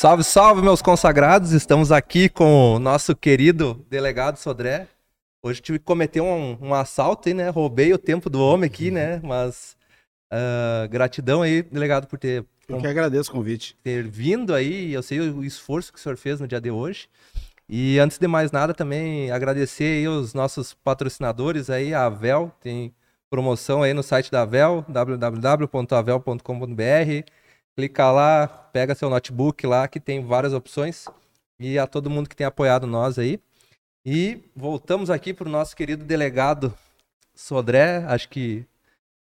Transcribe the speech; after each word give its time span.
Salve, 0.00 0.22
salve, 0.22 0.62
meus 0.62 0.80
consagrados! 0.80 1.50
Estamos 1.50 1.90
aqui 1.90 2.28
com 2.28 2.76
o 2.76 2.78
nosso 2.78 3.16
querido 3.16 3.84
delegado 3.90 4.36
Sodré. 4.36 4.86
Hoje 5.42 5.60
tive 5.60 5.80
que 5.80 5.84
cometer 5.84 6.20
um, 6.20 6.56
um 6.60 6.72
assalto 6.72 7.28
aí, 7.28 7.34
né? 7.34 7.48
Roubei 7.48 7.92
o 7.92 7.98
tempo 7.98 8.30
do 8.30 8.40
homem 8.40 8.68
aqui, 8.68 8.92
né? 8.92 9.20
Mas 9.24 9.76
uh, 10.32 10.88
gratidão 10.88 11.42
aí, 11.42 11.64
delegado, 11.64 12.06
por 12.06 12.16
ter, 12.16 12.44
Eu 12.68 12.78
que 12.78 12.86
agradeço 12.86 13.30
o 13.30 13.32
convite. 13.32 13.76
ter 13.82 14.06
vindo 14.06 14.54
aí. 14.54 14.92
Eu 14.92 15.02
sei 15.02 15.18
o 15.18 15.42
esforço 15.42 15.92
que 15.92 15.98
o 15.98 16.00
senhor 16.00 16.16
fez 16.16 16.38
no 16.38 16.46
dia 16.46 16.60
de 16.60 16.70
hoje. 16.70 17.08
E 17.68 17.98
antes 17.98 18.18
de 18.18 18.28
mais 18.28 18.52
nada, 18.52 18.72
também 18.72 19.32
agradecer 19.32 19.98
aí 19.98 20.06
os 20.06 20.32
nossos 20.32 20.74
patrocinadores 20.74 21.68
aí, 21.68 21.92
a 21.92 22.06
Avel, 22.06 22.52
tem 22.60 22.94
promoção 23.28 23.82
aí 23.82 23.92
no 23.92 24.04
site 24.04 24.30
da 24.30 24.42
Avel, 24.42 24.84
www.avel.com.br. 24.88 27.37
Clica 27.78 28.10
lá, 28.10 28.48
pega 28.72 28.92
seu 28.92 29.08
notebook 29.08 29.64
lá, 29.64 29.86
que 29.86 30.00
tem 30.00 30.20
várias 30.20 30.52
opções. 30.52 31.04
E 31.60 31.78
a 31.78 31.86
todo 31.86 32.10
mundo 32.10 32.28
que 32.28 32.34
tem 32.34 32.44
apoiado 32.44 32.88
nós 32.88 33.20
aí. 33.20 33.38
E 34.04 34.40
voltamos 34.56 35.10
aqui 35.10 35.32
para 35.32 35.46
o 35.46 35.50
nosso 35.52 35.76
querido 35.76 36.04
delegado 36.04 36.74
Sodré, 37.36 38.04
acho 38.08 38.28
que 38.30 38.66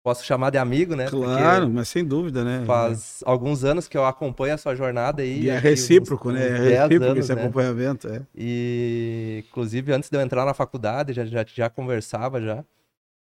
posso 0.04 0.26
chamar 0.26 0.50
de 0.50 0.58
amigo, 0.58 0.96
né? 0.96 1.08
Claro, 1.08 1.70
mas 1.70 1.88
sem 1.88 2.04
dúvida, 2.04 2.44
né? 2.44 2.66
Faz 2.66 3.22
alguns 3.28 3.64
anos 3.64 3.88
que 3.88 3.96
eu 3.96 4.04
acompanho 4.04 4.56
a 4.56 4.58
sua 4.58 4.74
jornada 4.74 5.22
aí. 5.22 5.44
E 5.44 5.50
é 5.52 5.54
que 5.54 5.58
uns- 5.60 5.64
recíproco, 5.64 6.32
né? 6.32 6.40
uns 6.40 6.44
É 6.46 6.58
10 6.58 6.80
recíproco 6.82 7.12
anos, 7.12 7.26
esse 7.26 7.36
né? 7.36 7.42
acompanhamento. 7.44 8.08
É. 8.08 8.24
E, 8.36 9.44
inclusive, 9.48 9.94
antes 9.94 10.10
de 10.10 10.18
eu 10.18 10.22
entrar 10.22 10.46
na 10.46 10.56
faculdade, 10.56 11.14
já, 11.14 11.24
já, 11.26 11.46
já 11.48 11.70
conversava 11.70 12.42
já. 12.42 12.66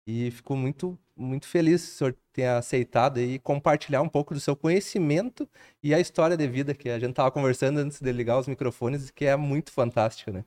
E 0.06 0.30
fico 0.32 0.58
muito, 0.58 0.98
muito 1.22 1.48
feliz 1.48 1.86
que 1.86 1.92
o 1.92 1.96
senhor 1.98 2.16
tenha 2.34 2.58
aceitado 2.58 3.20
aí 3.20 3.40
compartilhar 3.40 4.02
um 4.02 4.10
pouco 4.10 4.34
do 4.34 4.40
seu 4.40 4.56
conhecimento 4.56 5.48
e 5.84 5.94
a 5.94 6.00
história 6.00 6.36
de 6.36 6.48
vida 6.48 6.74
que 6.74 6.90
a 6.90 7.00
gente 7.00 7.14
tava 7.14 7.32
conversando 7.32 7.80
antes 7.80 8.02
de 8.02 8.12
ligar 8.12 8.40
os 8.40 8.48
microfones, 8.48 9.12
que 9.12 9.26
é 9.26 9.36
muito 9.36 9.72
fantástica, 9.72 10.32
né? 10.32 10.44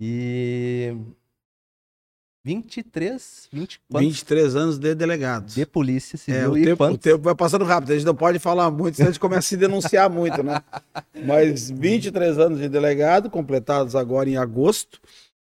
E 0.00 0.94
23, 2.44 3.48
20, 3.52 3.80
quantos 3.90 4.08
23 4.08 4.56
anos 4.56 4.78
de 4.78 4.94
delegado. 4.94 5.46
de 5.46 5.66
polícia 5.66 6.16
É, 6.16 6.18
civil 6.18 6.52
o 6.52 6.58
e 6.58 6.64
tempo, 6.64 6.84
o 6.84 6.98
tempo 6.98 7.18
vai 7.24 7.34
passando 7.34 7.64
rápido, 7.64 7.90
a 7.90 7.94
gente 7.94 8.06
não 8.06 8.14
pode 8.14 8.38
falar 8.38 8.70
muito, 8.70 8.96
senão 8.96 9.08
a 9.08 9.12
gente 9.12 9.20
começa 9.20 9.40
a 9.40 9.42
se 9.42 9.56
denunciar 9.56 10.08
muito, 10.08 10.42
né? 10.42 10.62
Mas 11.26 11.70
23 11.70 12.38
anos 12.38 12.60
de 12.60 12.68
delegado, 12.68 13.28
completados 13.28 13.94
agora 13.94 14.30
em 14.30 14.36
agosto. 14.36 15.00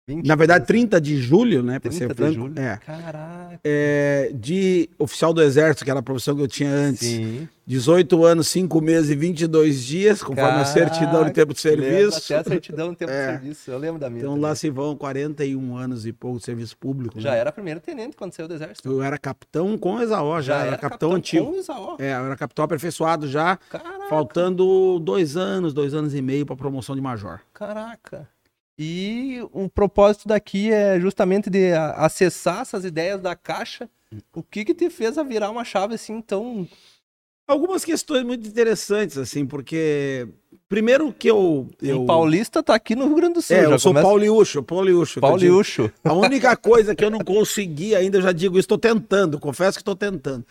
20, 0.08 0.26
Na 0.26 0.34
verdade, 0.34 0.66
30 0.66 1.00
de 1.00 1.16
julho, 1.18 1.62
né? 1.62 1.78
Pra 1.78 1.88
30 1.90 1.96
ser 1.96 2.08
de 2.08 2.14
franco. 2.14 2.32
julho. 2.34 2.58
É. 2.58 2.76
Caraca. 2.78 3.60
É, 3.62 4.32
De 4.34 4.90
oficial 4.98 5.32
do 5.32 5.40
Exército, 5.40 5.84
que 5.84 5.90
era 5.90 6.00
a 6.00 6.02
profissão 6.02 6.34
que 6.34 6.42
eu 6.42 6.48
tinha 6.48 6.70
antes. 6.70 7.06
Sim. 7.06 7.48
18 7.64 8.24
anos, 8.24 8.48
5 8.48 8.80
meses 8.80 9.10
e 9.10 9.14
22 9.14 9.84
dias, 9.84 10.20
conforme 10.20 10.58
a 10.60 10.64
certidão 10.64 11.24
de 11.24 11.30
tempo 11.30 11.54
de 11.54 11.62
Caraca, 11.62 11.80
serviço. 11.82 12.32
Até 12.34 12.40
a 12.40 12.44
certidão 12.44 12.90
de 12.90 12.96
tempo 12.96 13.12
É. 13.12 13.26
de 13.26 13.32
serviço. 13.38 13.70
Eu 13.70 13.78
lembro 13.78 14.00
da 14.00 14.10
minha. 14.10 14.18
Então 14.22 14.32
também. 14.32 14.42
lá 14.48 14.54
se 14.56 14.68
vão 14.68 14.96
41 14.96 15.76
anos 15.76 16.04
e 16.04 16.12
pouco 16.12 16.38
de 16.40 16.44
serviço 16.44 16.76
público. 16.76 17.20
Já 17.20 17.30
né? 17.30 17.38
era 17.38 17.52
primeiro 17.52 17.78
tenente 17.78 18.16
quando 18.16 18.32
saiu 18.32 18.48
do 18.48 18.54
exército. 18.54 18.90
Eu 18.90 19.00
era 19.00 19.16
capitão 19.16 19.78
com 19.78 20.00
Exaó, 20.00 20.40
já, 20.40 20.64
era, 20.66 20.76
capitão, 20.76 21.12
antigo. 21.12 21.46
com 21.46 21.54
Isaó. 21.56 21.96
É, 22.00 22.12
eu 22.14 22.26
era 22.26 22.36
capitão 22.36 22.64
aperfeiçoado 22.64 23.28
já, 23.28 23.56
Caraca, 23.70 24.08
faltando 24.08 24.98
dois 24.98 25.36
anos, 25.36 25.72
dois 25.72 25.94
anos 25.94 26.12
e 26.16 26.20
meio 26.20 26.44
para 26.44 26.56
promoção 26.56 26.96
de 26.96 27.00
major. 27.00 27.38
caraca. 27.54 28.28
E 28.78 29.38
o 29.52 29.68
propósito 29.68 30.28
daqui 30.28 30.72
é 30.72 30.98
justamente 30.98 31.50
de 31.50 31.72
acessar 31.96 32.62
essas 32.62 32.84
ideias 32.84 33.20
da 33.20 33.36
caixa. 33.36 33.88
O 34.34 34.42
que 34.42 34.64
que 34.64 34.74
te 34.74 34.90
fez 34.90 35.18
a 35.18 35.22
virar 35.22 35.50
uma 35.50 35.64
chave 35.64 35.94
assim 35.94 36.20
tão... 36.20 36.66
Algumas 37.46 37.84
questões 37.84 38.24
muito 38.24 38.46
interessantes, 38.46 39.18
assim, 39.18 39.44
porque 39.44 40.28
primeiro 40.68 41.12
que 41.12 41.28
eu. 41.28 41.68
eu... 41.82 42.06
Paulista 42.06 42.62
tá 42.62 42.74
aqui 42.74 42.94
no 42.94 43.06
Rio 43.06 43.16
Grande 43.16 43.34
do 43.34 43.42
Sul. 43.42 43.56
É, 43.56 43.64
eu 43.64 43.78
sou 43.80 43.90
começa- 43.90 44.06
pauliúcho, 44.06 44.62
pauliúcho. 44.62 45.20
Pauliúcho. 45.20 45.92
A 46.04 46.14
única 46.14 46.56
coisa 46.56 46.94
que 46.94 47.04
eu 47.04 47.10
não 47.10 47.18
consegui 47.18 47.96
ainda, 47.96 48.18
eu 48.18 48.22
já 48.22 48.32
digo, 48.32 48.58
estou 48.58 48.78
tentando, 48.78 49.40
confesso 49.40 49.76
que 49.76 49.82
estou 49.82 49.96
tentando. 49.96 50.46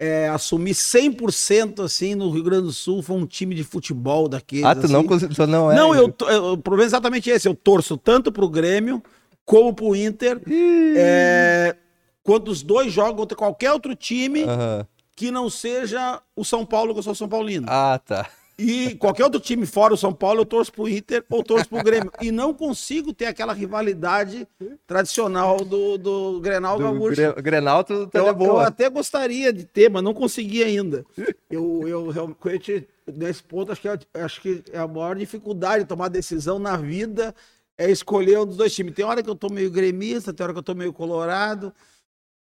É 0.00 0.28
assumir 0.28 0.74
100% 0.74 1.82
assim 1.82 2.14
no 2.14 2.30
Rio 2.30 2.44
Grande 2.44 2.62
do 2.66 2.72
Sul, 2.72 3.02
foi 3.02 3.16
um 3.16 3.26
time 3.26 3.52
de 3.54 3.64
futebol 3.64 4.28
daqueles. 4.28 4.64
Ah, 4.64 4.74
tu 4.74 4.86
não, 4.88 5.00
assim. 5.00 5.08
conseguiu- 5.08 5.34
tu 5.36 5.46
não 5.48 5.72
é... 5.72 5.74
Não, 5.74 5.92
eu, 5.94 6.14
eu- 6.28 6.52
o 6.52 6.58
problema 6.58 6.84
é 6.84 6.86
exatamente 6.86 7.28
esse. 7.30 7.48
Eu 7.48 7.54
torço 7.54 7.96
tanto 7.96 8.30
pro 8.30 8.48
Grêmio 8.48 9.02
como 9.44 9.74
pro 9.74 9.96
Inter, 9.96 10.40
Ih. 10.46 10.94
é, 10.96 11.76
quando 12.22 12.48
os 12.48 12.62
dois 12.62 12.92
jogam 12.92 13.16
contra 13.16 13.36
qualquer 13.36 13.72
outro 13.72 13.96
time 13.96 14.44
Aham. 14.44 14.86
que 15.16 15.30
não 15.32 15.50
seja 15.50 16.20
o 16.36 16.44
São 16.44 16.64
Paulo, 16.64 16.92
que 16.92 17.00
eu 17.00 17.02
sou 17.02 17.14
São 17.14 17.28
Paulino. 17.28 17.66
Ah, 17.68 17.98
tá. 18.04 18.28
E 18.58 18.96
qualquer 18.96 19.22
outro 19.22 19.38
time 19.38 19.64
fora 19.66 19.94
o 19.94 19.96
São 19.96 20.12
Paulo, 20.12 20.40
eu 20.40 20.44
torço 20.44 20.72
pro 20.72 20.88
Inter 20.88 21.24
ou 21.30 21.44
torço 21.44 21.68
pro 21.68 21.82
Grêmio. 21.82 22.10
E 22.20 22.32
não 22.32 22.52
consigo 22.52 23.12
ter 23.14 23.26
aquela 23.26 23.52
rivalidade 23.52 24.48
tradicional 24.86 25.64
do, 25.64 25.96
do 25.96 26.40
Grenal 26.40 26.76
Do 26.76 26.82
Gaúcho. 26.82 27.14
Gre- 27.16 27.42
Grenal, 27.42 27.84
tu, 27.84 28.06
tu 28.08 28.18
Eu, 28.18 28.26
é 28.26 28.30
eu 28.30 28.34
boa. 28.34 28.66
até 28.66 28.90
gostaria 28.90 29.52
de 29.52 29.64
ter, 29.64 29.88
mas 29.88 30.02
não 30.02 30.12
consegui 30.12 30.64
ainda. 30.64 31.04
Eu, 31.48 31.86
eu 31.86 32.08
realmente, 32.08 32.88
nesse 33.06 33.42
ponto, 33.44 33.70
acho 33.70 33.80
que, 33.80 33.88
é, 33.88 33.98
acho 34.22 34.40
que 34.40 34.64
é 34.72 34.78
a 34.78 34.88
maior 34.88 35.14
dificuldade 35.16 35.84
de 35.84 35.88
tomar 35.88 36.08
decisão 36.08 36.58
na 36.58 36.76
vida 36.76 37.34
é 37.76 37.88
escolher 37.90 38.40
um 38.40 38.46
dos 38.46 38.56
dois 38.56 38.74
times. 38.74 38.92
Tem 38.92 39.04
hora 39.04 39.22
que 39.22 39.30
eu 39.30 39.36
tô 39.36 39.48
meio 39.48 39.70
gremista, 39.70 40.32
tem 40.32 40.42
hora 40.42 40.52
que 40.52 40.58
eu 40.58 40.64
tô 40.64 40.74
meio 40.74 40.92
colorado. 40.92 41.72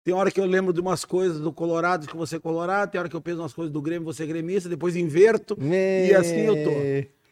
Tem 0.06 0.14
hora 0.14 0.30
que 0.30 0.38
eu 0.38 0.46
lembro 0.46 0.72
de 0.72 0.80
umas 0.80 1.04
coisas 1.04 1.40
do 1.40 1.52
Colorado 1.52 2.06
que 2.06 2.16
você 2.16 2.36
é 2.36 2.38
colorado, 2.38 2.92
tem 2.92 2.96
hora 3.00 3.08
que 3.08 3.16
eu 3.16 3.20
penso 3.20 3.40
umas 3.40 3.52
coisas 3.52 3.72
do 3.72 3.82
Grêmio, 3.82 4.04
você 4.04 4.22
é 4.22 4.26
gremista, 4.26 4.68
depois 4.68 4.94
inverto. 4.94 5.58
E 5.60 6.14
assim 6.14 6.42
eu 6.42 6.54
tô. 6.62 6.70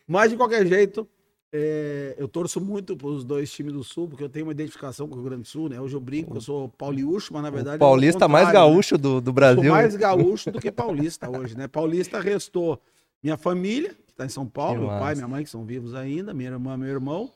Mas, 0.08 0.32
de 0.32 0.36
qualquer 0.36 0.66
jeito, 0.66 1.08
é, 1.52 2.16
eu 2.18 2.26
torço 2.26 2.60
muito 2.60 2.96
para 2.96 3.06
os 3.06 3.24
dois 3.24 3.52
times 3.52 3.72
do 3.72 3.84
Sul, 3.84 4.08
porque 4.08 4.24
eu 4.24 4.28
tenho 4.28 4.46
uma 4.46 4.50
identificação 4.50 5.06
com 5.06 5.14
o 5.14 5.18
Rio 5.18 5.26
Grande 5.26 5.42
do 5.42 5.46
Sul, 5.46 5.68
né? 5.68 5.80
Hoje 5.80 5.94
eu 5.94 6.00
brinco, 6.00 6.36
eu 6.36 6.40
sou 6.40 6.68
pauliúcho, 6.70 7.32
mas 7.32 7.44
na 7.44 7.50
verdade. 7.50 7.76
O 7.76 7.78
paulista 7.78 8.24
é 8.24 8.28
mais 8.28 8.48
né? 8.48 8.54
gaúcho 8.54 8.98
do, 8.98 9.20
do 9.20 9.26
Sou 9.26 9.32
Brasil. 9.32 9.70
mais 9.70 9.94
gaúcho 9.94 10.50
do 10.50 10.60
que 10.60 10.72
paulista 10.72 11.30
hoje, 11.30 11.56
né? 11.56 11.68
Paulista 11.68 12.18
restou 12.18 12.82
minha 13.22 13.36
família, 13.36 13.90
que 14.04 14.10
está 14.10 14.26
em 14.26 14.28
São 14.28 14.48
Paulo, 14.48 14.72
Que 14.74 14.80
meu 14.80 14.88
massa. 14.88 15.00
pai, 15.04 15.14
minha 15.14 15.28
mãe, 15.28 15.44
que 15.44 15.50
são 15.50 15.64
vivos 15.64 15.94
ainda, 15.94 16.34
minha 16.34 16.50
irmã, 16.50 16.76
meu 16.76 16.88
irmão, 16.88 17.30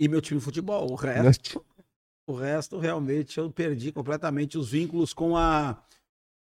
e 0.00 0.08
meu 0.08 0.22
time 0.22 0.40
de 0.40 0.44
futebol. 0.46 0.90
O 0.90 0.94
resto, 0.94 1.62
o 2.32 2.36
resto 2.36 2.78
realmente 2.78 3.38
eu 3.38 3.50
perdi 3.50 3.92
completamente 3.92 4.56
os 4.58 4.70
vínculos 4.70 5.12
com 5.12 5.36
a. 5.36 5.76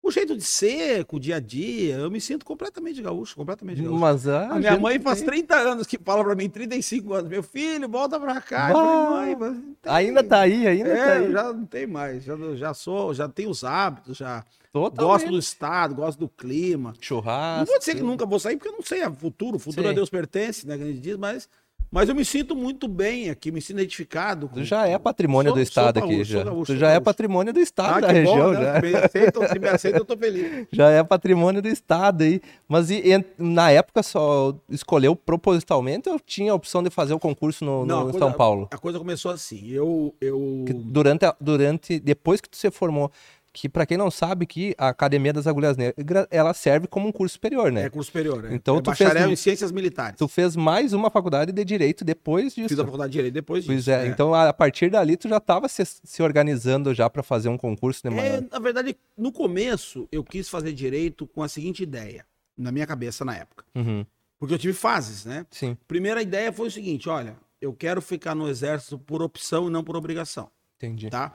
O 0.06 0.12
jeito 0.12 0.36
de 0.36 0.44
ser, 0.44 1.06
com 1.06 1.16
o 1.16 1.20
dia 1.20 1.38
a 1.38 1.40
dia. 1.40 1.96
Eu 1.96 2.12
me 2.12 2.20
sinto 2.20 2.44
completamente 2.46 3.02
gaúcho, 3.02 3.38
completamente 3.38 3.82
gaúcho. 3.82 3.98
Mas 3.98 4.28
a, 4.28 4.50
A 4.50 4.60
minha 4.60 4.78
mãe 4.78 5.00
faz 5.00 5.20
tem- 5.20 5.28
30 5.28 5.56
anos 5.56 5.88
que 5.88 5.98
fala 5.98 6.22
pra 6.26 6.36
mim, 6.36 6.50
35 6.50 7.14
anos, 7.14 7.30
meu 7.30 7.42
filho, 7.42 7.88
volta 7.88 8.20
pra 8.20 8.42
cá. 8.42 8.68
Eu 8.70 8.74
falei, 8.76 9.36
mãe, 9.38 9.50
não 9.86 9.94
Ainda 9.94 10.22
tá 10.22 10.42
aí, 10.42 10.68
ainda 10.68 10.90
tá 10.90 10.96
É, 10.98 11.18
aí. 11.20 11.32
já 11.32 11.54
não 11.54 11.66
tem 11.66 11.88
mais, 11.88 12.22
já, 12.26 12.36
já 12.56 12.74
sou, 12.74 13.14
já 13.14 13.30
tenho 13.30 13.50
os 13.50 13.64
hábitos, 13.64 14.18
já 14.18 14.44
Totalmente. 14.74 15.00
gosto 15.24 15.32
do 15.32 15.40
estado, 15.40 15.96
gosto 15.96 16.20
do 16.20 16.28
clima. 16.28 16.90
Não 16.90 17.02
Churrasco. 17.02 17.68
vou 17.68 17.80
dizer 17.80 17.96
que 17.96 18.02
nunca 18.04 18.26
vou 18.26 18.40
sair, 18.42 18.58
porque 18.58 18.68
eu 18.68 18.74
não 18.74 18.82
sei, 18.84 19.04
é 19.04 19.10
futuro, 19.10 19.56
o 19.56 19.60
futuro 19.60 19.88
Sim. 19.88 19.92
a 19.92 19.96
Deus 19.96 20.10
pertence, 20.10 20.68
né, 20.68 20.76
que 20.76 20.84
a 20.84 20.88
gente 20.88 21.00
diz, 21.00 21.16
mas, 21.16 21.48
mas 21.94 22.10
eu 22.10 22.16
me 22.16 22.26
sinto 22.26 22.56
muito 22.56 22.88
bem 22.88 23.30
aqui, 23.30 23.52
me 23.52 23.62
sinto 23.62 23.78
identificado. 23.78 24.48
com- 24.50 24.56
Tu 24.56 24.64
já 24.64 24.88
é 24.88 24.98
patrimônio 24.98 25.52
Sou- 25.52 25.58
do 25.58 25.62
estado 25.62 26.00
sou 26.00 26.04
aqui, 26.08 26.16
gaúcho, 26.16 26.32
já. 26.32 26.44
gaúcho, 26.44 26.74
tu 26.74 26.78
já 26.78 26.88
é 26.88 26.92
gaúcho. 26.94 27.04
patrimônio 27.06 27.54
do 27.54 27.60
estado 27.60 27.98
Ah, 27.98 28.02
da 28.02 28.08
região, 28.12 28.36
bom, 28.36 28.52
né? 28.60 28.64
já. 28.74 28.82
Me 28.82 28.96
aceitam, 28.96 29.48
se 29.48 29.60
me 29.60 29.68
aceitam, 29.70 30.00
eu 30.02 30.06
tô 30.06 30.18
feliz. 30.18 30.68
Já 30.74 30.90
é 30.90 31.04
patrimônio 31.04 31.62
do 31.62 31.68
estado 31.68 32.24
aí. 32.24 32.42
Mas 32.68 32.90
e, 32.90 32.96
e 32.96 33.26
na 33.38 33.70
época 33.70 34.02
só 34.02 34.56
escolheu 34.70 35.16
propositalmente 35.16 36.10
ou 36.10 36.20
tinha 36.20 36.52
a 36.52 36.56
opção 36.56 36.82
de 36.82 36.90
fazer 36.90 37.14
o 37.14 37.20
concurso 37.20 37.64
no, 37.64 37.86
Não, 37.86 37.96
no 38.04 38.08
a 38.08 38.12
coisa- 38.12 38.20
São 38.20 38.34
Paulo? 38.34 38.68
A 38.72 38.78
coisa 38.78 38.98
começou 38.98 39.30
assim, 39.32 39.70
eu... 39.70 40.16
eu... 40.20 40.64
Que 40.66 40.74
durante, 40.74 41.26
a- 41.26 41.36
durante, 41.40 42.00
depois 42.00 42.42
que 42.42 42.50
tu 42.50 42.58
se 42.58 42.72
formou, 42.72 43.12
que 43.54 43.70
pra 43.70 43.86
quem 43.86 43.96
não 43.98 44.10
sabe 44.10 44.48
que 44.48 44.74
a 44.80 44.88
Academia 44.90 45.32
das 45.32 45.46
Agulhas 45.46 45.78
Negras, 45.78 46.26
ela 46.32 46.54
serve 46.56 46.88
como 46.88 47.08
um 47.08 47.12
curso 47.12 47.34
superior, 47.34 47.72
né? 47.72 47.84
É 47.84 47.90
curso 47.90 48.08
superior, 48.08 48.44
é. 48.46 48.54
Então 48.56 48.78
é 48.78 48.82
tu 48.82 48.92
fez 48.96 49.08
bacharel 49.10 49.30
um- 49.30 49.32
em 49.32 49.36
ciências 49.36 49.72
militares. 49.72 50.18
Tu 50.18 50.28
fez 50.28 50.56
mais 50.56 50.92
uma 50.92 51.12
faculdade 51.12 51.52
de 51.52 51.64
Direito 51.64 52.04
depois 52.04 52.56
disso. 52.56 52.70
Fiz 52.70 52.80
a 52.80 52.84
faculdade 52.84 53.12
de 53.12 53.18
Direito 53.20 53.34
depois 53.36 53.64
disso. 53.64 53.72
Pois 53.74 53.88
é, 53.88 54.08
então 54.08 54.34
a 54.34 54.52
partir 54.52 54.90
dali 54.90 55.16
tu 55.16 55.30
já 55.30 55.38
estava 55.38 55.68
se, 55.70 55.86
se 55.86 56.24
organizando 56.24 56.94
já 56.96 57.08
pra 57.10 57.22
fazer 57.22 57.48
um 57.50 57.58
concurso 57.58 58.02
de 58.10 58.18
É, 58.18 58.42
na 58.52 58.58
verdade, 58.60 58.98
no 59.16 59.32
começo, 59.32 60.08
eu 60.12 60.24
quis 60.24 60.50
fazer 60.50 60.74
direito 60.74 61.28
com 61.28 61.44
a 61.44 61.48
seguinte 61.48 61.84
ideia, 61.84 62.26
na 62.58 62.72
minha 62.72 62.88
cabeça 62.88 63.24
na 63.24 63.36
época. 63.36 63.64
Uhum, 63.76 64.04
Porque 64.40 64.56
eu 64.56 64.58
tive 64.60 64.74
fases, 64.74 65.26
né? 65.26 65.46
Sim, 65.52 65.78
Primeira 65.88 66.22
ideia 66.24 66.52
foi 66.52 66.68
o 66.70 66.72
seguinte: 66.72 67.08
olha, 67.08 67.36
eu 67.62 67.72
quero 67.72 68.02
ficar 68.02 68.34
no 68.34 68.50
exército 68.50 68.98
por 68.98 69.22
opção 69.22 69.68
e 69.68 69.70
não 69.72 69.84
por 69.84 69.96
obrigação, 69.96 70.50
entendi. 70.78 71.10
tá? 71.10 71.32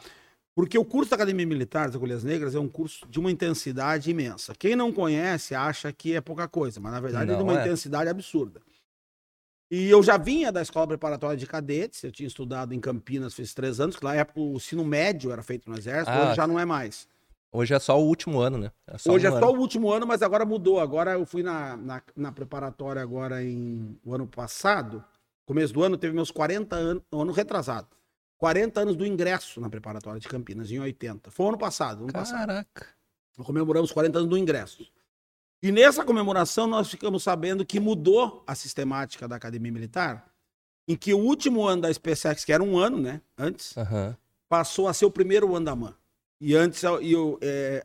Porque 0.59 0.77
o 0.77 0.85
curso 0.85 1.09
da 1.09 1.15
Academia 1.15 1.47
Militar 1.47 1.87
das 1.87 1.95
Agulhas 1.95 2.25
Negras 2.25 2.53
é 2.53 2.59
um 2.59 2.67
curso 2.67 3.07
de 3.09 3.21
uma 3.21 3.31
intensidade 3.31 4.11
imensa. 4.11 4.53
Quem 4.59 4.75
não 4.75 4.93
conhece 4.93 5.55
acha 5.55 5.93
que 5.93 6.17
é 6.17 6.21
pouca 6.21 6.49
coisa, 6.49 6.81
mas 6.81 6.91
na 6.91 6.99
verdade 6.99 7.31
é 7.31 7.35
de 7.35 7.39
Não 7.39 7.49
uma 7.49 7.61
é. 7.61 7.63
intensidade 7.63 8.11
absurda. 8.11 8.61
E 9.71 9.89
eu 9.89 10.03
já 10.03 10.17
vinha 10.17 10.51
da 10.51 10.61
escola 10.61 10.89
preparatória 10.89 11.37
de 11.37 11.47
cadetes, 11.47 12.03
eu 12.03 12.11
tinha 12.11 12.27
estudado 12.27 12.75
em 12.75 12.81
Campinas, 12.81 13.35
fiz 13.35 13.55
três 13.55 13.79
anos, 13.79 13.95
que 13.95 14.03
na 14.03 14.17
época 14.17 14.41
o 14.41 14.55
ensino 14.55 14.85
médio 14.85 15.31
era 15.31 15.45
feito 15.45 15.71
no 15.71 15.79
exército, 15.79 16.11
Ah, 16.11 16.27
hoje 16.27 16.35
já 16.35 16.45
não 16.45 16.59
é 16.59 16.65
mais. 16.65 17.07
Hoje 17.53 17.73
é 17.73 17.79
só 17.79 17.97
o 17.97 18.05
último 18.05 18.41
ano, 18.41 18.59
né? 18.59 18.73
É 18.89 18.97
Hoje 19.09 19.29
um 19.29 19.37
é 19.37 19.39
só 19.39 19.53
o 19.53 19.61
último 19.61 19.93
ano, 19.93 20.09
mas 20.09 20.23
agora 20.23 20.45
mudou. 20.45 20.81
Agora 20.81 21.13
eu 21.13 21.25
fui 21.25 21.45
na, 21.45 21.77
na, 21.77 22.03
na, 22.17 22.33
preparatória 22.33 23.01
agora 23.01 23.45
em 23.45 23.97
o 24.05 24.13
ano 24.13 24.27
passado. 24.27 25.05
Começo 25.47 25.73
do 25.73 25.85
ano 25.85 25.97
teve 25.97 26.17
meus 26.17 26.33
40 26.33 26.75
anos, 26.75 27.05
ano 27.13 27.31
retrasado. 27.31 27.87
40 28.38 28.81
anos 28.81 28.96
do 28.96 29.05
ingresso 29.05 29.61
na 29.61 29.69
preparatória 29.69 30.20
de 30.20 30.29
Campinas, 30.29 30.70
em 30.70 30.79
80. 30.79 31.31
Foi 31.31 31.49
ano 31.49 31.58
passado. 31.58 32.05
Ano 32.05 32.12
Caraca. 32.12 32.64
Passado. 32.73 33.44
Comemoramos 33.44 33.93
40 33.93 34.19
anos 34.19 34.31
do 34.31 34.38
ingresso. 34.38 34.87
E 35.61 35.73
nessa 35.73 36.05
comemoração 36.05 36.67
nós 36.67 36.88
ficamos 36.88 37.23
sabendo 37.23 37.67
que 37.67 37.81
mudou 37.81 38.44
a 38.46 38.55
sistemática 38.55 39.26
da 39.26 39.37
Academia 39.37 39.73
Militar, 39.73 40.32
em 40.87 40.96
que 40.96 41.12
o 41.12 41.19
último 41.19 41.67
ano 41.67 41.82
da 41.82 41.93
SpaceX, 41.93 42.44
que 42.44 42.52
era 42.52 42.62
um 42.62 42.79
ano, 42.79 42.99
né, 42.99 43.20
antes, 43.37 43.76
uhum. 43.76 44.14
passou 44.49 44.87
a 44.87 44.94
ser 44.94 45.05
o 45.05 45.11
primeiro 45.11 45.55
ano 45.55 45.67
da 45.67 45.75
MAN. 45.75 45.94
E 46.40 46.55
antes, 46.55 46.82
eu, 46.85 47.38
é, 47.43 47.85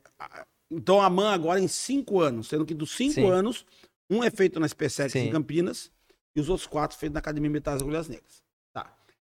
então 0.70 1.00
a 1.00 1.10
MAN 1.10 1.32
agora 1.32 1.58
em 1.58 1.66
cinco 1.66 2.20
anos, 2.20 2.48
sendo 2.48 2.64
que 2.64 2.74
dos 2.74 2.96
cinco 2.96 3.14
Sim. 3.14 3.28
anos, 3.28 3.66
um 4.08 4.22
é 4.22 4.30
feito 4.30 4.60
na 4.60 4.68
SpaceX 4.68 5.12
Sim. 5.12 5.18
em 5.26 5.32
Campinas 5.32 5.90
e 6.36 6.40
os 6.40 6.48
outros 6.48 6.68
quatro 6.68 6.96
feitos 6.96 7.14
na 7.14 7.18
Academia 7.18 7.50
Militar 7.50 7.72
das 7.72 7.82
Agulhas 7.82 8.08
Negras. 8.08 8.43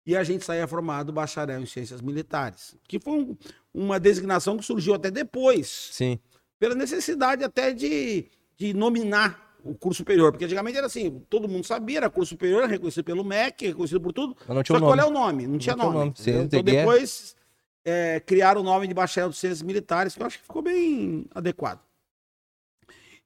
E 0.07 0.15
a 0.17 0.23
gente 0.23 0.45
saía 0.45 0.67
formado 0.69 1.13
bacharel 1.13 1.61
em 1.61 1.67
Ciências 1.67 2.01
Militares, 2.01 2.77
que 2.87 3.01
foi 3.01 3.15
um, 3.15 3.37
uma 3.73 3.99
designação 3.99 4.57
que 4.57 4.65
surgiu 4.65 4.95
até 4.95 5.11
depois. 5.11 5.89
Sim. 5.93 6.19
Pela 6.59 6.75
necessidade 6.75 7.43
até 7.43 7.73
de, 7.73 8.27
de 8.57 8.75
nominar 8.75 9.57
o 9.65 9.75
curso 9.75 9.99
superior, 9.99 10.31
porque 10.31 10.45
antigamente 10.45 10.77
era 10.77 10.87
assim, 10.87 11.23
todo 11.31 11.49
mundo 11.49 11.65
sabia, 11.65 11.99
era 11.99 12.11
curso 12.11 12.31
superior, 12.31 12.65
era 12.65 12.67
reconhecido 12.71 13.05
pelo 13.05 13.25
MEC, 13.25 13.69
reconhecido 13.69 14.01
por 14.01 14.13
tudo. 14.13 14.37
Mas 14.47 14.57
não 14.57 14.63
tinha 14.63 14.79
só 14.79 14.85
nome. 14.85 14.97
qual 14.97 15.07
é 15.07 15.11
o 15.11 15.13
nome? 15.13 15.47
Não 15.47 15.59
tinha 15.59 15.75
não 15.75 15.91
nome. 15.91 16.13
Tinha 16.13 16.37
nome. 16.37 16.47
Então 16.47 16.63
depois 16.63 17.35
é, 17.83 18.21
criaram 18.21 18.61
o 18.61 18.65
nome 18.65 18.87
de 18.87 18.93
bacharel 18.93 19.31
de 19.31 19.37
ciências 19.37 19.63
militares, 19.63 20.15
que 20.15 20.23
eu 20.23 20.27
acho 20.27 20.39
que 20.39 20.45
ficou 20.45 20.61
bem 20.61 21.27
adequado. 21.35 21.81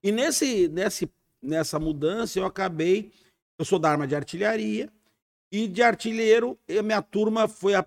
E 0.00 0.12
nesse, 0.12 0.68
nesse, 0.68 1.10
nessa 1.42 1.78
mudança 1.80 2.38
eu 2.38 2.46
acabei, 2.46 3.10
eu 3.58 3.64
sou 3.64 3.80
da 3.80 3.90
arma 3.90 4.06
de 4.06 4.14
artilharia, 4.14 4.88
e 5.50 5.66
de 5.66 5.82
artilheiro, 5.82 6.58
a 6.78 6.82
minha 6.82 7.02
turma 7.02 7.48
foi 7.48 7.74
a, 7.74 7.84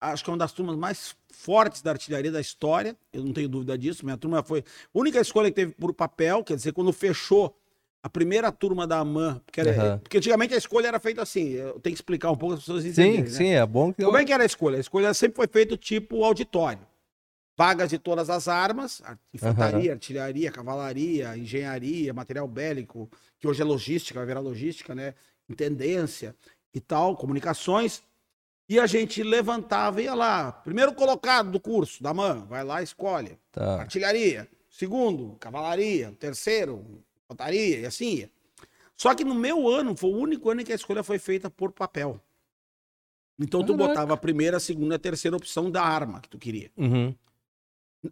acho 0.00 0.24
que 0.24 0.30
é 0.30 0.32
uma 0.32 0.38
das 0.38 0.52
turmas 0.52 0.76
mais 0.76 1.16
fortes 1.30 1.82
da 1.82 1.90
artilharia 1.90 2.32
da 2.32 2.40
história, 2.40 2.96
eu 3.12 3.22
não 3.22 3.32
tenho 3.32 3.48
dúvida 3.48 3.76
disso, 3.76 4.04
minha 4.04 4.16
turma 4.16 4.42
foi 4.42 4.60
a 4.60 4.98
única 4.98 5.20
escolha 5.20 5.50
que 5.50 5.56
teve 5.56 5.72
por 5.72 5.92
papel, 5.92 6.42
quer 6.42 6.56
dizer, 6.56 6.72
quando 6.72 6.92
fechou 6.92 7.56
a 8.02 8.08
primeira 8.08 8.50
turma 8.50 8.86
da 8.86 8.98
AMAN, 8.98 9.40
porque, 9.44 9.60
era, 9.60 9.92
uhum. 9.92 9.98
porque 9.98 10.18
antigamente 10.18 10.54
a 10.54 10.56
escolha 10.56 10.88
era 10.88 11.00
feita 11.00 11.20
assim, 11.20 11.50
eu 11.50 11.80
tenho 11.80 11.94
que 11.94 12.00
explicar 12.00 12.30
um 12.30 12.36
pouco 12.36 12.54
as 12.54 12.60
pessoas 12.60 12.84
entenderem. 12.84 13.26
Sim, 13.26 13.32
né? 13.32 13.38
sim, 13.38 13.48
é 13.50 13.66
bom 13.66 13.92
que... 13.92 14.02
Como 14.02 14.16
é 14.16 14.24
que 14.24 14.32
era 14.32 14.42
a 14.42 14.46
escolha? 14.46 14.76
A 14.76 14.80
escolha 14.80 15.12
sempre 15.12 15.36
foi 15.36 15.48
feita 15.48 15.76
tipo 15.76 16.24
auditório. 16.24 16.86
Vagas 17.56 17.90
de 17.90 17.98
todas 17.98 18.30
as 18.30 18.46
armas, 18.46 19.02
infantaria, 19.34 19.90
uhum. 19.90 19.94
artilharia, 19.94 20.50
cavalaria, 20.52 21.36
engenharia, 21.36 22.14
material 22.14 22.46
bélico, 22.46 23.10
que 23.40 23.48
hoje 23.48 23.60
é 23.60 23.64
logística, 23.64 24.20
vai 24.20 24.26
virar 24.26 24.40
logística, 24.40 24.94
né? 24.94 25.14
Intendência 25.48 26.36
e 26.74 26.80
tal, 26.80 27.16
comunicações. 27.16 28.02
E 28.68 28.78
a 28.78 28.86
gente 28.86 29.22
levantava 29.22 30.00
e 30.00 30.04
ia 30.04 30.14
lá. 30.14 30.52
Primeiro 30.52 30.92
colocado 30.94 31.50
do 31.50 31.58
curso, 31.58 32.02
da 32.02 32.12
MAN, 32.12 32.44
vai 32.46 32.62
lá 32.62 32.82
escolhe. 32.82 33.38
Tá. 33.50 33.80
Artilharia. 33.80 34.48
Segundo, 34.68 35.36
cavalaria. 35.40 36.14
Terceiro, 36.18 36.84
Infantaria 37.24 37.80
e 37.80 37.86
assim 37.86 38.14
ia. 38.14 38.30
Só 38.96 39.14
que 39.14 39.24
no 39.24 39.34
meu 39.34 39.68
ano, 39.68 39.96
foi 39.96 40.10
o 40.10 40.16
único 40.16 40.50
ano 40.50 40.62
em 40.62 40.64
que 40.64 40.72
a 40.72 40.74
escolha 40.76 41.02
foi 41.02 41.18
feita 41.18 41.48
por 41.48 41.72
papel. 41.72 42.20
Então 43.38 43.64
tu 43.64 43.72
Caraca. 43.74 43.88
botava 43.88 44.14
a 44.14 44.16
primeira, 44.16 44.56
a 44.56 44.60
segunda 44.60 44.94
e 44.94 44.96
a 44.96 44.98
terceira 44.98 45.36
opção 45.36 45.70
da 45.70 45.82
arma 45.82 46.20
que 46.20 46.28
tu 46.28 46.38
queria. 46.38 46.70
Uhum. 46.76 47.14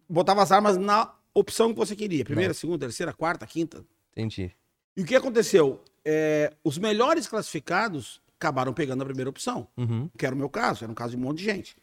Botava 0.08 0.42
as 0.42 0.52
armas 0.52 0.76
na 0.76 1.12
opção 1.34 1.72
que 1.72 1.78
você 1.78 1.96
queria. 1.96 2.24
Primeira, 2.24 2.50
Não. 2.50 2.54
segunda, 2.54 2.86
terceira, 2.86 3.12
quarta, 3.12 3.46
quinta. 3.46 3.84
Entendi. 4.12 4.52
E 4.96 5.02
o 5.02 5.04
que 5.04 5.16
aconteceu? 5.16 5.82
É, 6.04 6.52
os 6.62 6.78
melhores 6.78 7.26
classificados 7.26 8.20
acabaram 8.38 8.72
pegando 8.72 9.02
a 9.02 9.06
primeira 9.06 9.30
opção. 9.30 9.66
Uhum. 9.76 10.08
Que 10.16 10.26
era 10.26 10.34
o 10.34 10.38
meu 10.38 10.48
caso, 10.48 10.84
era 10.84 10.92
um 10.92 10.94
caso 10.94 11.10
de 11.12 11.16
um 11.16 11.20
monte 11.20 11.38
de 11.38 11.44
gente. 11.44 11.76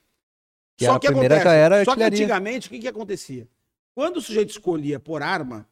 Que 0.77 0.85
só 0.85 0.97
que 0.97 1.07
acontece, 1.07 1.47
era 1.47 1.85
só 1.85 1.95
que 1.95 2.03
antigamente, 2.03 2.67
o 2.67 2.71
que, 2.71 2.79
que 2.79 2.87
acontecia? 2.87 3.47
Quando 3.93 4.17
o 4.17 4.21
sujeito 4.21 4.49
escolhia 4.49 4.99
por 4.99 5.21
arma, 5.21 5.67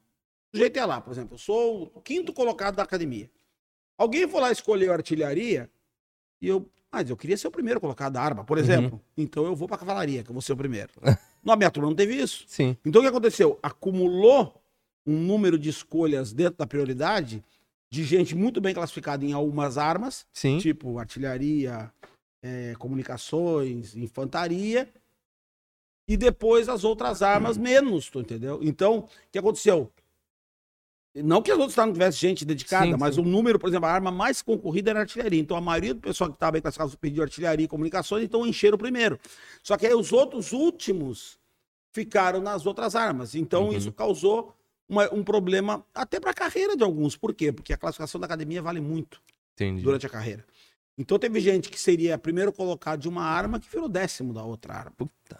o 0.54 0.57
sujeito 0.57 0.78
é 0.78 0.86
lá, 0.86 1.01
por 1.01 1.12
exemplo, 1.12 1.36
eu 1.36 1.39
sou 1.39 1.92
o 1.95 2.01
quinto 2.01 2.33
colocado 2.33 2.75
da 2.75 2.83
academia. 2.83 3.30
Alguém 3.98 4.28
foi 4.28 4.42
lá 4.42 4.51
escolher 4.51 4.92
artilharia 4.92 5.69
e 6.42 6.48
eu. 6.48 6.69
Mas 6.92 7.10
eu 7.10 7.16
queria 7.16 7.38
ser 7.38 7.48
o 7.48 7.51
primeiro 7.51 7.80
colocado 7.80 8.13
da 8.13 8.22
arma, 8.22 8.44
por 8.44 8.57
uhum. 8.57 8.63
exemplo. 8.63 8.94
Uhum. 8.94 9.24
Então 9.24 9.45
eu 9.45 9.56
vou 9.56 9.66
pra 9.66 9.78
cavalaria, 9.78 10.24
que 10.24 10.30
eu 10.30 10.33
vou 10.33 10.42
ser 10.42 10.51
o 10.51 10.57
primeiro. 10.57 10.92
Na 11.42 11.56
minha 11.56 11.72
turma 11.72 11.88
não 11.88 11.95
teve 11.95 12.16
isso. 12.16 12.44
Sim. 12.48 12.75
Então 12.86 13.01
o 13.01 13.04
que 13.04 13.10
aconteceu? 13.10 13.57
Acumulou 13.63 14.62
um 15.06 15.18
número 15.18 15.57
de 15.57 15.69
escolhas 15.69 16.33
dentro 16.33 16.57
da 16.57 16.68
prioridade 16.68 17.44
de 17.91 18.05
gente 18.05 18.33
muito 18.33 18.61
bem 18.61 18.73
classificada 18.73 19.25
em 19.25 19.33
algumas 19.33 19.77
armas, 19.77 20.25
Sim. 20.31 20.57
tipo 20.59 20.97
artilharia, 20.97 21.91
é, 22.41 22.73
comunicações, 22.79 23.95
infantaria, 23.95 24.88
e 26.07 26.15
depois 26.15 26.69
as 26.69 26.83
outras 26.83 27.21
armas 27.21 27.57
menos, 27.57 28.09
tu 28.09 28.21
entendeu? 28.21 28.59
Então, 28.63 28.99
o 28.99 29.09
que 29.31 29.38
aconteceu? 29.38 29.91
Não 31.13 31.41
que 31.41 31.51
as 31.51 31.59
outras 31.59 31.75
não 31.75 31.91
tivessem 31.91 32.29
gente 32.29 32.45
dedicada, 32.45 32.85
sim, 32.85 32.95
mas 32.97 33.15
sim. 33.15 33.21
o 33.21 33.25
número, 33.25 33.59
por 33.59 33.67
exemplo, 33.67 33.85
a 33.88 33.91
arma 33.91 34.09
mais 34.09 34.41
concorrida 34.41 34.91
era 34.91 34.99
a 34.99 35.01
artilharia. 35.01 35.41
Então 35.41 35.57
a 35.57 35.61
maioria 35.61 35.94
do 35.94 35.99
pessoal 35.99 36.29
que 36.29 36.37
estava 36.37 36.53
bem 36.53 36.61
classificado 36.61 36.97
pediu 36.97 37.21
artilharia 37.21 37.65
e 37.65 37.67
comunicações, 37.67 38.23
então 38.23 38.47
encheram 38.47 38.75
o 38.75 38.79
primeiro. 38.79 39.19
Só 39.61 39.75
que 39.75 39.85
aí 39.85 39.94
os 39.94 40.13
outros 40.13 40.53
últimos 40.53 41.37
ficaram 41.91 42.39
nas 42.39 42.65
outras 42.65 42.95
armas. 42.95 43.35
Então 43.35 43.65
uhum. 43.65 43.73
isso 43.73 43.91
causou 43.91 44.55
uma, 44.91 45.13
um 45.13 45.23
problema 45.23 45.85
até 45.95 46.19
para 46.19 46.31
a 46.31 46.33
carreira 46.33 46.75
de 46.75 46.83
alguns. 46.83 47.15
Por 47.15 47.33
quê? 47.33 47.51
Porque 47.51 47.71
a 47.71 47.77
classificação 47.77 48.19
da 48.19 48.25
academia 48.25 48.61
vale 48.61 48.81
muito 48.81 49.21
Entendi. 49.53 49.81
durante 49.81 50.05
a 50.05 50.09
carreira. 50.09 50.45
Então 50.97 51.17
teve 51.17 51.39
gente 51.39 51.69
que 51.69 51.79
seria 51.79 52.17
primeiro 52.17 52.51
colocado 52.51 52.99
de 52.99 53.07
uma 53.07 53.23
arma 53.23 53.57
que 53.57 53.69
virou 53.69 53.88
décimo 53.88 54.33
da 54.33 54.43
outra 54.43 54.73
arma. 54.73 54.91
Puta, 54.91 55.39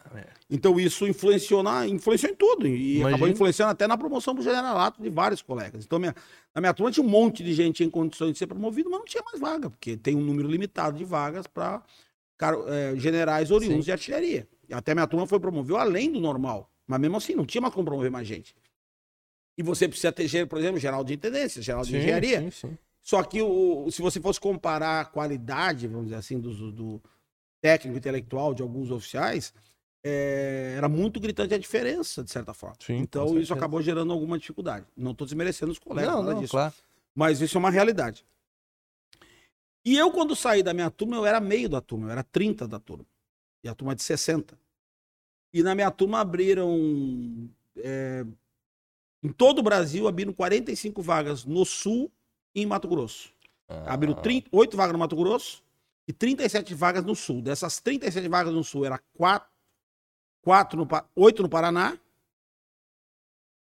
então 0.50 0.80
isso 0.80 1.06
influenciou, 1.06 1.62
na, 1.62 1.86
influenciou 1.86 2.32
em 2.32 2.36
tudo. 2.36 2.66
E 2.66 2.94
Imagina. 2.94 3.10
acabou 3.10 3.28
influenciando 3.28 3.72
até 3.72 3.86
na 3.86 3.98
promoção 3.98 4.34
do 4.34 4.42
generalato 4.42 5.04
de 5.04 5.10
vários 5.10 5.42
colegas. 5.42 5.84
Então 5.84 6.00
minha, 6.00 6.16
na 6.56 6.62
minha 6.62 6.74
turma 6.74 6.90
tinha 6.90 7.06
um 7.06 7.10
monte 7.10 7.44
de 7.44 7.54
gente 7.54 7.84
em 7.84 7.90
condições 7.90 8.32
de 8.32 8.38
ser 8.40 8.48
promovido, 8.48 8.90
mas 8.90 9.00
não 9.00 9.06
tinha 9.06 9.22
mais 9.24 9.40
vaga, 9.40 9.70
porque 9.70 9.98
tem 9.98 10.16
um 10.16 10.22
número 10.22 10.50
limitado 10.50 10.98
de 10.98 11.04
vagas 11.04 11.46
para 11.46 11.84
é, 12.68 12.94
generais 12.96 13.52
oriundos 13.52 13.80
Sim. 13.80 13.86
de 13.86 13.92
artilharia. 13.92 14.48
E 14.70 14.74
até 14.74 14.96
minha 14.96 15.06
turma 15.06 15.28
foi 15.28 15.42
promoveu 15.42 15.76
além 15.76 16.10
do 16.10 16.22
normal. 16.22 16.72
Mas 16.88 17.00
mesmo 17.02 17.18
assim, 17.18 17.36
não 17.36 17.46
tinha 17.46 17.62
mais 17.62 17.74
como 17.74 17.86
promover 17.86 18.10
mais 18.10 18.26
gente. 18.26 18.56
E 19.58 19.64
você 19.64 19.88
precisa 19.88 20.12
ter, 20.12 20.48
por 20.48 20.60
exemplo, 20.60 20.80
geral 20.80 21.04
de 21.04 21.14
intendência, 21.14 21.62
geral 21.62 21.84
de 21.84 21.92
sim, 21.92 21.98
engenharia. 21.98 22.42
Sim, 22.42 22.52
sim. 22.52 22.78
Só 23.02 23.24
que 23.24 23.42
o, 23.42 23.90
se 23.92 24.02
você 24.02 24.20
fosse 24.20 24.40
comparar 24.40 25.02
a 25.02 25.06
qualidade, 25.06 25.88
vamos 25.88 26.06
dizer 26.06 26.18
assim, 26.18 26.40
do, 26.40 26.72
do 26.72 27.02
técnico 27.60 27.98
intelectual 27.98 28.54
de 28.54 28.62
alguns 28.62 28.92
oficiais, 28.92 29.54
é, 30.04 30.74
era 30.78 30.88
muito 30.88 31.20
gritante 31.20 31.54
a 31.54 31.58
diferença, 31.58 32.24
de 32.24 32.32
certa 32.32 32.54
forma. 32.54 32.76
Sim, 32.80 32.98
então 32.98 33.40
isso 33.40 33.54
acabou 33.54 33.82
gerando 33.82 34.14
alguma 34.14 34.38
dificuldade. 34.38 34.86
Não 34.96 35.12
estou 35.12 35.26
desmerecendo 35.26 35.72
os 35.72 35.80
colegas, 35.80 36.12
não, 36.14 36.24
não, 36.24 36.40
disso. 36.40 36.52
Claro. 36.52 36.74
Mas 37.14 37.42
isso 37.42 37.58
é 37.58 37.60
uma 37.60 37.70
realidade. 37.70 38.26
E 39.84 39.98
eu, 39.98 40.12
quando 40.12 40.36
saí 40.36 40.62
da 40.62 40.74
minha 40.74 40.90
turma, 40.92 41.16
eu 41.16 41.26
era 41.26 41.40
meio 41.40 41.68
da 41.68 41.82
turma, 41.82 42.08
eu 42.08 42.12
era 42.12 42.24
30 42.24 42.68
da 42.68 42.80
turma. 42.80 43.06
E 43.64 43.70
a 43.70 43.76
turma 43.76 43.94
é 43.94 43.96
de 43.96 44.04
60. 44.04 44.58
E 45.54 45.64
na 45.64 45.76
minha 45.76 45.92
turma 45.92 46.20
abriram. 46.20 47.50
É, 47.78 48.26
em 49.24 49.30
todo 49.30 49.60
o 49.60 49.64
Brasil, 49.64 50.08
abriram 50.08 50.34
45 50.34 51.02
vagas 51.02 51.46
no 51.46 51.64
Sul 51.66 52.12
em 52.56 52.66
Mato 52.66 52.88
Grosso. 52.88 53.32
Ah. 53.68 53.94
Abriram 53.94 54.16
30, 54.16 54.50
8 54.52 54.76
vagas 54.76 54.94
no 54.94 55.00
Mato 55.00 55.16
Grosso 55.16 55.64
e 56.08 56.14
37 56.14 56.74
vagas 56.74 57.04
no 57.04 57.16
Sul. 57.16 57.42
Dessas 57.42 57.80
37 57.80 58.28
vagas 58.28 58.54
no 58.54 58.64
Sul, 58.64 58.86
era 58.86 59.00
4, 59.14 59.48
4 60.42 60.78
no, 60.78 60.88
8 61.16 61.44
no 61.44 61.50
Paraná 61.50 61.98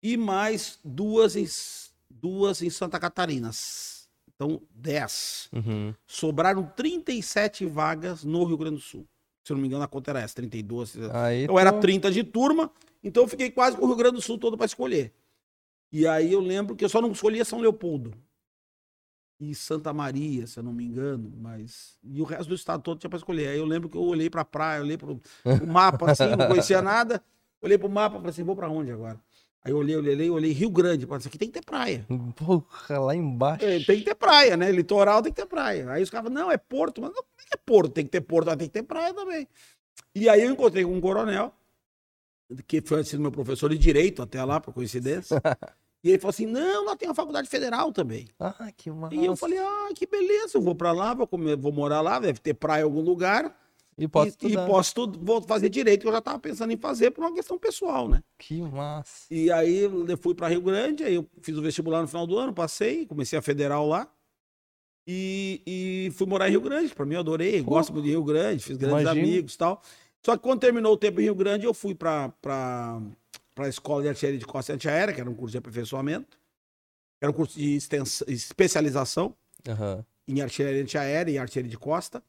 e 0.03 0.17
mais 0.17 0.79
duas 0.83 1.35
em, 1.35 1.47
duas 2.09 2.61
em 2.61 2.69
Santa 2.69 2.99
Catarina. 2.99 3.49
Então, 4.35 4.61
10. 4.71 5.49
Uhum. 5.53 5.95
Sobraram 6.05 6.65
37 6.75 7.65
vagas 7.65 8.23
no 8.23 8.43
Rio 8.43 8.57
Grande 8.57 8.75
do 8.75 8.81
Sul. 8.81 9.07
Se 9.43 9.53
eu 9.53 9.55
não 9.55 9.61
me 9.61 9.67
engano, 9.67 9.83
a 9.83 9.87
conta 9.87 10.11
era 10.11 10.21
essa, 10.21 10.35
32. 10.35 10.97
Aí 11.13 11.43
eu 11.43 11.47
tô... 11.47 11.59
era 11.59 11.71
30 11.71 12.11
de 12.11 12.23
turma, 12.23 12.69
então 13.03 13.23
eu 13.23 13.27
fiquei 13.27 13.49
quase 13.49 13.77
com 13.77 13.85
o 13.85 13.87
Rio 13.87 13.95
Grande 13.95 14.15
do 14.15 14.21
Sul 14.21 14.37
todo 14.37 14.57
para 14.57 14.65
escolher. 14.65 15.13
E 15.91 16.07
aí 16.07 16.33
eu 16.33 16.39
lembro 16.39 16.75
que 16.75 16.83
eu 16.83 16.89
só 16.89 17.01
não 17.01 17.11
escolhia 17.11 17.45
São 17.45 17.59
Leopoldo 17.59 18.11
e 19.39 19.53
Santa 19.53 19.93
Maria, 19.93 20.47
se 20.47 20.59
eu 20.59 20.63
não 20.63 20.73
me 20.73 20.83
engano, 20.83 21.31
mas. 21.37 21.97
E 22.03 22.21
o 22.21 22.25
resto 22.25 22.49
do 22.49 22.55
estado 22.55 22.81
todo 22.81 22.99
tinha 22.99 23.09
para 23.09 23.17
escolher. 23.17 23.49
Aí 23.49 23.57
eu 23.57 23.65
lembro 23.65 23.89
que 23.89 23.97
eu 23.97 24.03
olhei 24.03 24.29
para 24.29 24.41
a 24.41 24.45
praia, 24.45 24.81
olhei 24.81 24.97
para 24.97 25.11
o 25.11 25.21
mapa 25.67 26.11
assim, 26.11 26.35
não 26.35 26.47
conhecia 26.47 26.81
nada. 26.81 27.21
Olhei 27.61 27.77
para 27.77 27.87
o 27.87 27.91
mapa 27.91 28.15
e 28.15 28.19
falei 28.19 28.29
assim: 28.29 28.43
vou 28.43 28.55
para 28.55 28.69
onde 28.69 28.91
agora? 28.91 29.19
Aí 29.63 29.71
eu 29.71 29.77
olhei, 29.77 29.95
olhei, 29.97 30.29
olhei, 30.29 30.51
Rio 30.51 30.69
Grande. 30.69 31.07
Falei, 31.07 31.19
isso 31.19 31.27
aqui 31.27 31.39
tem 31.39 31.49
que 31.49 31.59
ter 31.59 31.65
praia. 31.65 32.05
Porra, 32.35 32.99
lá 32.99 33.15
embaixo. 33.15 33.65
É, 33.65 33.79
tem 33.79 33.97
que 33.97 34.05
ter 34.05 34.15
praia, 34.15 34.55
né? 34.55 34.71
Litoral 34.71 35.23
tem 35.23 35.33
que 35.33 35.41
ter 35.41 35.47
praia. 35.47 35.89
Aí 35.89 36.03
os 36.03 36.09
caras 36.11 36.31
não, 36.31 36.51
é 36.51 36.57
porto. 36.57 37.01
Mas 37.01 37.09
não, 37.09 37.23
como 37.23 37.27
é 37.39 37.43
que 37.43 37.55
é 37.55 37.59
porto? 37.65 37.91
Tem 37.91 38.05
que 38.05 38.11
ter 38.11 38.21
porto, 38.21 38.45
mas 38.45 38.57
tem 38.57 38.67
que 38.67 38.73
ter 38.73 38.83
praia 38.83 39.11
também. 39.11 39.47
E 40.13 40.29
aí 40.29 40.43
eu 40.43 40.51
encontrei 40.51 40.83
com 40.83 40.93
um 40.93 41.01
coronel 41.01 41.51
que 42.67 42.81
foi 42.81 43.03
sido 43.03 43.21
meu 43.21 43.31
professor 43.31 43.69
de 43.69 43.77
direito 43.77 44.21
até 44.21 44.43
lá, 44.43 44.59
por 44.59 44.73
coincidência. 44.73 45.41
e 46.03 46.09
ele 46.09 46.19
falou 46.19 46.29
assim: 46.29 46.45
não, 46.45 46.85
lá 46.85 46.95
tem 46.95 47.09
a 47.09 47.13
faculdade 47.13 47.49
federal 47.49 47.91
também. 47.91 48.27
Ah, 48.39 48.71
que 48.75 48.89
massa. 48.91 49.15
E 49.15 49.25
eu 49.25 49.35
falei, 49.35 49.57
ah, 49.59 49.89
que 49.95 50.05
beleza, 50.05 50.57
eu 50.57 50.61
vou 50.61 50.75
pra 50.75 50.91
lá, 50.91 51.13
vou, 51.13 51.27
comer, 51.27 51.55
vou 51.57 51.71
morar 51.71 52.01
lá, 52.01 52.19
deve 52.19 52.39
ter 52.39 52.53
praia 52.53 52.81
em 52.81 52.85
algum 52.85 53.01
lugar. 53.01 53.55
E 53.97 54.07
posso 54.07 54.27
e, 54.27 54.29
e 54.29 54.47
estudar. 54.47 54.67
posso 54.67 54.93
tudo, 54.93 55.19
vou 55.23 55.41
fazer 55.41 55.69
direito, 55.69 56.01
que 56.01 56.07
eu 56.07 56.11
já 56.11 56.21
tava 56.21 56.37
pensando 56.37 56.71
em 56.71 56.77
fazer 56.77 57.11
por 57.11 57.23
uma 57.23 57.33
questão 57.33 57.57
pessoal, 57.57 58.09
né? 58.09 58.21
Que 58.37 58.61
massa. 58.61 59.25
E 59.31 59.49
aí 59.49 59.83
eu 59.83 60.17
fui 60.17 60.35
para 60.35 60.49
Rio 60.49 60.61
Grande, 60.61 61.03
aí 61.03 61.15
eu 61.15 61.25
fiz 61.41 61.57
o 61.57 61.61
vestibular 61.61 62.01
no 62.01 62.07
final 62.07 62.27
do 62.27 62.37
ano, 62.37 62.53
passei, 62.53 63.05
comecei 63.05 63.39
a 63.39 63.41
federal 63.41 63.87
lá. 63.87 64.09
E, 65.07 65.61
e 65.65 66.11
fui 66.15 66.25
morar 66.25 66.47
em 66.47 66.51
Rio 66.51 66.61
Grande. 66.61 66.93
Para 66.93 67.05
mim, 67.05 67.13
eu 67.13 67.19
adorei, 67.19 67.63
Pô. 67.63 67.71
gosto 67.71 67.93
muito 67.93 68.05
de 68.05 68.11
Rio 68.11 68.23
Grande, 68.23 68.63
fiz 68.63 68.75
grandes 68.75 69.03
Imagino. 69.03 69.25
amigos 69.25 69.53
e 69.53 69.57
tal. 69.57 69.81
Só 70.25 70.35
que 70.35 70.41
quando 70.41 70.59
terminou 70.61 70.93
o 70.93 70.97
tempo 70.97 71.21
em 71.21 71.25
Rio 71.25 71.35
Grande, 71.35 71.67
eu 71.67 71.73
fui 71.73 71.93
para 71.93 72.33
a 72.43 73.67
Escola 73.67 74.01
de 74.01 74.09
Artilharia 74.09 74.39
de 74.39 74.45
Costa 74.45 74.73
Antiaérea, 74.73 75.13
que 75.13 75.21
era 75.21 75.29
um 75.29 75.35
curso 75.35 75.51
de 75.51 75.59
aperfeiçoamento. 75.59 76.35
Era 77.21 77.29
um 77.29 77.33
curso 77.33 77.59
de 77.59 77.75
extens- 77.75 78.23
especialização 78.27 79.35
Aham. 79.67 80.03
em 80.27 80.41
artilharia 80.41 80.81
antiaérea 80.81 81.31
e 81.31 81.37
artilharia 81.37 81.69
de 81.69 81.77
costa. 81.77 82.23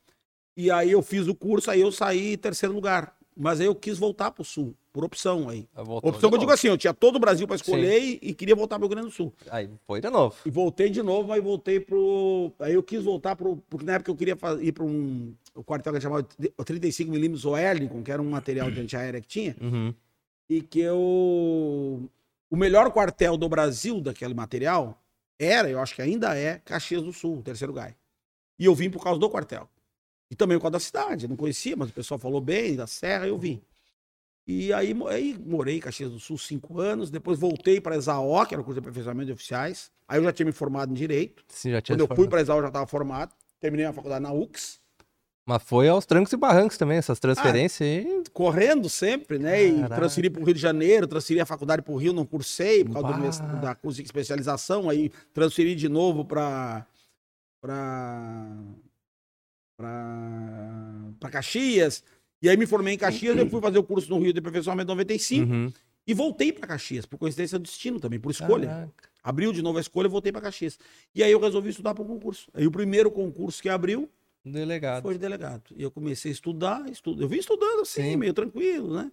E 0.54 0.70
aí 0.70 0.92
eu 0.92 1.00
fiz 1.00 1.26
o 1.26 1.34
curso, 1.34 1.70
aí 1.70 1.80
eu 1.80 1.90
saí 1.90 2.34
em 2.34 2.36
terceiro 2.36 2.74
lugar. 2.74 3.16
Mas 3.34 3.60
aí 3.60 3.66
eu 3.66 3.74
quis 3.74 3.96
voltar 3.96 4.30
para 4.30 4.42
o 4.42 4.44
sul, 4.44 4.76
por 4.96 5.04
opção 5.04 5.50
aí. 5.50 5.68
Opção 5.76 6.30
que 6.30 6.36
eu 6.36 6.40
digo 6.40 6.50
assim, 6.50 6.68
eu 6.68 6.78
tinha 6.78 6.94
todo 6.94 7.16
o 7.16 7.18
Brasil 7.18 7.46
para 7.46 7.56
escolher 7.56 8.00
e, 8.00 8.18
e 8.22 8.34
queria 8.34 8.56
voltar 8.56 8.78
para 8.78 8.86
o 8.86 8.88
Rio 8.88 8.96
Grande 8.96 9.08
do 9.08 9.12
Sul. 9.12 9.30
Aí 9.50 9.68
foi 9.86 10.00
de 10.00 10.08
novo. 10.08 10.34
E 10.46 10.50
voltei 10.50 10.88
de 10.88 11.02
novo, 11.02 11.28
mas 11.28 11.44
voltei 11.44 11.78
pro. 11.78 12.50
Aí 12.58 12.72
eu 12.72 12.82
quis 12.82 13.04
voltar 13.04 13.36
pro. 13.36 13.58
Porque 13.68 13.84
na 13.84 13.96
época 13.96 14.10
eu 14.10 14.16
queria 14.16 14.38
ir 14.62 14.72
para 14.72 14.84
um. 14.84 15.34
O 15.54 15.62
quartel 15.62 15.92
que 15.92 16.00
chamava 16.00 16.22
35mm 16.22 17.44
Oerlikon, 17.44 18.02
que 18.02 18.10
era 18.10 18.22
um 18.22 18.30
material 18.30 18.70
de 18.70 18.80
antiaérea 18.80 19.20
que 19.20 19.28
tinha. 19.28 19.54
Uhum. 19.60 19.92
E 20.48 20.62
que 20.62 20.80
eu. 20.80 20.96
O 22.50 22.56
melhor 22.56 22.90
quartel 22.90 23.36
do 23.36 23.50
Brasil 23.50 24.00
daquele 24.00 24.32
material 24.32 24.98
era, 25.38 25.68
eu 25.68 25.78
acho 25.78 25.94
que 25.94 26.00
ainda 26.00 26.34
é, 26.34 26.58
Caxias 26.64 27.02
do 27.02 27.12
Sul, 27.12 27.42
terceiro 27.42 27.74
gai. 27.74 27.94
E 28.58 28.64
eu 28.64 28.74
vim 28.74 28.88
por 28.88 29.04
causa 29.04 29.20
do 29.20 29.28
quartel. 29.28 29.68
E 30.30 30.34
também 30.34 30.56
por 30.56 30.62
causa 30.62 30.72
da 30.72 30.80
cidade. 30.80 31.26
Eu 31.26 31.28
não 31.28 31.36
conhecia, 31.36 31.76
mas 31.76 31.90
o 31.90 31.92
pessoal 31.92 32.18
falou 32.18 32.40
bem, 32.40 32.76
da 32.76 32.86
Serra, 32.86 33.26
eu 33.26 33.36
vim. 33.36 33.60
E 34.48 34.72
aí, 34.72 34.94
aí 35.08 35.36
morei 35.44 35.76
em 35.76 35.80
Caxias 35.80 36.12
do 36.12 36.20
Sul 36.20 36.38
cinco 36.38 36.80
anos, 36.80 37.10
depois 37.10 37.38
voltei 37.38 37.80
para 37.80 37.96
ESAO, 37.96 38.46
que 38.46 38.54
era 38.54 38.60
o 38.60 38.64
curso 38.64 38.80
de 38.80 38.84
aperfeiçoamento 38.84 39.26
de 39.26 39.32
oficiais. 39.32 39.90
Aí 40.06 40.20
eu 40.20 40.24
já 40.24 40.32
tinha 40.32 40.46
me 40.46 40.52
formado 40.52 40.90
em 40.92 40.94
Direito. 40.94 41.42
Sim, 41.48 41.72
já 41.72 41.80
tinha 41.80 41.94
Quando 41.96 42.00
eu 42.02 42.04
se 42.04 42.08
fui 42.08 42.16
formado. 42.16 42.30
para 42.30 42.38
a 42.38 42.42
ESAO, 42.42 42.58
eu 42.58 42.62
já 42.62 42.68
estava 42.68 42.86
formado. 42.86 43.32
Terminei 43.58 43.86
a 43.86 43.92
faculdade 43.92 44.22
na 44.22 44.32
UX, 44.32 44.78
Mas 45.48 45.62
foi 45.64 45.88
aos 45.88 46.04
trancos 46.06 46.32
e 46.32 46.36
barrancos 46.36 46.76
também, 46.78 46.98
essas 46.98 47.18
transferências 47.18 47.80
aí. 47.88 48.22
correndo 48.32 48.88
sempre, 48.88 49.38
né? 49.38 49.64
E 49.64 49.74
Caraca. 49.80 49.94
transferi 49.96 50.28
para 50.30 50.42
o 50.42 50.44
Rio 50.44 50.54
de 50.54 50.60
Janeiro, 50.60 51.06
transferi 51.08 51.40
a 51.40 51.46
faculdade 51.46 51.82
para 51.82 51.92
o 51.92 51.96
Rio, 51.96 52.12
não 52.12 52.24
cursei 52.26 52.84
por 52.84 52.92
causa 52.94 53.08
do 53.42 53.42
Bah. 53.52 53.60
da 53.60 53.74
curso 53.74 53.96
de 53.96 54.04
especialização. 54.04 54.88
Aí 54.90 55.10
transferi 55.32 55.74
de 55.74 55.88
novo 55.88 56.24
para 56.24 56.86
para 57.60 58.56
para 59.78 61.30
Caxias. 61.30 62.02
E 62.42 62.48
aí 62.48 62.56
me 62.56 62.66
formei 62.66 62.94
em 62.94 62.98
Caxias, 62.98 63.36
eu 63.36 63.48
fui 63.48 63.60
fazer 63.60 63.78
o 63.78 63.82
curso 63.82 64.08
no 64.10 64.18
Rio 64.18 64.32
de 64.32 64.38
aperfeiçoamento 64.40 64.90
em 64.90 64.94
95 64.94 65.50
Uhum. 65.52 65.72
e 66.06 66.14
voltei 66.14 66.52
para 66.52 66.66
Caxias, 66.66 67.06
por 67.06 67.18
coincidência 67.18 67.58
do 67.58 67.62
destino 67.62 67.98
também, 67.98 68.20
por 68.20 68.30
escolha. 68.30 68.68
Caraca. 68.68 69.08
Abriu 69.22 69.52
de 69.52 69.60
novo 69.62 69.78
a 69.78 69.80
escolha, 69.80 70.08
voltei 70.08 70.30
para 70.30 70.42
Caxias. 70.42 70.78
E 71.14 71.22
aí 71.22 71.32
eu 71.32 71.40
resolvi 71.40 71.70
estudar 71.70 71.94
para 71.94 72.04
o 72.04 72.06
concurso. 72.06 72.48
Aí 72.54 72.66
o 72.66 72.70
primeiro 72.70 73.10
concurso 73.10 73.60
que 73.60 73.68
abriu 73.68 74.08
Delegado. 74.44 75.02
foi 75.02 75.14
de 75.14 75.18
delegado. 75.20 75.74
E 75.76 75.82
eu 75.82 75.90
comecei 75.90 76.30
a 76.30 76.34
estudar, 76.34 76.88
estudo. 76.88 77.22
Eu 77.22 77.28
vim 77.28 77.38
estudando 77.38 77.80
assim, 77.80 78.02
Sim. 78.02 78.16
meio 78.16 78.32
tranquilo, 78.32 78.94
né? 78.94 79.10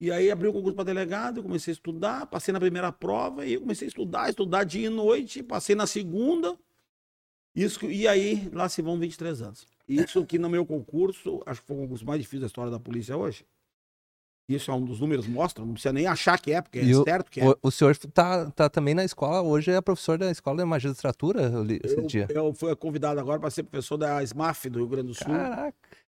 E 0.00 0.10
aí 0.10 0.30
abriu 0.30 0.50
o 0.50 0.52
concurso 0.52 0.74
para 0.74 0.84
delegado, 0.84 1.38
eu 1.38 1.42
comecei 1.44 1.70
a 1.70 1.74
estudar, 1.76 2.26
passei 2.26 2.52
na 2.52 2.58
primeira 2.58 2.90
prova 2.90 3.46
e 3.46 3.52
eu 3.54 3.60
comecei 3.60 3.86
a 3.86 3.88
estudar, 3.88 4.28
estudar 4.28 4.64
dia 4.64 4.86
e 4.86 4.90
noite, 4.90 5.42
passei 5.42 5.76
na 5.76 5.86
segunda. 5.86 6.58
Isso 7.54 7.84
e 7.88 8.08
aí 8.08 8.48
lá 8.52 8.68
se 8.68 8.82
vão 8.82 8.98
23 8.98 9.40
anos. 9.42 9.66
Isso 9.88 10.24
que 10.24 10.38
no 10.38 10.48
meu 10.48 10.64
concurso, 10.64 11.42
acho 11.46 11.60
que 11.60 11.66
foi 11.66 11.76
o 11.76 11.80
concurso 11.80 12.06
mais 12.06 12.20
difícil 12.20 12.40
da 12.40 12.46
história 12.46 12.70
da 12.70 12.80
polícia 12.80 13.16
hoje. 13.16 13.44
Isso 14.46 14.70
é 14.70 14.74
um 14.74 14.84
dos 14.84 15.00
números 15.00 15.26
mostram, 15.26 15.64
não 15.64 15.72
precisa 15.72 15.92
nem 15.92 16.06
achar 16.06 16.38
que 16.38 16.52
é, 16.52 16.60
porque 16.60 16.78
é 16.78 16.82
o- 16.96 17.02
certo 17.02 17.30
que 17.30 17.40
é. 17.40 17.48
O, 17.48 17.56
o 17.62 17.70
senhor 17.70 17.96
tá, 17.96 18.50
tá 18.50 18.68
também 18.68 18.94
na 18.94 19.02
escola, 19.02 19.40
hoje 19.40 19.70
é 19.70 19.80
professor 19.80 20.18
da 20.18 20.30
escola 20.30 20.58
de 20.58 20.64
magistratura, 20.66 21.44
eu 21.44 21.62
li 21.64 21.80
esse 21.82 21.96
Eu, 21.96 22.06
dia. 22.06 22.26
eu 22.28 22.52
fui 22.52 22.76
convidado 22.76 23.18
agora 23.18 23.40
para 23.40 23.48
ser 23.50 23.62
professor 23.62 23.96
da 23.96 24.22
SMAF 24.22 24.68
do 24.68 24.80
Rio 24.80 24.88
Grande 24.88 25.08
do 25.08 25.14
Sul. 25.14 25.26
Caraca. 25.28 25.74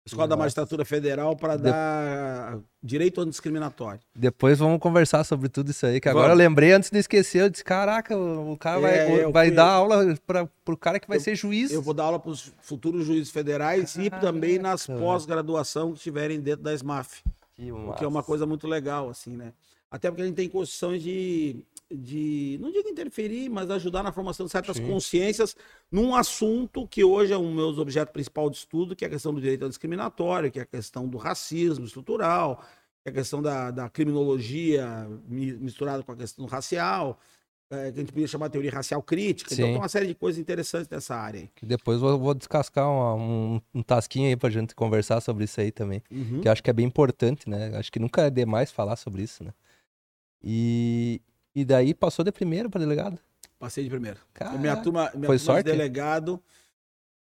Escola 0.07 0.29
da. 0.29 0.37
Magistratura 0.37 0.85
Federal 0.85 1.35
para 1.37 1.57
De- 1.57 1.65
dar 1.65 2.59
direito 2.83 3.21
antidiscriminatório. 3.21 4.01
Depois 4.15 4.59
vamos 4.59 4.79
conversar 4.79 5.25
sobre 5.25 5.49
tudo 5.49 5.71
isso 5.73 5.85
aí, 5.85 6.01
que 6.01 6.09
agora 6.09 6.29
Vamos. 6.29 6.41
eu 6.41 6.49
lembrei 6.49 6.73
antes 6.73 6.91
de 6.91 6.99
esquecer, 6.99 7.43
eu 7.43 7.51
disse, 7.51 7.65
caraca, 7.65 8.17
o 8.17 8.53
o 8.53 8.57
cara 8.57 8.79
É, 8.79 8.81
vai, 8.81 9.25
eu 9.25 9.33
vai 9.33 9.47
fui- 9.49 9.57
dar 9.57 9.69
aula 9.69 10.17
para 10.27 10.49
pro 10.65 10.77
cara 10.77 11.01
que 11.01 11.09
vai 11.09 11.17
Eu- 11.17 11.21
ser 11.23 11.35
juiz. 11.35 11.73
Eu 11.73 11.83
vou 11.83 11.93
dar 11.93 12.05
aula 12.05 12.19
para 12.21 12.31
os 12.31 12.53
futuros 12.63 13.05
juízes 13.05 13.31
federais 13.31 13.97
e 13.97 14.09
também 14.09 14.59
nas 14.59 14.87
Caraca. 14.87 15.05
pós-graduação 15.05 15.91
que 15.91 15.99
estiverem 15.99 16.41
dentro 16.41 16.63
da 16.63 16.73
SMAF, 16.73 17.23
Que 17.57 17.73
o 17.73 17.93
que 17.95 18.05
é 18.05 18.07
uma 18.09 18.23
coisa 18.23 18.47
muito 18.47 18.69
legal, 18.69 19.09
assim, 19.11 19.37
né? 19.37 19.53
Até 19.91 20.09
porque 20.11 20.23
a 20.23 20.27
gente 20.27 20.37
tem 20.37 20.49
condições 20.49 21.03
de, 21.03 21.57
de 21.93 22.59
não 22.61 22.73
digo 22.73 22.89
interferir, 22.89 23.49
mas 23.49 23.71
ajudar 23.71 24.03
na 24.03 24.11
formação 24.11 24.47
de 24.47 24.53
certas 24.53 24.77
Sim. 24.77 24.87
consciências 24.87 25.55
num 25.91 26.15
assunto 26.15 26.87
que 26.89 27.05
hoje 27.05 27.33
é 27.33 27.39
um 27.39 27.55
meu 27.55 27.69
objeto 27.69 28.13
principal 28.13 28.51
de 28.51 28.57
estudo, 28.57 28.97
que 28.97 29.05
é 29.05 29.09
a 29.09 29.11
questão 29.11 29.33
do 29.33 29.41
direito 29.41 29.63
ao 29.63 29.69
discriminatório, 29.69 30.51
que 30.51 30.59
é 30.59 30.63
a 30.63 30.67
questão 30.67 31.07
do 31.09 31.17
racismo 31.17 31.85
estrutural, 31.85 32.57
que 33.03 33.09
é 33.09 33.11
a 33.11 33.13
questão 33.13 33.41
da, 33.41 33.71
da 33.71 33.89
criminologia 33.89 35.09
mi- 35.29 35.53
misturada 35.53 36.03
com 36.03 36.11
a 36.11 36.17
questão 36.17 36.45
racial, 36.47 37.21
é, 37.71 37.93
que 37.93 37.99
a 37.99 38.01
gente 38.03 38.13
podia 38.13 38.27
chamar 38.29 38.49
de 38.49 38.53
teoria 38.53 38.71
racial 38.73 39.01
crítica. 39.03 39.55
Então 39.55 39.67
Sim. 39.67 39.73
tem 39.73 39.81
uma 39.81 39.89
série 39.89 40.07
de 40.09 40.15
coisas 40.15 40.41
interessantes 40.41 40.89
nessa 40.89 41.15
área 41.15 41.41
aí. 41.43 41.51
Que 41.55 41.65
depois 41.67 42.03
eu 42.03 42.19
vou 42.19 42.35
descascar 42.35 42.89
uma- 42.91 43.15
um, 43.15 43.61
um 43.73 43.83
tasquinho 43.83 44.29
aí 44.29 44.37
pra 44.37 44.51
gente 44.51 44.75
conversar 44.75 45.21
sobre 45.21 45.45
isso 45.45 45.61
aí 45.61 45.71
também. 45.71 46.03
Uhum. 46.11 46.41
Que 46.41 46.49
eu 46.49 46.53
acho 46.53 46.63
que 46.63 46.71
é 46.71 46.73
bem 46.73 46.87
importante, 46.87 47.49
né? 47.49 47.77
Acho 47.77 47.93
que 47.93 48.01
nunca 48.01 48.23
é 48.23 48.31
demais 48.31 48.73
falar 48.73 48.97
sobre 48.97 49.23
isso, 49.23 49.45
né? 49.45 49.53
E, 50.43 51.21
e 51.57 51.65
daí 51.65 51.95
passou 51.95 52.23
de 52.23 52.31
primeiro 52.31 52.69
para 52.69 52.81
delegado. 52.81 53.19
Passei 53.59 53.83
de 53.83 53.89
primeiro. 53.89 54.19
Caraca. 54.35 54.59
minha 54.59 54.77
turma, 54.77 55.11
minha 55.15 55.27
Foi 55.27 55.39
turma 55.39 55.39
de 55.39 55.43
sorte? 55.43 55.65
delegado. 55.65 56.39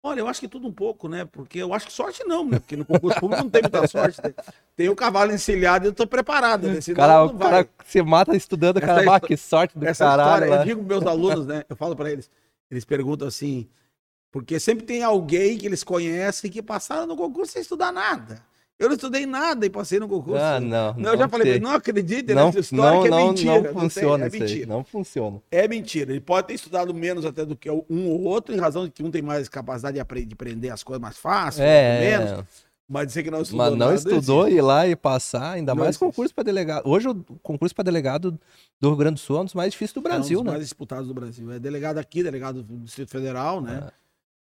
Olha, 0.03 0.21
eu 0.21 0.29
acho 0.29 0.39
que 0.39 0.47
tudo 0.47 0.69
um 0.69 0.73
pouco, 0.73 1.09
né? 1.09 1.25
Porque 1.25 1.59
eu 1.59 1.73
acho 1.73 1.87
que 1.87 1.93
sorte 1.93 2.23
não, 2.25 2.45
né? 2.47 2.59
Porque 2.59 2.77
no 2.77 2.85
concurso 2.85 3.19
público 3.19 3.43
não 3.43 3.51
tem 3.51 3.63
muita 3.63 3.87
sorte. 3.89 4.21
Tem, 4.21 4.35
tem 4.77 4.89
o 4.91 4.95
cavalo 4.95 5.33
encilhado 5.33 5.87
e 5.87 5.89
eu 5.89 5.95
tô 5.95 6.07
preparado, 6.07 6.69
né? 6.69 6.79
Senão 6.83 6.97
cara, 6.97 7.15
não 7.15 7.27
o 7.27 7.39
cara 7.39 7.69
se 7.87 8.03
mata 8.03 8.37
estudando, 8.37 8.81
cara, 8.83 9.17
ah, 9.17 9.19
que 9.19 9.35
sorte 9.35 9.79
do 9.79 9.87
Essa 9.87 10.05
caralho. 10.05 10.29
história, 10.31 10.51
lá." 10.51 10.61
eu 10.61 10.67
digo 10.67 10.85
pros 10.85 10.99
meus 10.99 11.11
alunos, 11.11 11.47
né? 11.47 11.65
Eu 11.67 11.75
falo 11.75 11.97
pra 11.97 12.13
eles, 12.13 12.31
eles 12.71 12.85
perguntam 12.85 13.27
assim, 13.27 13.67
porque 14.31 14.61
sempre 14.61 14.85
tem 14.85 15.03
alguém 15.03 15.57
que 15.57 15.65
eles 15.65 15.83
conhecem 15.83 16.51
que 16.51 16.63
passaram 16.63 17.07
no 17.07 17.17
concurso 17.17 17.53
sem 17.55 17.63
estudar 17.63 17.91
nada. 17.91 18.43
Eu 18.79 18.89
não 18.89 18.95
estudei 18.95 19.27
nada 19.27 19.67
e 19.67 19.71
passei 19.71 19.99
no 19.99 20.07
concurso. 20.07 20.41
Ah, 20.41 20.61
não. 20.61 20.95
Não, 20.95 21.13
eu 21.13 21.19
já 21.19 21.29
falei, 21.29 21.55
tem. 21.55 21.61
não 21.61 21.71
acredite 21.73 22.33
não, 22.33 22.47
nessa 22.47 22.61
história 22.61 22.95
não, 22.95 23.03
que 23.03 23.09
é 23.09 23.11
não, 23.11 23.29
mentira. 23.29 23.55
não 23.55 23.63
tem, 23.63 23.73
funciona 23.73 24.25
é 24.25 24.27
isso 24.29 24.37
aí. 24.37 24.43
mentira. 24.43 24.67
Não 24.69 24.85
funciona. 24.85 25.43
É 25.51 25.67
mentira. 25.69 26.13
Ele 26.13 26.21
pode 26.21 26.47
ter 26.47 26.55
estudado 26.55 26.95
menos 26.95 27.25
até 27.25 27.45
do 27.45 27.57
que 27.57 27.69
um 27.69 28.09
ou 28.09 28.23
outro, 28.23 28.55
em 28.55 28.59
razão 28.59 28.85
de 28.85 28.93
que 28.93 29.03
um 29.03 29.11
tem 29.11 29.21
mais 29.21 29.49
capacidade 29.49 29.95
de, 29.95 30.01
apre- 30.01 30.25
de 30.25 30.33
aprender 30.35 30.71
as 30.71 30.85
coisas 30.85 31.03
mais 31.03 31.19
fácil, 31.19 31.63
É, 31.65 32.01
menos. 32.19 32.45
Mas 32.91 33.09
dizer 33.09 33.23
que 33.25 33.31
não 33.31 33.43
estudou 33.43 33.67
mas 33.67 33.71
não 33.73 33.79
nada, 33.87 33.95
estudou 33.97 34.43
existe. 34.47 34.59
ir 34.59 34.63
lá 34.63 34.87
e 34.87 34.97
passar, 34.97 35.51
ainda 35.53 35.73
Não 35.75 35.81
mais 35.81 35.89
existe. 35.91 36.01
concurso 36.07 36.33
para 36.35 36.45
delegado. 36.45 36.89
Hoje 36.89 37.07
o 37.09 37.15
concurso 37.43 37.75
para 37.75 37.85
delegado 37.85 38.39
do 38.81 38.89
Rio 38.89 38.97
Grande 38.97 39.15
do 39.17 39.21
Sul 39.21 39.37
é 39.37 39.41
um 39.41 39.45
dos 39.45 39.53
mais 39.55 39.73
difíceis 39.73 39.93
do 39.93 39.99
É 39.99 40.01
um 40.01 40.05
Brasil, 40.05 40.39
dos 40.39 40.45
né? 40.47 40.51
mais 40.53 40.63
disputados 40.63 41.07
do 41.07 41.13
Brasil. 41.13 41.53
É 41.53 41.59
delegado 41.59 41.99
aqui, 41.99 42.23
delegado 42.23 42.63
do 42.63 42.77
Distrito 42.79 43.11
Federal, 43.11 43.61
né? 43.61 43.89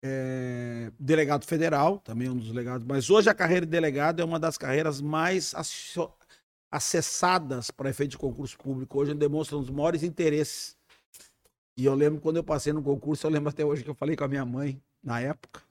É, 0.07 0.91
delegado 1.01 1.47
federal, 1.47 1.99
também 2.01 2.29
é 2.29 2.31
um 2.31 2.37
dos 2.37 2.49
delegados. 2.49 2.87
Mas 2.87 3.09
hoje 3.09 3.31
a 3.31 3.35
carreira 3.35 3.65
de 3.65 3.73
delegado 3.73 4.21
é 4.21 4.25
uma 4.25 4.39
das 4.39 4.59
carreiras 4.59 5.01
mais 5.01 5.55
acessadas 6.71 7.71
para 7.71 7.89
efeito 7.89 8.11
de 8.11 8.19
concurso 8.19 8.59
público. 8.59 8.99
Hoje 8.99 9.15
demonstra 9.15 9.57
um 9.57 9.61
dos 9.63 9.71
maiores 9.71 10.03
interesses. 10.03 10.77
E 11.79 11.87
eu 11.87 11.95
lembro 11.95 12.21
quando 12.21 12.37
eu 12.37 12.45
passei 12.45 12.71
no 12.73 12.83
concurso, 12.83 13.27
eu 13.27 13.31
lembro 13.31 13.49
até 13.49 13.65
hoje 13.65 13.83
que 13.83 13.89
eu 13.89 13.95
falei 13.95 14.15
com 14.15 14.25
a 14.25 14.29
minha 14.29 14.45
mãe, 14.45 14.79
na 15.03 15.21
época. 15.21 15.63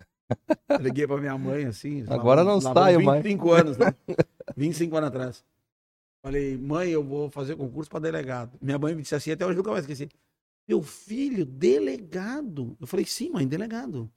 Eu 0.67 0.77
liguei 0.79 1.05
para 1.05 1.17
minha 1.21 1.37
mãe 1.37 1.65
assim. 1.65 2.01
lá 2.03 2.15
Agora 2.15 2.43
vão- 2.43 2.55
não 2.59 2.63
lá 2.63 2.73
saio 2.73 3.03
mais. 3.03 3.21
25 3.23 3.51
anos, 3.51 3.77
né? 3.77 3.93
25 4.57 4.97
anos 4.97 5.07
atrás. 5.09 5.45
Falei, 6.25 6.57
mãe, 6.57 6.89
eu 6.89 7.03
vou 7.03 7.29
fazer 7.29 7.55
concurso 7.55 7.89
para 7.89 7.99
delegado. 7.99 8.57
Minha 8.59 8.79
mãe 8.79 8.95
me 8.95 9.03
disse 9.03 9.13
assim, 9.13 9.29
até 9.31 9.45
hoje 9.45 9.57
nunca 9.57 9.69
mais 9.71 9.83
esqueci. 9.83 10.09
Meu 10.67 10.82
filho, 10.82 11.46
delegado. 11.46 12.77
Eu 12.79 12.88
falei, 12.88 13.05
sim, 13.05 13.29
mãe, 13.29 13.48
delegado. 13.48 14.12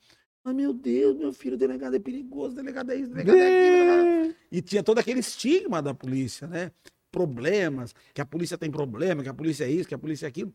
Mas, 0.44 0.54
meu 0.54 0.72
Deus, 0.72 1.16
meu 1.16 1.32
filho, 1.32 1.56
delegado 1.56 1.96
é 1.96 1.98
perigoso, 1.98 2.54
delegado 2.54 2.92
é 2.92 2.96
isso, 2.96 3.10
delegado 3.10 3.38
é 3.38 3.46
aquilo. 3.46 4.36
E 4.50 4.62
tinha 4.62 4.82
todo 4.82 4.98
aquele 4.98 5.20
estigma 5.20 5.82
da 5.82 5.92
polícia, 5.92 6.46
né? 6.46 6.70
Problemas, 7.10 7.94
que 8.14 8.20
a 8.20 8.26
polícia 8.26 8.56
tem 8.56 8.70
problema, 8.70 9.22
que 9.22 9.28
a 9.28 9.34
polícia 9.34 9.64
é 9.64 9.70
isso, 9.70 9.88
que 9.88 9.94
a 9.94 9.98
polícia 9.98 10.26
é 10.26 10.28
aquilo. 10.28 10.54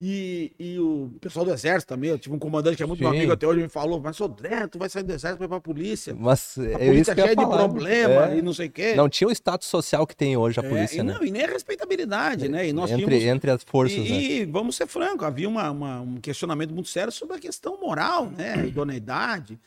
E, 0.00 0.52
e 0.60 0.78
o 0.78 1.10
pessoal 1.20 1.44
do 1.44 1.52
exército 1.52 1.88
também, 1.92 2.08
eu 2.10 2.18
tive 2.20 2.32
um 2.32 2.38
comandante 2.38 2.76
que 2.76 2.82
é 2.84 2.86
muito 2.86 3.00
meu 3.00 3.08
amigo 3.08 3.32
até 3.32 3.44
hoje, 3.48 3.60
me 3.60 3.68
falou, 3.68 4.00
mas 4.00 4.16
Sodré, 4.16 4.64
tu 4.68 4.78
vai 4.78 4.88
sair 4.88 5.02
do 5.02 5.12
exército, 5.12 5.40
vai 5.40 5.48
pra 5.48 5.60
polícia. 5.60 6.14
Mas 6.16 6.56
A 6.56 6.62
é 6.64 6.86
polícia 6.86 7.10
ia 7.10 7.16
cheia 7.24 7.34
de 7.34 7.42
falar. 7.42 7.56
problema 7.68 8.30
É. 8.32 8.38
e 8.38 8.42
não 8.42 8.54
sei 8.54 8.68
o 8.68 8.70
quê. 8.70 8.94
Não 8.94 9.08
tinha 9.08 9.26
o 9.26 9.32
status 9.32 9.66
social 9.66 10.06
que 10.06 10.14
tem 10.14 10.36
hoje 10.36 10.60
a 10.60 10.62
É, 10.62 10.68
polícia, 10.68 11.00
e, 11.00 11.02
né? 11.02 11.14
não, 11.14 11.24
e 11.24 11.32
nem 11.32 11.42
a 11.44 11.48
respeitabilidade, 11.48 12.48
né? 12.48 12.68
E 12.68 12.72
nós 12.72 12.92
entre, 12.92 13.06
tínhamos 13.06 13.24
entre 13.24 13.50
as 13.50 13.64
forças, 13.64 13.98
e, 13.98 14.08
né? 14.08 14.20
e 14.22 14.44
vamos 14.44 14.76
ser 14.76 14.86
francos, 14.86 15.26
havia 15.26 15.48
uma, 15.48 15.68
uma- 15.68 16.00
um 16.00 16.20
questionamento 16.20 16.72
muito 16.72 16.88
sério 16.90 17.10
sobre 17.10 17.36
a 17.36 17.40
questão 17.40 17.76
moral, 17.80 18.30
né? 18.30 18.66
Idoneidade. 18.68 19.58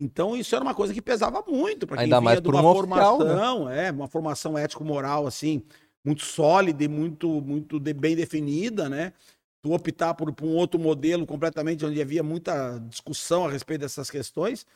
Então, 0.00 0.34
isso 0.34 0.54
era 0.56 0.64
uma 0.64 0.74
coisa 0.74 0.94
que 0.94 1.02
pesava 1.02 1.44
muito 1.46 1.86
para 1.86 1.98
quem 1.98 2.04
Ainda 2.04 2.16
vinha 2.20 2.24
mais 2.24 2.40
de 2.40 2.48
uma 2.48 2.62
um 2.62 2.66
oficial, 2.68 3.18
né? 3.18 3.24
formação, 3.26 3.70
é, 3.70 3.90
uma 3.90 4.08
formação 4.08 4.56
ético-moral, 4.56 5.26
assim, 5.26 5.62
muito 6.02 6.22
sólida 6.24 6.82
e 6.82 6.88
muito, 6.88 7.28
muito 7.42 7.78
de- 7.78 7.92
bem 7.92 8.16
definida, 8.16 8.88
né? 8.88 9.12
Tu 9.64 9.72
optar 9.72 10.12
por, 10.12 10.30
por 10.30 10.44
um 10.44 10.56
outro 10.56 10.78
modelo 10.78 11.24
completamente 11.24 11.86
onde 11.86 11.98
havia 11.98 12.22
muita 12.22 12.76
discussão 12.80 13.46
a 13.46 13.50
respeito 13.50 13.80
dessas 13.80 14.10
questões, 14.10 14.66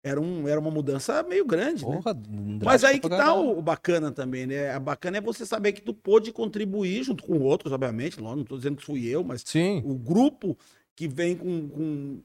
era, 0.00 0.20
um, 0.20 0.46
era 0.46 0.60
uma 0.60 0.70
mudança 0.70 1.24
meio 1.24 1.44
grande, 1.44 1.84
né? 1.84 1.96
Porra, 1.96 2.16
Mas 2.62 2.84
aí 2.84 3.00
que 3.00 3.08
tá 3.08 3.34
o, 3.34 3.58
o 3.58 3.60
bacana 3.60 4.12
também, 4.12 4.46
né? 4.46 4.70
A 4.70 4.78
bacana 4.78 5.18
é 5.18 5.20
você 5.20 5.44
saber 5.44 5.72
que 5.72 5.82
tu 5.82 5.92
pôde 5.92 6.30
contribuir 6.30 7.02
junto 7.02 7.24
com 7.24 7.40
outros, 7.40 7.72
obviamente. 7.72 8.20
Não 8.20 8.44
tô 8.44 8.56
dizendo 8.56 8.76
que 8.76 8.84
fui 8.84 9.08
eu, 9.08 9.24
mas 9.24 9.42
Sim, 9.44 9.82
o 9.84 9.96
grupo 9.96 10.56
que 10.94 11.08
vem 11.08 11.34
com, 11.34 11.68
com, 11.68 12.22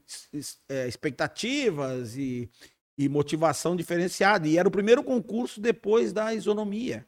é, 0.68 0.86
expectativas 0.86 2.16
e, 2.16 2.48
e 2.96 3.08
motivação 3.08 3.74
diferenciada. 3.74 4.46
E 4.46 4.56
era 4.56 4.68
o 4.68 4.70
primeiro 4.70 5.02
concurso 5.02 5.60
depois 5.60 6.12
da 6.12 6.32
isonomia 6.32 7.04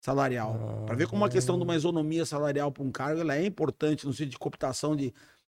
salarial. 0.00 0.84
Para 0.86 0.96
ver 0.96 1.06
como 1.06 1.24
a 1.24 1.28
questão 1.28 1.56
de 1.56 1.62
uma 1.64 1.76
isonomia 1.76 2.24
salarial 2.24 2.72
para 2.72 2.82
um 2.82 2.90
cargo 2.90 3.20
ela 3.20 3.36
é 3.36 3.44
importante 3.44 4.06
no 4.06 4.12
sentido 4.12 4.30
de 4.30 4.38
cooptação 4.38 4.96
de, 4.96 5.12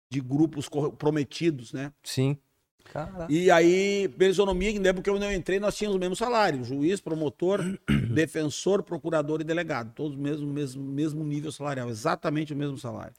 de 0.09 0.21
grupos 0.21 0.69
comprometidos, 0.69 1.73
né? 1.73 1.91
sim. 2.03 2.37
Caraca. 2.93 3.25
E 3.33 3.49
aí, 3.49 4.07
pela 4.09 4.29
isonomia, 4.29 4.79
lembro 4.79 5.01
que 5.01 5.09
quando 5.09 5.23
eu 5.23 5.33
entrei, 5.33 5.59
nós 5.59 5.75
tínhamos 5.75 5.95
o 5.97 5.99
mesmo 5.99 6.15
salário: 6.15 6.63
juiz, 6.63 7.01
promotor, 7.01 7.59
defensor, 8.13 8.83
procurador 8.83 9.41
e 9.41 9.43
delegado. 9.43 9.91
Todos 9.95 10.15
mesmo, 10.15 10.45
mesmo, 10.45 10.83
mesmo 10.83 11.23
nível 11.23 11.51
salarial, 11.51 11.89
exatamente 11.89 12.53
o 12.53 12.55
mesmo 12.55 12.77
salário. 12.77 13.15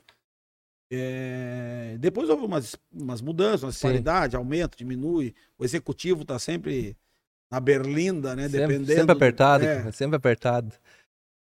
É, 0.91 1.97
Depois 1.99 2.29
houve 2.31 2.45
umas, 2.45 2.77
umas 2.93 3.21
mudanças, 3.21 3.65
uma 3.65 3.71
disparidade, 3.73 4.37
aumenta, 4.37 4.77
diminui. 4.77 5.35
O 5.59 5.65
executivo 5.65 6.23
está 6.23 6.39
sempre 6.39 6.97
na 7.51 7.59
berlinda, 7.59 8.37
né? 8.37 8.45
Sempre, 8.45 8.61
Dependendo. 8.61 8.95
sempre 9.01 9.13
apertado, 9.13 9.65
É. 9.65 9.91
sempre 9.93 10.17
apertado. 10.17 10.73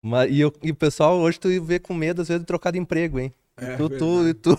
Mas, 0.07 0.31
e, 0.31 0.41
eu- 0.41 0.53
e 0.63 0.71
o 0.71 0.75
pessoal 0.75 1.19
hoje 1.19 1.41
tu 1.41 1.49
vê 1.63 1.79
com 1.79 1.95
medo, 1.95 2.21
às 2.21 2.29
vezes, 2.29 2.43
de 2.43 2.47
trocar 2.47 2.71
de 2.73 2.79
emprego, 2.79 3.19
hein? 3.19 3.33
É, 3.57 3.75
tu, 3.79 3.89
tu, 3.89 4.29
e 4.29 4.35
tu, 4.35 4.55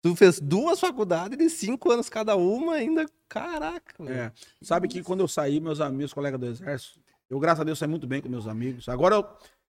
tu 0.00 0.16
fez 0.16 0.40
duas 0.40 0.80
faculdades 0.80 1.36
de 1.36 1.50
cinco 1.50 1.92
anos 1.92 2.08
cada 2.08 2.34
uma, 2.34 2.74
ainda. 2.76 3.04
Caraca, 3.28 4.02
velho. 4.02 4.18
É. 4.18 4.32
Sabe 4.62 4.88
que 4.88 5.02
quando 5.02 5.20
eu 5.20 5.28
saí, 5.28 5.60
meus 5.60 5.82
amigos, 5.82 6.14
colegas 6.14 6.40
do 6.40 6.46
Exército, 6.46 6.98
eu, 7.28 7.38
graças 7.38 7.60
a 7.60 7.64
Deus, 7.64 7.78
saí 7.78 7.88
muito 7.88 8.06
bem 8.06 8.22
com 8.22 8.28
meus 8.30 8.46
amigos. 8.46 8.88
Agora 8.88 9.16
eu, 9.16 9.26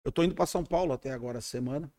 eu 0.03 0.11
tô 0.11 0.21
indo 0.23 0.35
para 0.35 0.45
São 0.45 0.63
Paulo 0.63 0.93
até 0.93 1.11
agora 1.11 1.39
essa 1.39 1.47
semana. 1.49 1.91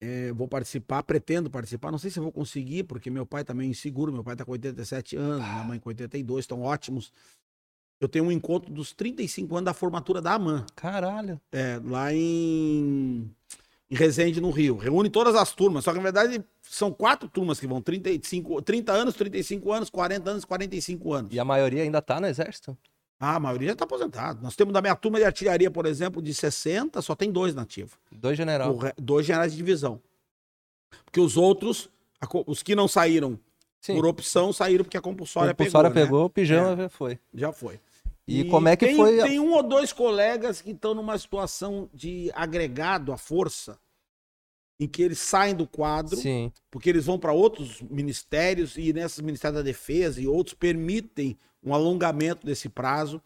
É, 0.00 0.32
vou 0.32 0.48
participar, 0.48 1.04
pretendo 1.04 1.48
participar. 1.48 1.92
Não 1.92 1.98
sei 1.98 2.10
se 2.10 2.18
eu 2.18 2.22
vou 2.24 2.32
conseguir, 2.32 2.82
porque 2.82 3.10
meu 3.10 3.24
pai 3.24 3.44
também 3.44 3.68
é 3.68 3.70
inseguro. 3.70 4.12
Meu 4.12 4.24
pai 4.24 4.34
tá 4.34 4.44
com 4.44 4.50
87 4.52 5.16
anos, 5.16 5.46
minha 5.46 5.64
mãe 5.64 5.78
com 5.78 5.88
82, 5.88 6.42
estão 6.42 6.62
ótimos. 6.62 7.12
Eu 8.00 8.08
tenho 8.08 8.24
um 8.26 8.32
encontro 8.32 8.72
dos 8.72 8.92
35 8.92 9.54
anos 9.56 9.64
da 9.66 9.74
formatura 9.74 10.20
da 10.20 10.34
AMAN, 10.34 10.66
Caralho. 10.76 11.40
é, 11.52 11.80
lá 11.84 12.12
em, 12.12 13.30
em 13.90 13.94
Resende, 13.94 14.40
no 14.40 14.50
Rio. 14.50 14.76
Reúne 14.76 15.08
todas 15.08 15.34
as 15.34 15.52
turmas, 15.52 15.84
só 15.84 15.90
que 15.92 15.98
na 15.98 16.02
verdade 16.02 16.44
são 16.62 16.92
quatro 16.92 17.28
turmas 17.28 17.58
que 17.60 17.66
vão: 17.66 17.80
35, 17.80 18.60
30 18.62 18.92
anos, 18.92 19.14
35 19.14 19.72
anos, 19.72 19.90
40 19.90 20.30
anos, 20.30 20.44
45 20.44 21.12
anos. 21.12 21.32
E 21.34 21.38
a 21.40 21.44
maioria 21.44 21.82
ainda 21.82 22.02
tá 22.02 22.20
no 22.20 22.26
exército? 22.26 22.76
Ah, 23.18 23.36
a 23.36 23.40
maioria 23.40 23.68
já 23.68 23.72
está 23.74 23.84
aposentado. 23.84 24.42
Nós 24.42 24.56
temos 24.56 24.74
da 24.74 24.82
minha 24.82 24.94
turma 24.96 25.18
de 25.18 25.24
artilharia, 25.24 25.70
por 25.70 25.86
exemplo, 25.86 26.20
de 26.20 26.34
60, 26.34 27.00
só 27.00 27.14
tem 27.14 27.30
dois 27.30 27.54
nativos. 27.54 27.92
Dois 28.70 28.86
re- 28.88 28.92
Dois 29.00 29.24
generais 29.24 29.52
de 29.52 29.56
divisão. 29.58 30.00
Porque 31.04 31.20
os 31.20 31.36
outros, 31.36 31.88
os 32.46 32.62
que 32.62 32.74
não 32.74 32.86
saíram 32.88 33.38
Sim. 33.84 33.96
por 33.96 34.06
opção, 34.06 34.50
saíram 34.50 34.82
porque 34.82 34.96
a 34.96 35.00
compulsória, 35.02 35.50
a 35.50 35.54
compulsória 35.54 35.90
pegou. 35.90 36.00
né? 36.00 36.06
pegou, 36.06 36.24
o 36.24 36.30
pijama 36.30 36.74
já 36.74 36.88
foi. 36.88 37.18
Já 37.34 37.52
foi. 37.52 37.78
E, 38.26 38.44
como 38.44 38.66
é 38.66 38.76
que 38.76 38.86
tem, 38.86 38.96
foi? 38.96 39.18
Tem 39.18 39.38
um 39.38 39.52
ou 39.52 39.62
dois 39.62 39.92
colegas 39.92 40.62
que 40.62 40.70
estão 40.70 40.94
numa 40.94 41.18
situação 41.18 41.90
de 41.92 42.30
agregado 42.34 43.12
à 43.12 43.18
força, 43.18 43.78
em 44.80 44.88
que 44.88 45.02
eles 45.02 45.18
saem 45.18 45.54
do 45.54 45.66
quadro, 45.66 46.16
Sim. 46.16 46.50
porque 46.70 46.88
eles 46.88 47.04
vão 47.04 47.18
para 47.18 47.34
outros 47.34 47.82
ministérios 47.82 48.78
e 48.78 48.90
nesses 48.94 49.20
ministérios 49.20 49.58
da 49.58 49.62
defesa 49.62 50.18
e 50.18 50.26
outros 50.26 50.54
permitem 50.54 51.36
um 51.62 51.74
alongamento 51.74 52.46
desse 52.46 52.70
prazo. 52.70 53.20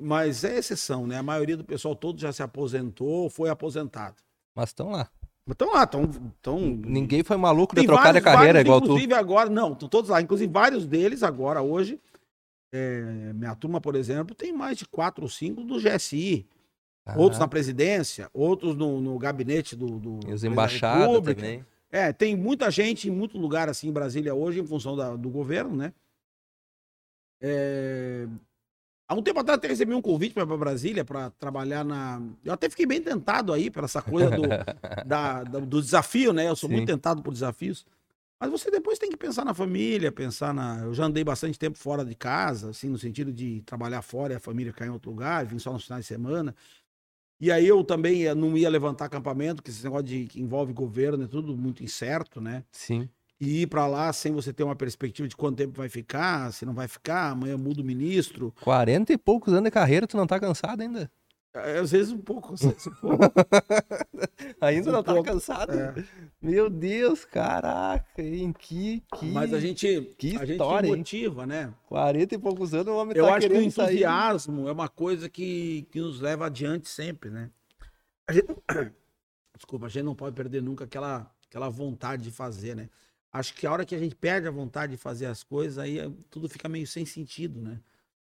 Mas 0.00 0.42
é 0.42 0.56
exceção, 0.56 1.06
né? 1.06 1.18
A 1.18 1.22
maioria 1.22 1.56
do 1.56 1.64
pessoal 1.64 1.94
todo 1.94 2.18
já 2.18 2.32
se 2.32 2.42
aposentou 2.42 3.24
ou 3.24 3.30
foi 3.30 3.50
aposentado. 3.50 4.16
Mas 4.54 4.70
estão 4.70 4.88
lá. 4.88 5.10
Estão 5.48 5.72
lá, 5.72 5.84
estão. 5.84 6.10
Tão... 6.42 6.58
Ninguém 6.60 7.22
foi 7.22 7.36
maluco 7.36 7.74
de 7.74 7.84
trocar 7.86 8.12
de 8.12 8.20
vários- 8.20 8.24
carreira 8.24 8.52
vários, 8.54 8.64
igual 8.64 8.80
tu. 8.80 8.84
Inclusive 8.86 9.14
agora, 9.14 9.48
não, 9.50 9.72
estão 9.72 9.88
todos 9.88 10.10
lá. 10.10 10.20
Inclusive 10.20 10.52
vários 10.52 10.86
deles 10.86 11.22
agora, 11.22 11.62
hoje, 11.62 12.00
é, 12.72 13.32
minha 13.34 13.54
turma, 13.54 13.80
por 13.80 13.94
exemplo, 13.94 14.34
tem 14.34 14.52
mais 14.52 14.76
de 14.76 14.86
quatro 14.86 15.22
ou 15.24 15.28
cinco 15.30 15.62
do 15.62 15.78
GSI. 15.80 16.46
Outros 17.16 17.38
na 17.38 17.46
presidência, 17.46 18.28
outros 18.34 18.74
no, 18.76 19.00
no 19.00 19.16
gabinete 19.16 19.76
do, 19.76 20.00
do 20.00 20.18
E 20.28 20.32
os 20.32 20.42
República. 20.42 21.40
também. 21.40 21.66
É, 21.88 22.12
tem 22.12 22.34
muita 22.34 22.68
gente 22.68 23.06
em 23.08 23.12
muito 23.12 23.38
lugar 23.38 23.68
assim 23.68 23.86
em 23.88 23.92
Brasília 23.92 24.34
hoje, 24.34 24.58
em 24.60 24.66
função 24.66 24.96
da- 24.96 25.14
do 25.14 25.30
governo, 25.30 25.76
né? 25.76 25.92
É, 27.40 28.26
Há 29.08 29.14
um 29.14 29.22
tempo 29.22 29.38
atrás 29.38 29.58
até 29.58 29.68
recebi 29.68 29.94
um 29.94 30.02
convite 30.02 30.34
para 30.34 30.44
Brasília 30.44 31.04
para 31.04 31.30
trabalhar 31.30 31.84
na. 31.84 32.20
Eu 32.44 32.52
até 32.52 32.68
fiquei 32.68 32.86
bem 32.86 33.00
tentado 33.00 33.52
aí 33.52 33.70
por 33.70 33.84
essa 33.84 34.02
coisa 34.02 34.30
do, 34.32 34.42
da- 35.06 35.44
da- 35.44 35.60
do 35.60 35.80
desafio, 35.80 36.32
né? 36.32 36.48
Eu 36.48 36.56
sou 36.56 36.68
Sim. 36.68 36.76
muito 36.76 36.86
tentado 36.86 37.22
por 37.22 37.32
desafios. 37.32 37.86
Mas 38.40 38.50
você 38.50 38.70
depois 38.70 38.98
tem 38.98 39.08
que 39.08 39.16
pensar 39.16 39.44
na 39.44 39.54
família, 39.54 40.10
pensar 40.10 40.52
na. 40.52 40.80
Eu 40.80 40.92
já 40.92 41.04
andei 41.04 41.22
bastante 41.22 41.58
tempo 41.58 41.78
fora 41.78 42.04
de 42.04 42.14
casa, 42.14 42.70
assim, 42.70 42.88
no 42.88 42.98
sentido 42.98 43.32
de 43.32 43.62
trabalhar 43.62 44.02
fora 44.02 44.32
e 44.32 44.36
a 44.36 44.40
família 44.40 44.72
ficar 44.72 44.86
em 44.86 44.90
outro 44.90 45.10
lugar, 45.10 45.46
vim 45.46 45.58
só 45.58 45.72
nos 45.72 45.84
finais 45.84 46.04
de 46.04 46.08
semana. 46.08 46.54
E 47.40 47.52
aí 47.52 47.66
eu 47.66 47.84
também 47.84 48.26
eh, 48.26 48.34
não 48.34 48.56
ia 48.56 48.68
levantar 48.68 49.04
acampamento, 49.06 49.62
que 49.62 49.70
esse 49.70 49.84
negócio 49.84 50.06
de 50.06 50.26
que 50.26 50.40
envolve 50.40 50.72
governo 50.72 51.24
é 51.24 51.28
tudo 51.28 51.56
muito 51.56 51.84
incerto, 51.84 52.40
né? 52.40 52.64
Sim. 52.72 53.08
E 53.40 53.62
ir 53.62 53.66
para 53.66 53.86
lá 53.86 54.12
sem 54.12 54.32
você 54.32 54.52
ter 54.52 54.62
uma 54.64 54.74
perspectiva 54.76 55.28
de 55.28 55.36
quanto 55.36 55.56
tempo 55.58 55.74
vai 55.76 55.88
ficar, 55.88 56.52
se 56.52 56.64
não 56.64 56.72
vai 56.72 56.88
ficar, 56.88 57.30
amanhã 57.32 57.56
muda 57.58 57.82
o 57.82 57.84
ministro. 57.84 58.54
40 58.62 59.12
e 59.12 59.18
poucos 59.18 59.52
anos 59.52 59.64
de 59.64 59.70
carreira, 59.70 60.06
tu 60.06 60.16
não 60.16 60.26
tá 60.26 60.40
cansado 60.40 60.80
ainda? 60.80 61.10
É, 61.54 61.78
Às 61.78 61.90
vezes 61.90 62.12
um 62.12 62.18
pouco, 62.18 62.52
às 62.54 62.60
vezes 62.62 62.86
um 62.86 62.94
pouco. 62.94 63.16
Ainda 64.60 64.90
Um 64.90 64.92
não 64.92 65.02
tá 65.02 65.14
pouco, 65.14 65.30
cansado? 65.30 65.72
é. 65.72 65.94
Meu 66.40 66.68
Deus, 66.68 67.24
caraca, 67.24 68.22
hein? 68.22 68.52
Que, 68.58 69.02
que... 69.14 69.26
Mas 69.32 69.54
a 69.54 69.60
gente, 69.60 70.02
que 70.18 70.36
a 70.36 70.40
gente 70.40 70.52
história, 70.52 70.88
hein? 70.88 70.96
motiva, 70.96 71.46
né? 71.46 71.72
40 71.88 72.34
e 72.34 72.38
poucos 72.38 72.74
anos, 72.74 72.88
o 72.88 72.96
homem 72.96 73.16
Eu 73.16 73.24
tá 73.24 73.34
acho 73.36 73.48
que 73.48 73.54
o 73.54 73.56
querendo 73.56 73.70
sair. 73.70 73.86
entusiasmo 73.86 74.68
é 74.68 74.72
uma 74.72 74.88
coisa 74.88 75.30
que, 75.30 75.86
que 75.90 75.98
nos 76.00 76.20
leva 76.20 76.44
adiante 76.46 76.88
sempre, 76.90 77.30
né? 77.30 77.50
A 78.28 78.32
gente, 78.34 78.48
desculpa, 79.56 79.86
a 79.86 79.88
gente 79.88 80.04
não 80.04 80.14
pode 80.14 80.34
perder 80.36 80.62
nunca 80.62 80.84
aquela, 80.84 81.30
aquela 81.48 81.70
vontade 81.70 82.22
de 82.22 82.30
fazer, 82.30 82.74
né? 82.76 82.90
Acho 83.32 83.54
que 83.54 83.66
a 83.66 83.72
hora 83.72 83.84
que 83.84 83.94
a 83.94 83.98
gente 83.98 84.14
perde 84.14 84.48
a 84.48 84.50
vontade 84.50 84.92
de 84.92 84.98
fazer 84.98 85.26
as 85.26 85.42
coisas, 85.42 85.78
aí 85.78 85.98
eh, 85.98 86.10
tudo 86.30 86.48
fica 86.48 86.68
meio 86.68 86.86
sem 86.86 87.04
sentido, 87.04 87.60
né? 87.60 87.80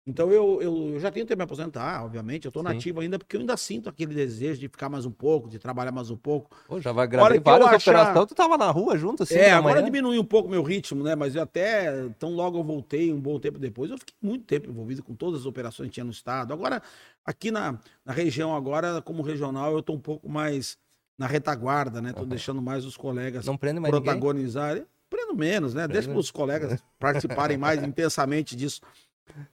Então 0.05 0.31
eu, 0.31 0.61
eu, 0.61 0.89
eu 0.93 0.99
já 0.99 1.11
tenho 1.11 1.25
tempo 1.25 1.35
de 1.37 1.41
me 1.41 1.43
aposentar, 1.43 2.03
obviamente. 2.03 2.45
Eu 2.45 2.51
tô 2.51 2.59
Sim. 2.59 2.65
nativo 2.65 2.99
ainda 3.01 3.19
porque 3.19 3.35
eu 3.35 3.39
ainda 3.39 3.55
sinto 3.55 3.87
aquele 3.87 4.15
desejo 4.15 4.59
de 4.59 4.67
ficar 4.67 4.89
mais 4.89 5.05
um 5.05 5.11
pouco, 5.11 5.47
de 5.47 5.59
trabalhar 5.59 5.91
mais 5.91 6.09
um 6.09 6.17
pouco. 6.17 6.55
Pô, 6.67 6.81
já 6.81 6.91
vai 6.91 7.07
gravar 7.07 7.31
que 7.33 7.39
várias 7.39 7.67
achar- 7.67 7.93
operações, 7.93 8.27
tu 8.27 8.35
tava 8.35 8.57
na 8.57 8.71
rua 8.71 8.97
junto 8.97 9.21
assim, 9.21 9.35
é, 9.35 9.51
agora 9.51 9.81
diminui 9.83 10.17
um 10.17 10.25
pouco 10.25 10.49
meu 10.49 10.63
ritmo, 10.63 11.03
né? 11.03 11.15
Mas 11.15 11.35
eu 11.35 11.43
até, 11.43 12.09
tão 12.17 12.31
logo 12.33 12.57
eu 12.57 12.63
voltei, 12.63 13.13
um 13.13 13.19
bom 13.19 13.39
tempo 13.39 13.59
depois, 13.59 13.91
eu 13.91 13.97
fiquei 13.97 14.15
muito 14.21 14.43
tempo 14.45 14.69
envolvido 14.69 15.03
com 15.03 15.13
todas 15.13 15.41
as 15.41 15.45
operações 15.45 15.89
que 15.89 15.93
tinha 15.93 16.03
no 16.03 16.11
estado. 16.11 16.51
Agora, 16.51 16.81
aqui 17.23 17.51
na, 17.51 17.79
na 18.03 18.11
região, 18.11 18.55
agora, 18.55 19.01
como 19.03 19.21
regional, 19.21 19.71
eu 19.73 19.83
tô 19.83 19.93
um 19.93 19.99
pouco 19.99 20.27
mais 20.27 20.79
na 21.21 21.27
retaguarda, 21.27 22.01
né? 22.01 22.11
Tô 22.13 22.21
Aham. 22.21 22.29
deixando 22.29 22.61
mais 22.63 22.83
os 22.83 22.97
colegas 22.97 23.45
Não 23.45 23.55
prende 23.55 23.79
mais 23.79 23.91
protagonizarem. 23.91 24.83
Prendo 25.07 25.35
menos, 25.35 25.75
né? 25.75 25.87
Deixa 25.87 26.07
Prende- 26.07 26.13
para 26.15 26.19
os 26.19 26.31
colegas 26.31 26.83
participarem 26.99 27.57
mais 27.57 27.81
intensamente 27.83 28.55
disso. 28.55 28.81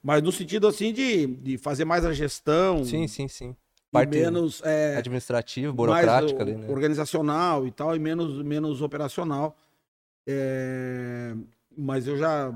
Mas 0.01 0.23
no 0.23 0.31
sentido, 0.31 0.67
assim, 0.67 0.91
de, 0.91 1.27
de 1.27 1.57
fazer 1.59 1.85
mais 1.85 2.03
a 2.05 2.11
gestão. 2.11 2.83
Sim, 2.83 3.07
sim, 3.07 3.27
sim. 3.27 3.55
Parte 3.91 4.09
menos... 4.17 4.61
é, 4.63 4.97
administrativa, 4.97 5.71
burocrática 5.71 6.41
ali, 6.41 6.55
né? 6.55 6.67
organizacional 6.69 7.67
e 7.67 7.71
tal, 7.71 7.95
e 7.95 7.99
menos, 7.99 8.43
menos 8.43 8.81
operacional. 8.81 9.55
É, 10.27 11.35
mas 11.77 12.07
eu 12.07 12.17
já. 12.17 12.51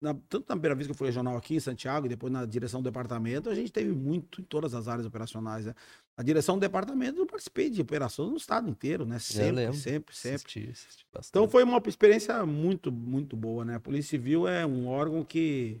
na- 0.00 0.14
tanto 0.28 0.46
na 0.48 0.54
primeira 0.54 0.74
vez 0.74 0.86
que 0.86 0.92
eu 0.92 0.96
fui 0.96 1.08
regional 1.08 1.36
aqui 1.36 1.56
em 1.56 1.60
Santiago 1.60 2.06
e 2.06 2.08
depois 2.08 2.32
na 2.32 2.44
direção 2.46 2.80
do 2.80 2.84
departamento, 2.84 3.50
a 3.50 3.54
gente 3.54 3.72
teve 3.72 3.90
muito 3.92 4.40
em 4.40 4.44
todas 4.44 4.72
as 4.74 4.86
áreas 4.88 5.04
operacionais. 5.06 5.66
Né? 5.66 5.74
A 6.18 6.22
direção 6.22 6.56
do 6.56 6.60
departamento, 6.62 7.20
eu 7.20 7.26
participei 7.26 7.68
de 7.68 7.82
operações 7.82 8.30
no 8.30 8.36
estado 8.38 8.70
inteiro, 8.70 9.04
né? 9.04 9.18
Sempre, 9.18 9.72
sempre, 9.74 10.16
sempre. 10.16 10.36
Assisti, 10.36 10.70
assisti. 10.70 11.06
Então 11.28 11.46
foi 11.46 11.62
uma 11.62 11.82
experiência 11.86 12.44
muito, 12.46 12.90
muito 12.90 13.36
boa, 13.36 13.64
né? 13.66 13.74
A 13.74 13.80
Polícia 13.80 14.10
Civil 14.10 14.48
é 14.48 14.64
um 14.64 14.86
órgão 14.88 15.22
que 15.22 15.78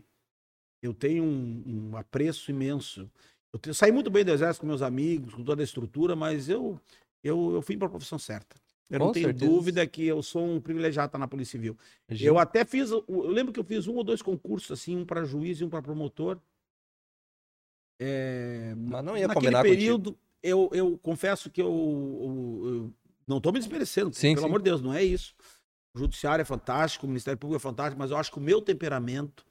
eu 0.82 0.92
tenho 0.92 1.24
um, 1.24 1.90
um 1.92 1.96
apreço 1.96 2.50
imenso. 2.50 3.10
Eu, 3.50 3.58
te- 3.58 3.72
saí 3.72 3.90
muito 3.90 4.10
bem 4.10 4.24
do 4.24 4.30
exército 4.30 4.60
com 4.60 4.66
meus 4.66 4.82
amigos, 4.82 5.32
com 5.32 5.42
toda 5.42 5.62
a 5.62 5.64
estrutura, 5.64 6.14
mas 6.14 6.50
eu, 6.50 6.78
eu, 7.24 7.54
eu 7.54 7.62
fui 7.62 7.74
para 7.76 7.86
a 7.86 7.90
profissão 7.90 8.18
certa. 8.18 8.56
Eu 8.90 9.00
não 9.00 9.06
Com 9.08 9.12
tenho 9.14 9.26
certeza. 9.28 9.50
dúvida 9.50 9.86
que 9.86 10.06
eu 10.06 10.22
sou 10.22 10.46
um 10.46 10.60
privilegiado 10.60 11.16
na 11.16 11.26
Polícia 11.26 11.52
Civil. 11.52 11.78
Eu 12.20 12.38
até 12.38 12.62
fiz, 12.62 12.90
eu 12.90 13.04
lembro 13.08 13.54
que 13.54 13.58
eu 13.58 13.64
fiz 13.64 13.86
um 13.88 13.94
ou 13.94 14.04
dois 14.04 14.20
concursos, 14.20 14.70
assim, 14.70 14.96
um 14.96 15.04
para 15.06 15.24
juiz 15.24 15.60
e 15.60 15.64
um 15.64 15.70
para 15.70 15.80
promotor. 15.80 16.38
É, 17.98 18.74
Mas 18.76 19.02
não 19.02 19.16
ia 19.16 19.26
naquele 19.26 19.56
combinar 19.56 19.64
contigo. 19.64 20.18
Eu, 20.42 20.68
eu 20.72 20.98
confesso 20.98 21.50
que 21.50 21.60
eu, 21.60 21.66
eu- 21.66 22.68
eu 22.68 22.92
não 23.26 23.38
estou 23.38 23.52
me 23.52 23.58
desmerecendo, 23.58 24.14
Sim, 24.14 24.34
pelo 24.34 24.40
sim. 24.40 24.46
amor 24.46 24.60
de 24.60 24.64
Deus, 24.64 24.80
não 24.82 24.92
é 24.94 25.02
isso. 25.02 25.34
O 25.94 25.98
judiciário 25.98 26.42
é 26.42 26.44
fantástico, 26.44 27.06
o 27.06 27.08
Ministério 27.08 27.38
Público 27.38 27.56
é 27.56 27.60
fantástico, 27.60 27.98
mas 27.98 28.10
eu 28.10 28.16
acho 28.16 28.30
que 28.30 28.38
o 28.38 28.42
meu 28.42 28.60
temperamento 28.60 29.44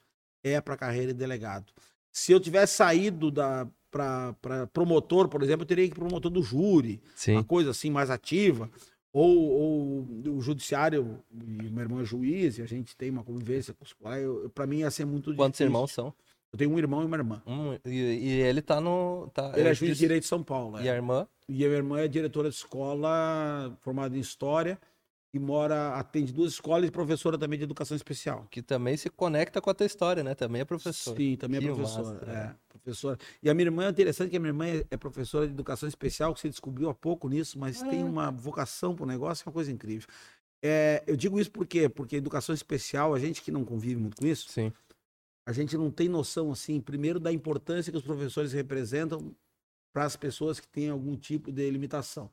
é 0.44 0.60
para 0.60 0.76
carreira 0.76 1.12
de 1.12 1.18
delegado. 1.18 1.72
Se 2.12 2.32
eu 2.32 2.40
tivesse 2.40 2.76
saído 2.76 3.30
da 3.30 3.66
para 3.90 4.66
promotor, 4.74 5.26
por 5.28 5.42
exemplo, 5.42 5.62
eu 5.62 5.66
teria 5.66 5.84
que 5.86 5.90
ir 5.92 5.94
pro 5.94 6.04
promotor 6.06 6.30
do 6.30 6.42
júri, 6.42 7.00
Sim. 7.14 7.32
uma 7.32 7.44
coisa 7.44 7.70
assim 7.70 7.90
mais 7.90 8.10
ativa. 8.10 8.70
Ou, 9.12 9.38
ou 9.48 10.34
o 10.36 10.40
judiciário, 10.42 11.22
e 11.32 11.70
meu 11.70 11.82
irmão 11.82 12.00
é 12.00 12.04
juiz, 12.04 12.58
e 12.58 12.62
a 12.62 12.66
gente 12.66 12.94
tem 12.94 13.08
uma 13.08 13.24
convivência 13.24 13.72
com 13.72 13.82
os 13.84 13.94
colegas, 13.94 14.50
pra 14.54 14.66
mim 14.66 14.78
ia 14.80 14.90
ser 14.90 15.06
muito 15.06 15.34
Quantos 15.34 15.56
difícil. 15.58 15.66
irmãos 15.66 15.92
são? 15.92 16.12
Eu 16.52 16.58
tenho 16.58 16.70
um 16.70 16.78
irmão 16.78 17.02
e 17.02 17.04
uma 17.04 17.16
irmã. 17.16 17.42
Um, 17.46 17.74
e, 17.84 17.90
e 17.90 18.30
ele 18.40 18.62
tá 18.62 18.80
no. 18.80 19.28
Tá, 19.34 19.52
Ele 19.56 19.68
é 19.68 19.74
juiz 19.74 19.92
de 19.92 19.98
direito 19.98 20.22
de 20.22 20.28
São 20.28 20.42
Paulo. 20.42 20.80
E 20.80 20.88
é. 20.88 20.92
a 20.92 20.94
irmã? 20.94 21.26
E 21.48 21.64
a 21.64 21.68
minha 21.68 21.78
irmã 21.78 22.00
é 22.00 22.08
diretora 22.08 22.48
de 22.48 22.54
escola, 22.56 23.76
formada 23.80 24.16
em 24.16 24.20
História, 24.20 24.78
e 25.34 25.38
mora, 25.38 25.94
atende 25.96 26.32
duas 26.32 26.52
escolas 26.52 26.88
e 26.88 26.90
professora 26.90 27.36
também 27.36 27.58
de 27.58 27.64
Educação 27.64 27.96
Especial. 27.96 28.46
Que 28.50 28.62
também 28.62 28.96
se 28.96 29.10
conecta 29.10 29.60
com 29.60 29.68
a 29.68 29.74
tua 29.74 29.86
história, 29.86 30.22
né? 30.24 30.34
Também 30.34 30.62
é 30.62 30.64
professor. 30.64 31.14
Sim, 31.16 31.36
também 31.36 31.60
Que 31.60 31.66
é 31.68 31.72
professora. 31.74 32.04
massa, 32.26 32.30
é, 32.30 32.54
professora. 32.68 33.18
E 33.42 33.50
a 33.50 33.54
minha 33.54 33.66
irmã 33.66 33.84
é 33.84 33.90
interessante 33.90 34.30
que 34.30 34.36
a 34.36 34.40
minha 34.40 34.50
irmã 34.50 34.66
é, 34.66 34.84
é 34.90 34.96
professora 34.96 35.46
de 35.46 35.52
Educação 35.52 35.88
Especial, 35.88 36.32
que 36.32 36.40
você 36.40 36.48
descobriu 36.48 36.88
há 36.88 36.94
pouco 36.94 37.28
nisso, 37.28 37.58
mas 37.58 37.82
tem 37.82 38.02
Ah. 38.02 38.06
uma 38.06 38.30
vocação 38.30 38.94
para 38.94 39.04
o 39.04 39.06
negócio, 39.06 39.42
que 39.44 39.48
é 39.48 39.50
uma 39.50 39.54
coisa 39.54 39.70
incrível. 39.70 40.08
É, 40.62 41.04
eu 41.06 41.16
digo 41.16 41.38
isso 41.38 41.50
por 41.50 41.66
quê? 41.66 41.86
Porque 41.88 42.16
educação 42.16 42.54
especial, 42.54 43.12
a 43.14 43.18
gente 43.18 43.42
que 43.42 43.52
não 43.52 43.62
convive 43.64 43.96
muito 44.00 44.16
com 44.16 44.26
isso, 44.26 44.48
Sim. 44.50 44.72
A 45.46 45.52
gente 45.52 45.76
não 45.76 45.90
tem 45.90 46.08
noção, 46.08 46.50
assim, 46.50 46.80
primeiro, 46.80 47.20
da 47.20 47.32
importância 47.32 47.92
que 47.92 47.96
os 47.98 48.04
professores 48.04 48.52
representam 48.52 49.32
para 49.94 50.04
as 50.04 50.16
pessoas 50.16 50.58
que 50.60 50.66
têm 50.68 50.90
algum 50.90 51.16
tipo 51.16 51.50
de 51.52 51.70
limitação. 51.70 52.28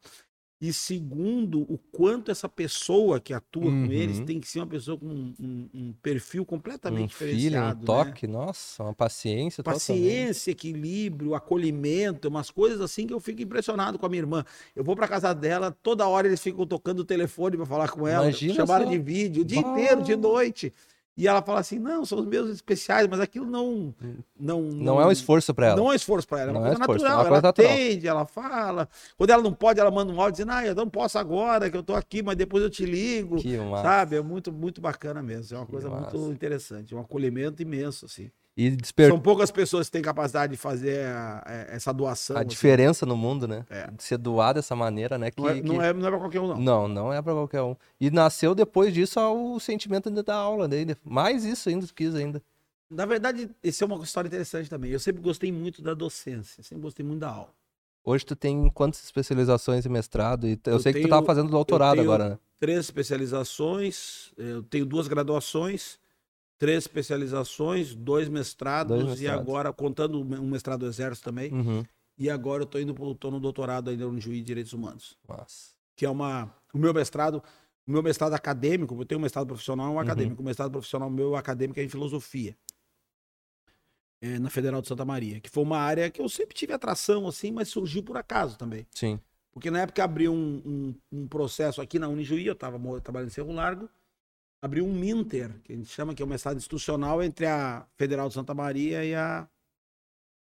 E 0.59 0.71
segundo, 0.71 1.61
o 1.63 1.77
quanto 1.77 2.31
essa 2.31 2.47
pessoa 2.47 3.19
que 3.19 3.33
atua 3.33 3.65
Uhum. 3.65 3.85
com 3.87 3.91
eles 3.91 4.21
tem 4.21 4.39
que 4.39 4.47
ser 4.47 4.59
uma 4.59 4.67
pessoa 4.67 4.97
com 4.97 5.05
um, 5.07 5.33
um- 5.37 5.69
um 5.73 5.93
perfil 6.01 6.45
completamente 6.45 7.13
Um 7.13 7.17
filho, 7.17 7.31
diferenciado. 7.33 7.77
um 7.77 7.79
né? 7.81 7.85
toque, 7.85 8.27
nossa, 8.27 8.81
uma 8.83 8.93
paciência. 8.93 9.61
totalmente. 9.61 9.79
Paciência, 9.81 10.51
equilíbrio, 10.51 11.35
acolhimento, 11.35 12.29
umas 12.29 12.49
coisas 12.49 12.79
assim 12.79 13.05
que 13.05 13.13
eu 13.13 13.19
fico 13.19 13.41
impressionado 13.41 13.99
com 13.99 14.05
a 14.05 14.09
minha 14.09 14.21
irmã. 14.21 14.45
Eu 14.73 14.85
vou 14.85 14.95
pra 14.95 15.07
casa 15.07 15.33
dela, 15.33 15.69
toda 15.83 16.07
hora 16.07 16.27
eles 16.27 16.41
ficam 16.41 16.65
tocando 16.65 16.99
o 16.99 17.05
telefone 17.05 17.57
pra 17.57 17.65
falar 17.65 17.89
com 17.89 18.07
ela, 18.07 18.23
Imagina 18.25 18.53
chamaram 18.53 18.85
só. 18.85 18.91
de 18.91 18.97
vídeo, 18.99 19.41
o 19.41 19.45
dia 19.45 19.61
Bah. 19.61 19.69
inteiro, 19.69 20.01
de 20.01 20.15
noite. 20.15 20.71
E 21.15 21.27
ela 21.27 21.41
fala 21.43 21.59
assim: 21.59 21.77
não, 21.77 22.03
são 22.05 22.19
os 22.19 22.25
meus 22.25 22.49
especiais, 22.49 23.07
mas 23.07 23.19
aquilo 23.19 23.45
não. 23.45 23.93
Não, 24.39 24.61
Não 24.61 24.99
é 24.99 25.05
um 25.05 25.11
esforço 25.11 25.53
pra 25.53 25.67
ela. 25.67 25.75
Não 25.75 25.87
é 25.89 25.91
um 25.91 25.93
esforço 25.93 26.27
pra 26.27 26.39
ela, 26.41 26.49
é 26.49 26.51
uma 26.53 26.59
Não 26.59 26.67
é 26.67 26.69
coisa 26.71 26.81
esforço, 26.81 27.05
é 27.05 27.07
natural. 27.09 27.15
uma 27.15 27.21
ela 27.21 27.29
coisa 27.29 27.41
natural. 27.47 27.71
atende, 27.71 28.07
ela 28.07 28.25
fala. 28.25 28.89
Quando 29.15 29.29
ela 29.29 29.43
não 29.43 29.53
pode, 29.53 29.79
ela 29.79 29.91
manda 29.91 30.11
um 30.11 30.19
áudio 30.19 30.31
dizendo: 30.33 30.51
ah, 30.51 30.65
eu 30.65 30.73
não 30.73 30.89
posso 30.89 31.19
agora, 31.19 31.69
que 31.69 31.77
eu 31.77 31.83
tô 31.83 31.93
aqui, 31.93 32.23
mas 32.23 32.35
depois 32.35 32.63
eu 32.63 32.69
te 32.69 32.85
ligo. 32.85 33.37
Que 33.37 33.57
massa. 33.57 33.83
Sabe? 33.83 34.15
É 34.15 34.21
muito, 34.21 34.51
muito 34.51 34.81
bacana 34.81 35.21
mesmo. 35.21 35.55
É 35.55 35.59
uma 35.59 35.65
Que 35.67 35.71
coisa 35.71 35.89
massa. 35.89 36.17
muito 36.17 36.33
interessante. 36.33 36.93
É 36.93 36.97
um 36.97 37.01
acolhimento 37.01 37.61
imenso, 37.61 38.05
assim. 38.05 38.31
E 38.55 38.69
despertou 38.69 39.17
São 39.17 39.23
poucas 39.23 39.49
pessoas 39.49 39.87
que 39.87 39.93
têm 39.93 40.01
capacidade 40.03 40.51
de 40.51 40.57
fazer 40.57 41.07
a- 41.07 41.41
a- 41.43 41.53
essa 41.75 41.91
doação. 41.91 42.35
a 42.37 42.41
assim. 42.41 42.49
diferença 42.49 43.03
no 43.03 43.17
mundo, 43.17 43.47
né? 43.47 43.65
É. 43.67 43.89
De 43.89 44.03
ser 44.03 44.17
doado 44.19 44.59
dessa 44.59 44.75
maneira, 44.75 45.17
né? 45.17 45.31
Que, 45.31 45.41
Não 45.41 45.49
é, 45.49 45.53
que- 45.55 45.61
não, 45.67 45.81
é, 45.81 45.91
não 45.93 46.07
é 46.07 46.09
pra 46.11 46.19
qualquer 46.19 46.39
um, 46.39 46.47
não. 46.47 46.57
Não, 46.59 46.87
não 46.87 47.13
é 47.13 47.19
pra 47.21 47.33
qualquer 47.33 47.63
um. 47.63 47.75
E 47.99 48.11
nasceu 48.11 48.53
depois 48.53 48.93
disso 48.93 49.19
o 49.19 49.59
sentimento 49.59 50.07
ainda 50.09 50.21
da 50.21 50.35
aula 50.35 50.67
dele. 50.67 50.95
Mais 51.03 51.43
isso 51.45 51.67
ainda, 51.67 51.87
quis 51.95 52.13
ainda. 52.13 52.43
Na 52.91 53.07
verdade, 53.07 53.49
essa 53.63 53.83
é 53.83 53.87
uma 53.87 54.03
história 54.03 54.27
interessante 54.27 54.69
também. 54.69 54.91
Eu 54.91 54.99
sempre 54.99 55.19
gostei 55.23 55.51
muito 55.51 55.81
da 55.81 55.95
docência, 55.95 56.61
sempre 56.61 56.83
gostei 56.83 57.03
muito 57.03 57.21
da 57.21 57.29
aula. 57.29 57.49
Hoje 58.05 58.23
tu 58.23 58.35
tem 58.35 58.69
quantas 58.69 59.03
especializações 59.03 59.83
e 59.85 59.89
mestrado? 59.89 60.45
E 60.47 60.59
eu, 60.65 60.73
Eu 60.73 60.79
sei 60.79 60.93
que 60.93 60.99
tu 60.99 61.03
tenho- 61.03 61.09
tava 61.09 61.25
fazendo 61.25 61.49
doutorado 61.49 61.95
tenho- 61.95 62.03
agora, 62.03 62.29
né? 62.31 62.39
Três 62.59 62.81
especializações, 62.81 64.31
eu 64.37 64.61
tenho 64.63 64.85
duas 64.85 65.07
graduações, 65.07 65.97
três 66.57 66.83
especializações, 66.83 67.93
dois 67.95 68.29
mestrados, 68.29 68.97
Dois 69.03 69.19
e 69.19 69.23
mestrados. 69.23 69.41
agora, 69.41 69.73
contando 69.73 70.21
um 70.21 70.49
mestrado 70.49 70.81
do 70.81 70.85
Exército 70.87 71.25
também, 71.29 71.51
Uhum. 71.51 71.83
e 72.17 72.29
agora 72.29 72.63
eu 72.63 72.67
tô 72.67 72.79
indo 72.79 72.93
pro, 72.93 73.13
tô 73.15 73.29
no 73.31 73.39
doutorado 73.39 73.89
ainda 73.89 74.05
no 74.07 74.19
Juiz 74.19 74.37
de 74.39 74.43
Direitos 74.45 74.73
Humanos. 74.73 75.17
Massa. 75.27 75.73
que 75.95 76.05
é 76.05 76.09
uma. 76.09 76.53
O 76.73 76.77
meu 76.77 76.93
mestrado, 76.93 77.43
o 77.85 77.91
meu 77.91 78.01
mestrado 78.01 78.33
acadêmico, 78.33 78.95
eu 78.99 79.05
tenho 79.05 79.19
um 79.19 79.21
mestrado 79.21 79.45
profissional, 79.47 79.93
um 79.93 79.99
acadêmico. 79.99 80.41
O 80.41 80.45
mestrado 80.45 80.71
profissional 80.71 81.09
meu 81.09 81.35
acadêmico 81.35 81.79
é 81.79 81.83
em 81.83 81.89
filosofia. 81.89 82.55
é, 84.21 84.39
na 84.39 84.49
Federal 84.49 84.81
de 84.81 84.87
Santa 84.87 85.03
Maria, 85.03 85.39
que 85.41 85.49
foi 85.49 85.63
uma 85.63 85.77
área 85.77 86.09
que 86.09 86.21
eu 86.21 86.29
sempre 86.29 86.55
tive 86.55 86.71
atração, 86.71 87.27
assim, 87.27 87.51
mas 87.51 87.67
surgiu 87.67 88.01
por 88.01 88.15
acaso 88.15 88.57
também. 88.57 88.87
Sim. 88.91 89.19
Porque 89.51 89.69
na 89.69 89.81
época 89.81 90.01
abriu 90.03 90.31
um, 90.33 90.61
um, 90.65 90.95
um 91.23 91.27
processo 91.27 91.81
aqui 91.81 91.99
na 91.99 92.07
Unijuí, 92.07 92.47
eu 92.47 92.53
estava 92.53 92.79
trabalhando 93.01 93.27
em 93.29 93.33
Cerro 93.33 93.51
Largo, 93.51 93.89
abriu 94.63 94.85
um 94.85 94.93
Minter, 94.93 95.59
que 95.61 95.73
a 95.73 95.75
gente 95.75 95.89
chama 95.89 96.15
que 96.15 96.23
é 96.23 96.25
um 96.25 96.29
mestrado 96.29 96.55
institucional 96.55 97.21
entre 97.21 97.45
a 97.45 97.85
Federal 97.97 98.29
de 98.29 98.33
Santa 98.33 98.53
Maria 98.53 99.03
e 99.03 99.13
a, 99.13 99.45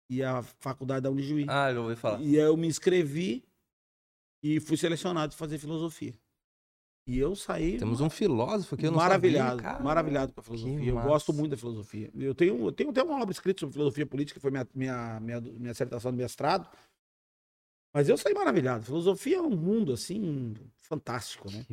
e 0.10 0.24
a 0.24 0.42
Faculdade 0.42 1.02
da 1.02 1.12
Unijuí. 1.12 1.46
Ah, 1.50 1.70
eu 1.70 1.84
ouvi 1.84 1.98
falar. 1.98 2.22
E 2.22 2.38
eu 2.38 2.56
me 2.56 2.66
inscrevi 2.66 3.44
e 4.42 4.62
fui 4.62 4.78
selecionado 4.78 5.32
para 5.32 5.38
fazer 5.38 5.58
filosofia. 5.58 6.14
E 7.08 7.20
eu 7.20 7.36
saí 7.36 7.78
Temos 7.78 8.00
um 8.00 8.10
filósofo 8.10 8.74
aqui, 8.74 8.88
eu 8.88 8.92
não 8.92 8.98
maravilhado, 8.98 9.62
sabia, 9.62 9.84
maravilhado 9.84 10.34
com 10.34 10.40
a 10.40 10.44
filosofia. 10.44 10.90
Eu 10.90 11.02
gosto 11.02 11.34
muito 11.34 11.52
da 11.52 11.58
filosofia. 11.58 12.10
Eu 12.16 12.34
tenho, 12.34 12.68
eu 12.68 12.72
tenho 12.72 12.92
até 12.92 13.04
uma 13.04 13.22
obra 13.22 13.34
escrita 13.34 13.60
sobre 13.60 13.74
filosofia 13.74 14.06
política, 14.06 14.40
que 14.40 14.42
foi 14.42 14.50
minha, 14.50 14.68
minha, 14.74 15.20
minha, 15.20 15.42
minha 15.42 15.72
dissertação 15.72 16.12
de 16.12 16.18
mestrado. 16.18 16.70
Mas 17.96 18.10
eu 18.10 18.18
saí 18.18 18.34
maravilhado. 18.34 18.84
Filosofia 18.84 19.38
é 19.38 19.42
um 19.42 19.50
mundo, 19.56 19.94
assim, 19.94 20.54
fantástico, 20.82 21.50
né? 21.50 21.66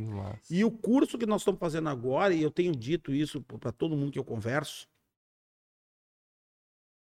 E 0.49 0.65
o 0.65 0.71
curso 0.71 1.19
que 1.19 1.27
nós 1.27 1.41
estamos 1.41 1.59
fazendo 1.59 1.89
agora, 1.89 2.33
e 2.33 2.41
eu 2.41 2.51
tenho 2.51 2.71
dito 2.71 3.13
isso 3.13 3.41
para 3.43 3.73
todo 3.73 3.97
mundo 3.97 4.13
que 4.13 4.21
eu 4.21 4.25
converso, 4.25 4.87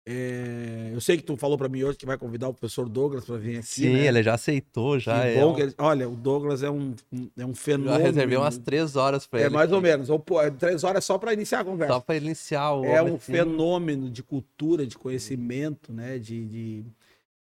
é, 0.06 0.92
eu 0.94 1.00
sei 1.00 1.16
que 1.16 1.24
tu 1.24 1.38
falou 1.38 1.58
para 1.58 1.70
mim 1.70 1.84
hoje 1.84 1.98
que 1.98 2.06
vai 2.06 2.18
convidar 2.18 2.50
o 2.50 2.54
professor 2.54 2.88
Douglas 2.90 3.24
para 3.26 3.38
vir 3.38 3.58
aqui. 3.60 3.68
Sim, 3.68 3.94
né? 3.94 4.08
ele 4.08 4.24
já 4.24 4.34
aceitou, 4.34 5.00
já 5.00 5.24
é. 5.24 5.46
um- 5.46 5.58
ele- 5.58 5.74
Olha, 5.78 6.10
o 6.10 6.16
Douglas 6.16 6.62
é 6.62 6.70
um, 6.70 6.94
é 7.38 7.46
um 7.46 7.54
Já 7.56 7.62
fenômeno. 7.62 8.04
reservei 8.04 8.38
umas 8.38 8.58
três 8.58 8.98
horas 8.98 9.26
pra 9.26 9.40
É 9.40 9.46
ele. 9.46 9.54
mais 9.54 9.72
ou 9.72 9.80
menos. 9.82 10.10
Ou, 10.10 10.20
pô, 10.20 10.42
é 10.42 10.52
três 10.52 10.84
horas 10.84 11.06
só 11.06 11.18
para 11.18 11.32
iniciar 11.32 11.62
a 11.62 11.66
conversa. 11.66 11.94
Só 11.94 12.00
pra 12.02 12.16
iniciar 12.18 12.74
o 12.74 12.84
É 12.86 13.02
um 13.02 13.16
assim. 13.16 13.32
fenômeno 13.32 14.10
de 14.10 14.22
cultura, 14.22 14.86
de 14.86 14.98
conhecimento, 14.98 15.94
né? 15.94 16.18
De, 16.20 16.46
de, 16.46 16.86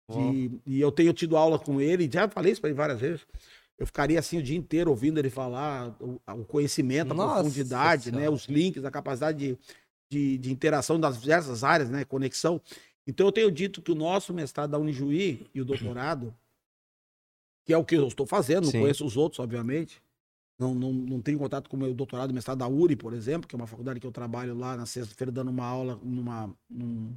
De- 0.10 0.60
e 0.66 0.82
eu 0.82 0.92
tenho 0.92 1.14
tido 1.14 1.38
aula 1.38 1.58
com 1.58 1.80
ele, 1.80 2.10
já 2.12 2.28
falei 2.28 2.52
isso 2.52 2.62
para 2.62 2.70
ele 2.70 2.78
várias 2.78 3.00
vezes. 3.00 3.26
Eu 3.78 3.86
ficaria 3.88 4.20
assim 4.20 4.38
o 4.38 4.44
dia 4.44 4.58
inteiro 4.58 4.90
ouvindo 4.92 5.18
ele 5.18 5.30
falar 5.30 5.96
o, 6.00 6.20
o 6.28 6.46
conhecimento, 6.46 7.12
a 7.12 7.16
Nossa 7.16 7.34
profundidade, 7.42 8.12
né? 8.12 8.30
Os 8.30 8.46
links, 8.46 8.86
a 8.86 8.92
capacidade 8.92 9.38
de, 9.38 9.58
de, 10.10 10.38
de 10.38 10.52
interação 10.52 11.00
das 11.00 11.20
diversas 11.20 11.64
áreas, 11.64 11.90
né? 11.90 12.06
Conexão. 12.06 12.62
Então 13.08 13.26
eu 13.28 13.32
tenho 13.32 13.52
dito 13.52 13.82
que 13.82 13.92
o 13.92 13.96
nosso 13.96 14.34
mestrado 14.34 14.72
da 14.72 14.78
Unijuí 14.78 15.46
e 15.54 15.60
o 15.60 15.66
doutorado, 15.66 16.34
que 17.66 17.74
é 17.74 17.78
o 17.78 17.84
que 17.84 17.96
eu 17.96 18.08
estou 18.08 18.26
fazendo, 18.26 18.66
não 18.66 18.72
conheço 18.82 19.06
os 19.06 19.18
outros, 19.18 19.40
obviamente. 19.40 20.02
Não, 20.60 20.76
não, 20.76 20.94
não 20.94 21.20
tenho 21.22 21.40
contato 21.40 21.68
com 21.70 21.76
o 21.76 21.80
meu 21.80 21.94
doutorado 21.94 22.30
e 22.30 22.34
mestrado 22.34 22.60
da 22.60 22.68
URI, 22.68 22.96
por 22.96 23.12
exemplo, 23.14 23.48
que 23.48 23.56
é 23.56 23.58
uma 23.58 23.66
faculdade 23.68 24.00
que 24.00 24.06
eu 24.06 24.12
trabalho 24.12 24.56
lá 24.56 24.78
na 24.78 24.86
sexta-feira 24.86 25.32
dando 25.32 25.50
uma 25.50 25.66
aula 25.66 26.00
numa, 26.04 26.56
num, 26.70 27.12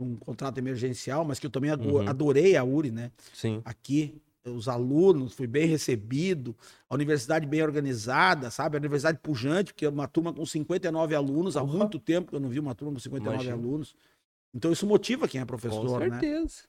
num 0.00 0.16
contrato 0.16 0.58
emergencial, 0.58 1.24
mas 1.24 1.38
que 1.38 1.46
eu 1.46 1.50
também 1.50 1.70
Uhum. 1.70 2.08
adorei 2.08 2.56
a 2.56 2.64
URI, 2.64 2.90
né? 2.90 3.12
Sim. 3.32 3.60
Aqui, 3.64 4.20
os 4.44 4.68
alunos, 4.68 5.34
fui 5.34 5.46
bem 5.46 5.66
recebido, 5.66 6.56
a 6.88 6.94
universidade 6.94 7.46
bem 7.46 7.62
organizada, 7.62 8.50
sabe? 8.50 8.76
A 8.76 8.80
universidade 8.80 9.18
pujante, 9.18 9.72
porque 9.72 9.84
é 9.84 9.88
uma 9.88 10.08
turma 10.08 10.32
com 10.32 10.44
59 10.46 11.14
alunos, 11.14 11.56
há 11.56 11.60
Porra. 11.60 11.78
muito 11.78 11.98
tempo 11.98 12.30
que 12.30 12.36
eu 12.36 12.40
não 12.40 12.48
vi 12.48 12.58
uma 12.58 12.74
turma 12.74 12.94
com 12.94 12.98
59 13.00 13.44
Imagino. 13.44 13.68
alunos. 13.68 13.94
Então 14.54 14.72
isso 14.72 14.86
motiva 14.86 15.28
quem 15.28 15.40
é 15.40 15.44
Com 15.44 15.48
professor, 15.48 16.00
né? 16.00 16.18
certeza. 16.20 16.62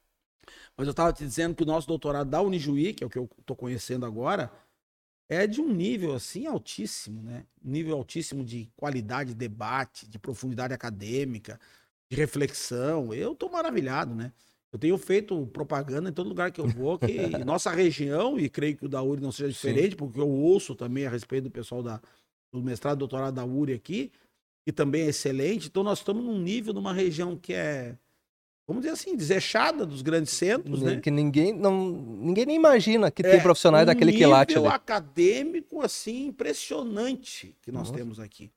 Mas 0.75 0.87
eu 0.87 0.91
estava 0.91 1.13
te 1.13 1.23
dizendo 1.23 1.55
que 1.55 1.63
o 1.63 1.65
nosso 1.65 1.87
doutorado 1.87 2.29
da 2.29 2.41
Unijuí, 2.41 2.93
que 2.93 3.03
é 3.03 3.07
o 3.07 3.09
que 3.09 3.17
eu 3.17 3.29
estou 3.39 3.55
conhecendo 3.55 4.05
agora, 4.05 4.51
é 5.29 5.47
de 5.47 5.61
um 5.61 5.71
nível 5.71 6.13
assim 6.13 6.45
altíssimo, 6.45 7.21
né? 7.21 7.45
Nível 7.63 7.95
altíssimo 7.95 8.43
de 8.43 8.69
qualidade 8.75 9.29
de 9.29 9.35
debate, 9.35 10.07
de 10.07 10.19
profundidade 10.19 10.73
acadêmica, 10.73 11.59
de 12.11 12.17
reflexão. 12.17 13.13
Eu 13.13 13.33
tô 13.33 13.49
maravilhado, 13.49 14.13
né? 14.13 14.33
Eu 14.71 14.77
tenho 14.77 14.97
feito 14.97 15.47
propaganda 15.47 16.09
em 16.09 16.13
todo 16.13 16.27
lugar 16.27 16.51
que 16.51 16.59
eu 16.59 16.67
vou, 16.67 16.99
que 16.99 17.07
nossa 17.45 17.71
região, 17.71 18.37
e 18.37 18.49
creio 18.49 18.75
que 18.75 18.85
o 18.85 18.89
da 18.89 19.01
URI 19.01 19.21
não 19.21 19.31
seja 19.31 19.49
diferente, 19.49 19.91
Sim. 19.91 19.95
porque 19.95 20.19
eu 20.19 20.29
ouço 20.29 20.75
também 20.75 21.05
a 21.05 21.09
respeito 21.09 21.45
do 21.45 21.51
pessoal 21.51 21.81
da, 21.81 22.01
do 22.51 22.61
mestrado 22.61 22.97
e 22.97 22.99
doutorado 22.99 23.35
da 23.35 23.45
URI 23.45 23.73
aqui, 23.73 24.11
que 24.65 24.73
também 24.73 25.03
é 25.03 25.07
excelente. 25.07 25.67
Então 25.67 25.83
nós 25.83 25.99
estamos 25.99 26.23
num 26.23 26.39
nível, 26.39 26.73
numa 26.73 26.93
região 26.93 27.37
que 27.37 27.53
é 27.53 27.97
vamos 28.67 28.83
dizer 28.83 28.93
assim, 28.93 29.17
desechada 29.17 29.85
dos 29.85 30.01
grandes 30.01 30.31
centros, 30.31 30.81
né? 30.81 31.01
Que 31.01 31.11
ninguém, 31.11 31.51
não, 31.51 31.89
ninguém 31.91 32.45
nem 32.45 32.55
imagina 32.55 33.11
que 33.11 33.25
é, 33.25 33.31
tem 33.31 33.41
profissionais 33.41 33.83
um 33.83 33.87
daquele 33.87 34.13
quilate. 34.13 34.57
Um 34.57 34.69
acadêmico, 34.69 35.81
assim, 35.81 36.27
impressionante 36.27 37.53
que 37.61 37.71
nós 37.71 37.89
Nossa. 37.89 37.93
temos 37.93 38.19
aqui. 38.19 38.49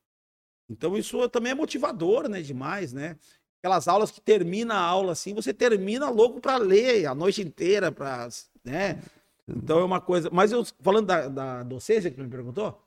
Então 0.69 0.97
isso 0.97 1.27
também 1.29 1.51
é 1.51 1.55
motivador, 1.55 2.29
né, 2.29 2.41
demais, 2.41 2.93
né? 2.93 3.17
Aquelas 3.65 3.87
aulas 3.87 4.11
que 4.11 4.21
termina 4.21 4.75
a 4.75 4.79
aula 4.79 5.13
assim, 5.13 5.33
você 5.33 5.51
termina 5.51 6.07
louco 6.07 6.39
para 6.39 6.57
ler 6.57 7.07
a 7.07 7.15
noite 7.15 7.41
inteira, 7.41 7.91
para, 7.91 8.29
né? 8.63 9.01
Então 9.47 9.79
é 9.79 9.83
uma 9.83 9.99
coisa. 9.99 10.29
Mas 10.31 10.51
eu 10.51 10.63
falando 10.81 11.07
da, 11.07 11.27
da 11.27 11.63
docência 11.63 12.11
que 12.11 12.21
me 12.21 12.29
perguntou, 12.29 12.79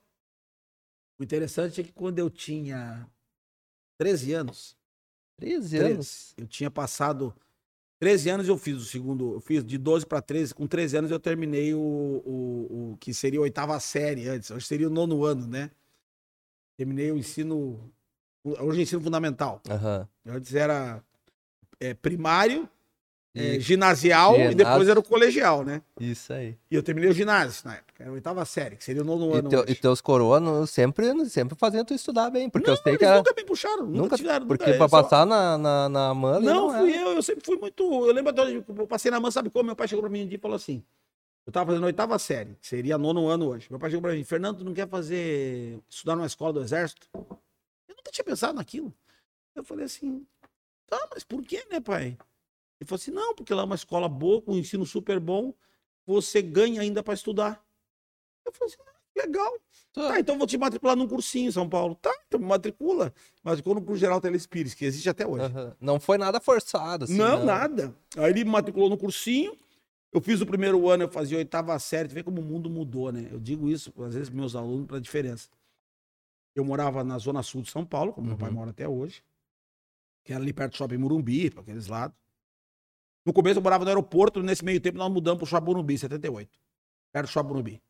o 1.19 1.25
interessante 1.25 1.81
é 1.81 1.85
que 1.85 1.91
quando 1.91 2.21
eu 2.21 2.31
tinha 2.31 3.11
13 3.99 4.33
anos, 4.35 4.77
13 5.39 5.79
anos. 5.79 6.35
Eu 6.37 6.47
tinha 6.47 6.71
passado 6.71 7.35
13 7.99 8.31
anos 8.31 8.49
eu 8.49 8.57
fiz 8.57 8.77
o 8.77 8.85
segundo, 8.85 9.35
eu 9.35 9.41
fiz 9.41 9.65
de 9.65 9.77
12 9.79 10.07
para 10.07 10.23
13, 10.23 10.55
com 10.55 10.69
13 10.69 10.99
anos 10.99 11.11
eu 11.11 11.19
terminei 11.19 11.75
o, 11.75 11.81
o, 11.81 12.93
o, 12.93 12.97
que 12.99 13.13
seria 13.13 13.41
a 13.41 13.43
oitava 13.43 13.81
série 13.81 14.29
antes, 14.29 14.53
hoje 14.53 14.65
seria 14.65 14.87
o 14.87 14.93
nono 14.93 15.25
ano, 15.25 15.45
né? 15.45 15.73
Terminei 16.77 17.11
o 17.11 17.19
ensino, 17.19 17.93
hoje 18.45 18.81
é 18.81 18.83
ensino 18.83 19.03
fundamental. 19.03 19.61
Uhum. 19.69 20.35
Antes 20.35 20.55
era 20.55 21.03
é, 21.81 21.95
primário, 21.95 22.69
é, 23.35 23.61
ginasial 23.61 24.35
ginásio. 24.35 24.53
e 24.53 24.55
depois 24.55 24.89
era 24.89 24.99
o 24.99 25.03
colegial, 25.03 25.65
né? 25.65 25.83
Isso 26.01 26.33
aí. 26.33 26.57
E 26.71 26.75
eu 26.75 26.83
terminei 26.83 27.11
o 27.11 27.13
ginásio 27.13 27.63
na 27.65 27.75
época, 27.77 28.03
era 28.03 28.11
a 28.11 28.13
oitava 28.13 28.45
série, 28.45 28.77
que 28.77 28.83
seria 28.83 29.03
o 29.03 29.05
nono 29.05 29.35
e 29.35 29.39
ano. 29.39 29.49
Teu, 29.49 29.65
e 29.69 29.75
teus 29.75 30.01
coroas 30.01 30.71
sempre, 30.71 31.25
sempre 31.27 31.57
faziam 31.57 31.85
tu 31.85 31.95
estudar 31.95 32.31
bem, 32.31 32.49
porque 32.51 32.69
não, 32.69 32.77
eu 32.77 32.83
sei 32.83 32.97
que 32.97 33.05
era... 33.05 33.19
nunca 33.19 33.35
me 33.37 33.45
puxaram, 33.45 33.87
nunca, 33.87 33.99
nunca 33.99 34.17
tiveram. 34.17 34.47
Porque 34.47 34.67
nunca, 34.67 34.79
pra 34.79 34.89
passar 34.89 35.27
na, 35.27 35.57
na, 35.57 35.89
na 35.89 36.15
MAN... 36.15 36.41
Não, 36.41 36.73
não 36.73 36.79
fui 36.79 36.97
eu, 36.97 37.13
eu 37.13 37.23
sempre 37.23 37.45
fui 37.45 37.57
muito... 37.57 37.83
Eu 37.85 38.13
lembro 38.13 38.31
até 38.31 38.43
eu 38.51 38.87
passei 38.87 39.11
na 39.11 39.21
MAN, 39.21 39.31
sabe 39.31 39.51
como? 39.51 39.65
Meu 39.65 39.77
pai 39.77 39.87
chegou 39.87 40.03
pra 40.03 40.11
mim 40.11 40.25
um 40.25 40.27
dia 40.27 40.39
e 40.39 40.41
falou 40.41 40.57
assim, 40.57 40.83
eu 41.47 41.53
tava 41.53 41.67
fazendo 41.67 41.85
a 41.85 41.87
oitava 41.87 42.19
série, 42.19 42.57
que 42.61 42.67
seria 42.67 42.99
nono 42.99 43.29
ano 43.29 43.49
hoje. 43.51 43.69
Meu 43.71 43.79
pai 43.79 43.91
chegou 43.91 44.03
pra 44.03 44.13
mim, 44.13 44.25
Fernando, 44.25 44.59
tu 44.59 44.65
não 44.65 44.75
quer 44.75 44.89
fazer... 44.89 45.79
estudar 45.89 46.17
numa 46.17 46.27
escola 46.27 46.55
do 46.55 46.63
exército? 46.63 47.07
Eu 47.99 48.03
nunca 48.03 48.13
tinha 48.13 48.25
pensado 48.25 48.55
naquilo. 48.55 48.95
Eu 49.55 49.65
falei 49.65 49.85
assim, 49.85 50.25
tá, 50.87 51.09
mas 51.13 51.25
por 51.25 51.43
que, 51.43 51.65
né, 51.69 51.81
pai? 51.81 52.17
Ele 52.81 52.89
falou 52.89 53.01
assim: 53.01 53.11
não, 53.11 53.35
porque 53.35 53.53
lá 53.53 53.63
é 53.63 53.65
uma 53.65 53.75
escola 53.75 54.09
boa, 54.09 54.41
com 54.41 54.53
um 54.53 54.59
ensino 54.59 54.87
super 54.87 55.19
bom, 55.19 55.53
você 56.07 56.41
ganha 56.41 56.81
ainda 56.81 57.03
para 57.03 57.15
estudar. 57.15 57.63
Eu 58.45 58.53
falei 58.53 58.73
assim: 58.73 58.83
ah, 58.87 59.21
legal. 59.21 59.59
Tá. 59.93 60.09
tá. 60.09 60.21
então 60.21 60.39
vou 60.39 60.47
te 60.47 60.57
matricular 60.57 60.95
num 60.95 61.09
cursinho 61.09 61.49
em 61.49 61.53
São 61.53 61.69
Paulo. 61.69 61.97
Tá, 61.97 62.15
então 62.27 62.39
me 62.39 62.47
matricula. 62.47 63.13
Matricula 63.43 63.81
no 63.81 63.97
Geral 63.97 64.21
Telespires, 64.21 64.75
que 64.75 64.85
existe 64.85 65.09
até 65.09 65.27
hoje. 65.27 65.53
Uhum. 65.53 65.73
Não 65.81 66.01
foi 66.01 66.19
nada 66.19 66.41
forçado, 66.41 67.05
assim. 67.05 67.17
Não, 67.17 67.39
não, 67.39 67.47
nada. 67.47 67.95
Aí 68.17 68.31
ele 68.31 68.45
me 68.45 68.51
matriculou 68.51 68.89
no 68.89 68.97
cursinho. 68.97 69.57
Eu 70.11 70.23
fiz 70.23 70.41
o 70.41 70.47
primeiro 70.47 70.89
ano, 70.89 71.05
eu 71.05 71.09
fazia 71.09 71.37
oitava 71.37 71.79
série. 71.79 72.09
Tu 72.09 72.15
vê 72.15 72.23
como 72.23 72.41
o 72.41 72.45
mundo 72.45 72.71
mudou, 72.71 73.13
né? 73.13 73.29
Eu 73.31 73.39
digo 73.39 73.69
isso, 73.69 73.93
às 74.03 74.15
vezes, 74.15 74.31
meus 74.31 74.57
alunos, 74.57 74.87
para 74.87 74.99
diferença. 74.99 75.49
Eu 76.59 76.65
morava 76.65 77.05
na 77.05 77.19
zona 77.19 77.43
sul 77.43 77.63
de 77.63 77.71
São 77.71 77.85
Paulo, 77.85 78.13
como 78.13 78.27
uhum. 78.27 78.31
meu 78.31 78.39
pai 78.39 78.49
uhum. 78.49 78.55
mora 78.57 78.71
até 78.71 78.89
hoje. 78.89 79.23
Que 80.25 80.33
era 80.33 80.43
ali 80.43 80.53
perto 80.53 80.73
do 80.73 80.77
shopping 80.77 80.97
Murumbi, 80.97 81.51
para 81.51 81.63
aqueles 81.63 81.87
lados. 81.87 82.17
No 83.25 83.33
começo 83.33 83.59
eu 83.59 83.63
morava 83.63 83.85
no 83.85 83.91
aeroporto, 83.91 84.43
nesse 84.43 84.65
meio 84.65 84.81
tempo 84.81 84.99
nós 84.99 85.13
mudamos 85.13 85.39
pro 85.39 85.47
Chaburubi, 85.47 85.99
78. 85.99 86.51
Perto 87.13 87.27
do 87.27 87.31
Chaburubi. 87.31 87.83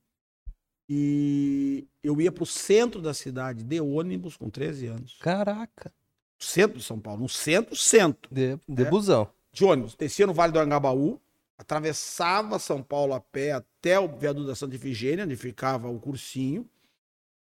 E 0.89 1.87
eu 2.03 2.21
ia 2.21 2.33
pro 2.33 2.45
centro 2.45 3.01
da 3.01 3.15
cidade 3.15 3.63
de 3.63 3.81
ônibus 3.81 4.37
com 4.37 4.51
13 4.51 4.87
anos. 4.87 5.17
Caraca. 5.21 5.93
Centro 6.39 6.79
de 6.79 6.85
São 6.85 6.99
Paulo, 6.99 7.23
no 7.23 7.29
centro, 7.29 7.77
centro. 7.77 8.29
De, 8.35 8.59
de 8.69 8.83
é, 8.83 8.91
busão. 8.91 9.29
De 9.53 9.65
ônibus. 9.65 9.95
Descia 9.95 10.27
no 10.27 10.33
Vale 10.33 10.53
do 10.53 10.59
Angabaú, 10.59 11.21
atravessava 11.57 12.59
São 12.59 12.83
Paulo 12.83 13.13
a 13.13 13.21
pé 13.21 13.53
até 13.53 13.99
o 13.99 14.09
viaduto 14.09 14.47
da 14.47 14.55
Santa 14.55 14.77
Ifigênia, 14.77 15.25
onde 15.25 15.37
ficava 15.37 15.89
o 15.89 15.99
cursinho. 15.99 16.69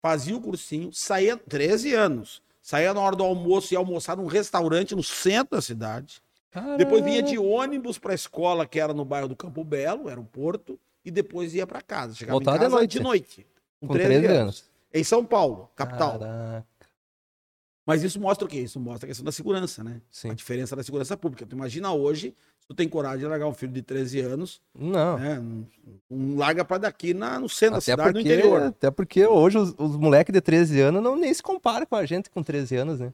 Fazia 0.03 0.37
o 0.37 0.41
cursinho, 0.41 0.91
saía 0.93 1.37
13 1.37 1.95
anos. 1.95 2.43
Saía 2.61 2.93
na 2.93 3.01
hora 3.01 3.17
do 3.17 3.23
almoço 3.23 3.73
e 3.73 3.77
almoçar 3.77 4.17
num 4.17 4.27
restaurante 4.27 4.95
no 4.95 5.03
centro 5.03 5.57
da 5.57 5.63
cidade. 5.63 6.21
Depois 6.77 7.03
vinha 7.03 7.23
de 7.23 7.39
ônibus 7.39 7.99
para 7.99 8.13
a 8.13 8.15
escola, 8.15 8.67
que 8.67 8.79
era 8.79 8.93
no 8.93 9.05
bairro 9.05 9.29
do 9.29 9.37
Campo 9.37 9.65
Belo, 9.65 10.09
era 10.09 10.21
o 10.21 10.25
Porto, 10.25 10.79
e 11.05 11.11
depois 11.11 11.55
ia 11.55 11.67
para 11.67 11.81
casa. 11.81 12.15
Chegava 12.15 12.35
Voltava 12.35 12.57
em 12.57 12.61
casa 12.61 12.69
de 12.69 12.77
noite. 12.77 12.99
De 12.99 13.03
noite 13.03 13.47
com, 13.81 13.89
com 13.89 13.95
13, 13.95 14.09
13 14.09 14.27
anos. 14.27 14.39
anos. 14.41 14.65
Em 14.93 15.05
São 15.05 15.25
Paulo, 15.25 15.71
capital. 15.75 16.19
Caraca. 16.19 16.67
Mas 17.85 18.03
isso 18.05 18.21
mostra 18.21 18.47
o 18.47 18.49
quê? 18.49 18.61
Isso 18.61 18.79
mostra 18.79 19.07
a 19.07 19.09
questão 19.09 19.25
da 19.25 19.33
segurança, 19.33 19.83
né? 19.83 20.01
Sim. 20.11 20.31
A 20.31 20.35
diferença 20.35 20.77
da 20.77 20.85
segurança 20.85 21.17
pública. 21.17 21.45
Tu 21.45 21.57
imagina 21.57 21.93
hoje, 21.93 22.35
se 22.63 22.69
tu 22.69 22.75
tem 22.75 22.89
coragem 22.89 23.19
de 23.19 23.27
largar 23.27 23.49
um 23.49 23.53
filho 23.53 23.73
de 23.73 23.83
13 23.83 24.21
anos. 24.21 24.63
Não. 24.75 25.19
Né? 25.19 25.39
Um, 25.39 25.67
um 26.09 26.39
larga 26.39 26.65
para 26.65 26.79
daqui 26.79 27.13
na, 27.13 27.41
no 27.41 27.49
centro 27.49 27.79
até 27.79 27.97
da 27.97 28.05
cidade, 28.05 28.13
porque, 28.13 28.29
no 28.29 28.35
interior. 28.35 28.63
Até 28.63 28.91
porque 28.91 29.27
hoje 29.27 29.59
os, 29.59 29.75
os 29.77 29.97
moleques 29.97 30.33
de 30.33 30.41
13 30.41 30.81
anos 30.81 31.03
não 31.03 31.17
nem 31.17 31.35
se 31.35 31.43
comparam 31.43 31.85
com 31.85 31.97
a 31.97 32.07
gente 32.07 32.31
com 32.31 32.43
13 32.43 32.77
anos, 32.77 33.01
né? 33.01 33.13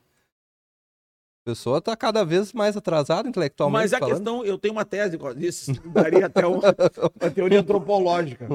pessoa 1.49 1.79
está 1.79 1.97
cada 1.97 2.27
vez 2.27 2.53
mais 2.53 2.77
atrasada 2.77 3.27
intelectualmente. 3.27 3.83
Mas 3.83 3.95
a 3.95 3.99
falando. 3.99 4.15
questão, 4.17 4.45
eu 4.45 4.59
tenho 4.59 4.75
uma 4.75 4.85
tese 4.85 5.19
disso, 5.35 5.73
daria 5.87 6.27
até 6.27 6.47
uma, 6.47 6.61
uma 7.19 7.31
teoria 7.31 7.61
antropológica. 7.61 8.47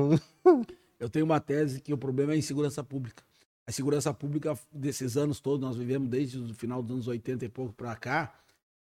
Eu 0.99 1.09
tenho 1.09 1.25
uma 1.25 1.39
tese 1.41 1.81
que 1.81 1.91
o 1.91 1.97
problema 1.97 2.31
é 2.31 2.35
a 2.35 2.37
insegurança 2.37 2.81
pública. 2.81 3.23
A 3.67 3.73
segurança 3.73 4.13
pública 4.13 4.57
desses 4.71 5.17
anos 5.17 5.41
todos, 5.41 5.59
nós 5.59 5.75
vivemos 5.75 6.07
desde 6.07 6.37
o 6.37 6.53
final 6.53 6.81
dos 6.81 6.91
anos 6.91 7.07
80 7.09 7.43
e 7.43 7.49
pouco 7.49 7.73
para 7.73 7.93
cá, 7.93 8.33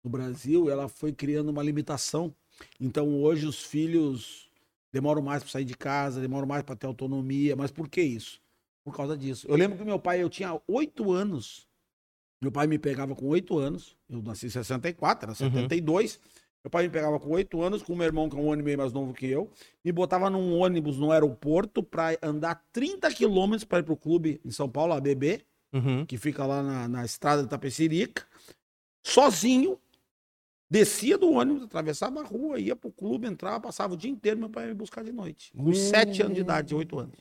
no 0.02 0.10
Brasil, 0.10 0.70
ela 0.70 0.88
foi 0.88 1.12
criando 1.12 1.48
uma 1.48 1.62
limitação. 1.62 2.34
Então 2.80 3.20
hoje 3.22 3.46
os 3.46 3.62
filhos 3.62 4.48
demoram 4.92 5.22
mais 5.22 5.42
para 5.42 5.52
sair 5.52 5.64
de 5.64 5.76
casa, 5.76 6.20
demoram 6.20 6.46
mais 6.46 6.62
para 6.62 6.76
ter 6.76 6.86
autonomia. 6.86 7.54
Mas 7.56 7.70
por 7.70 7.88
que 7.88 8.00
isso? 8.00 8.40
Por 8.84 8.96
causa 8.96 9.16
disso. 9.16 9.46
Eu 9.48 9.56
lembro 9.56 9.76
que 9.76 9.84
meu 9.84 9.98
pai, 9.98 10.22
eu 10.22 10.30
tinha 10.30 10.60
oito 10.66 11.12
anos 11.12 11.68
meu 12.40 12.52
pai 12.52 12.66
me 12.66 12.78
pegava 12.78 13.14
com 13.14 13.26
oito 13.26 13.58
anos. 13.58 13.96
Eu 14.08 14.22
nasci 14.22 14.46
em 14.46 14.50
64, 14.50 15.26
era 15.26 15.34
72. 15.34 16.14
Uhum. 16.14 16.20
Meu 16.64 16.70
pai 16.70 16.84
me 16.84 16.90
pegava 16.90 17.18
com 17.18 17.30
oito 17.30 17.62
anos, 17.62 17.82
com 17.82 17.94
meu 17.94 18.06
irmão, 18.06 18.28
que 18.28 18.36
é 18.36 18.40
um 18.40 18.52
ano 18.52 18.62
e 18.62 18.64
meio 18.64 18.78
mais 18.78 18.92
novo 18.92 19.12
que 19.12 19.26
eu, 19.26 19.50
me 19.84 19.92
botava 19.92 20.28
num 20.28 20.58
ônibus 20.58 20.98
no 20.98 21.12
aeroporto 21.12 21.82
para 21.82 22.18
andar 22.22 22.62
30 22.72 23.12
quilômetros 23.12 23.64
para 23.64 23.78
ir 23.78 23.84
pro 23.84 23.96
clube 23.96 24.40
em 24.44 24.50
São 24.50 24.68
Paulo, 24.68 24.92
a 24.92 25.00
BB, 25.00 25.40
uhum. 25.72 26.04
que 26.04 26.16
fica 26.16 26.44
lá 26.44 26.62
na, 26.62 26.88
na 26.88 27.04
estrada 27.04 27.42
de 27.42 27.48
Tapecirica, 27.48 28.26
sozinho. 29.04 29.78
Descia 30.70 31.16
do 31.16 31.30
ônibus, 31.32 31.64
atravessava 31.64 32.20
a 32.20 32.24
rua, 32.24 32.60
ia 32.60 32.76
pro 32.76 32.90
clube, 32.90 33.26
entrava, 33.26 33.60
passava 33.60 33.94
o 33.94 33.96
dia 33.96 34.10
inteiro, 34.10 34.38
meu 34.38 34.50
pai 34.50 34.64
ia 34.64 34.68
me 34.68 34.74
buscar 34.74 35.02
de 35.02 35.12
noite. 35.12 35.50
Com 35.56 35.72
sete 35.72 36.22
anos 36.22 36.34
de 36.34 36.40
idade, 36.42 36.74
oito 36.74 36.98
anos. 36.98 37.18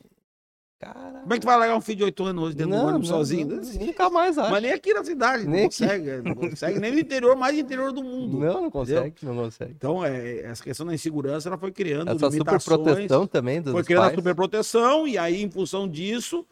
Caraca. 0.80 1.22
Como 1.22 1.34
é 1.34 1.38
que 1.38 1.42
tu 1.42 1.46
vai 1.46 1.58
largar 1.58 1.76
um 1.76 1.82
filho 1.82 1.98
de 1.98 2.04
8 2.04 2.24
anos 2.26 2.44
hoje 2.44 2.56
dentro 2.56 2.72
não, 2.72 2.84
do 2.84 2.88
ônibus 2.90 3.10
não, 3.10 3.18
sozinho? 3.18 3.48
Não, 3.48 3.86
nunca 3.86 4.10
mais 4.12 4.38
acho. 4.38 4.52
Mas 4.52 4.62
nem 4.62 4.72
aqui 4.72 4.94
na 4.94 5.04
cidade, 5.04 5.48
nem 5.48 5.62
não 5.62 5.70
consegue. 5.70 6.22
Não 6.22 6.36
consegue, 6.36 6.80
nem 6.80 6.92
no 6.92 7.00
interior, 7.00 7.36
mais 7.36 7.58
interior 7.58 7.92
do 7.92 8.04
mundo. 8.04 8.40
Não, 8.40 8.62
não 8.62 8.70
consegue, 8.70 9.08
entendeu? 9.08 9.34
não 9.36 9.44
consegue. 9.46 9.74
Então, 9.76 10.06
é, 10.06 10.42
essa 10.42 10.64
questão 10.64 10.86
da 10.86 10.94
insegurança, 10.94 11.50
ela 11.50 11.58
foi 11.58 11.72
criando 11.72 12.12
Essa 12.12 12.30
superproteção 12.30 13.26
também 13.26 13.60
dos 13.60 13.74
Foi 13.74 13.84
criando 13.84 14.04
pais. 14.04 14.14
a 14.14 14.16
superproteção, 14.18 15.08
e 15.08 15.18
aí, 15.18 15.42
em 15.42 15.50
função 15.50 15.88
disso, 15.88 16.46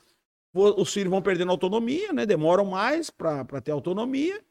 os 0.53 0.91
filhos 0.91 1.11
vão 1.11 1.21
perdendo 1.21 1.51
autonomia, 1.51 2.11
né? 2.11 2.25
Demoram 2.25 2.65
mais 2.65 3.11
para 3.11 3.61
ter 3.63 3.71
autonomia. 3.71 4.41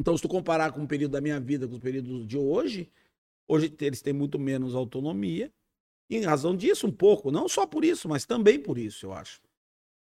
Então, 0.00 0.16
se 0.16 0.22
tu 0.22 0.30
comparar 0.30 0.72
com 0.72 0.82
o 0.82 0.88
período 0.88 1.12
da 1.12 1.20
minha 1.20 1.38
vida 1.38 1.68
com 1.68 1.74
os 1.74 1.78
períodos 1.78 2.26
de 2.26 2.38
hoje, 2.38 2.90
hoje 3.46 3.70
eles 3.82 4.00
têm 4.00 4.14
muito 4.14 4.38
menos 4.38 4.74
autonomia 4.74 5.52
em 6.08 6.22
razão 6.22 6.56
disso, 6.56 6.86
um 6.86 6.90
pouco, 6.90 7.30
não 7.30 7.46
só 7.46 7.66
por 7.66 7.84
isso, 7.84 8.08
mas 8.08 8.24
também 8.24 8.58
por 8.58 8.78
isso, 8.78 9.04
eu 9.04 9.12
acho. 9.12 9.42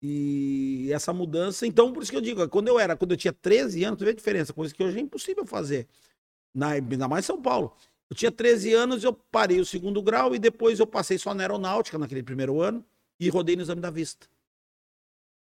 E 0.01 0.89
essa 0.91 1.11
mudança, 1.11 1.67
então, 1.67 1.91
por 1.91 2.01
isso 2.01 2.11
que 2.11 2.17
eu 2.17 2.21
digo, 2.21 2.47
quando 2.47 2.69
eu 2.69 2.79
era, 2.79 2.95
quando 2.95 3.11
eu 3.11 3.17
tinha 3.17 3.33
13 3.33 3.83
anos, 3.83 3.99
tu 3.99 4.05
vê 4.05 4.11
a 4.11 4.15
diferença, 4.15 4.53
coisa 4.53 4.73
que 4.73 4.81
hoje 4.81 4.97
é 4.97 5.01
impossível 5.01 5.45
fazer. 5.45 5.85
Na, 6.55 6.69
ainda 6.69 7.07
mais 7.09 7.25
em 7.25 7.27
São 7.27 7.41
Paulo. 7.41 7.75
Eu 8.09 8.15
tinha 8.15 8.31
13 8.31 8.73
anos, 8.73 9.03
eu 9.03 9.11
parei 9.13 9.59
o 9.59 9.65
segundo 9.65 10.01
grau 10.01 10.33
e 10.33 10.39
depois 10.39 10.79
eu 10.79 10.87
passei 10.87 11.17
só 11.17 11.33
na 11.33 11.43
aeronáutica 11.43 11.97
naquele 11.97 12.23
primeiro 12.23 12.61
ano 12.61 12.85
e 13.19 13.27
rodei 13.27 13.57
no 13.57 13.61
exame 13.61 13.81
da 13.81 13.89
vista. 13.89 14.27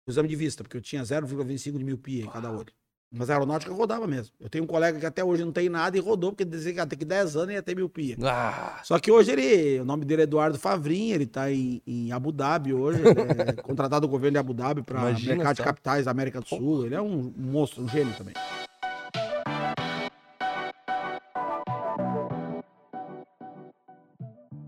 O 0.07 0.11
exame 0.11 0.29
de 0.29 0.35
vista, 0.37 0.63
porque 0.63 0.77
eu 0.77 0.81
tinha 0.81 1.03
0,25 1.03 1.77
de 1.77 1.83
miopia 1.83 2.23
em 2.23 2.29
cada 2.29 2.49
olho. 2.51 2.78
Mas 3.11 3.27
a 3.29 3.33
aeronáutica 3.33 3.73
rodava 3.73 4.05
mesmo. 4.05 4.35
Eu 4.39 4.49
tenho 4.49 4.63
um 4.63 4.67
colega 4.67 4.99
que 4.99 5.05
até 5.05 5.23
hoje 5.23 5.43
não 5.43 5.51
tem 5.51 5.67
nada 5.67 5.97
e 5.97 5.99
rodou, 5.99 6.31
porque 6.31 6.45
dizia 6.45 6.73
que 6.73 6.79
até 6.79 6.95
que 6.95 7.03
10 7.03 7.35
anos 7.35 7.53
ia 7.55 7.63
ter 7.63 7.75
miopia. 7.75 8.15
Ah, 8.23 8.81
Só 8.83 8.99
que 8.99 9.11
hoje 9.11 9.31
ele, 9.31 9.79
o 9.79 9.85
nome 9.85 10.05
dele 10.05 10.21
é 10.21 10.23
Eduardo 10.25 10.59
Favrin, 10.59 11.09
ele 11.09 11.25
tá 11.25 11.51
em, 11.51 11.81
em 11.87 12.11
Abu 12.11 12.31
Dhabi 12.31 12.71
hoje, 12.71 13.01
é 13.01 13.53
contratado 13.63 14.05
do 14.05 14.11
governo 14.11 14.33
de 14.33 14.37
Abu 14.39 14.53
Dhabi 14.53 14.83
para 14.83 15.01
mercado 15.37 15.55
de 15.55 15.61
capitais 15.63 16.05
da 16.05 16.11
América 16.11 16.39
do 16.39 16.47
Sul. 16.47 16.85
Ele 16.85 16.93
é 16.93 17.01
um 17.01 17.33
monstro, 17.35 17.83
um 17.83 17.89
gênio 17.89 18.13
também. 18.15 18.35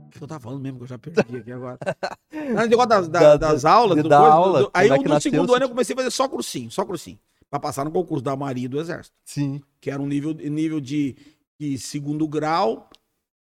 O 0.07 0.09
que 0.11 0.21
eu 0.23 0.27
tava 0.27 0.39
falando 0.39 0.61
mesmo, 0.61 0.77
que 0.79 0.83
eu 0.83 0.87
já 0.87 0.97
perdi 0.99 1.37
aqui 1.37 1.51
agora. 1.51 1.77
Não, 2.31 2.67
negócio 2.67 2.89
das, 2.89 3.07
da- 3.07 3.19
Da- 3.19 3.37
das 3.37 3.65
aulas, 3.65 3.97
de 3.97 4.03
do 4.03 4.09
dar 4.09 4.19
coisa, 4.19 4.33
aula, 4.35 4.59
do- 4.63 4.71
aí 4.73 4.89
no 4.89 5.21
segundo 5.21 5.53
ano 5.55 5.65
eu 5.65 5.69
comecei 5.69 5.93
a 5.93 5.97
fazer 5.97 6.11
só 6.11 6.27
cursinho, 6.27 6.69
só 6.71 6.85
cursinho. 6.85 7.17
Pra 7.51 7.59
passar 7.59 7.83
no 7.83 7.91
concurso 7.91 8.23
da 8.23 8.35
Marinha 8.35 8.65
e 8.65 8.69
do 8.69 8.79
Exército 8.79 9.15
sim. 9.25 9.61
que 9.79 9.91
era 9.91 10.01
um 10.01 10.07
nível, 10.07 10.33
nível 10.33 10.79
de, 10.79 11.15
de 11.59 11.77
segundo 11.77 12.27
grau, 12.27 12.89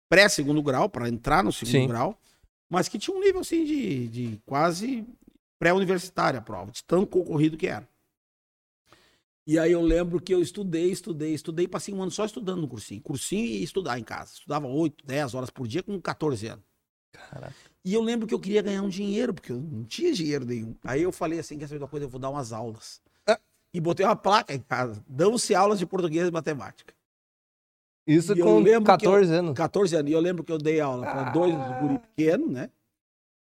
pré-segundo 0.09 0.63
grau, 0.63 0.89
para 0.89 1.07
entrar 1.07 1.43
no 1.43 1.51
segundo 1.51 1.81
Sim. 1.81 1.87
grau, 1.87 2.19
mas 2.69 2.87
que 2.87 2.97
tinha 2.97 3.15
um 3.15 3.19
nível 3.19 3.41
assim 3.41 3.63
de, 3.63 4.07
de 4.07 4.41
quase 4.45 5.05
pré-universitária 5.59 6.39
a 6.39 6.41
prova, 6.41 6.71
de 6.71 6.83
tão 6.83 7.05
concorrido 7.05 7.57
que 7.57 7.67
era. 7.67 7.87
E 9.45 9.57
aí 9.57 9.71
eu 9.71 9.81
lembro 9.81 10.21
que 10.21 10.33
eu 10.33 10.41
estudei, 10.41 10.91
estudei, 10.91 11.33
estudei, 11.33 11.67
passei 11.67 11.93
um 11.93 12.01
ano 12.01 12.11
só 12.11 12.23
estudando 12.23 12.61
no 12.61 12.67
cursinho. 12.67 13.01
Cursinho 13.01 13.45
e 13.45 13.63
estudar 13.63 13.97
em 13.97 14.03
casa. 14.03 14.33
Estudava 14.33 14.67
8, 14.67 15.03
10 15.05 15.33
horas 15.33 15.49
por 15.49 15.67
dia 15.67 15.81
com 15.81 15.99
14 15.99 16.47
anos. 16.47 16.63
Caraca. 17.11 17.55
E 17.83 17.93
eu 17.93 18.01
lembro 18.01 18.27
que 18.27 18.33
eu 18.33 18.39
queria 18.39 18.61
ganhar 18.61 18.83
um 18.83 18.89
dinheiro, 18.89 19.33
porque 19.33 19.51
eu 19.51 19.59
não 19.59 19.83
tinha 19.85 20.13
dinheiro 20.13 20.45
nenhum. 20.45 20.75
Aí 20.83 21.01
eu 21.01 21.11
falei 21.11 21.39
assim, 21.39 21.57
quer 21.57 21.67
saber 21.67 21.81
uma 21.81 21.87
coisa? 21.87 22.05
Eu 22.05 22.09
vou 22.09 22.19
dar 22.19 22.29
umas 22.29 22.53
aulas. 22.53 23.01
E 23.73 23.79
botei 23.79 24.05
uma 24.05 24.15
placa 24.15 24.53
em 24.53 24.59
casa. 24.59 25.03
Dão-se 25.07 25.53
aulas 25.53 25.77
de 25.79 25.85
português 25.85 26.27
e 26.27 26.31
matemática. 26.31 26.93
Isso 28.07 28.33
E 28.33 28.39
eu 28.39 28.45
com 28.45 28.59
lembro 28.59 28.71
que 28.97 29.05
eu- 29.05 29.11
14 29.11 29.33
anos. 29.33 29.53
14 29.55 29.95
anos. 29.95 30.09
E 30.09 30.13
eu 30.13 30.19
lembro 30.19 30.43
que 30.43 30.51
eu 30.51 30.57
dei 30.57 30.79
aula 30.79 31.03
para 31.05 31.27
Ah. 31.27 31.29
dois 31.31 31.53
guri 31.79 31.99
pequenos, 31.99 32.49
né? 32.49 32.69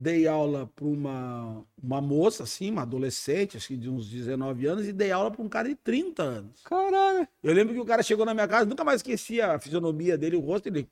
Dei 0.00 0.26
aula 0.26 0.66
para 0.74 0.84
uma, 0.86 1.64
uma 1.82 2.00
moça, 2.00 2.42
assim, 2.42 2.70
uma 2.70 2.82
adolescente, 2.82 3.56
acho 3.56 3.68
que 3.68 3.76
de 3.76 3.88
uns 3.88 4.08
19 4.08 4.66
anos, 4.66 4.86
e 4.88 4.92
dei 4.92 5.12
aula 5.12 5.30
para 5.30 5.42
um 5.42 5.48
cara 5.48 5.68
de 5.68 5.74
30 5.76 6.22
anos. 6.22 6.62
Caralho. 6.64 7.28
Eu 7.42 7.54
lembro 7.54 7.74
que 7.74 7.80
o 7.80 7.84
cara 7.84 8.02
chegou 8.02 8.24
na 8.26 8.34
minha 8.34 8.48
casa, 8.48 8.66
nunca 8.66 8.82
mais 8.84 8.96
esqueci 9.00 9.40
a 9.40 9.58
fisionomia 9.58 10.18
dele, 10.18 10.36
o 10.36 10.40
rosto, 10.40 10.66
ele 10.66 10.88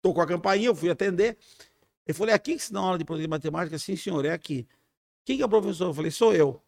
tocou 0.00 0.22
a 0.22 0.26
campainha, 0.26 0.68
eu 0.68 0.74
fui 0.74 0.88
atender. 0.90 1.36
Ele 2.06 2.14
falou, 2.16 2.30
é 2.32 2.34
aqui 2.34 2.54
que 2.56 2.62
se 2.62 2.72
dá 2.72 2.80
aula 2.80 2.96
de 2.98 3.04
português 3.04 3.26
e 3.26 3.30
matemática? 3.30 3.78
Sim, 3.78 3.94
senhor, 3.94 4.24
é 4.24 4.30
aqui. 4.32 4.66
Quem 5.24 5.36
que 5.36 5.42
é 5.42 5.46
o 5.46 5.48
professor? 5.48 5.86
Eu 5.88 5.94
falei, 5.94 6.10
sou 6.10 6.32
eu. 6.32 6.60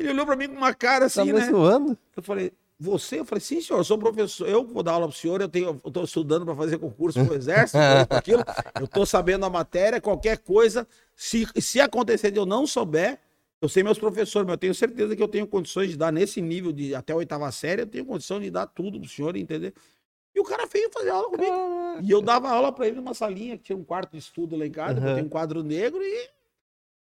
Ele 0.00 0.10
olhou 0.10 0.24
para 0.24 0.34
mim 0.34 0.48
com 0.48 0.54
uma 0.56 0.72
cara 0.72 1.00
Tá 1.00 1.06
assim, 1.22 1.24
me 1.24 1.38
né? 1.38 1.50
zoando? 1.50 1.96
Eu 2.16 2.22
falei, 2.22 2.52
você? 2.78 3.20
Eu 3.20 3.24
falei, 3.26 3.40
sim, 3.42 3.60
senhor, 3.60 3.78
eu 3.80 3.84
sou 3.84 3.98
professor, 3.98 4.48
eu 4.48 4.64
vou 4.64 4.82
dar 4.82 4.92
aula 4.92 5.06
pro 5.06 5.14
senhor, 5.16 5.40
eu 5.42 5.48
tenho, 5.48 5.78
eu 5.84 5.90
tô 5.90 6.02
estudando 6.02 6.46
para 6.46 6.56
fazer 6.56 6.78
concurso 6.78 7.22
pro 7.22 7.34
exército, 7.34 7.76
aquilo, 8.08 8.42
eu 8.80 8.88
tô 8.88 9.04
sabendo 9.04 9.44
a 9.44 9.50
matéria, 9.50 10.00
qualquer 10.00 10.38
coisa, 10.38 10.88
se, 11.14 11.46
se 11.60 11.78
acontecer 11.78 12.30
de 12.30 12.38
eu 12.38 12.46
não 12.46 12.66
souber, 12.66 13.18
eu 13.60 13.68
sei 13.68 13.82
meus 13.82 13.98
professores, 13.98 14.46
mas 14.46 14.54
eu 14.54 14.58
tenho 14.58 14.74
certeza 14.74 15.14
que 15.14 15.22
eu 15.22 15.28
tenho 15.28 15.46
condições 15.46 15.90
de 15.90 15.98
dar 15.98 16.10
nesse 16.10 16.40
nível 16.40 16.72
de 16.72 16.94
até 16.94 17.12
a 17.12 17.16
oitava 17.16 17.52
série, 17.52 17.82
eu 17.82 17.86
tenho 17.86 18.06
condição 18.06 18.40
de 18.40 18.50
dar 18.50 18.66
tudo 18.66 18.98
pro 18.98 19.06
senhor, 19.08 19.36
entender? 19.36 19.74
E 20.34 20.40
o 20.40 20.44
cara 20.44 20.64
veio 20.64 20.88
fazer 20.90 21.10
aula 21.10 21.28
comigo. 21.28 21.50
Caraca. 21.50 22.02
E 22.02 22.10
eu 22.10 22.22
dava 22.22 22.48
aula 22.48 22.72
para 22.72 22.86
ele 22.86 22.96
numa 22.96 23.12
salinha 23.12 23.58
que 23.58 23.64
tinha 23.64 23.76
um 23.76 23.84
quarto 23.84 24.12
de 24.12 24.18
estudo 24.18 24.56
lá 24.56 24.64
em 24.64 24.70
casa, 24.70 24.98
Aham. 24.98 25.08
eu 25.10 25.14
tenho 25.16 25.26
um 25.26 25.30
quadro 25.30 25.62
negro 25.62 26.00
e 26.02 26.30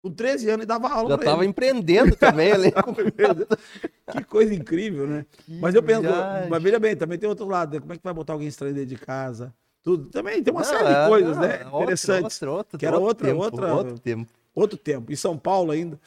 com 0.04 0.10
13 0.14 0.48
anos 0.50 0.58
ele 0.60 0.66
dava 0.66 0.88
aula 0.88 1.08
Já 1.08 1.16
pra 1.18 1.24
tava 1.30 1.42
ele. 1.42 1.50
empreendendo 1.50 2.14
também 2.14 2.52
ali. 2.52 2.70
Que 4.12 4.22
coisa 4.24 4.52
incrível, 4.54 5.06
né? 5.06 5.24
Mas 5.48 5.74
eu 5.74 5.82
penso, 5.82 6.02
viagem. 6.02 6.50
mas 6.50 6.62
veja 6.62 6.78
bem, 6.78 6.94
também 6.94 7.18
tem 7.18 7.28
outro 7.28 7.46
lado, 7.48 7.72
né? 7.74 7.80
Como 7.80 7.92
é 7.92 7.96
que 7.96 8.02
vai 8.04 8.12
botar 8.12 8.34
alguém 8.34 8.48
estranho 8.48 8.74
dentro 8.74 8.90
de 8.90 8.96
casa? 8.98 9.54
Tudo. 9.82 10.10
Também 10.10 10.42
tem 10.42 10.52
uma 10.52 10.60
Não, 10.60 10.68
série 10.68 10.88
é, 10.88 11.02
de 11.02 11.08
coisas, 11.08 11.36
não, 11.36 11.42
né? 11.42 11.54
é 11.62 11.64
outro, 11.66 11.82
Interessantes. 11.84 12.42
Outro, 12.42 12.52
outro, 12.56 12.78
Que 12.78 12.86
era 12.86 12.96
outro 12.98 13.08
outra- 13.08 13.26
tempo, 13.28 13.42
outra- 13.42 13.74
Outro 13.74 13.98
tempo. 13.98 14.32
Outro 14.54 14.76
tempo. 14.78 15.12
Em 15.12 15.16
São 15.16 15.38
Paulo 15.38 15.70
ainda. 15.72 15.98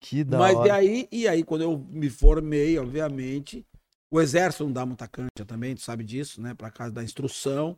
Que 0.00 0.24
da 0.24 0.38
Mas 0.38 0.52
e 0.54 0.56
hora. 0.56 0.74
aí, 0.74 1.06
e 1.12 1.28
aí, 1.28 1.44
quando 1.44 1.60
eu 1.62 1.78
me 1.90 2.08
formei, 2.08 2.78
obviamente, 2.78 3.66
o 4.10 4.18
exército 4.18 4.64
não 4.64 4.72
dá 4.72 4.86
muita 4.86 5.06
cancha 5.06 5.44
também, 5.46 5.74
tu 5.74 5.82
sabe 5.82 6.02
disso, 6.04 6.40
né? 6.40 6.54
Pra 6.54 6.70
casa 6.70 6.90
da 6.90 7.02
instrução. 7.04 7.76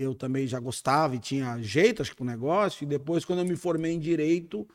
Eu 0.00 0.14
também 0.14 0.46
já 0.46 0.58
gostava 0.58 1.14
e 1.14 1.18
tinha 1.18 1.60
jeito, 1.60 2.00
acho 2.00 2.12
que, 2.12 2.16
pro 2.16 2.24
negócio. 2.24 2.84
E 2.84 2.86
depois, 2.86 3.22
quando 3.22 3.40
eu 3.40 3.44
me 3.44 3.54
formei 3.54 3.92
em 3.92 3.98
direito, 3.98 4.66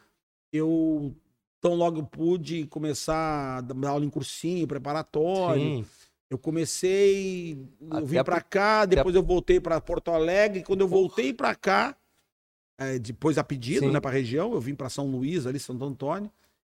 eu 0.53 1.15
tão 1.59 1.73
logo 1.73 2.03
pude 2.03 2.67
começar 2.67 3.57
a 3.57 3.61
dar 3.61 3.89
aula 3.89 4.05
em 4.05 4.09
cursinho, 4.09 4.67
preparatório. 4.67 5.63
Sim. 5.63 5.85
Eu 6.29 6.38
comecei, 6.38 7.53
eu 7.81 7.97
Até 7.97 8.05
vim 8.05 8.23
pra 8.23 8.39
cá, 8.39 8.85
depois 8.85 9.15
eu 9.15 9.23
voltei 9.23 9.59
pra 9.59 9.81
Porto 9.81 10.11
Alegre. 10.11 10.61
Quando 10.61 10.81
eu 10.81 10.88
voltei 10.88 11.33
pra 11.33 11.55
cá, 11.55 11.97
é, 12.77 12.99
depois 12.99 13.39
a 13.39 13.43
pedido, 13.43 13.88
Sim. 13.88 13.91
né, 13.91 13.99
pra 13.99 14.11
região, 14.11 14.53
eu 14.53 14.61
vim 14.61 14.75
pra 14.75 14.89
São 14.89 15.09
Luís, 15.09 15.47
ali, 15.47 15.59
Santo 15.59 15.83
Antônio. 15.83 16.31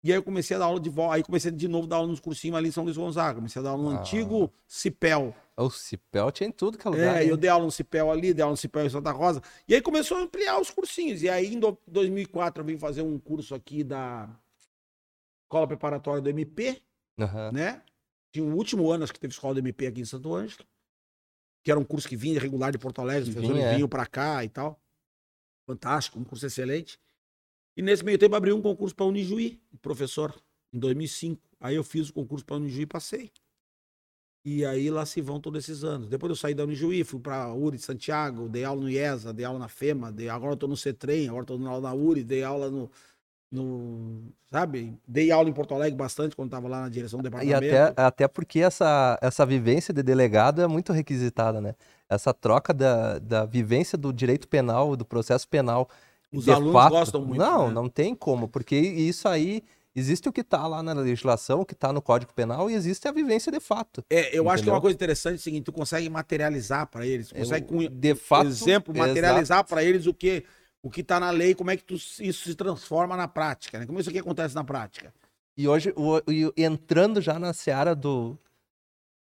E 0.06 0.12
aí 0.12 0.18
eu 0.18 0.22
comecei 0.22 0.54
a 0.54 0.60
dar 0.60 0.66
aula 0.66 0.78
de 0.78 0.88
volta. 0.88 1.16
Aí 1.16 1.22
comecei 1.24 1.50
de 1.50 1.66
novo 1.66 1.86
a 1.86 1.88
dar 1.90 1.96
aula 1.96 2.06
nos 2.08 2.20
cursinhos 2.20 2.56
ali 2.56 2.68
em 2.68 2.70
São 2.70 2.84
Luís 2.84 2.96
Gonzaga. 2.96 3.34
Comecei 3.34 3.58
a 3.58 3.62
dar 3.64 3.70
aula 3.70 3.82
no 3.82 3.96
Ah. 3.96 4.00
antigo 4.00 4.52
Cipel. 4.64 5.34
O 5.56 5.68
Cipel 5.68 6.30
tinha 6.30 6.48
em 6.48 6.52
tudo 6.52 6.78
que 6.78 6.86
é 6.86 6.90
lugar. 6.90 7.16
É, 7.16 7.24
hein? 7.24 7.28
eu 7.30 7.36
dei 7.36 7.50
aula 7.50 7.64
no 7.64 7.72
Cipel 7.72 8.08
ali, 8.12 8.32
dei 8.32 8.40
aula 8.42 8.52
no 8.52 8.56
Cipel 8.56 8.86
em 8.86 8.90
Santa 8.90 9.10
Rosa. 9.10 9.42
E 9.66 9.74
aí 9.74 9.82
começou 9.82 10.16
a 10.18 10.20
ampliar 10.20 10.60
os 10.60 10.70
cursinhos. 10.70 11.22
E 11.22 11.28
aí 11.28 11.52
em 11.54 11.58
do- 11.58 11.76
2004 11.88 12.62
eu 12.62 12.66
vim 12.66 12.78
fazer 12.78 13.02
um 13.02 13.18
curso 13.18 13.52
aqui 13.52 13.82
da 13.82 14.28
Escola 15.44 15.66
Preparatória 15.66 16.22
do 16.22 16.28
MP 16.30 16.80
Aham. 17.18 17.50
né? 17.52 17.82
Tinha 18.32 18.44
o 18.44 18.54
último 18.54 18.88
ano, 18.92 19.02
acho 19.02 19.12
que 19.12 19.18
teve 19.18 19.32
escola 19.32 19.54
do 19.54 19.60
MP 19.60 19.88
aqui 19.88 20.00
em 20.02 20.04
Santo 20.04 20.32
Ângelo, 20.32 20.64
que 21.64 21.70
era 21.70 21.80
um 21.80 21.84
curso 21.84 22.06
que 22.08 22.16
vinha 22.16 22.38
regular 22.38 22.70
de 22.70 22.78
Porto 22.78 23.00
Alegre, 23.00 23.28
os 23.28 23.34
professores 23.34 23.62
é. 23.64 23.74
vinham 23.74 23.88
pra 23.88 24.06
cá 24.06 24.44
e 24.44 24.48
tal. 24.48 24.78
Fantástico, 25.66 26.18
um 26.20 26.22
curso 26.24 26.46
excelente. 26.46 26.96
E 27.76 27.82
nesse 27.82 28.04
meio 28.04 28.18
tempo 28.18 28.34
abriu 28.34 28.56
um 28.56 28.62
concurso 28.62 28.94
para 28.94 29.04
Unijuí, 29.06 29.60
professor, 29.82 30.34
em 30.72 30.78
2005. 30.78 31.42
Aí 31.60 31.76
eu 31.76 31.84
fiz 31.84 32.08
o 32.08 32.12
concurso 32.12 32.44
para 32.44 32.56
Unijuí 32.56 32.82
e 32.82 32.86
passei. 32.86 33.30
E 34.44 34.64
aí 34.64 34.90
lá 34.90 35.04
se 35.04 35.20
vão 35.20 35.40
todos 35.40 35.64
esses 35.64 35.82
anos. 35.82 36.08
Depois 36.08 36.30
eu 36.30 36.36
saí 36.36 36.54
da 36.54 36.62
Unijuí, 36.64 37.02
fui 37.02 37.18
para 37.18 37.52
URI 37.52 37.78
de 37.78 37.82
Santiago, 37.82 38.48
dei 38.48 38.64
aula 38.64 38.80
no 38.80 38.88
IESA, 38.88 39.32
dei 39.32 39.44
aula 39.44 39.58
na 39.58 39.68
FEMA, 39.68 40.12
dei, 40.12 40.28
agora 40.28 40.52
eu 40.52 40.56
tô 40.56 40.68
no 40.68 40.76
CETREM, 40.76 41.28
agora 41.28 41.44
tô 41.44 41.58
na 41.58 41.92
URI, 41.92 42.22
dei 42.22 42.44
aula 42.44 42.70
no, 42.70 42.88
no 43.50 44.32
sabe? 44.50 44.96
Dei 45.06 45.30
aula 45.30 45.48
em 45.48 45.52
Porto 45.52 45.74
Alegre 45.74 45.96
bastante 45.96 46.36
quando 46.36 46.48
estava 46.48 46.68
lá 46.68 46.82
na 46.82 46.88
direção 46.88 47.18
do 47.18 47.26
E 47.26 47.30
departamento. 47.30 47.74
até, 47.74 48.00
até 48.00 48.28
porque 48.28 48.60
essa, 48.60 49.18
essa 49.20 49.44
vivência 49.44 49.92
de 49.92 50.02
delegado 50.02 50.62
é 50.62 50.66
muito 50.66 50.92
requisitada, 50.92 51.60
né? 51.60 51.74
Essa 52.08 52.32
troca 52.32 52.72
da, 52.72 53.18
da 53.18 53.44
vivência 53.44 53.98
do 53.98 54.12
direito 54.12 54.46
penal, 54.46 54.94
do 54.96 55.04
processo 55.04 55.48
penal. 55.48 55.88
Os 56.38 56.44
de 56.44 56.52
alunos 56.52 56.72
fato, 56.72 56.90
gostam 56.90 57.24
muito, 57.24 57.38
Não, 57.38 57.68
né? 57.68 57.74
não 57.74 57.88
tem 57.88 58.14
como, 58.14 58.48
porque 58.48 58.76
isso 58.76 59.28
aí 59.28 59.62
existe 59.94 60.28
o 60.28 60.32
que 60.32 60.42
está 60.42 60.66
lá 60.66 60.82
na 60.82 60.92
legislação, 60.92 61.60
o 61.60 61.66
que 61.66 61.72
está 61.72 61.92
no 61.92 62.02
Código 62.02 62.32
Penal 62.34 62.70
e 62.70 62.74
existe 62.74 63.08
a 63.08 63.12
vivência 63.12 63.50
de 63.50 63.60
fato. 63.60 64.04
É, 64.10 64.36
eu 64.36 64.48
acho 64.50 64.62
que 64.62 64.68
é 64.68 64.72
Entendeu? 64.72 64.74
uma 64.74 64.80
coisa 64.80 64.94
interessante 64.94 65.34
é 65.34 65.36
o 65.36 65.40
seguinte, 65.40 65.64
tu 65.64 65.72
consegue 65.72 66.08
materializar 66.10 66.86
para 66.86 67.06
eles, 67.06 67.30
Eu, 67.32 67.38
consegue 67.38 67.66
com 67.66 67.78
de 67.88 68.14
fato, 68.14 68.46
exemplo 68.46 68.94
materializar 68.96 69.64
para 69.64 69.82
eles 69.82 70.06
o 70.06 70.14
que 70.14 70.44
o 70.82 70.90
que 70.90 71.02
tá 71.02 71.18
na 71.18 71.30
lei, 71.30 71.52
como 71.52 71.70
é 71.72 71.76
que 71.76 71.82
tu, 71.82 71.94
isso 71.94 72.32
se 72.44 72.54
transforma 72.54 73.16
na 73.16 73.26
prática, 73.26 73.76
né? 73.76 73.86
Como 73.86 73.98
isso 73.98 74.08
aqui 74.08 74.20
acontece 74.20 74.54
na 74.54 74.62
prática? 74.62 75.12
E 75.56 75.66
hoje, 75.66 75.92
o- 75.96 76.20
entrando 76.56 77.20
já 77.20 77.40
na 77.40 77.52
seara 77.52 77.92
do, 77.92 78.38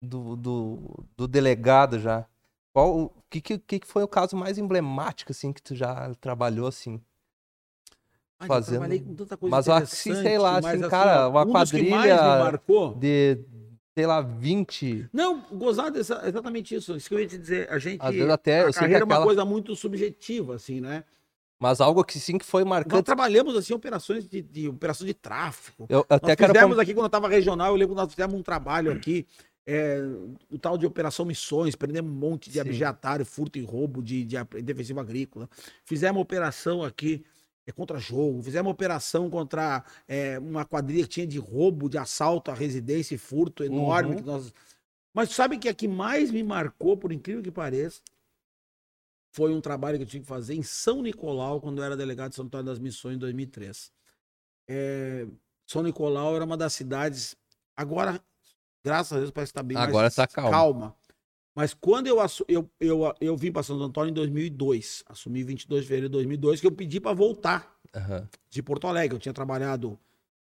do, 0.02 0.36
do, 0.36 1.06
do 1.15 1.28
delegado 1.28 2.00
já, 2.00 2.26
qual 2.73 2.97
o 2.97 3.12
que, 3.29 3.41
que, 3.41 3.57
que 3.79 3.88
foi 3.88 4.03
o 4.03 4.07
caso 4.07 4.36
mais 4.36 4.57
emblemático, 4.57 5.31
assim, 5.31 5.51
que 5.53 5.62
tu 5.62 5.75
já 5.75 6.13
trabalhou, 6.21 6.67
assim? 6.67 7.01
Ah, 8.39 8.47
Fazendo- 8.47 8.88
Mas 9.41 9.67
que, 10.01 10.15
sei 10.15 10.38
lá, 10.38 10.57
assim, 10.57 10.89
cara, 10.89 11.27
uma 11.29 11.43
um 11.45 11.51
quadrilha-. 11.51 12.60
De, 12.97 13.38
sei 13.95 14.05
lá, 14.07 14.21
20... 14.21 15.10
Não, 15.13 15.41
gozado 15.51 15.97
é 15.97 15.99
exa- 15.99 16.21
exatamente 16.27 16.73
isso. 16.73 16.95
Isso 16.95 17.07
que 17.07 17.13
eu 17.15 17.19
ia 17.19 17.27
te 17.27 17.38
dizer. 17.38 17.69
A 17.71 17.77
gente. 17.77 18.01
Às 18.01 18.15
vezes 18.15 18.29
até, 18.29 18.62
a 18.62 18.71
carreira 18.73 19.01
é 19.01 19.03
uma 19.03 19.13
aquela- 19.13 19.25
coisa 19.25 19.45
muito 19.45 19.75
subjetiva, 19.75 20.55
assim, 20.55 20.81
né? 20.81 21.03
Mas 21.60 21.79
algo 21.79 22.03
que 22.03 22.19
sim 22.19 22.39
que 22.39 22.45
foi 22.45 22.63
Nós 22.63 22.69
marcante. 22.71 23.03
trabalhamos 23.03 23.55
assim, 23.55 23.71
operações 23.75 24.27
de, 24.27 24.41
de 24.41 24.67
operação 24.67 25.05
de 25.05 25.13
tráfico. 25.13 25.86
Eu 25.88 25.99
até 26.10 26.29
Nós 26.29 26.36
quero... 26.36 26.53
fizemos 26.53 26.75
com- 26.75 26.81
aqui, 26.81 26.93
quando 26.95 27.03
eu 27.03 27.05
estava 27.05 27.27
regional, 27.27 27.67
eu 27.67 27.75
lembro 27.75 27.93
que 27.95 28.01
nós 28.01 28.12
fizemos 28.12 28.34
um 28.39 28.41
trabalho 28.41 28.91
aqui, 28.91 29.27
é, 29.65 30.00
o 30.50 30.58
tal 30.58 30.78
de 30.78 30.86
Operação 30.86 31.26
Missões, 31.26 31.76
prendemos 31.76 32.12
um 32.12 32.15
monte 32.15 32.50
de 32.50 32.60
Sim. 32.62 33.26
furto 33.26 33.60
e 33.60 33.63
roubo 33.63 34.02
de, 34.02 34.26
de 34.26 34.38
ap- 34.38 34.62
defensivo 34.62 35.00
agrícola. 35.00 35.50
Fizemos 35.86 36.17
uma 36.17 36.21
operação 36.21 36.84
aqui 36.84 37.24
é, 37.65 37.71
contra 37.71 38.00
jogo, 38.00 38.41
fizemos 38.41 38.67
uma 38.67 38.74
operação 38.74 39.30
contra 39.30 39.84
é, 40.08 40.39
uma 40.39 40.66
quadrilha 40.66 41.03
que 41.03 41.09
tinha 41.09 41.28
de 41.28 41.38
roubo, 41.38 41.89
de 41.89 41.97
assalto 41.97 42.49
à 42.49 42.53
residência 42.53 43.16
e 43.16 43.18
furto 43.18 43.64
enorme. 43.64 44.16
Uhum. 44.16 44.22
Nós... 44.24 44.53
Mas 45.14 45.30
sabe 45.32 45.57
que 45.57 45.70
a 45.70 45.74
que 45.74 45.88
mais 45.88 46.32
me 46.32 46.41
marcou, 46.41 46.97
por 46.97 47.12
incrível 47.12 47.43
que 47.43 47.51
pareça, 47.51 48.01
foi 49.34 49.53
um 49.53 49.62
trabalho 49.62 49.97
que 49.97 50.03
eu 50.03 50.07
tive 50.07 50.24
que 50.24 50.28
fazer 50.28 50.55
em 50.55 50.64
São 50.64 51.01
Nicolau, 51.01 51.62
quando 51.62 51.78
eu 51.78 51.84
era 51.84 51.95
delegado 51.95 52.32
de 52.32 52.36
São 52.36 52.45
Antônio 52.45 52.66
das 52.66 52.80
Missões, 52.80 53.16
em 53.16 53.20
2003. 53.20 53.91
É, 54.70 55.28
São 55.68 55.84
Nicolau 55.84 56.36
era 56.36 56.43
uma 56.43 56.57
das 56.57 56.74
cidades. 56.74 57.36
Agora, 57.76 58.22
graças 58.84 59.13
a 59.13 59.19
Deus 59.19 59.32
parece 59.32 59.51
que 59.51 59.57
tá 59.59 59.63
bem 59.63 59.77
Agora 59.77 60.03
mais 60.03 60.15
tá 60.15 60.27
calma. 60.27 60.51
calma. 60.51 60.95
Mas 61.53 61.73
quando 61.73 62.07
eu, 62.07 62.17
eu, 62.47 62.69
eu, 62.79 63.13
eu 63.19 63.36
vim 63.38 63.51
para 63.51 63.61
Santo 63.61 63.84
Antônio 63.84 64.11
em 64.11 64.13
2002, 64.13 65.03
assumi 65.07 65.43
22 65.43 65.82
de 65.82 65.88
fevereiro 65.88 66.07
de 66.09 66.13
2002, 66.13 66.61
que 66.61 66.67
eu 66.67 66.71
pedi 66.71 66.99
para 66.99 67.13
voltar 67.13 67.75
Aham. 67.93 68.27
de 68.49 68.63
Porto 68.63 68.88
Alegre. 68.88 69.15
Eu 69.15 69.19
tinha 69.19 69.34
trabalhado 69.34 69.99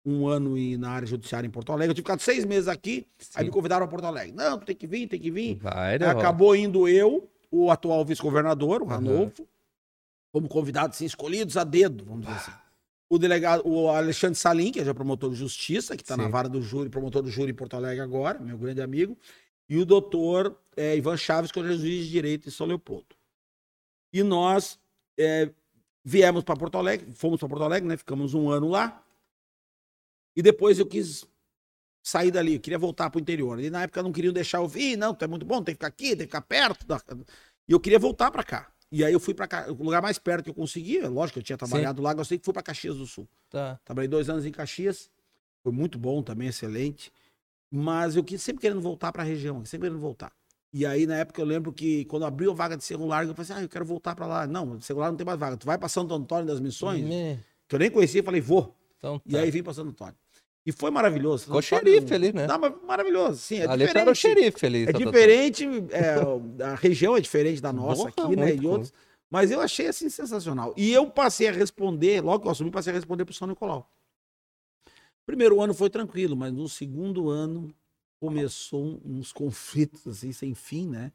um 0.06 0.26
ano 0.28 0.58
em- 0.58 0.78
na 0.78 0.92
área 0.92 1.06
judiciária 1.06 1.46
em 1.46 1.50
Porto 1.52 1.72
Alegre. 1.74 1.92
Eu 1.92 1.96
tinha 1.96 2.04
ficado 2.04 2.22
seis 2.22 2.46
meses 2.46 2.70
aqui, 2.70 3.06
aí 3.34 3.42
Sim. 3.42 3.44
me 3.46 3.50
convidaram 3.52 3.86
para 3.86 3.92
Porto 3.92 4.06
Alegre. 4.06 4.32
Não, 4.34 4.58
tu 4.58 4.66
tem 4.66 4.76
que 4.76 4.88
vir, 4.88 5.08
tem 5.08 5.20
que 5.20 5.30
vir. 5.32 5.56
Vai, 5.58 5.94
Aí 5.94 6.00
né, 6.00 6.08
acabou 6.08 6.56
indo 6.56 6.88
eu, 6.88 7.30
o 7.52 7.70
atual 7.70 8.06
vice-governador, 8.06 8.82
o. 8.82 8.86
Ranolfo, 8.86 9.46
como 10.32 10.48
convidados 10.48 10.96
assim, 10.96 11.06
escolhidos 11.06 11.58
a 11.58 11.64
dedo, 11.66 12.06
vamos 12.06 12.26
dizer 12.26 12.38
assim. 12.38 12.52
O 13.10 13.20
delegado, 13.20 13.62
o 13.68 13.90
Alexandre 13.90 14.36
Salim, 14.38 14.72
que 14.72 14.80
é 14.80 14.86
já 14.86 14.94
promotor 14.94 15.30
de 15.30 15.36
justiça, 15.36 15.96
que 15.96 16.02
está 16.04 16.18
na 16.18 16.24
vara 16.32 16.50
do 16.50 16.62
júri, 16.62 16.90
promotor 16.90 17.22
do 17.22 17.30
júri 17.30 17.52
em 17.52 17.56
Porto 17.56 17.76
Alegre 17.76 18.02
agora, 18.02 18.40
meu 18.40 18.58
grande 18.58 18.82
amigo, 18.82 19.18
e 19.70 19.78
o 19.78 19.86
doutor 19.86 20.60
eh, 20.76 20.98
Ivan 20.98 21.16
Chaves, 21.18 21.52
que 21.52 21.60
é 21.60 21.64
juiz 21.64 22.06
de 22.06 22.10
direito 22.10 22.48
em 22.48 22.52
São 22.52 22.66
Leopoldo. 22.66 23.16
E 24.12 24.24
nós 24.24 24.80
eh, 25.18 25.52
viemos 26.04 26.44
para 26.44 26.56
Porto 26.58 26.78
Alegre, 26.80 27.12
fomos 27.14 27.40
para 27.40 27.48
Porto 27.50 27.64
Alegre, 27.64 27.88
né? 27.88 27.96
Ficamos 27.98 28.34
um 28.34 28.50
ano 28.50 28.70
lá. 28.70 29.04
E 30.36 30.42
depois 30.42 30.80
eu 30.80 30.86
quis 30.86 31.26
sair 32.04 32.32
dali, 32.32 32.56
eu 32.56 32.60
queria 32.60 32.78
voltar 32.78 33.10
para 33.10 33.20
o 33.20 33.22
interior. 33.22 33.60
E 33.60 33.70
na 33.70 33.84
época 33.84 34.02
não 34.04 34.12
queriam 34.12 34.34
deixar 34.34 34.58
eu 34.60 34.68
vir, 34.68 34.98
não, 34.98 35.14
tu 35.14 35.24
é 35.26 35.28
muito 35.28 35.46
bom, 35.46 35.64
tem 35.64 35.74
que 35.76 35.78
ficar 35.78 35.88
aqui, 35.88 36.10
tem 36.10 36.18
que 36.18 36.24
ficar 36.26 36.42
perto. 36.42 36.86
da- 36.86 37.02
E 37.68 37.72
eu 37.72 37.80
queria 37.80 38.00
voltar 38.00 38.32
para 38.32 38.44
cá. 38.44 38.72
E 38.96 39.04
aí 39.04 39.12
eu 39.12 39.20
fui 39.20 39.34
para 39.34 39.70
o 39.74 39.84
lugar 39.84 40.02
mais 40.02 40.18
perto 40.18 40.46
que 40.46 40.50
eu 40.50 40.54
conseguia, 40.54 41.10
lógico 41.10 41.40
eu 41.40 41.44
tinha 41.44 41.58
trabalhado 41.58 42.02
lá, 42.02 42.14
gostei 42.14 42.38
que 42.38 42.46
fui 42.46 42.54
para 42.54 42.64
Caxias 42.64 42.96
do 42.96 43.06
Sul. 43.06 43.28
Tá. 43.50 43.78
Trabalhei 43.84 44.08
dois 44.08 44.30
anos 44.30 44.46
em 44.46 44.52
Caxias, 44.54 45.10
foi 45.62 45.74
muito 45.74 46.00
bom 46.00 46.24
também, 46.24 46.48
excelente. 46.48 47.12
Mas 47.70 48.16
eu 48.16 48.24
quis 48.24 48.42
sempre 48.42 48.62
querendo 48.62 48.80
voltar 48.80 49.12
para 49.12 49.22
a 49.22 49.26
região, 49.26 49.66
sempre 49.66 49.90
querendo 49.90 50.00
voltar. 50.00 50.32
E 50.72 50.86
aí, 50.86 51.06
na 51.06 51.18
época, 51.18 51.42
eu 51.42 51.46
lembro 51.46 51.74
que 51.74 52.06
quando 52.06 52.26
abriu 52.26 52.52
a 52.52 52.54
vaga 52.54 52.78
de 52.78 52.86
celular, 52.86 53.26
eu 53.26 53.36
falei 53.36 53.52
assim: 53.52 53.60
ah, 53.62 53.64
eu 53.66 53.70
quero 53.70 53.84
voltar 53.84 54.16
para 54.16 54.26
lá. 54.26 54.48
Não, 54.48 54.80
celular 54.80 55.10
não 55.10 55.18
tem 55.18 55.26
mais 55.26 55.38
vaga. 55.40 55.58
Tu 55.58 55.66
vai 55.66 55.78
para 55.78 55.90
Santo 55.90 56.14
Antônio 56.14 56.46
das 56.46 56.62
Missões, 56.62 57.04
Me- 57.04 57.10
que 57.68 57.76
eu 57.76 57.80
nem 57.80 57.92
conhecia, 57.92 58.24
falei, 58.24 58.40
vou. 58.40 58.74
Então, 58.98 59.22
E 59.26 59.32
tá. 59.34 59.40
aí 59.40 59.52
vim 59.52 59.62
para 59.62 59.74
Santo 59.74 59.90
Antônio. 59.90 60.16
E 60.66 60.72
foi 60.72 60.90
maravilhoso. 60.90 61.46
Ficou 61.46 61.62
xerife 61.62 62.12
ali, 62.14 62.34
né? 62.34 62.48
Não, 62.48 62.58
mas 62.58 62.74
maravilhoso, 62.84 63.38
sim. 63.38 63.60
É 63.60 63.68
ali 63.68 63.86
diferente. 63.86 64.02
era 64.02 64.12
o 64.12 64.16
xerife 64.16 64.66
ali. 64.66 64.84
É 64.88 64.94
diferente, 64.94 65.66
é, 65.92 66.64
a 66.64 66.76
região 66.76 67.16
é 67.16 67.22
diferente 67.22 67.62
da 67.62 67.72
nossa 67.72 68.12
Porra, 68.12 68.28
aqui, 68.28 68.36
né? 68.36 68.56
E 68.56 68.66
outros. 68.66 68.92
Mas 69.30 69.52
eu 69.52 69.62
achei 69.62 69.88
assim 69.88 70.10
sensacional. 70.10 70.74
E 70.76 70.92
eu 70.92 71.10
passei 71.10 71.48
a 71.48 71.52
responder, 71.52 72.22
logo 72.22 72.42
que 72.42 72.48
eu 72.48 72.52
assumi, 72.52 72.72
passei 72.72 72.92
a 72.92 72.96
responder 72.96 73.26
pro 73.26 73.34
São 73.34 73.48
Nicolau. 73.48 73.88
Primeiro 75.26 75.62
ano 75.62 75.74
foi 75.74 75.90
tranquilo, 75.90 76.36
mas 76.36 76.52
no 76.52 76.68
segundo 76.68 77.30
ano 77.30 77.74
começou 78.20 79.00
uns 79.06 79.32
conflitos 79.32 80.08
assim 80.08 80.32
sem 80.32 80.56
fim, 80.56 80.88
né? 80.88 81.12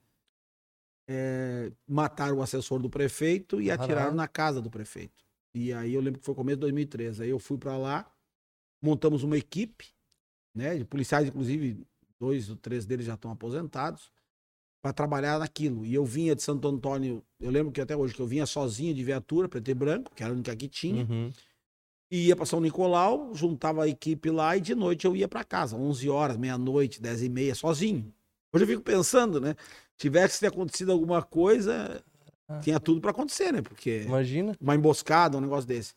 É, 1.08 1.72
mataram 1.88 2.38
o 2.38 2.42
assessor 2.42 2.78
do 2.80 2.88
prefeito 2.88 3.60
e 3.60 3.66
Caralho. 3.66 3.82
atiraram 3.82 4.14
na 4.14 4.28
casa 4.28 4.60
do 4.60 4.70
prefeito. 4.70 5.24
E 5.52 5.72
aí 5.72 5.92
eu 5.94 6.00
lembro 6.00 6.20
que 6.20 6.26
foi 6.26 6.36
começo 6.36 6.56
de 6.56 6.60
2013. 6.60 7.24
Aí 7.24 7.30
eu 7.30 7.38
fui 7.38 7.58
para 7.58 7.76
lá, 7.76 8.08
montamos 8.82 9.22
uma 9.22 9.36
equipe, 9.36 9.86
né? 10.54 10.76
De 10.76 10.84
policiais, 10.84 11.28
inclusive, 11.28 11.84
dois 12.18 12.50
ou 12.50 12.56
três 12.56 12.84
deles 12.86 13.06
já 13.06 13.14
estão 13.14 13.30
aposentados, 13.30 14.10
para 14.82 14.92
trabalhar 14.92 15.38
naquilo. 15.38 15.84
E 15.84 15.92
eu 15.94 16.04
vinha 16.04 16.34
de 16.34 16.42
Santo 16.42 16.66
Antônio, 16.66 17.22
eu 17.38 17.50
lembro 17.50 17.70
que 17.72 17.80
até 17.80 17.94
hoje, 17.96 18.14
que 18.14 18.20
eu 18.22 18.26
vinha 18.26 18.46
sozinho 18.46 18.94
de 18.94 19.04
viatura, 19.04 19.48
preto 19.48 19.70
e 19.70 19.74
branco, 19.74 20.10
que 20.14 20.22
era 20.22 20.32
a 20.32 20.34
única 20.34 20.56
que 20.56 20.68
tinha, 20.68 21.04
Uhum. 21.04 21.30
e 22.10 22.28
ia 22.28 22.36
para 22.36 22.46
São 22.46 22.60
Nicolau, 22.60 23.34
juntava 23.34 23.84
a 23.84 23.88
equipe 23.88 24.30
lá 24.30 24.56
e 24.56 24.60
de 24.60 24.74
noite 24.74 25.06
eu 25.06 25.14
ia 25.14 25.28
para 25.28 25.44
casa, 25.44 25.76
11 25.76 26.08
horas, 26.08 26.36
meia-noite, 26.38 27.00
10 27.00 27.22
e 27.22 27.28
meia, 27.28 27.54
sozinho. 27.54 28.12
Hoje 28.52 28.64
eu 28.64 28.68
fico 28.68 28.82
pensando, 28.82 29.40
né? 29.40 29.54
Tivesse 29.98 30.44
acontecido 30.46 30.90
alguma 30.92 31.22
coisa, 31.22 32.02
Ah. 32.48 32.58
tinha 32.60 32.80
tudo 32.80 33.00
para 33.02 33.10
acontecer, 33.12 33.52
né? 33.52 33.60
Porque 33.62 34.02
Imagina. 34.06 34.56
uma 34.60 34.74
emboscada, 34.74 35.36
um 35.36 35.40
negócio 35.42 35.68
desse. 35.68 35.92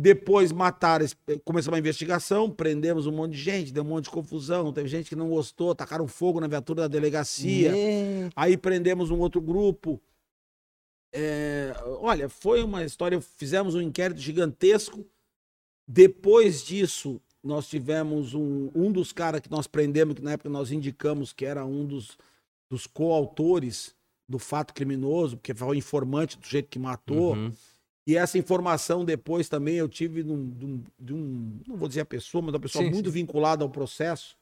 Depois 0.00 0.50
mataram, 0.50 1.04
esse- 1.04 1.14
começou 1.44 1.70
uma 1.74 1.78
investigação, 1.78 2.50
prendemos 2.50 3.06
um 3.06 3.12
monte 3.12 3.32
de 3.32 3.38
gente, 3.42 3.70
deu 3.70 3.82
um 3.82 3.86
monte 3.86 4.04
de 4.04 4.10
confusão, 4.10 4.72
teve 4.72 4.88
gente 4.88 5.10
que 5.10 5.14
não 5.14 5.28
gostou, 5.28 5.74
tacaram 5.74 6.08
fogo 6.08 6.40
na 6.40 6.46
viatura 6.46 6.82
da 6.82 6.88
delegacia. 6.88 7.70
Aí 8.34 8.56
prendemos 8.56 9.10
um 9.10 9.18
outro 9.18 9.42
grupo. 9.42 10.00
É, 11.12 11.74
olha, 12.00 12.30
foi 12.30 12.62
uma 12.62 12.82
história. 12.82 13.20
Fizemos 13.20 13.74
um 13.74 13.80
inquérito 13.82 14.18
gigantesco. 14.20 15.04
Depois 15.86 16.64
disso, 16.64 17.20
nós 17.44 17.68
tivemos 17.68 18.32
um, 18.32 18.70
um 18.74 18.90
dos 18.90 19.12
caras 19.12 19.42
que 19.42 19.50
nós 19.50 19.66
prendemos, 19.66 20.14
que 20.14 20.22
na 20.22 20.32
época 20.32 20.48
nós 20.48 20.72
indicamos 20.72 21.30
que 21.30 21.44
era 21.44 21.66
um 21.66 21.84
dos, 21.84 22.16
dos 22.70 22.86
coautores 22.86 23.94
do 24.26 24.38
fato 24.38 24.72
criminoso, 24.72 25.36
porque 25.36 25.52
foi 25.52 25.68
o 25.68 25.74
informante 25.74 26.38
do 26.38 26.46
jeito 26.46 26.70
que 26.70 26.78
matou. 26.78 27.34
Uhum. 27.34 27.52
E 28.10 28.16
essa 28.16 28.36
informação 28.36 29.04
depois 29.04 29.48
também 29.48 29.76
eu 29.76 29.88
tive 29.88 30.24
de 30.24 30.32
um, 30.32 30.82
de 30.98 31.14
um- 31.14 31.60
não 31.64 31.76
vou 31.76 31.86
dizer 31.86 32.00
a 32.00 32.04
pessoa, 32.04 32.42
mas 32.42 32.52
uma 32.52 32.58
pessoa 32.58 32.82
Sim, 32.82 32.90
muito 32.90 33.08
vinculada 33.08 33.62
ao 33.62 33.70
processo, 33.70 34.36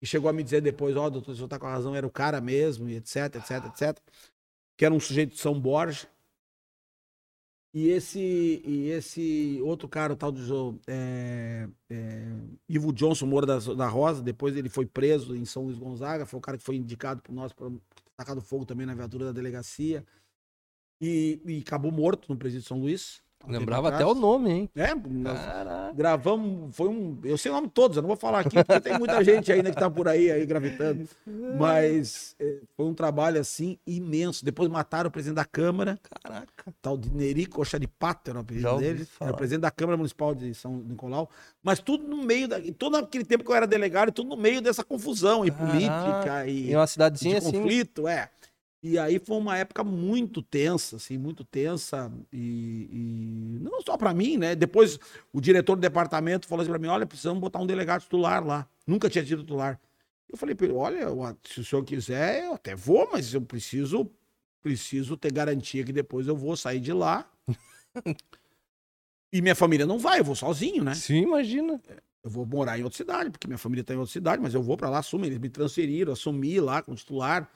e 0.00 0.06
chegou 0.06 0.30
a 0.30 0.32
me 0.32 0.44
dizer 0.44 0.60
depois, 0.60 0.96
ó, 0.96 1.10
doutor, 1.10 1.32
o 1.32 1.34
senhor 1.34 1.48
tá 1.48 1.58
com 1.58 1.66
a 1.66 1.72
razão, 1.72 1.96
era 1.96 2.06
o 2.06 2.10
cara 2.10 2.40
mesmo, 2.40 2.88
e 2.88 2.94
etc, 2.94 3.34
etc, 3.34 3.66
etc, 3.66 3.98
que 4.76 4.84
era 4.84 4.94
um 4.94 5.00
sujeito 5.00 5.34
de 5.34 5.40
São 5.40 5.60
Borja. 5.60 6.08
E 7.74 7.88
esse, 7.88 8.20
e 8.20 8.90
esse 8.90 9.58
outro 9.64 9.88
cara, 9.88 10.12
o 10.12 10.16
tal 10.16 10.30
de 10.30 10.44
Jo- 10.46 10.78
é, 10.86 11.66
é, 11.90 12.26
Ivo 12.68 12.92
Johnson 12.92 13.26
Moura 13.26 13.46
da, 13.46 13.58
da 13.58 13.88
Rosa, 13.88 14.22
depois 14.22 14.54
ele 14.56 14.68
foi 14.68 14.86
preso 14.86 15.34
em 15.34 15.44
São 15.44 15.64
Luís 15.64 15.78
Gonzaga, 15.78 16.24
foi 16.24 16.38
o 16.38 16.42
cara 16.42 16.56
que 16.58 16.62
foi 16.64 16.76
indicado 16.76 17.20
por 17.20 17.32
nós 17.32 17.52
para 17.52 17.68
tacado 18.16 18.40
fogo 18.42 18.64
também 18.64 18.86
na 18.86 18.94
viatura 18.94 19.24
da 19.24 19.32
delegacia. 19.32 20.04
E, 21.02 21.40
e 21.44 21.58
acabou 21.66 21.90
morto 21.90 22.26
no 22.28 22.36
presídio 22.36 22.62
de 22.62 22.68
São 22.68 22.78
Luís. 22.78 23.20
Lembrava 23.44 23.88
até 23.88 24.06
o 24.06 24.14
nome, 24.14 24.50
hein? 24.52 24.70
É, 24.76 24.94
nós 24.94 25.36
gravamos, 25.96 26.76
foi 26.76 26.88
um. 26.88 27.18
Eu 27.24 27.36
sei 27.36 27.50
o 27.50 27.54
nome 27.56 27.66
de 27.66 27.72
todos, 27.72 27.96
eu 27.96 28.02
não 28.02 28.06
vou 28.06 28.16
falar 28.16 28.38
aqui, 28.38 28.50
porque 28.62 28.80
tem 28.80 28.96
muita 28.96 29.18
gente 29.24 29.50
ainda 29.50 29.70
que 29.72 29.76
tá 29.76 29.90
por 29.90 30.06
aí, 30.06 30.30
aí 30.30 30.46
gravitando. 30.46 31.08
Mas 31.58 32.36
é, 32.38 32.58
foi 32.76 32.86
um 32.86 32.94
trabalho 32.94 33.40
assim 33.40 33.78
imenso. 33.84 34.44
Depois 34.44 34.68
mataram 34.68 35.08
o 35.08 35.10
presidente 35.10 35.36
da 35.36 35.44
Câmara, 35.44 35.98
Caraca. 36.22 36.72
tal 36.80 36.96
de 36.96 37.10
Neri 37.12 37.46
Coxa 37.46 37.80
de 37.80 37.88
Pato, 37.88 38.30
era 38.30 38.38
o 38.38 38.42
apelido 38.42 38.76
dele. 38.78 39.08
Era 39.20 39.32
o 39.32 39.36
presidente 39.36 39.62
da 39.62 39.72
Câmara 39.72 39.96
Municipal 39.96 40.36
de 40.36 40.54
São 40.54 40.76
Nicolau. 40.76 41.28
Mas 41.64 41.80
tudo 41.80 42.06
no 42.06 42.18
meio 42.22 42.46
da. 42.46 42.60
Todo 42.78 42.96
aquele 42.96 43.24
tempo 43.24 43.42
que 43.42 43.50
eu 43.50 43.56
era 43.56 43.66
delegado, 43.66 44.12
tudo 44.12 44.28
no 44.28 44.36
meio 44.36 44.60
dessa 44.62 44.84
confusão 44.84 45.44
e 45.44 45.50
Caraca. 45.50 45.72
política 45.72 46.46
e 46.46 46.70
Em 46.70 46.76
uma 46.76 46.86
cidadezinha 46.86 47.40
de 47.40 47.46
assim. 47.48 47.56
conflito, 47.58 48.06
é. 48.06 48.30
E 48.82 48.98
aí 48.98 49.20
foi 49.20 49.36
uma 49.36 49.56
época 49.56 49.84
muito 49.84 50.42
tensa, 50.42 50.96
assim, 50.96 51.16
muito 51.16 51.44
tensa. 51.44 52.12
E, 52.32 52.88
e 52.90 53.58
não 53.60 53.80
só 53.80 53.96
para 53.96 54.12
mim, 54.12 54.36
né? 54.36 54.56
Depois 54.56 54.98
o 55.32 55.40
diretor 55.40 55.76
do 55.76 55.80
departamento 55.80 56.48
falou 56.48 56.62
assim 56.62 56.70
para 56.70 56.80
mim: 56.80 56.88
olha, 56.88 57.06
precisamos 57.06 57.40
botar 57.40 57.60
um 57.60 57.66
delegado 57.66 58.02
titular 58.02 58.44
lá. 58.44 58.66
Nunca 58.84 59.08
tinha 59.08 59.24
tido 59.24 59.42
titular. 59.42 59.80
Eu 60.28 60.36
falei 60.36 60.54
para 60.56 60.66
ele: 60.66 60.74
olha, 60.74 61.06
se 61.44 61.60
o 61.60 61.64
senhor 61.64 61.84
quiser, 61.84 62.44
eu 62.44 62.54
até 62.54 62.74
vou, 62.74 63.08
mas 63.12 63.32
eu 63.32 63.40
preciso, 63.40 64.10
preciso 64.60 65.16
ter 65.16 65.32
garantia 65.32 65.84
que 65.84 65.92
depois 65.92 66.26
eu 66.26 66.34
vou 66.34 66.56
sair 66.56 66.80
de 66.80 66.92
lá. 66.92 67.30
e 69.32 69.40
minha 69.40 69.54
família 69.54 69.86
não 69.86 69.98
vai, 69.98 70.18
eu 70.18 70.24
vou 70.24 70.34
sozinho, 70.34 70.82
né? 70.82 70.94
Sim, 70.94 71.22
imagina. 71.22 71.80
Eu 72.24 72.30
vou 72.30 72.44
morar 72.44 72.80
em 72.80 72.82
outra 72.82 72.96
cidade, 72.96 73.30
porque 73.30 73.46
minha 73.46 73.58
família 73.58 73.82
está 73.82 73.94
em 73.94 73.96
outra 73.96 74.12
cidade, 74.12 74.42
mas 74.42 74.54
eu 74.54 74.62
vou 74.62 74.76
para 74.76 74.90
lá, 74.90 74.98
assumo. 74.98 75.24
Eles 75.24 75.38
me 75.38 75.48
transferiram, 75.48 76.12
assumi 76.12 76.58
lá 76.58 76.82
como 76.82 76.96
titular. 76.96 77.48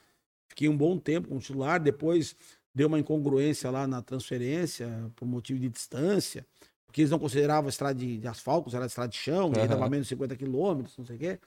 Fiquei 0.49 0.68
um 0.68 0.76
bom 0.76 0.99
tempo 0.99 1.28
como 1.28 1.40
titular. 1.40 1.80
Depois 1.80 2.36
deu 2.74 2.88
uma 2.88 2.99
incongruência 2.99 3.70
lá 3.70 3.86
na 3.86 4.03
transferência, 4.03 5.11
por 5.16 5.26
motivo 5.26 5.59
de 5.59 5.68
distância, 5.68 6.47
porque 6.86 7.01
eles 7.01 7.11
não 7.11 7.18
consideravam 7.18 7.68
estrada 7.68 7.99
de, 7.99 8.18
de 8.18 8.28
asfalto, 8.28 8.74
era 8.76 8.86
estrada 8.86 9.09
de 9.09 9.16
chão, 9.16 9.51
e 9.55 9.59
aí 9.59 9.66
Aham. 9.66 9.68
dava 9.68 9.88
menos 9.88 10.07
de 10.07 10.11
50 10.11 10.36
quilômetros, 10.36 10.97
não 10.97 11.07
sei 11.07 11.16
o 11.16 11.18
quê. 11.18 11.40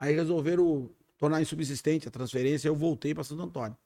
Aí 0.00 0.14
resolveram 0.14 0.90
tornar 1.16 1.40
insubsistente 1.40 2.08
a 2.08 2.10
transferência, 2.10 2.68
eu 2.68 2.74
voltei 2.74 3.14
para 3.14 3.24
Santo 3.24 3.42
Antônio. 3.42 3.76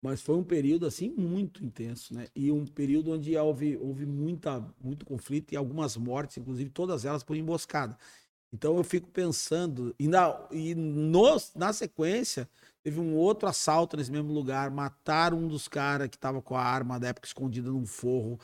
Mas 0.00 0.22
foi 0.22 0.36
um 0.36 0.44
período 0.44 0.86
assim 0.86 1.10
muito 1.10 1.64
intenso, 1.64 2.14
né? 2.14 2.28
E 2.34 2.52
um 2.52 2.64
período 2.64 3.12
onde 3.12 3.36
houve, 3.36 3.76
houve 3.76 4.06
muita, 4.06 4.64
muito 4.80 5.04
conflito 5.04 5.52
e 5.52 5.56
algumas 5.56 5.96
mortes, 5.96 6.36
inclusive 6.36 6.70
todas 6.70 7.04
elas 7.04 7.24
por 7.24 7.36
emboscada. 7.36 7.98
Então 8.52 8.76
eu 8.76 8.84
fico 8.84 9.08
pensando, 9.08 9.94
e 9.98 10.06
na, 10.08 10.48
e 10.52 10.74
nos, 10.74 11.52
na 11.54 11.72
sequência, 11.72 12.48
teve 12.82 13.00
um 13.00 13.14
outro 13.14 13.48
assalto 13.48 13.96
nesse 13.96 14.10
mesmo 14.10 14.32
lugar, 14.32 14.70
mataram 14.70 15.38
um 15.38 15.48
dos 15.48 15.68
caras 15.68 16.08
que 16.08 16.16
estava 16.16 16.40
com 16.40 16.54
a 16.56 16.62
arma 16.62 16.98
da 16.98 17.08
época 17.08 17.26
escondida 17.26 17.70
num 17.70 17.84
forro, 17.86 18.38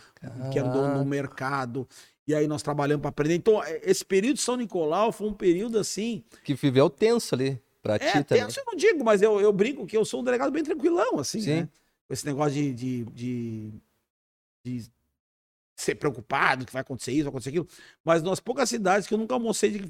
que 0.51 0.59
andou 0.59 0.82
no 0.82 0.89
Caraca. 0.89 1.05
mercado. 1.05 1.89
E 2.26 2.35
aí 2.35 2.47
nós 2.47 2.62
trabalhamos 2.62 3.03
para 3.03 3.11
aprender. 3.11 3.35
Então, 3.35 3.62
eh, 3.62 3.80
esse 3.85 4.05
período 4.05 4.37
de 4.37 4.43
São 4.43 4.57
Nicolau 4.57 5.12
foi 5.12 5.28
um 5.28 5.35
período 5.35 5.78
assim. 5.78 6.24
Que 6.43 6.55
viveu 6.55 6.89
tenso 6.89 7.35
ali 7.35 7.61
pra 7.82 7.97
É, 7.97 7.99
ti 7.99 8.24
também. 8.24 8.45
tenso 8.45 8.61
eu 8.61 8.64
não 8.66 8.74
digo, 8.76 9.05
mas 9.05 9.20
eu, 9.20 9.41
eu 9.41 9.53
brinco 9.53 9.87
que 9.87 9.97
eu 9.97 10.05
sou 10.05 10.20
um 10.20 10.24
delegado 10.24 10.51
bem 10.51 10.64
tranquilão, 10.64 11.18
assim, 11.18 11.41
Sim. 11.41 11.55
né? 11.55 11.68
Com 12.09 12.14
esse 12.14 12.24
negócio 12.26 12.53
de, 12.53 12.72
de, 12.72 13.05
de, 13.05 13.72
de 14.64 14.91
ser 15.77 15.97
preocupado 15.97 16.64
que 16.64 16.72
vai 16.72 16.83
acontecer 16.83 17.12
isso, 17.12 17.25
vai 17.25 17.31
acontecer 17.31 17.51
aquilo. 17.51 17.66
Mas 18.05 18.22
nas 18.22 18.39
poucas 18.39 18.68
cidades 18.68 19.09
que 19.09 19.14
eu 19.14 19.18
nunca 19.18 19.35
almocei 19.35 19.70
de 19.70 19.87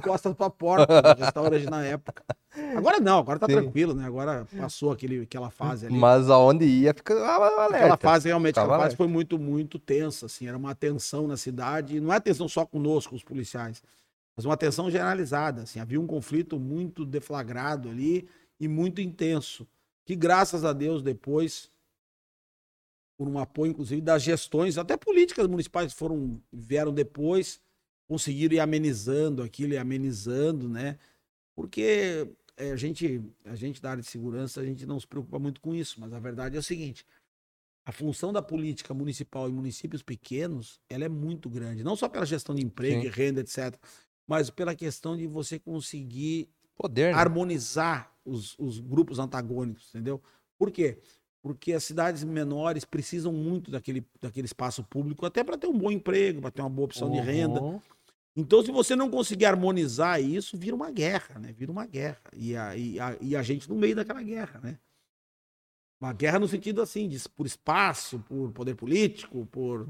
costas, 0.00 0.34
pra 0.34 0.48
porta 0.48 1.02
do 1.02 1.20
restaurante 1.20 1.66
na 1.66 1.84
época. 1.84 2.24
Agora 2.76 3.00
não, 3.00 3.18
agora 3.18 3.38
tá 3.38 3.46
Sim. 3.46 3.54
tranquilo, 3.54 3.94
né? 3.94 4.04
Agora 4.04 4.46
passou 4.56 4.92
aquele, 4.92 5.22
aquela 5.22 5.50
fase 5.50 5.86
ali. 5.86 5.96
Mas 5.96 6.30
aonde 6.30 6.64
ia, 6.64 6.94
fica 6.94 7.14
alerta. 7.14 7.76
Aquela 7.76 7.96
fase 7.96 8.28
realmente, 8.28 8.58
aquela 8.58 8.78
fase 8.78 8.96
foi 8.96 9.08
muito, 9.08 9.38
muito 9.38 9.78
tensa, 9.78 10.26
assim, 10.26 10.46
era 10.46 10.56
uma 10.56 10.74
tensão 10.74 11.26
na 11.26 11.36
cidade, 11.36 11.96
e 11.96 12.00
não 12.00 12.12
é 12.12 12.20
tensão 12.20 12.48
só 12.48 12.64
conosco, 12.64 13.14
os 13.14 13.24
policiais, 13.24 13.82
mas 14.36 14.44
uma 14.44 14.56
tensão 14.56 14.90
generalizada, 14.90 15.62
assim, 15.62 15.80
havia 15.80 16.00
um 16.00 16.06
conflito 16.06 16.58
muito 16.58 17.04
deflagrado 17.04 17.88
ali 17.88 18.28
e 18.58 18.68
muito 18.68 19.00
intenso, 19.00 19.66
que 20.04 20.16
graças 20.16 20.64
a 20.64 20.72
Deus 20.72 21.02
depois, 21.02 21.70
por 23.20 23.28
um 23.28 23.38
apoio 23.38 23.72
inclusive 23.72 24.00
das 24.00 24.22
gestões, 24.22 24.78
até 24.78 24.96
políticas 24.96 25.46
municipais 25.46 25.92
foram, 25.92 26.40
vieram 26.50 26.90
depois, 26.90 27.60
conseguiram 28.08 28.54
ir 28.54 28.60
amenizando 28.60 29.42
aquilo 29.42 29.74
e 29.74 29.76
amenizando, 29.76 30.70
né, 30.70 30.98
porque 31.54 32.26
é, 32.56 32.72
a 32.72 32.76
gente, 32.76 33.22
a 33.44 33.54
gente 33.54 33.82
da 33.82 33.90
área 33.90 34.02
de 34.02 34.08
segurança, 34.08 34.62
a 34.62 34.64
gente 34.64 34.86
não 34.86 34.98
se 34.98 35.06
preocupa 35.06 35.38
muito 35.38 35.60
com 35.60 35.74
isso, 35.74 36.00
mas 36.00 36.14
a 36.14 36.18
verdade 36.18 36.56
é 36.56 36.60
o 36.60 36.62
seguinte, 36.62 37.04
a 37.84 37.92
função 37.92 38.32
da 38.32 38.40
política 38.40 38.94
municipal 38.94 39.50
em 39.50 39.52
municípios 39.52 40.02
pequenos, 40.02 40.80
ela 40.88 41.04
é 41.04 41.08
muito 41.10 41.50
grande, 41.50 41.84
não 41.84 41.96
só 41.96 42.08
pela 42.08 42.24
gestão 42.24 42.54
de 42.54 42.64
emprego 42.64 43.02
Sim. 43.02 43.06
e 43.06 43.10
renda, 43.10 43.42
etc., 43.42 43.78
mas 44.26 44.48
pela 44.48 44.74
questão 44.74 45.14
de 45.14 45.26
você 45.26 45.58
conseguir 45.58 46.48
Poder, 46.74 47.12
né? 47.12 47.20
harmonizar 47.20 48.16
os, 48.24 48.58
os 48.58 48.80
grupos 48.80 49.18
antagônicos, 49.18 49.90
entendeu? 49.90 50.22
Por 50.56 50.70
quê? 50.70 50.98
Porque 51.42 51.72
as 51.72 51.84
cidades 51.84 52.22
menores 52.22 52.84
precisam 52.84 53.32
muito 53.32 53.70
daquele, 53.70 54.06
daquele 54.20 54.46
espaço 54.46 54.84
público, 54.84 55.24
até 55.24 55.42
para 55.42 55.56
ter 55.56 55.66
um 55.66 55.78
bom 55.78 55.90
emprego, 55.90 56.40
para 56.40 56.50
ter 56.50 56.60
uma 56.60 56.68
boa 56.68 56.86
opção 56.86 57.10
de 57.10 57.18
renda. 57.18 57.62
Uhum. 57.62 57.80
Então, 58.36 58.62
se 58.62 58.70
você 58.70 58.94
não 58.94 59.10
conseguir 59.10 59.46
harmonizar 59.46 60.22
isso, 60.22 60.56
vira 60.56 60.76
uma 60.76 60.90
guerra, 60.90 61.38
né? 61.38 61.52
Vira 61.52 61.72
uma 61.72 61.86
guerra. 61.86 62.20
E 62.36 62.54
a, 62.56 62.76
e 62.76 63.00
a, 63.00 63.16
e 63.20 63.36
a 63.36 63.42
gente 63.42 63.68
no 63.68 63.74
meio 63.74 63.96
daquela 63.96 64.22
guerra, 64.22 64.60
né? 64.62 64.78
Uma 66.00 66.12
guerra 66.12 66.38
no 66.38 66.48
sentido 66.48 66.80
assim, 66.80 67.08
de, 67.08 67.18
por 67.28 67.46
espaço, 67.46 68.18
por 68.20 68.52
poder 68.52 68.74
político, 68.74 69.46
por. 69.46 69.88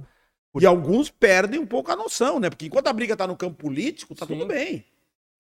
E 0.61 0.67
alguns 0.67 1.11
perdem 1.11 1.61
um 1.61 1.67
pouco 1.67 1.93
a 1.93 1.97
noção, 1.97 2.41
né? 2.41 2.51
Porque 2.51 2.67
enquanto 2.67 2.89
a 2.89 2.93
briga 2.93 3.17
tá 3.17 3.27
no 3.27 3.37
campo 3.37 3.57
político, 3.57 4.15
tá 4.15 4.27
Sim. 4.27 4.35
tudo 4.35 4.47
bem. 4.47 4.85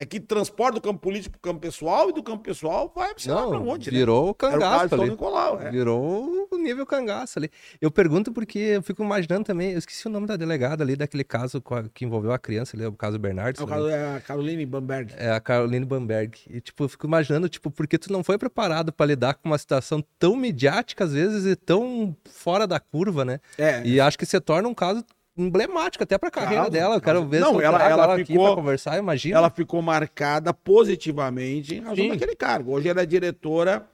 É 0.02 0.06
que 0.06 0.18
transporta 0.18 0.76
do 0.76 0.80
campo 0.80 0.98
político 0.98 1.38
pro 1.38 1.52
campo 1.52 1.60
pessoal 1.60 2.08
e 2.08 2.14
do 2.14 2.22
campo 2.22 2.42
pessoal 2.42 2.90
vai 2.96 3.12
sei 3.18 3.34
lá 3.34 3.46
pra 3.46 3.58
Não, 3.58 3.68
onde, 3.68 3.90
né? 3.90 3.98
virou 3.98 4.22
o 4.22 4.28
Era 4.28 4.30
o 4.30 4.34
cangaço 4.34 4.88
São 4.88 5.00
ali. 5.02 5.10
Nicolau, 5.10 5.60
é. 5.60 5.70
Virou 5.70 6.48
o 6.50 6.56
nível 6.56 6.86
cangaço 6.86 7.38
ali. 7.38 7.50
Eu 7.82 7.90
pergunto 7.90 8.32
porque 8.32 8.58
eu 8.58 8.82
fico 8.82 9.04
imaginando 9.04 9.44
também, 9.44 9.72
eu 9.72 9.78
esqueci 9.78 10.06
o 10.06 10.10
nome 10.10 10.26
da 10.26 10.36
delegada 10.36 10.82
ali, 10.82 10.96
daquele 10.96 11.22
caso 11.22 11.62
que 11.92 12.06
envolveu 12.06 12.32
a 12.32 12.38
criança 12.38 12.78
ali, 12.78 12.86
o 12.86 12.92
caso 12.92 13.18
Bernardo. 13.18 13.60
É 13.60 13.62
o 13.62 13.66
caso 13.66 13.88
é 13.90 14.16
a 14.16 14.20
Caroline 14.20 14.64
Bamberg. 14.64 15.12
É 15.18 15.32
a 15.32 15.40
Caroline 15.40 15.84
Bamberg. 15.84 16.38
E, 16.48 16.62
tipo, 16.62 16.84
eu 16.84 16.88
fico 16.88 17.06
imaginando, 17.06 17.46
tipo, 17.46 17.70
porque 17.70 17.98
tu 17.98 18.10
não 18.10 18.24
foi 18.24 18.38
preparado 18.38 18.92
pra 18.94 19.04
lidar 19.04 19.34
com 19.34 19.50
uma 19.50 19.58
situação 19.58 20.02
tão 20.18 20.34
midiática, 20.34 21.04
às 21.04 21.12
vezes, 21.12 21.44
e 21.44 21.54
tão 21.54 22.16
fora 22.24 22.66
da 22.66 22.80
curva, 22.80 23.22
né? 23.22 23.38
É. 23.58 23.82
E 23.84 24.00
acho 24.00 24.18
que 24.18 24.24
se 24.24 24.40
torna 24.40 24.66
um 24.66 24.74
caso 24.74 25.04
emblemático 25.40 26.04
até 26.04 26.16
pra 26.18 26.30
carreira 26.30 26.62
Caso, 26.64 26.70
dela. 26.72 26.94
Eu 26.96 27.00
quero 27.00 27.26
ver 27.26 27.40
Não, 27.40 27.60
ela- 27.60 27.82
ela 27.88 28.14
aqui 28.14 28.24
ficou- 28.26 28.54
conversar, 28.54 28.98
imagina. 28.98 29.36
ela 29.38 29.50
ficou 29.50 29.80
marcada 29.82 30.52
positivamente 30.52 31.74
em 31.74 31.80
razão 31.80 31.96
Sim. 31.96 32.08
daquele 32.10 32.36
cargo. 32.36 32.72
Hoje 32.72 32.88
ela 32.88 33.02
é 33.02 33.06
diretora 33.06 33.88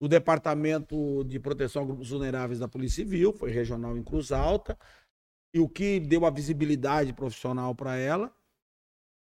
do 0.00 0.08
Departamento 0.08 1.24
de 1.24 1.38
Proteção 1.38 1.82
a 1.82 1.86
Grupos 1.86 2.10
Vulneráveis 2.10 2.58
da 2.58 2.68
Polícia 2.68 3.02
Civil, 3.04 3.32
foi 3.32 3.50
regional 3.50 3.96
em 3.96 4.02
Cruz 4.02 4.30
Alta, 4.32 4.78
e 5.54 5.60
o 5.60 5.68
que 5.68 5.98
deu 6.00 6.26
a 6.26 6.30
visibilidade 6.30 7.12
profissional 7.14 7.74
para 7.74 7.96
ela, 7.96 8.30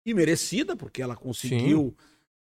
e 0.05 0.14
merecida, 0.14 0.76
porque 0.76 1.01
ela 1.01 1.16
conseguiu. 1.16 1.95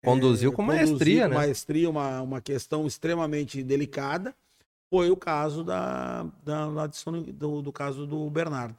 Conduziu 0.03 0.51
com 0.53 0.65
conduzir 0.65 0.87
maestria, 0.87 1.23
com 1.23 1.29
né? 1.29 1.35
maestria 1.35 1.89
uma, 1.89 2.21
uma 2.21 2.39
questão 2.41 2.87
extremamente 2.87 3.61
delicada, 3.61 4.33
foi 4.89 5.11
o 5.11 5.17
caso 5.17 5.61
da, 5.63 6.23
da, 6.43 6.89
São- 6.93 7.21
do, 7.21 7.61
do 7.61 7.71
caso 7.73 8.07
do 8.07 8.29
Bernardo. 8.29 8.75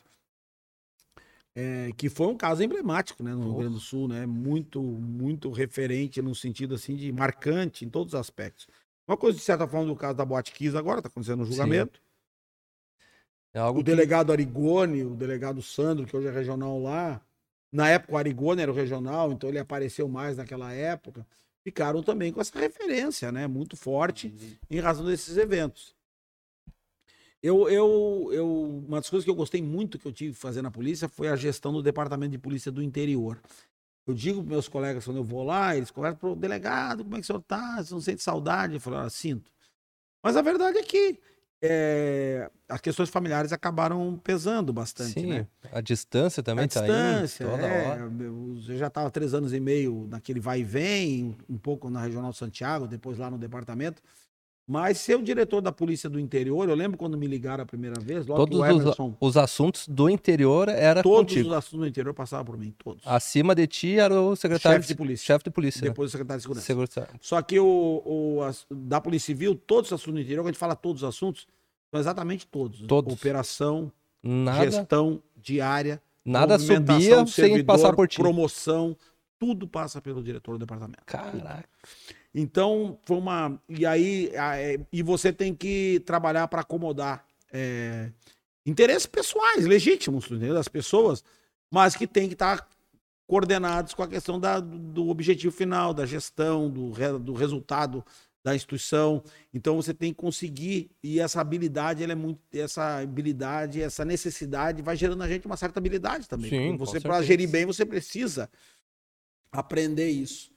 É, 1.63 1.93
que 1.93 2.09
foi 2.09 2.27
um 2.27 2.37
caso 2.37 2.63
emblemático 2.63 3.23
né, 3.23 3.35
no 3.35 3.43
Rio 3.43 3.55
Grande 3.57 3.75
do 3.75 3.81
Sul, 3.81 4.09
né? 4.09 4.25
Muito, 4.25 4.81
muito 4.83 5.51
referente 5.51 6.23
no 6.23 6.35
sentido 6.35 6.75
assim 6.75 6.97
de 6.97 7.13
marcante 7.13 7.85
em 7.85 7.91
todos 7.91 8.15
os 8.15 8.21
aspectos. 8.21 8.67
Uma 9.07 9.17
coisa, 9.17 9.37
de 9.37 9.45
certa 9.45 9.67
forma, 9.69 9.87
do 9.87 9.95
caso 9.97 10.17
da 10.17 10.25
Boate 10.25 10.53
Kiss 10.53 10.75
agora, 10.77 11.01
está 11.01 11.09
acontecendo 11.09 11.41
no 11.41 11.45
julgamento. 11.45 12.01
É 13.53 13.59
algo 13.59 13.81
O 13.81 13.85
que- 13.85 13.91
delegado 13.91 14.33
Arigone, 14.33 15.05
o 15.05 15.15
delegado 15.15 15.61
Sandro, 15.61 16.07
que 16.07 16.17
hoje 16.17 16.29
é 16.29 16.31
regional 16.31 16.81
lá, 16.81 17.21
na 17.71 17.89
época 17.89 18.15
o 18.15 18.17
Arigone 18.17 18.63
era 18.63 18.71
o 18.71 18.75
regional, 18.75 19.33
então 19.33 19.49
ele 19.51 19.59
apareceu 19.59 20.09
mais 20.09 20.37
naquela 20.39 20.73
época, 20.73 21.27
ficaram 21.63 22.03
também 22.03 22.33
com 22.33 22.41
essa 22.41 22.59
referência, 22.59 23.31
né? 23.31 23.47
Muito 23.47 23.77
forte 23.77 24.33
em 24.71 24.81
razão 24.81 25.05
desses 25.05 25.37
eventos. 25.37 25.95
Eu, 27.43 27.69
eu, 27.71 28.31
eu, 28.33 28.85
uma 28.87 28.99
das 28.99 29.09
coisas 29.09 29.25
que 29.25 29.31
eu 29.31 29.35
gostei 29.35 29.63
muito 29.63 29.99
que 29.99 30.07
eu 30.07 30.13
tive 30.13 30.35
que 30.35 30.39
fazer 30.39 30.61
na 30.61 30.71
polícia 30.71 31.09
foi 31.09 31.29
a 31.29 31.37
gestão 31.37 31.73
do 31.73 31.83
departamento 31.83 32.33
de 32.33 32.39
polícia 32.39 32.71
do 32.71 32.83
interior. 32.83 33.41
Eu 34.07 34.13
digo 34.15 34.43
para 34.43 34.51
meus 34.51 34.69
colegas 34.69 35.05
quando 35.05 35.19
eu 35.19 35.25
vou 35.25 35.43
lá, 35.43 35.77
eles 35.77 35.91
conversam 35.91 36.19
pro 36.19 36.37
delegado, 36.37 37.03
como 37.03 37.17
é 37.17 37.19
que 37.19 37.25
o 37.25 37.27
senhor 37.27 37.43
tá? 37.43 37.83
Você 37.83 37.95
não 37.95 38.01
sente 38.01 38.23
saudade? 38.23 38.75
Eu 38.75 38.81
falo, 38.81 38.97
ah, 38.97 39.09
sinto. 39.09 39.51
Mas 40.23 40.37
a 40.37 40.43
verdade 40.43 40.79
é 40.79 40.83
que 40.83 41.19
é, 41.63 42.51
as 42.69 42.81
questões 42.81 43.11
familiares 43.11 43.53
acabaram 43.53 44.19
pesando 44.23 44.73
bastante, 44.73 45.13
Sim, 45.13 45.27
né? 45.27 45.47
a 45.71 45.81
distância 45.83 46.43
também 46.43 46.65
a 46.65 46.69
tá 46.69 46.81
distância, 46.81 47.47
aí 47.47 47.53
toda 47.53 47.67
é, 47.67 47.89
hora. 47.89 48.01
eu 48.01 48.57
eu 48.67 48.79
já 48.79 48.87
estava 48.87 49.11
três 49.11 49.35
anos 49.35 49.53
e 49.53 49.61
meio 49.61 50.07
naquele 50.11 50.41
vai 50.41 50.61
e 50.61 50.65
vem, 50.65 51.37
um 51.49 51.59
pouco 51.59 51.91
na 51.91 52.03
Regional 52.03 52.33
Santiago, 52.33 52.87
depois 52.87 53.19
lá 53.19 53.31
no 53.31 53.37
departamento. 53.37 54.03
Mas 54.73 54.99
ser 54.99 55.17
o 55.17 55.23
diretor 55.23 55.61
da 55.61 55.73
polícia 55.73 56.09
do 56.09 56.21
interior, 56.21 56.69
eu 56.69 56.77
lembro 56.77 56.97
quando 56.97 57.19
me 57.19 57.27
ligaram 57.27 57.65
a 57.65 57.67
primeira 57.67 57.99
vez, 58.01 58.25
logo 58.25 58.39
Todos 58.47 58.61
o 58.61 58.63
os, 58.63 58.69
Emerson, 58.83 59.17
os 59.19 59.37
assuntos 59.37 59.89
do 59.89 60.09
interior 60.09 60.69
era 60.69 61.03
todos 61.03 61.33
contigo. 61.33 61.49
os 61.49 61.55
assuntos 61.57 61.81
do 61.81 61.87
interior 61.89 62.15
passavam 62.15 62.45
por 62.45 62.57
mim, 62.57 62.73
todos. 62.79 63.03
Acima 63.05 63.53
de 63.53 63.67
ti 63.67 63.99
era 63.99 64.21
o 64.23 64.37
secretário 64.37 64.79
Chefe 64.79 64.87
de 64.87 64.95
polícia. 64.95 65.27
Chefe 65.27 65.43
de 65.47 65.51
polícia. 65.51 65.83
né? 65.83 65.89
Depois 65.89 66.11
o 66.11 66.13
secretário 66.13 66.39
de 66.41 66.61
segurança. 66.63 67.09
Só 67.21 67.43
que 67.43 67.59
o, 67.59 67.67
o- 68.07 68.43
as- 68.45 68.65
da 68.71 69.01
Polícia 69.01 69.27
Civil, 69.27 69.57
todos 69.57 69.91
os 69.91 69.95
assuntos 69.95 70.15
do 70.15 70.21
interior, 70.21 70.43
quando 70.43 70.51
a 70.51 70.53
gente 70.53 70.61
fala 70.61 70.77
todos 70.77 71.03
os 71.03 71.09
assuntos, 71.09 71.49
são 71.91 71.99
exatamente 71.99 72.47
todos. 72.47 72.83
Todos. 72.83 73.13
Operação, 73.13 73.91
Nada, 74.23 74.71
gestão 74.71 75.21
diária, 75.37 76.01
nada 76.25 76.61
subia 76.61 77.25
do 77.25 77.29
sem 77.29 77.47
servidor, 77.47 77.65
passar 77.65 77.93
por 77.97 78.07
ti. 78.07 78.19
promoção, 78.19 78.97
tudo 79.37 79.67
passa 79.67 80.01
pelo 80.01 80.23
diretor 80.23 80.53
do 80.53 80.59
departamento. 80.61 81.03
Caraca. 81.07 81.69
Então, 82.35 82.99
foi 83.05 83.17
uma. 83.17 83.61
E 83.69 83.85
aí, 83.85 84.31
a- 84.37 84.57
é, 84.57 84.79
e 84.93 85.03
você 85.03 85.33
tem 85.33 85.55
que 85.55 86.01
trabalhar 86.07 86.47
para 86.49 86.61
acomodar 86.61 87.25
é, 87.53 88.13
interesses 88.65 89.07
pessoais, 89.07 89.67
legítimos, 89.67 90.27
entendeu? 90.27 90.55
Das 90.55 90.69
pessoas, 90.69 91.25
mas 91.73 91.97
que 91.97 92.07
tem 92.07 92.29
que 92.29 92.35
estar 92.35 92.69
coordenados 93.27 93.95
com 93.95 94.03
a 94.05 94.09
questão 94.09 94.39
da- 94.39 94.61
do 94.61 95.09
objetivo 95.09 95.53
final, 95.55 95.93
da 95.93 96.07
gestão, 96.07 96.71
do, 96.71 96.91
do 97.19 97.33
resultado 97.33 98.05
da 98.43 98.55
instituição. 98.55 99.23
Então 99.53 99.77
você 99.77 99.93
tem 99.93 100.13
que 100.13 100.17
conseguir, 100.21 100.91
e 101.03 101.21
essa 101.21 101.41
habilidade, 101.41 102.03
ela 102.03 102.13
é 102.13 102.17
muito. 102.17 102.41
Essa 102.55 103.01
habilidade, 103.01 103.83
essa 103.83 104.05
necessidade 104.05 104.81
vai 104.81 104.97
gerando 104.97 105.19
na 105.19 105.29
gente 105.29 105.47
uma 105.47 105.57
certa 105.57 105.79
habilidade 105.81 106.29
também. 106.29 106.49
Sim, 106.51 106.77
você, 106.77 107.01
para 107.01 107.21
gerir 107.23 107.49
bem, 107.51 107.67
você 107.67 107.85
precisa 107.85 108.49
aprender 109.53 110.09
isso. 110.09 110.50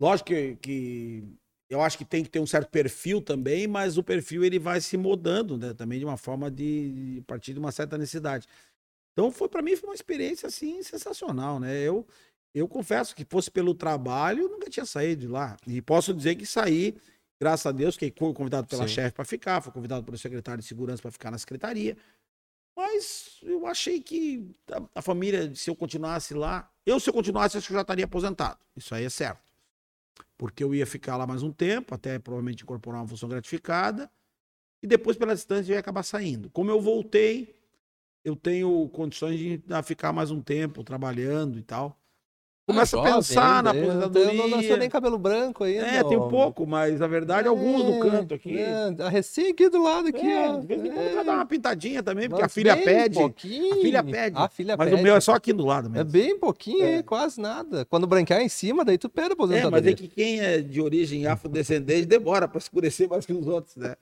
Lógico 0.00 0.28
que, 0.28 0.56
que 0.56 1.24
eu 1.70 1.80
acho 1.80 1.96
que 1.98 2.04
tem 2.04 2.22
que 2.22 2.30
ter 2.30 2.40
um 2.40 2.46
certo 2.46 2.70
perfil 2.70 3.20
também, 3.20 3.66
mas 3.66 3.96
o 3.96 4.02
perfil 4.02 4.44
ele 4.44 4.58
vai 4.58 4.80
se 4.80 4.96
mudando, 4.96 5.56
né? 5.56 5.72
Também 5.74 5.98
de 5.98 6.04
uma 6.04 6.16
forma 6.16 6.50
de, 6.50 6.92
de 6.92 7.20
a 7.20 7.22
partir 7.22 7.52
de 7.52 7.58
uma 7.58 7.72
certa 7.72 7.96
necessidade. 7.96 8.46
Então 9.12 9.30
foi 9.30 9.48
para 9.48 9.62
mim 9.62 9.76
foi 9.76 9.88
uma 9.88 9.94
experiência 9.94 10.46
assim 10.46 10.82
sensacional, 10.82 11.58
né? 11.58 11.80
Eu 11.80 12.06
eu 12.54 12.68
confesso 12.68 13.16
que 13.16 13.24
fosse 13.24 13.50
pelo 13.50 13.74
trabalho, 13.74 14.44
eu 14.44 14.48
nunca 14.48 14.70
tinha 14.70 14.86
saído 14.86 15.22
de 15.22 15.26
lá. 15.26 15.56
E 15.66 15.82
posso 15.82 16.14
dizer 16.14 16.36
que 16.36 16.46
saí, 16.46 16.94
graças 17.40 17.66
a 17.66 17.72
Deus, 17.72 17.96
que 17.96 18.12
fui 18.16 18.32
convidado 18.32 18.68
pela 18.68 18.86
chefe 18.86 19.12
para 19.12 19.24
ficar, 19.24 19.60
fui 19.60 19.72
convidado 19.72 20.04
pelo 20.04 20.16
secretário 20.16 20.62
de 20.62 20.68
segurança 20.68 21.02
para 21.02 21.10
ficar 21.10 21.32
na 21.32 21.38
secretaria. 21.38 21.96
Mas 22.76 23.38
eu 23.42 23.66
achei 23.66 24.00
que 24.00 24.48
a, 24.70 24.82
a 24.96 25.02
família, 25.02 25.52
se 25.54 25.68
eu 25.68 25.74
continuasse 25.74 26.32
lá, 26.32 26.70
eu 26.86 27.00
se 27.00 27.10
eu 27.10 27.14
continuasse, 27.14 27.56
acho 27.56 27.66
que 27.66 27.72
eu 27.72 27.76
já 27.78 27.82
estaria 27.82 28.04
aposentado. 28.04 28.58
Isso 28.76 28.94
aí 28.94 29.04
é 29.04 29.10
certo. 29.10 29.40
Porque 30.36 30.62
eu 30.62 30.74
ia 30.74 30.86
ficar 30.86 31.16
lá 31.16 31.26
mais 31.26 31.42
um 31.42 31.52
tempo, 31.52 31.94
até 31.94 32.18
provavelmente 32.18 32.62
incorporar 32.62 33.00
uma 33.00 33.08
função 33.08 33.28
gratificada, 33.28 34.10
e 34.82 34.86
depois, 34.86 35.16
pela 35.16 35.34
distância, 35.34 35.72
eu 35.72 35.74
ia 35.74 35.80
acabar 35.80 36.02
saindo. 36.02 36.50
Como 36.50 36.70
eu 36.70 36.80
voltei, 36.80 37.58
eu 38.24 38.36
tenho 38.36 38.88
condições 38.90 39.38
de 39.38 39.62
ficar 39.84 40.12
mais 40.12 40.30
um 40.30 40.42
tempo 40.42 40.84
trabalhando 40.84 41.58
e 41.58 41.62
tal. 41.62 41.98
Começa 42.66 42.96
Ah, 42.98 43.00
a 43.00 43.14
pensar 43.16 43.62
na 43.62 43.74
não- 43.74 43.82
aposentadoria. 43.82 44.28
Eu 44.42 44.48
não 44.48 44.56
nasceu 44.56 44.76
nem 44.78 44.88
cabelo 44.88 45.18
branco 45.18 45.64
ainda. 45.64 45.86
É, 45.86 46.02
tem 46.02 46.16
um 46.16 46.28
pouco, 46.30 46.66
mas 46.66 46.98
na 46.98 47.06
verdade 47.06 47.46
alguns 47.46 47.84
no 47.84 47.94
É, 48.06 48.10
canto 48.10 48.32
aqui. 48.34 48.58
É, 48.58 48.94
a 49.00 49.08
recém 49.10 49.50
aqui 49.50 49.68
do 49.68 49.82
lado 49.82 50.08
aqui, 50.08 50.26
É, 50.26 50.48
ó. 50.48 50.56
de 50.60 50.66
vez 50.66 50.82
em 50.82 50.90
quando 50.90 51.28
É, 51.28 51.32
uma 51.34 51.44
pintadinha 51.44 52.02
também, 52.02 52.26
porque 52.26 52.42
a 52.42 52.48
filha 52.48 52.74
pede. 52.74 53.16
pouquinho. 53.18 53.74
A 53.74 53.76
filha 53.82 54.02
pede. 54.02 54.36
A 54.38 54.48
filha 54.48 54.76
mas 54.78 54.88
pede. 54.88 54.98
o 54.98 55.04
meu 55.04 55.14
é 55.14 55.20
só 55.20 55.34
aqui 55.34 55.52
do 55.52 55.66
lado 55.66 55.88
É 55.88 55.90
mesmo. 55.90 56.10
bem 56.10 56.38
pouquinho, 56.38 56.82
É. 56.84 56.94
é. 56.96 57.02
quase 57.02 57.38
nada. 57.38 57.84
Quando 57.84 58.06
branquear 58.06 58.40
em 58.40 58.48
cima, 58.48 58.82
daí 58.82 58.96
tu 58.96 59.10
perde 59.10 59.28
a 59.28 59.32
É, 59.32 59.34
aposentadoria. 59.34 59.70
mas 59.70 59.86
é 59.86 59.92
que 59.92 60.08
quem 60.08 60.40
é 60.40 60.58
de 60.62 60.80
origem 60.80 61.26
afrodescendente 61.26 62.06
demora 62.06 62.48
para 62.48 62.56
escurecer 62.58 63.06
mais 63.10 63.26
que 63.26 63.34
os 63.34 63.46
outros, 63.46 63.76
né? 63.76 63.94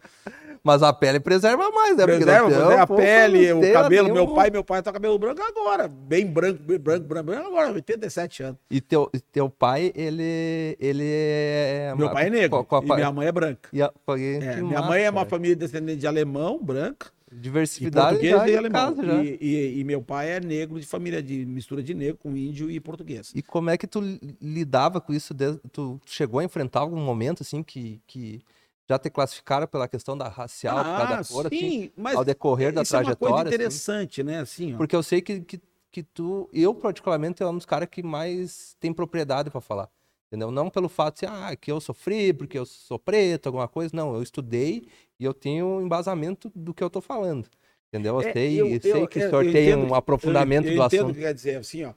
Mas 0.62 0.84
a 0.84 0.92
pele 0.92 1.18
preserva 1.18 1.68
mais, 1.72 1.96
né? 1.96 2.06
Porque 2.06 2.18
Preserva, 2.24 2.48
não 2.48 2.56
tem- 2.56 2.64
mas 2.68 2.76
é 2.76 2.80
a 2.80 2.86
pô, 2.86 2.94
pele, 2.94 3.48
não 3.52 3.60
o 3.60 3.72
cabelo. 3.72 4.12
Meu 4.14 4.28
pai, 4.32 4.50
meu 4.50 4.62
pai 4.62 4.80
tá 4.80 4.92
cabelo 4.92 5.18
branco 5.18 5.42
agora. 5.42 5.88
Bem 5.88 6.24
branco, 6.24 6.62
bem 6.62 6.78
branco, 6.78 7.04
branco, 7.08 7.26
branco 7.26 7.46
agora, 7.48 7.72
87 7.72 8.44
anos. 8.44 8.51
E 8.70 8.80
teu, 8.80 9.10
e 9.14 9.20
teu 9.20 9.48
pai, 9.50 9.92
ele, 9.94 10.76
ele 10.80 11.04
é... 11.06 11.94
Meu 11.96 12.10
pai 12.10 12.26
é 12.26 12.30
negro 12.30 12.64
Com 12.64 12.76
a- 12.76 12.82
e 12.82 12.86
com 12.86 12.92
a- 12.92 12.96
minha 12.96 13.12
mãe 13.12 13.26
é 13.26 13.32
branca. 13.32 13.68
e 13.72 13.82
a- 13.82 13.92
É, 14.40 14.62
minha 14.62 14.80
massa, 14.80 14.88
mãe 14.88 15.02
é 15.02 15.10
uma 15.10 15.20
velho. 15.20 15.30
família 15.30 15.56
descendente 15.56 16.00
de 16.00 16.06
alemão, 16.06 16.62
branca, 16.62 17.10
e 17.30 17.36
Diversidade 17.36 18.10
português 18.10 18.34
já 18.40 18.48
e 18.48 18.52
em 18.52 18.56
alemão. 18.58 18.94
casa, 18.94 19.06
já. 19.06 19.22
E, 19.22 19.38
e- 19.40 19.78
e 19.80 19.84
meu 19.84 20.02
pai 20.02 20.30
é 20.32 20.40
negro 20.40 20.78
de 20.78 20.86
família 20.86 21.22
de 21.22 21.44
mistura 21.46 21.82
de 21.82 21.94
negro 21.94 22.18
com 22.18 22.36
índio 22.36 22.70
e 22.70 22.78
português. 22.78 23.32
E 23.34 23.42
como 23.42 23.70
é 23.70 23.78
que 23.78 23.86
tu 23.86 24.00
li- 24.00 24.20
lidava 24.40 25.00
com 25.00 25.12
isso? 25.12 25.34
tu 25.72 25.98
chegou 26.04 26.40
a 26.40 26.44
enfrentar 26.44 26.80
algum 26.80 27.00
momento, 27.00 27.42
assim, 27.42 27.62
que, 27.62 28.00
que 28.06 28.42
já 28.88 28.98
te 28.98 29.08
classificaram 29.08 29.66
pela 29.66 29.88
questão 29.88 30.16
da 30.18 30.28
racial, 30.28 30.76
por 30.84 30.96
causa 30.96 31.16
da 31.16 31.24
cor, 31.24 31.46
assim, 31.46 31.56
Ah, 31.56 31.70
sim, 31.70 31.90
mas 31.96 32.16
ao 32.16 32.24
decorrer 32.24 32.72
da 32.74 32.82
isso 32.82 32.94
é 32.94 32.98
uma 32.98 33.16
trajetória? 33.16 33.34
coisa 33.34 33.48
assim? 33.48 33.54
interessante, 33.54 34.22
né? 34.22 34.40
Assim, 34.40 34.74
ó. 34.74 34.76
Porque 34.76 34.94
eu 34.94 35.02
sei 35.02 35.22
que, 35.22 35.40
que, 35.40 35.58
que 35.92 36.02
tu, 36.02 36.48
eu 36.52 36.74
particularmente, 36.74 37.42
é 37.42 37.46
um 37.46 37.54
dos 37.54 37.66
caras 37.66 37.86
que 37.90 38.02
mais 38.02 38.74
tem 38.80 38.92
propriedade 38.92 39.50
para 39.50 39.60
falar. 39.60 39.88
Entendeu? 40.28 40.50
Não 40.50 40.70
pelo 40.70 40.88
fato 40.88 41.20
de, 41.20 41.26
ah, 41.26 41.54
que 41.54 41.70
eu 41.70 41.78
sofri, 41.78 42.32
porque 42.32 42.58
eu 42.58 42.64
sou 42.64 42.98
preto, 42.98 43.48
alguma 43.48 43.68
coisa. 43.68 43.94
Não, 43.94 44.14
eu 44.14 44.22
estudei 44.22 44.86
e 45.20 45.24
eu 45.24 45.34
tenho 45.34 45.82
embasamento 45.82 46.50
do 46.54 46.72
que 46.72 46.82
eu 46.82 46.88
tô 46.88 47.02
falando. 47.02 47.46
Entendeu? 47.88 48.14
Eu 48.14 48.22
É, 48.26 48.32
sei, 48.32 48.58
eu- 48.62 48.80
sei 48.80 49.02
eu- 49.02 49.06
que 49.06 49.18
o 49.18 49.28
senhor 49.28 49.52
tem 49.52 49.76
um 49.76 49.94
aprofundamento 49.94 50.64
eu, 50.64 50.70
eu 50.72 50.76
do 50.76 50.82
assunto. 50.82 51.12
que 51.14 51.20
quer 51.20 51.34
dizer, 51.34 51.56
assim, 51.56 51.84
ó. 51.84 51.92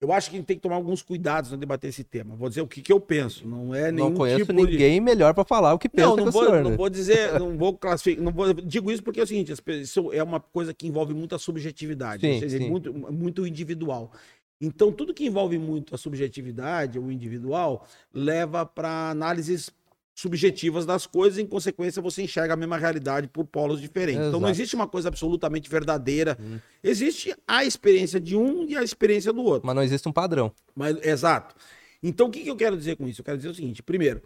Eu 0.00 0.12
acho 0.12 0.30
que 0.30 0.36
a 0.36 0.38
gente 0.38 0.46
tem 0.46 0.56
que 0.56 0.62
tomar 0.62 0.76
alguns 0.76 1.02
cuidados 1.02 1.50
no 1.50 1.56
debater 1.56 1.88
esse 1.88 2.04
tema. 2.04 2.36
Vou 2.36 2.48
dizer 2.48 2.60
o 2.60 2.68
que, 2.68 2.80
que 2.80 2.92
eu 2.92 3.00
penso. 3.00 3.48
Não 3.48 3.74
é 3.74 3.90
nenhum 3.90 4.10
Não 4.10 4.16
conheço 4.16 4.46
tipo 4.46 4.52
de... 4.52 4.72
ninguém 4.72 5.00
melhor 5.00 5.34
para 5.34 5.44
falar 5.44 5.74
o 5.74 5.78
que 5.78 5.88
pensa 5.88 6.08
Não, 6.08 6.14
que 6.14 6.22
não 6.22 6.28
o 6.28 6.32
vou, 6.32 6.44
senhor, 6.44 6.62
não 6.62 6.70
né? 6.70 6.76
vou 6.76 6.88
dizer, 6.88 7.38
não 7.40 7.56
vou 7.56 7.76
classificar, 7.76 8.22
não 8.22 8.30
vou, 8.30 8.54
digo 8.54 8.92
isso 8.92 9.02
porque 9.02 9.18
é 9.18 9.24
o 9.24 9.26
seguinte, 9.26 9.52
isso 9.80 10.12
é 10.12 10.22
uma 10.22 10.38
coisa 10.38 10.72
que 10.72 10.86
envolve 10.86 11.12
muita 11.14 11.36
subjetividade, 11.36 12.20
Sim, 12.20 12.34
ou 12.34 12.38
seja, 12.40 12.58
sim. 12.58 12.70
muito, 12.70 12.94
muito 12.94 13.44
individual. 13.44 14.12
Então, 14.60 14.92
tudo 14.92 15.14
que 15.14 15.24
envolve 15.24 15.56
muito 15.58 15.94
a 15.94 15.98
subjetividade, 15.98 16.98
o 16.98 17.10
individual, 17.12 17.86
leva 18.12 18.66
para 18.66 19.10
análises 19.10 19.70
subjetivas 20.18 20.84
das 20.84 21.06
coisas, 21.06 21.38
em 21.38 21.46
consequência 21.46 22.02
você 22.02 22.22
enxerga 22.22 22.54
a 22.54 22.56
mesma 22.56 22.76
realidade 22.76 23.28
por 23.28 23.44
polos 23.44 23.80
diferentes. 23.80 24.26
Então 24.26 24.40
não 24.40 24.48
Exato. 24.48 24.60
existe 24.60 24.74
uma 24.74 24.88
coisa 24.88 25.08
absolutamente 25.08 25.70
verdadeira. 25.70 26.36
Hum. 26.40 26.58
Existe 26.82 27.36
a 27.46 27.64
experiência 27.64 28.18
de 28.18 28.36
um 28.36 28.66
e 28.66 28.76
a 28.76 28.82
experiência 28.82 29.32
do 29.32 29.44
outro. 29.44 29.64
Mas 29.64 29.76
não 29.76 29.82
existe 29.82 30.08
um 30.08 30.12
padrão. 30.12 30.52
Mas, 30.74 30.96
exato. 31.06 31.54
Então, 32.02 32.26
o 32.26 32.30
que, 32.32 32.42
que 32.42 32.50
eu 32.50 32.56
quero 32.56 32.76
dizer 32.76 32.96
com 32.96 33.06
isso? 33.06 33.20
Eu 33.20 33.24
quero 33.24 33.36
dizer 33.36 33.48
o 33.48 33.54
seguinte: 33.54 33.80
primeiro, 33.80 34.20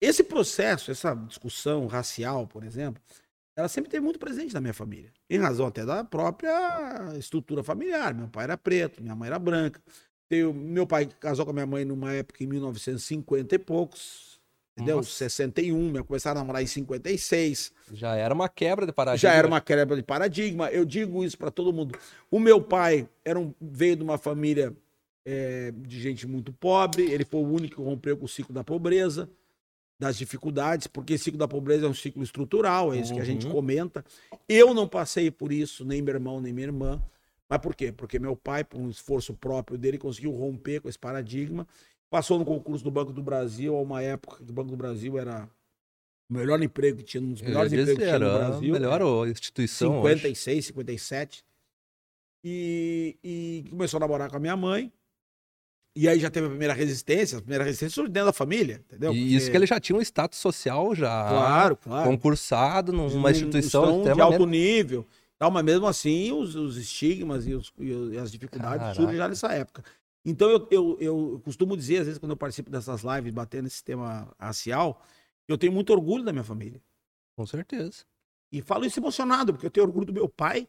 esse 0.00 0.24
processo, 0.24 0.90
essa 0.90 1.14
discussão 1.14 1.86
racial, 1.86 2.48
por 2.48 2.64
exemplo, 2.64 3.00
ela 3.56 3.68
sempre 3.68 3.92
teve 3.92 4.04
muito 4.04 4.18
presente 4.18 4.52
na 4.52 4.60
minha 4.60 4.74
família. 4.74 5.12
Em 5.28 5.38
razão 5.38 5.66
até 5.66 5.86
da 5.86 6.02
própria 6.02 7.16
estrutura 7.16 7.62
familiar. 7.62 8.12
Meu 8.12 8.26
pai 8.26 8.42
era 8.42 8.58
preto, 8.58 9.00
minha 9.00 9.14
mãe 9.14 9.28
era 9.28 9.38
branca. 9.38 9.80
Meu 10.52 10.84
pai 10.84 11.08
casou 11.20 11.44
com 11.44 11.52
a 11.52 11.54
minha 11.54 11.66
mãe 11.66 11.84
numa 11.84 12.12
época 12.12 12.42
em 12.42 12.48
1950 12.48 13.54
e 13.54 13.58
poucos. 13.58 14.29
Entendeu? 14.80 14.96
Nossa. 14.96 15.10
61, 15.10 15.90
meu 15.90 16.04
começaram 16.04 16.40
a 16.40 16.44
namorar 16.44 16.62
em 16.62 16.66
56. 16.66 17.72
Já 17.92 18.14
era 18.16 18.32
uma 18.34 18.48
quebra 18.48 18.86
de 18.86 18.92
paradigma. 18.92 19.18
Já 19.30 19.34
era 19.36 19.46
uma 19.46 19.60
quebra 19.60 19.96
de 19.96 20.02
paradigma. 20.02 20.70
Eu 20.70 20.84
digo 20.84 21.24
isso 21.24 21.36
para 21.38 21.50
todo 21.50 21.72
mundo. 21.72 21.98
O 22.30 22.38
meu 22.38 22.60
pai 22.62 23.08
era 23.24 23.38
um- 23.38 23.54
veio 23.60 23.96
de 23.96 24.02
uma 24.02 24.18
família 24.18 24.74
é, 25.26 25.70
de 25.76 26.00
gente 26.00 26.26
muito 26.26 26.50
pobre. 26.52 27.02
Ele 27.12 27.24
foi 27.24 27.40
o 27.40 27.46
único 27.46 27.76
que 27.76 27.82
rompeu 27.82 28.16
com 28.16 28.24
o 28.24 28.28
ciclo 28.28 28.54
da 28.54 28.64
pobreza, 28.64 29.28
das 29.98 30.16
dificuldades, 30.16 30.86
porque 30.86 31.12
esse 31.12 31.24
ciclo 31.24 31.38
da 31.38 31.46
pobreza 31.46 31.84
é 31.84 31.88
um 31.88 31.94
ciclo 31.94 32.22
estrutural, 32.22 32.94
é 32.94 32.98
isso 32.98 33.12
que 33.12 33.20
a 33.20 33.24
gente 33.24 33.46
Uhum. 33.46 33.52
comenta. 33.52 34.02
Eu 34.48 34.72
não 34.72 34.88
passei 34.88 35.30
por 35.30 35.52
isso, 35.52 35.84
nem 35.84 36.00
meu 36.00 36.14
irmão, 36.14 36.40
nem 36.40 36.54
minha 36.54 36.68
irmã. 36.68 37.02
Mas 37.48 37.58
por 37.58 37.74
quê? 37.74 37.92
Porque 37.92 38.18
meu 38.18 38.34
pai, 38.34 38.64
por 38.64 38.80
um 38.80 38.88
esforço 38.88 39.34
próprio 39.34 39.76
dele, 39.76 39.98
conseguiu 39.98 40.30
romper 40.32 40.80
com 40.80 40.88
esse 40.88 40.98
paradigma. 40.98 41.68
Passou 42.10 42.38
no 42.38 42.44
concurso 42.44 42.82
do 42.82 42.90
Banco 42.90 43.12
do 43.12 43.22
Brasil, 43.22 43.74
a 43.76 43.80
uma 43.80 44.02
época 44.02 44.42
que 44.44 44.50
o 44.50 44.52
Banco 44.52 44.70
do 44.70 44.76
Brasil 44.76 45.16
era 45.16 45.48
o 46.28 46.34
melhor 46.34 46.60
emprego 46.62 46.98
que 46.98 47.04
tinha, 47.04 47.22
um 47.22 47.32
dos 47.32 47.40
melhores 47.40 47.72
empregos 47.72 47.94
que 47.94 48.04
tinha 48.04 48.18
no 48.18 48.32
Brasil. 48.38 48.72
melhor 48.72 49.28
instituição. 49.28 50.00
hoje. 50.00 50.14
56, 50.16 50.66
57. 50.66 51.44
E, 52.44 53.16
e 53.22 53.64
começou 53.70 53.98
a 53.98 54.00
namorar 54.00 54.28
com 54.30 54.36
a 54.36 54.40
minha 54.40 54.56
mãe. 54.56 54.92
E 55.96 56.08
aí 56.08 56.18
já 56.20 56.30
teve 56.30 56.46
a 56.46 56.50
primeira 56.50 56.72
resistência. 56.74 57.38
A 57.38 57.40
primeira 57.40 57.64
resistência 57.64 57.94
surgiu 57.94 58.12
dentro 58.12 58.28
da 58.28 58.32
família, 58.32 58.82
entendeu? 58.86 59.12
E 59.12 59.28
isso 59.34 59.46
Porque- 59.46 59.50
que 59.50 59.56
ele 59.58 59.66
já 59.66 59.78
tinha 59.80 59.96
um 59.96 60.00
status 60.00 60.38
social 60.38 60.94
já 60.94 61.28
Claro, 61.28 61.76
claro. 61.76 62.08
concursado 62.10 62.92
numa 62.92 63.08
Num- 63.10 63.28
instituição 63.30 64.02
de 64.02 64.20
alto 64.20 64.46
nível. 64.46 65.06
Tal, 65.38 65.50
mas 65.50 65.64
mesmo 65.64 65.86
assim, 65.86 66.32
os, 66.32 66.54
os 66.54 66.76
estigmas 66.76 67.46
e, 67.46 67.50
e 67.50 67.54
os- 67.54 67.72
e 68.12 68.18
as 68.18 68.30
dificuldades 68.30 68.78
Caraca. 68.78 68.94
surgem 68.94 69.16
já 69.16 69.28
nessa 69.28 69.52
época. 69.52 69.82
Então, 70.24 70.50
eu, 70.50 70.68
eu, 70.70 70.98
eu 71.00 71.40
costumo 71.44 71.76
dizer, 71.76 71.98
às 71.98 72.06
vezes, 72.06 72.18
quando 72.18 72.32
eu 72.32 72.36
participo 72.36 72.70
dessas 72.70 73.02
lives, 73.02 73.32
batendo 73.32 73.66
esse 73.66 73.82
tema 73.82 74.34
racial, 74.38 75.02
eu 75.48 75.56
tenho 75.56 75.72
muito 75.72 75.90
orgulho 75.92 76.24
da 76.24 76.32
minha 76.32 76.44
família. 76.44 76.80
Com 77.36 77.46
certeza. 77.46 78.04
E 78.52 78.60
falo 78.60 78.84
isso 78.84 79.00
emocionado, 79.00 79.52
porque 79.52 79.66
eu 79.66 79.70
tenho 79.70 79.86
orgulho 79.86 80.06
do 80.06 80.12
meu 80.12 80.28
pai, 80.28 80.68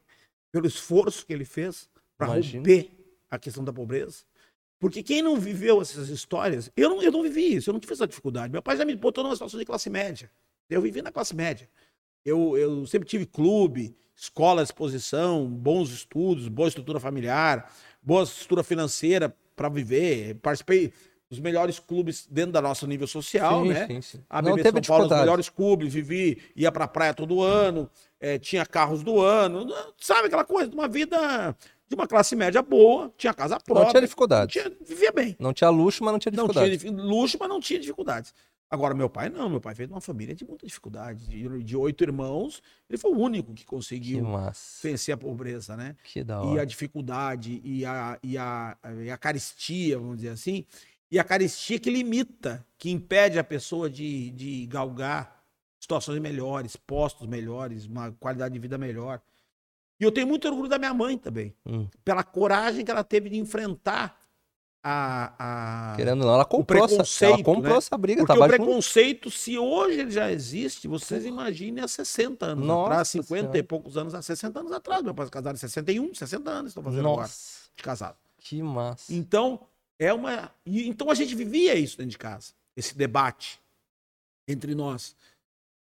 pelo 0.51 0.67
esforço 0.67 1.25
que 1.25 1.33
ele 1.33 1.45
fez 1.45 1.89
para 2.17 2.27
romper 2.27 2.91
a 3.29 3.39
questão 3.39 3.63
da 3.63 3.73
pobreza. 3.73 4.23
Porque 4.79 5.03
quem 5.03 5.21
não 5.21 5.39
viveu 5.39 5.81
essas 5.81 6.09
histórias, 6.09 6.71
eu 6.75 6.89
não, 6.89 7.01
eu 7.01 7.11
não 7.11 7.21
vivi 7.21 7.55
isso, 7.55 7.69
eu 7.69 7.73
não 7.73 7.79
tive 7.79 7.93
essa 7.93 8.07
dificuldade. 8.07 8.51
Meu 8.51 8.61
pai 8.61 8.77
já 8.77 8.85
me 8.85 8.95
botou 8.95 9.23
numa 9.23 9.35
situação 9.35 9.59
de 9.59 9.65
classe 9.65 9.89
média. 9.89 10.31
Eu 10.69 10.81
vivi 10.81 11.01
na 11.01 11.11
classe 11.11 11.35
média. 11.35 11.69
Eu, 12.25 12.57
eu 12.57 12.85
sempre 12.87 13.07
tive 13.07 13.25
clube, 13.25 13.95
escola 14.15 14.63
exposição, 14.63 15.47
bons 15.47 15.91
estudos, 15.91 16.47
boa 16.47 16.67
estrutura 16.67 16.99
familiar, 16.99 17.71
boa 18.01 18.23
estrutura 18.23 18.63
financeira 18.63 19.35
para 19.55 19.69
viver. 19.69 20.35
Participei 20.35 20.91
dos 21.29 21.39
melhores 21.39 21.79
clubes 21.79 22.27
dentro 22.29 22.51
da 22.51 22.61
nosso 22.61 22.85
nível 22.85 23.07
social, 23.07 23.63
sim, 23.63 23.69
né? 23.69 23.87
sim, 23.87 24.01
sim. 24.01 24.23
A 24.29 24.41
Não 24.41 24.51
BB 24.51 24.63
teve 24.63 24.83
São 24.85 24.97
Paulo, 24.97 25.05
os 25.13 25.19
melhores 25.19 25.49
clubes, 25.49 25.93
vivi, 25.93 26.41
ia 26.55 26.71
pra 26.71 26.87
praia 26.87 27.13
todo 27.13 27.41
ano, 27.41 27.89
eh, 28.19 28.37
tinha 28.37 28.65
carros 28.65 29.01
do 29.01 29.21
ano, 29.21 29.65
sabe 29.97 30.27
aquela 30.27 30.43
coisa, 30.43 30.69
de 30.69 30.75
uma 30.75 30.87
vida 30.89 31.55
de 31.87 31.95
uma 31.95 32.07
classe 32.07 32.37
média 32.37 32.61
boa, 32.61 33.13
tinha 33.17 33.33
casa 33.33 33.59
própria. 33.59 33.83
Não 33.83 33.91
tinha 33.91 34.01
dificuldade. 34.01 34.53
tinha- 34.53 34.71
vivia 34.85 35.11
bem. 35.11 35.35
Não 35.37 35.51
tinha 35.51 35.69
luxo, 35.69 36.01
mas 36.05 36.13
não 36.13 36.19
tinha 36.19 36.31
Não 36.33 36.47
dificuldade. 36.47 36.77
tinha 36.77 36.91
luxo, 36.93 37.37
mas 37.37 37.49
não 37.49 37.59
tinha 37.59 37.79
dificuldades. 37.79 38.33
Agora, 38.71 38.95
meu 38.95 39.09
pai 39.09 39.27
não, 39.29 39.49
meu 39.49 39.59
pai 39.59 39.73
veio 39.73 39.87
de 39.87 39.93
uma 39.93 39.99
família 39.99 40.33
de 40.33 40.45
muita 40.45 40.65
dificuldade. 40.65 41.27
De, 41.27 41.61
de 41.63 41.75
oito 41.75 42.03
irmãos, 42.05 42.63
ele 42.89 42.97
foi 42.97 43.11
o 43.11 43.17
único 43.19 43.53
que 43.53 43.61
Que 43.63 43.65
conseguiu 43.67 44.23
massa. 44.23 44.87
vencer 44.87 45.13
a 45.13 45.17
pobreza, 45.17 45.75
né? 45.75 45.97
Que 46.05 46.23
da 46.23 46.35
e 46.35 46.37
a 46.37 46.49
hora. 46.51 46.65
dificuldade 46.65 47.59
e 47.65 47.85
a, 47.85 48.17
e, 48.23 48.37
a, 48.37 48.77
e 49.03 49.09
a 49.11 49.17
caristia, 49.17 49.99
vamos 49.99 50.15
dizer 50.17 50.29
assim, 50.29 50.65
e 51.11 51.19
a 51.19 51.23
caristia 51.25 51.77
que 51.77 51.89
limita, 51.89 52.65
que 52.77 52.89
impede 52.89 53.37
a 53.37 53.43
pessoa 53.43 53.89
de, 53.89 54.31
de 54.31 54.65
galgar 54.67 55.43
situações 55.77 56.19
melhores, 56.21 56.77
postos 56.77 57.27
melhores, 57.27 57.85
uma 57.85 58.13
qualidade 58.13 58.53
de 58.53 58.59
vida 58.59 58.77
melhor. 58.77 59.19
E 59.99 60.03
eu 60.05 60.11
tenho 60.13 60.27
muito 60.27 60.47
orgulho 60.47 60.69
da 60.69 60.79
minha 60.79 60.93
mãe 60.93 61.17
também, 61.17 61.53
Hum. 61.65 61.87
pela 62.05 62.23
coragem 62.23 62.85
que 62.85 62.89
ela 62.91 63.03
teve 63.03 63.29
de 63.29 63.37
enfrentar 63.37 64.17
a. 64.83 65.91
a... 65.91 65.95
Querendo 65.95 66.21
ou 66.21 66.27
não, 66.27 66.33
ela 66.33 66.45
comprou, 66.45 66.85
essa, 66.85 67.25
ela 67.25 67.43
comprou 67.43 67.73
né? 67.73 67.77
essa 67.77 67.97
briga. 67.97 68.25
Porque 68.25 68.33
tava 68.33 68.45
o 68.45 68.57
preconceito, 68.57 69.29
se 69.29 69.57
hoje 69.57 69.99
ele 69.99 70.11
já 70.11 70.31
existe, 70.31 70.87
vocês 70.87 71.25
imaginem 71.25 71.83
há 71.83 71.87
60 71.87 72.45
anos 72.45 72.65
Nossa 72.65 72.91
atrás, 72.91 73.07
50 73.09 73.27
Senhora. 73.27 73.57
e 73.57 73.63
poucos 73.63 73.97
anos, 73.97 74.13
há 74.13 74.21
60 74.21 74.59
anos 74.59 74.71
atrás. 74.71 75.03
Meu 75.03 75.13
pai 75.13 75.25
se 75.25 75.31
casaram 75.31 75.55
em 75.55 75.59
61, 75.59 76.13
60 76.15 76.49
anos 76.49 76.71
estou 76.71 76.83
fazendo 76.83 77.07
agora 77.07 77.21
Nossa, 77.21 77.69
de 77.75 77.83
casado. 77.83 78.17
que 78.39 78.61
massa. 78.61 79.13
Então, 79.13 79.61
é 79.99 80.11
uma. 80.11 80.51
Então 80.65 81.11
a 81.11 81.15
gente 81.15 81.35
vivia 81.35 81.75
isso 81.75 81.97
dentro 81.97 82.11
de 82.11 82.17
casa, 82.17 82.53
esse 82.75 82.97
debate 82.97 83.59
entre 84.47 84.73
nós. 84.73 85.15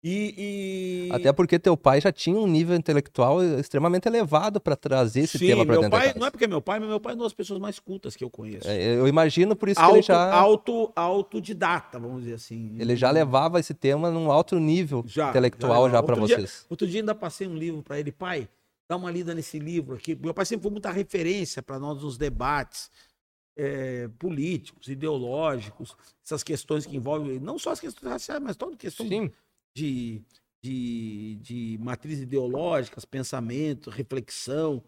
E. 0.03 1.07
e- 1.09 1.13
Até 1.13 1.31
porque 1.31 1.59
teu 1.59 1.77
pai 1.77 2.01
já 2.01 2.11
tinha 2.11 2.35
um 2.35 2.47
nível 2.47 2.75
intelectual 2.75 3.43
extremamente 3.43 4.07
elevado 4.07 4.59
para 4.59 4.75
trazer 4.75 5.21
esse 5.21 5.37
Sim, 5.37 5.45
tema 5.47 5.65
para 5.65 5.75
dentro 5.75 5.89
da 5.91 5.97
pai, 5.97 6.07
casa. 6.07 6.19
não 6.19 6.25
é 6.27 6.31
porque 6.31 6.45
é 6.45 6.47
meu 6.47 6.61
pai, 6.61 6.79
mas 6.79 6.89
meu 6.89 6.99
pai 6.99 7.13
é 7.13 7.15
uma 7.15 7.23
das 7.25 7.33
pessoas 7.33 7.59
mais 7.59 7.77
cultas 7.79 8.15
que 8.15 8.23
eu 8.23 8.29
conheço. 8.29 8.67
É, 8.67 8.95
Eu 8.95 9.07
imagino 9.07 9.55
por 9.55 9.69
isso 9.69 9.79
que 9.79 9.85
ele 9.85 9.97
Auto, 9.97 10.05
já, 10.07 10.33
auto, 10.33 10.91
autodidata, 10.95 11.99
vamos 11.99 12.21
dizer 12.23 12.33
assim. 12.35 12.75
ele 12.79 12.95
já 12.95 13.11
levava 13.11 13.59
esse 13.59 13.73
tema 13.75 14.09
num 14.09 14.31
alto 14.31 14.59
nível 14.59 15.03
Já, 15.05 15.29
intelectual 15.29 15.85
já 15.87 15.97
já, 15.97 16.03
para 16.03 16.15
vocês. 16.15 16.65
Outro 16.69 16.87
dia 16.87 17.01
ainda 17.01 17.13
passei 17.13 17.47
um 17.47 17.55
livro 17.55 17.83
para 17.83 17.99
ele, 17.99 18.11
pai, 18.11 18.49
dá 18.89 18.95
uma 18.97 19.11
lida 19.11 19.35
nesse 19.35 19.59
livro 19.59 19.95
aqui. 19.95 20.15
Meu 20.15 20.33
pai 20.33 20.45
sempre 20.45 20.63
foi 20.63 20.71
muita 20.71 20.89
referência 20.91 21.61
para 21.61 21.77
nós 21.77 22.01
nos 22.01 22.17
debates. 22.17 22.89
é, 23.55 24.09
políticos, 24.17 24.87
ideológicos, 24.87 25.95
essas 26.25 26.41
questões 26.41 26.85
que 26.85 26.95
envolvem 26.95 27.37
não 27.39 27.59
só 27.59 27.71
as 27.71 27.79
questões 27.81 28.09
raciais, 28.13 28.41
mas 28.41 28.55
toda 28.55 28.77
questão 28.77 29.05
Sim. 29.05 29.29
De, 29.75 30.21
de, 30.63 31.35
de 31.41 31.77
matrizes 31.81 32.23
ideológicas, 32.23 33.05
pensamento, 33.05 33.89
reflexão, 33.89 34.83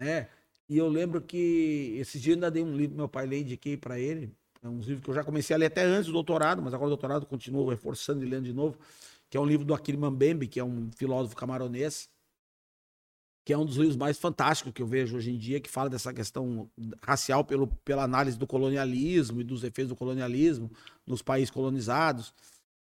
né? 0.00 0.28
E 0.68 0.76
eu 0.76 0.88
lembro 0.88 1.22
que 1.22 1.94
esses 1.98 2.20
dias 2.20 2.36
ainda 2.36 2.50
dei 2.50 2.62
um 2.62 2.76
livro, 2.76 2.96
meu 2.96 3.08
pai 3.08 3.26
lê, 3.26 3.40
indiquei 3.40 3.76
para 3.76 3.98
ele, 3.98 4.30
é 4.62 4.68
um 4.68 4.80
livro 4.80 5.02
que 5.02 5.08
eu 5.08 5.14
já 5.14 5.24
comecei 5.24 5.54
a 5.54 5.58
ler 5.58 5.66
até 5.66 5.82
antes 5.82 6.06
do 6.06 6.12
doutorado, 6.12 6.60
mas 6.60 6.74
agora 6.74 6.88
o 6.88 6.90
doutorado 6.90 7.26
continuo 7.26 7.68
reforçando 7.68 8.24
e 8.24 8.28
lendo 8.28 8.44
de 8.44 8.52
novo, 8.52 8.78
que 9.30 9.36
é 9.36 9.40
um 9.40 9.46
livro 9.46 9.64
do 9.64 9.72
Akili 9.72 9.96
Mbembe, 9.96 10.46
que 10.46 10.60
é 10.60 10.64
um 10.64 10.90
filósofo 10.92 11.36
camaronês, 11.36 12.10
que 13.46 13.52
é 13.52 13.56
um 13.56 13.64
dos 13.64 13.76
livros 13.76 13.96
mais 13.96 14.18
fantásticos 14.18 14.72
que 14.74 14.82
eu 14.82 14.86
vejo 14.86 15.16
hoje 15.16 15.30
em 15.30 15.38
dia, 15.38 15.58
que 15.60 15.70
fala 15.70 15.88
dessa 15.88 16.12
questão 16.12 16.70
racial 17.00 17.42
pelo, 17.44 17.66
pela 17.66 18.02
análise 18.02 18.36
do 18.36 18.46
colonialismo 18.46 19.40
e 19.40 19.44
dos 19.44 19.64
efeitos 19.64 19.88
do 19.88 19.96
colonialismo 19.96 20.70
nos 21.06 21.22
países 21.22 21.50
colonizados. 21.50 22.34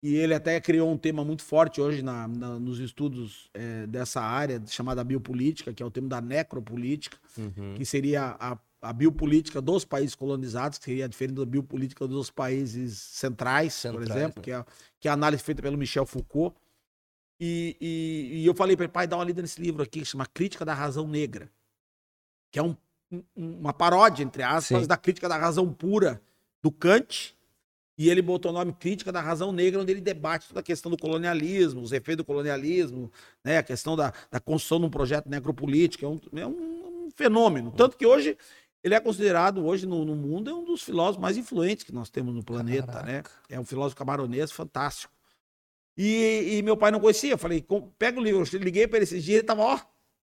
E 0.03 0.15
ele 0.15 0.33
até 0.35 0.59
criou 0.61 0.91
um 0.91 0.97
tema 0.97 1.23
muito 1.25 1.41
forte 1.43 1.81
hoje 1.81 2.01
na, 2.03 2.27
na- 2.27 2.59
nos 2.59 2.79
estudos 2.79 3.49
eh, 3.53 3.87
dessa 3.87 4.21
área, 4.21 4.61
chamada 4.67 5.03
biopolítica, 5.03 5.73
que 5.73 5.81
é 5.81 5.85
o 5.85 5.91
tema 5.91 6.07
da 6.07 6.21
necropolítica, 6.21 7.17
Uhum. 7.37 7.73
que 7.75 7.83
seria 7.85 8.35
a, 8.39 8.57
a 8.81 8.93
biopolítica 8.93 9.59
dos 9.61 9.83
países 9.83 10.13
colonizados, 10.15 10.77
que 10.77 10.85
seria 10.85 11.09
diferente 11.09 11.33
da 11.35 11.45
biopolítica 11.45 12.07
dos 12.07 12.29
países 12.29 12.97
centrais, 12.97 13.73
por 13.73 13.81
Centrais, 13.99 14.09
exemplo, 14.11 14.39
né? 14.39 14.43
que, 14.43 14.51
é, 14.51 14.65
que 14.99 15.07
é 15.07 15.11
a 15.11 15.13
análise 15.15 15.41
feita 15.43 15.61
pelo 15.61 15.77
Michel 15.77 16.05
Foucault. 16.05 16.55
E, 17.39 17.75
e- 17.81 18.41
e 18.41 18.45
eu 18.45 18.53
falei 18.55 18.75
para 18.77 18.85
ele, 18.85 18.93
pai, 18.93 19.07
dá 19.07 19.17
uma 19.17 19.25
lida 19.25 19.41
nesse 19.41 19.59
livro 19.61 19.81
aqui, 19.83 19.99
que 19.99 20.05
chama 20.05 20.25
Crítica 20.25 20.63
da 20.63 20.73
Razão 20.73 21.07
Negra, 21.07 21.49
que 22.51 22.59
é 22.59 22.63
um- 22.63 22.75
um- 23.11 23.23
uma 23.35 23.73
paródia, 23.73 24.23
entre 24.23 24.43
aspas, 24.43 24.81
Sim. 24.83 24.87
da 24.87 24.95
crítica 24.97 25.27
da 25.27 25.35
razão 25.35 25.73
pura 25.73 26.21
do 26.63 26.71
Kant, 26.71 27.34
e 27.97 28.09
ele 28.09 28.21
botou 28.21 28.51
o 28.51 28.53
nome 28.53 28.73
Crítica 28.73 29.11
da 29.11 29.21
Razão 29.21 29.51
Negra, 29.51 29.81
onde 29.81 29.91
ele 29.91 30.01
debate 30.01 30.47
toda 30.47 30.59
a 30.59 30.63
questão 30.63 30.91
do 30.91 30.97
colonialismo, 30.97 31.81
os 31.81 31.91
efeitos 31.91 32.17
do 32.17 32.25
colonialismo, 32.25 33.11
né, 33.43 33.57
a 33.59 33.63
questão 33.63 33.95
da, 33.95 34.13
da 34.29 34.39
construção 34.39 34.79
de 34.79 34.85
um 34.85 34.89
projeto 34.89 35.29
necropolítico. 35.29 36.05
É 36.05 36.07
um, 36.09 36.19
é 36.41 36.45
um- 36.47 37.05
um 37.05 37.09
fenômeno. 37.15 37.71
Tanto 37.71 37.95
que 37.97 38.05
hoje 38.05 38.37
ele 38.83 38.93
é 38.95 38.99
considerado, 38.99 39.65
hoje 39.65 39.85
no, 39.85 40.03
no 40.03 40.15
mundo, 40.15 40.49
é 40.49 40.53
um 40.53 40.65
dos 40.65 40.81
filósofos 40.83 41.21
mais 41.21 41.37
influentes 41.37 41.83
que 41.83 41.91
nós 41.93 42.09
temos 42.09 42.33
no 42.35 42.43
planeta. 42.43 43.01
Né? 43.03 43.23
É 43.49 43.59
um 43.59 43.65
filósofo 43.65 43.95
camaronês 43.95 44.51
fantástico. 44.51 45.13
E, 45.97 46.57
e 46.57 46.61
meu 46.61 46.75
pai 46.75 46.91
não 46.91 46.99
conhecia. 46.99 47.31
Eu 47.33 47.37
falei, 47.37 47.61
"Com- 47.61 47.89
pega 47.97 48.19
o 48.19 48.23
livro. 48.23 48.43
Eu 48.51 48.59
liguei 48.59 48.87
para 48.87 48.97
ele 48.97 49.03
esses 49.05 49.23
dias, 49.23 49.37
ele 49.39 49.47
tava, 49.47 49.61
ó, 49.61 49.79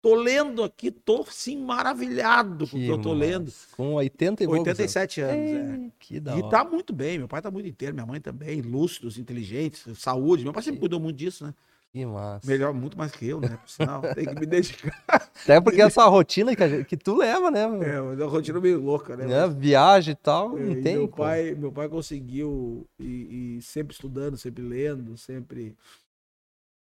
tô 0.03 0.15
lendo 0.15 0.63
aqui, 0.63 0.91
tô 0.91 1.25
sim 1.25 1.57
maravilhado 1.59 2.67
com 2.69 2.77
o 2.77 2.81
que 2.81 2.89
eu 2.89 2.99
tô 2.99 3.15
massa. 3.15 3.15
lendo. 3.15 3.53
Com 3.77 3.95
80 3.95 4.45
e 4.45 4.47
poucos 4.47 4.61
87 4.61 5.21
anos, 5.21 5.53
é. 5.53 5.57
anos. 5.61 5.93
Que 5.99 6.21
da 6.21 6.37
E 6.37 6.43
hora. 6.43 6.51
tá 6.51 6.65
muito 6.65 6.93
bem, 6.95 7.19
meu 7.19 7.29
pai 7.29 7.43
tá 7.43 7.51
muito 7.51 7.69
inteiro, 7.69 7.95
minha 7.95 8.07
mãe 8.07 8.21
também, 8.21 8.61
lúcidos, 8.63 9.19
inteligentes, 9.19 9.85
saúde. 9.99 10.45
Meu 10.45 10.53
pai 10.53 10.63
sempre 10.63 10.81
cuidou 10.81 11.01
muito 11.01 11.17
disso, 11.17 11.45
né? 11.45 11.55
Que 11.93 12.05
massa. 12.05 12.47
Melhor, 12.47 12.75
muito 12.75 12.97
mais 12.99 13.13
que 13.13 13.27
eu, 13.27 13.41
né? 13.41 13.57
Por 13.57 13.69
sinal, 13.71 14.03
tem 14.15 14.27
que 14.27 14.35
me 14.35 14.47
dedicar. 14.47 15.03
Até 15.43 15.61
porque 15.61 15.81
essa 15.81 16.05
rotina 16.07 16.55
que, 16.55 16.69
gente- 16.69 16.85
que 16.85 16.97
tu 16.97 17.17
leva, 17.17 17.51
né? 17.51 17.67
meu? 17.67 17.83
É, 17.83 17.95
é 17.97 18.01
uma 18.01 18.27
rotina 18.27 18.61
meio 18.61 18.81
louca, 18.81 19.17
né? 19.17 19.27
Né? 19.27 19.49
Viagem 19.49 20.13
e 20.13 20.17
tal, 20.17 20.59
É, 20.59 20.61
não 20.61 20.73
e 20.73 20.83
tem. 20.83 20.97
meu 20.97 21.09
como. 21.09 21.23
pai, 21.25 21.55
meu 21.55 21.73
pai 21.73 21.89
conseguiu 21.89 22.87
e, 22.99 23.57
e 23.59 23.63
sempre 23.63 23.95
estudando, 23.95 24.37
sempre 24.37 24.63
lendo, 24.63 25.17
sempre. 25.17 25.75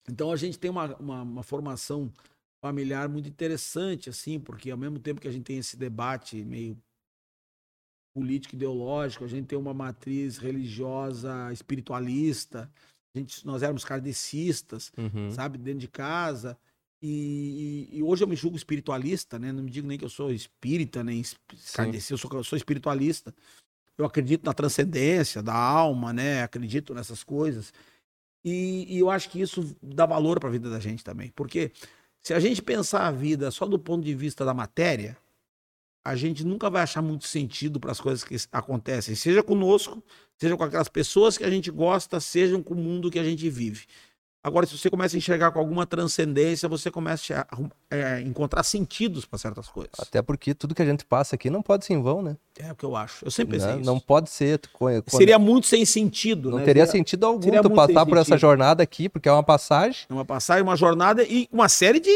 Então 0.09 0.31
a 0.31 0.37
gente 0.37 0.59
tem 0.59 0.71
uma, 0.71 0.95
uma, 0.97 1.23
uma 1.23 1.43
formação 1.43 2.11
familiar 2.65 3.11
muito 3.11 3.29
interessante, 3.29 4.09
assim, 4.09 4.41
porque 4.41 4.71
ao 4.71 4.79
mesmo 4.79 4.99
tempo 4.99 5.21
que 5.21 5.29
a 5.29 5.31
gente 5.31 5.45
tem 5.45 5.59
esse 5.59 5.77
debate 5.77 6.43
meio 6.43 6.79
político 8.17 8.55
ideológico, 8.55 9.23
a 9.23 9.29
gente 9.29 9.49
tem 9.49 9.59
uma 9.59 9.75
matriz 9.75 10.39
religiosa 10.39 11.53
espiritualista. 11.53 12.71
A 13.15 13.19
gente, 13.19 13.45
nós 13.45 13.63
éramos 13.63 13.85
kardecistas, 13.85 14.91
Uhum. 14.97 15.31
sabe, 15.31 15.59
dentro 15.59 15.81
de 15.81 15.89
casa. 15.89 16.57
E, 17.03 17.87
e- 17.93 18.03
hoje 18.03 18.25
eu 18.25 18.29
me 18.29 18.35
julgo 18.35 18.57
espiritualista, 18.57 19.39
né? 19.39 19.53
Não 19.53 19.63
me 19.63 19.71
digo 19.71 19.87
nem 19.87 19.99
que 19.99 20.05
eu 20.07 20.09
sou 20.09 20.33
espírita, 20.33 21.05
nem 21.05 21.23
kardecista, 21.75 22.15
eu 22.15 22.19
sou, 22.19 22.31
eu 22.33 22.45
sou 22.45 22.57
espiritualista. 22.57 23.35
Eu 23.99 24.07
acredito 24.07 24.47
na 24.47 24.55
transcendência 24.55 25.43
da 25.43 25.55
alma, 25.55 26.15
né? 26.15 26.43
Acredito 26.43 26.95
nessas 26.95 27.23
coisas. 27.23 27.75
E, 28.43 28.87
e 28.89 28.99
eu 28.99 29.11
acho 29.11 29.29
que 29.29 29.39
isso 29.39 29.77
dá 29.83 30.07
valor 30.07 30.41
para 30.41 30.49
a 30.49 30.53
vida 30.53 30.71
da 30.71 30.81
gente 30.81 31.05
também. 31.05 31.31
Porque 31.37 31.73
se 32.25 32.33
a 32.33 32.41
gente 32.41 32.63
pensar 32.63 33.07
a 33.07 33.11
vida 33.11 33.51
só 33.51 33.67
do 33.67 33.79
ponto 33.79 34.03
de 34.03 34.15
vista 34.15 34.47
da 34.47 34.55
matéria, 34.55 35.17
a 36.03 36.17
gente 36.17 36.43
nunca 36.43 36.71
vai 36.71 36.83
achar 36.83 37.03
muito 37.03 37.27
sentido 37.27 37.79
para 37.79 37.93
as 37.93 38.01
coisas 38.01 38.25
que 38.25 38.35
acontecem, 38.51 39.15
seja 39.15 39.43
conosco, 39.43 40.03
seja 40.39 40.57
com 40.57 40.65
aquelas 40.65 40.89
pessoas 40.89 41.37
que 41.37 41.45
a 41.45 41.51
gente 41.51 41.71
gosta, 41.71 42.19
sejam 42.21 42.63
com 42.63 42.73
o 42.73 42.79
mundo 42.79 43.11
que 43.11 43.19
a 43.19 43.25
gente 43.25 43.49
vive. 43.51 43.85
Agora, 44.43 44.67
se 44.67 44.77
você 44.77 44.91
começa 44.91 45.17
a 45.17 45.19
enxergar 45.19 45.53
com 45.53 45.59
alguma 45.59 45.87
transcendência, 45.87 46.69
você 46.69 46.91
começa 46.91 47.47
a 47.51 47.95
é, 47.95 48.21
encontrar 48.21 48.63
sentidos 48.63 49.25
para 49.25 49.39
certas 49.39 49.69
coisas. 49.69 49.95
Até 49.99 50.21
porque 50.21 50.55
tudo 50.55 50.75
que 50.75 50.83
a 50.83 50.87
gente 50.87 51.05
passa 51.05 51.35
aqui 51.35 51.49
não 51.49 51.63
pode 51.63 51.85
ser 51.87 51.95
em 51.95 52.03
vão, 52.03 52.23
né? 52.23 52.37
É 52.57 52.71
o 52.71 52.77
que 52.77 52.85
eu 52.85 52.95
acho. 52.95 53.25
Eu 53.25 53.31
sempre 53.33 53.57
pensei 53.57 53.73
Né? 53.75 53.81
isso. 53.81 53.87
Não 53.91 53.99
pode 53.99 54.31
ser. 54.31 54.61
quando- 54.73 55.03
Seria 55.11 55.39
muito 55.41 55.67
sem 55.67 55.85
sentido, 55.85 56.51
não 56.53 56.59
né? 56.59 56.65
teria 56.65 56.87
sentido 56.87 57.27
algum 57.27 57.43
seria 57.43 57.61
tu 57.61 57.71
passar 57.71 58.07
por 58.07 58.17
essa 58.17 58.39
jornada 58.39 58.81
aqui, 58.83 59.09
porque 59.09 59.29
é 59.29 59.33
uma 59.33 59.43
passagem, 59.43 60.07
Uma 60.09 60.25
passagem, 60.25 60.63
uma 60.63 60.77
jornada 60.77 61.25
e 61.25 61.49
uma 61.51 61.69
série 61.69 61.99
de 61.99 62.11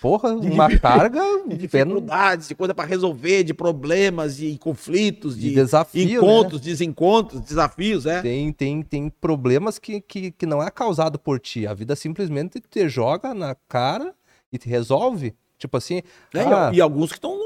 porra, 0.00 0.30
uma 0.32 0.76
carga 0.78 1.20
de 1.46 1.50
de 1.50 1.56
dificuldades, 1.58 2.48
de 2.48 2.54
coisa 2.56 2.74
para 2.74 2.88
resolver, 2.88 3.44
de 3.44 3.54
problemas, 3.54 4.36
de 4.36 4.58
conflitos, 4.58 5.36
de 5.36 5.48
de, 5.50 5.54
desafio, 5.54 6.04
né? 6.06 6.12
encontros, 6.14 6.60
desencontros, 6.60 7.40
desafios, 7.42 8.04
é. 8.04 8.20
Tem, 8.20 8.52
tem, 8.52 8.82
tem 8.82 9.08
problemas 9.08 9.78
que, 9.78 10.00
que, 10.00 10.32
que 10.32 10.46
não 10.46 10.60
é 10.62 10.70
causado 10.72 11.18
por 11.20 11.38
ti. 11.38 11.66
A 11.68 11.74
vida 11.74 11.94
simplesmente 11.94 12.60
te 12.60 12.88
joga 12.88 13.32
na 13.32 13.54
cara 13.68 14.12
e 14.52 14.58
te 14.58 14.68
resolve. 14.68 15.34
Tipo 15.58 15.76
assim. 15.76 16.02
É, 16.32 16.40
ah, 16.40 16.70
E 16.72 16.80
alguns 16.80 17.10
que 17.10 17.18
estão 17.18 17.36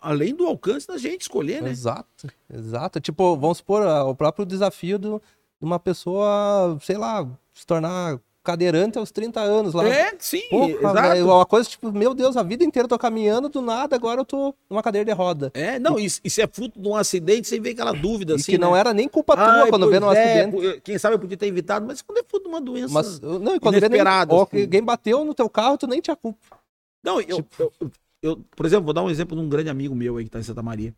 além 0.00 0.34
do 0.34 0.46
alcance 0.46 0.86
da 0.86 0.96
gente 0.96 1.22
escolher, 1.22 1.62
né? 1.62 1.70
Exato, 1.70 2.26
exato. 2.52 3.00
Tipo, 3.00 3.36
vamos 3.36 3.58
supor, 3.58 3.82
ah, 3.82 4.04
o 4.04 4.14
próprio 4.14 4.46
desafio 4.46 4.98
de 4.98 5.20
uma 5.60 5.78
pessoa, 5.78 6.78
sei 6.80 6.96
lá, 6.96 7.26
se 7.52 7.66
tornar 7.66 8.18
cadeirante 8.42 8.96
aos 8.96 9.10
30 9.10 9.40
anos 9.40 9.74
lá. 9.74 9.86
É, 9.86 10.10
sim, 10.18 10.40
Porra, 10.48 10.70
exato. 10.70 11.02
velho, 11.02 11.26
uma 11.26 11.44
coisa 11.44 11.68
tipo, 11.68 11.92
meu 11.92 12.14
Deus, 12.14 12.34
a 12.34 12.42
vida 12.42 12.64
inteira 12.64 12.84
eu 12.84 12.88
tô 12.88 12.98
caminhando, 12.98 13.50
do 13.50 13.60
nada, 13.60 13.94
agora 13.94 14.22
eu 14.22 14.24
tô 14.24 14.54
numa 14.70 14.82
cadeira 14.82 15.04
de 15.04 15.12
roda. 15.12 15.50
É, 15.52 15.78
não, 15.78 15.98
isso, 15.98 16.18
isso 16.24 16.40
é 16.40 16.46
fruto 16.46 16.80
de 16.80 16.88
um 16.88 16.96
acidente, 16.96 17.46
sem 17.46 17.60
ver 17.60 17.70
aquela 17.72 17.92
dúvida 17.92 18.32
E 18.32 18.36
assim. 18.36 18.52
que 18.52 18.56
não 18.58 18.72
né? 18.72 18.80
era 18.80 18.94
nem 18.94 19.06
culpa 19.06 19.36
tua 19.36 19.64
Ai, 19.64 19.68
quando 19.68 19.90
vê 19.90 20.00
num 20.00 20.10
é, 20.10 20.44
acidente. 20.46 20.80
Quem 20.80 20.96
sabe 20.96 21.16
eu 21.16 21.18
podia 21.18 21.36
ter 21.36 21.46
evitado, 21.46 21.86
mas 21.86 22.00
quando 22.00 22.18
é 22.18 22.22
fruto 22.22 22.44
de 22.44 22.48
uma 22.48 22.60
doença. 22.60 22.94
Mas, 22.94 23.20
não, 23.20 23.54
e 23.54 23.60
quando 23.60 23.78
vê 23.78 23.88
nem, 23.88 24.00
assim. 24.00 24.46
que 24.50 24.62
alguém 24.62 24.82
bateu 24.82 25.24
no 25.26 25.34
teu 25.34 25.50
carro, 25.50 25.76
tu 25.76 25.86
nem 25.86 26.00
tinha 26.00 26.16
culpa. 26.16 26.58
Não, 27.02 27.20
eu, 27.20 27.36
Tipo- 27.42 27.62
eu, 27.62 27.72
eu- 27.80 27.92
eu, 28.22 28.36
por 28.56 28.66
exemplo, 28.66 28.84
vou 28.84 28.92
dar 28.94 29.02
um 29.02 29.10
exemplo 29.10 29.36
de 29.36 29.42
um 29.42 29.48
grande 29.48 29.70
amigo 29.70 29.94
meu 29.94 30.16
aí 30.16 30.24
que 30.24 30.30
tá 30.30 30.38
em 30.38 30.42
Santa 30.42 30.62
Maria. 30.62 30.94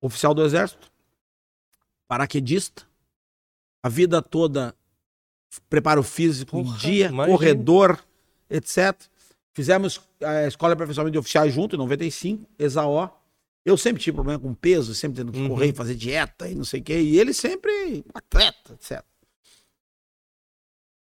Oficial 0.00 0.32
do 0.34 0.44
Exército, 0.44 0.90
paraquedista, 2.06 2.86
a 3.82 3.88
vida 3.88 4.22
toda 4.22 4.74
preparo 5.68 6.02
físico 6.02 6.58
em 6.58 6.64
Porra, 6.64 6.78
dia, 6.78 7.06
imagina. 7.08 7.36
corredor, 7.36 8.04
etc. 8.48 8.94
Fizemos 9.54 10.00
a 10.22 10.46
escola 10.46 10.72
aperfeiçoamento 10.74 11.12
de 11.12 11.18
oficiais 11.18 11.52
junto, 11.52 11.74
em 11.74 11.78
95, 11.78 12.48
ESAO. 12.58 13.14
Eu 13.64 13.76
sempre 13.76 14.02
tive 14.02 14.14
problema 14.14 14.38
com 14.40 14.54
peso, 14.54 14.94
sempre 14.94 15.18
tendo 15.18 15.32
que 15.32 15.38
Uhum. 15.40 15.48
correr, 15.48 15.72
fazer 15.74 15.94
dieta 15.94 16.48
e 16.48 16.54
não 16.54 16.64
sei 16.64 16.80
o 16.80 16.82
quê. 16.82 17.00
E 17.00 17.18
ele 17.18 17.34
sempre 17.34 18.04
atleta, 18.14 18.74
etc. 18.74 19.04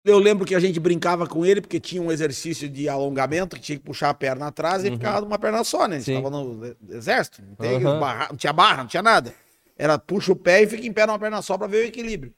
Eu 0.06 0.20
lembro 0.20 0.46
que 0.46 0.54
a 0.54 0.60
gente 0.60 0.80
brincava 0.82 1.26
com 1.26 1.46
ele, 1.46 1.62
porque 1.62 1.80
tinha 1.80 2.02
um 2.02 2.12
exercício 2.12 2.68
de 2.68 2.90
alongamento, 2.90 3.56
que 3.56 3.62
tinha 3.62 3.78
que 3.78 3.84
puxar 3.86 4.10
a 4.10 4.14
perna 4.14 4.48
atrás 4.48 4.84
e 4.84 4.90
Uhum. 4.90 4.96
ficava 4.98 5.22
numa 5.22 5.40
perna 5.40 5.64
só, 5.64 5.88
né? 5.88 5.96
A 5.96 6.00
gente 6.00 6.06
Sim. 6.06 6.18
estava 6.18 6.30
no 6.30 6.76
exército, 6.90 7.42
não, 7.58 7.76
Aham. 7.90 8.00
barra- 8.00 8.28
não 8.30 8.36
tinha 8.36 8.52
barra, 8.52 8.78
não 8.84 8.88
tinha 8.88 9.02
nada. 9.02 9.34
Era 9.78 9.98
puxa 9.98 10.34
o 10.34 10.36
pé 10.36 10.62
e 10.64 10.68
fica 10.68 10.86
em 10.86 10.92
pé 10.92 11.06
numa 11.08 11.18
perna 11.18 11.42
só 11.42 11.58
para 11.58 11.68
ver 11.68 11.86
o 11.86 11.88
equilíbrio. 11.88 12.34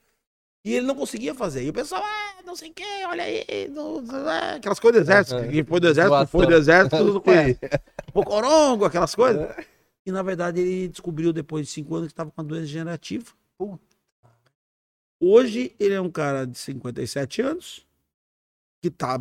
E 0.64 0.74
ele 0.74 0.86
não 0.86 0.94
conseguia 0.94 1.34
fazer. 1.34 1.64
E 1.64 1.68
o 1.68 1.72
pessoal, 1.72 2.02
ah, 2.04 2.42
não 2.44 2.54
sei 2.54 2.70
o 2.70 2.74
quê, 2.74 2.84
olha 3.08 3.24
aí, 3.24 3.68
não- 3.68 4.02
é", 4.30 4.54
aquelas 4.56 4.78
coisas 4.78 5.04
do 5.04 5.10
exército. 5.10 5.48
Quem 5.50 5.64
foi 5.64 5.80
do 5.80 5.88
exército, 5.88 6.26
foi 6.28 6.46
do 6.46 6.54
exército, 6.54 6.96
tudo 6.98 7.12
Sim. 7.14 7.20
conhece. 7.58 7.60
O 8.14 8.24
corongo, 8.24 8.84
aquelas 8.84 9.14
coisas. 9.14 9.48
E 10.04 10.12
na 10.12 10.22
verdade 10.22 10.60
ele 10.60 10.86
descobriu 10.88 11.32
depois 11.32 11.66
de 11.66 11.72
cinco 11.72 11.96
anos 11.96 12.06
que 12.08 12.12
estava 12.12 12.30
com 12.30 12.40
uma 12.40 12.46
doença 12.48 12.66
degenerativa. 12.66 13.26
Puta. 13.58 13.95
Hoje 15.20 15.74
ele 15.78 15.94
é 15.94 16.00
um 16.00 16.10
cara 16.10 16.46
de 16.46 16.58
57 16.58 17.42
anos, 17.42 17.86
que 18.82 18.90
tá 18.90 19.20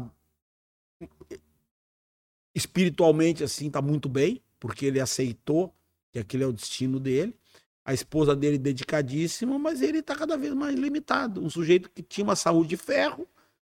espiritualmente 2.54 3.44
assim, 3.44 3.70
tá 3.70 3.82
muito 3.82 4.08
bem, 4.08 4.42
porque 4.60 4.86
ele 4.86 5.00
aceitou 5.00 5.74
que 6.12 6.20
aquele 6.20 6.44
é 6.44 6.48
o 6.48 6.54
destino 6.54 7.00
dele. 7.00 7.36
A 7.84 7.94
esposa 7.94 8.36
dele 8.36 8.58
dedicadíssima, 8.58 9.60
mas 9.60 9.82
ele 9.82 10.02
tá 10.02 10.16
cada 10.16 10.36
vez 10.38 10.54
mais 10.54 10.76
limitado. 10.76 11.44
Um 11.44 11.50
sujeito 11.50 11.90
que 11.92 12.02
tinha 12.02 12.24
uma 12.24 12.36
saúde 12.36 12.70
de 12.70 12.78
ferro, 12.78 13.28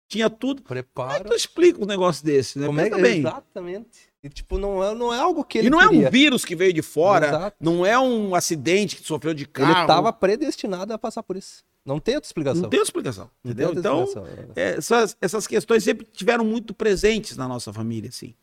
tinha 0.08 0.30
tudo. 0.30 0.62
Prepara. 0.62 1.14
Como 1.14 1.20
é 1.20 1.24
que 1.24 1.30
tu 1.30 1.36
explica 1.36 1.82
um 1.82 1.88
negócio 1.88 2.24
desse, 2.24 2.60
né? 2.60 2.68
Como 2.68 2.80
é 2.80 2.90
que... 2.90 3.02
bem. 3.02 3.20
Exatamente. 3.20 4.14
E, 4.26 4.30
tipo, 4.30 4.58
não 4.58 4.84
é, 4.84 4.96
não 4.96 5.14
é 5.14 5.20
algo 5.20 5.44
que 5.44 5.60
ele 5.60 5.68
E 5.68 5.70
não 5.70 5.80
é 5.80 5.88
queria. 5.88 6.08
um 6.08 6.12
vírus 6.12 6.44
que 6.44 6.56
veio 6.56 6.74
de 6.74 6.82
fora, 6.82 7.28
Exato. 7.28 7.58
não 7.60 7.86
é 7.86 8.00
um 8.00 8.34
acidente 8.34 8.96
que 8.96 9.06
sofreu 9.06 9.36
de 9.36 9.46
carro. 9.46 9.72
Ele 9.72 9.82
estava 9.82 10.12
predestinado 10.12 10.92
a 10.92 10.98
passar 10.98 11.22
por 11.22 11.38
isso. 11.38 11.64
Não 11.86 12.00
tem 12.00 12.16
outra 12.16 12.28
explicação. 12.28 12.64
Não 12.64 12.70
tem 12.70 12.80
outra 12.80 12.90
explicação, 12.90 13.30
Não 13.44 13.52
entendeu? 13.52 13.68
outra 13.68 13.80
Então, 13.82 14.04
explicação. 14.04 14.52
é, 14.56 14.70
essas, 14.78 15.16
essas 15.22 15.46
questões 15.46 15.84
sempre 15.84 16.08
tiveram 16.12 16.44
muito 16.44 16.74
presentes 16.74 17.38
na 17.38 17.48
nossa 17.48 17.72
família, 17.72 18.10
assim. 18.10 18.34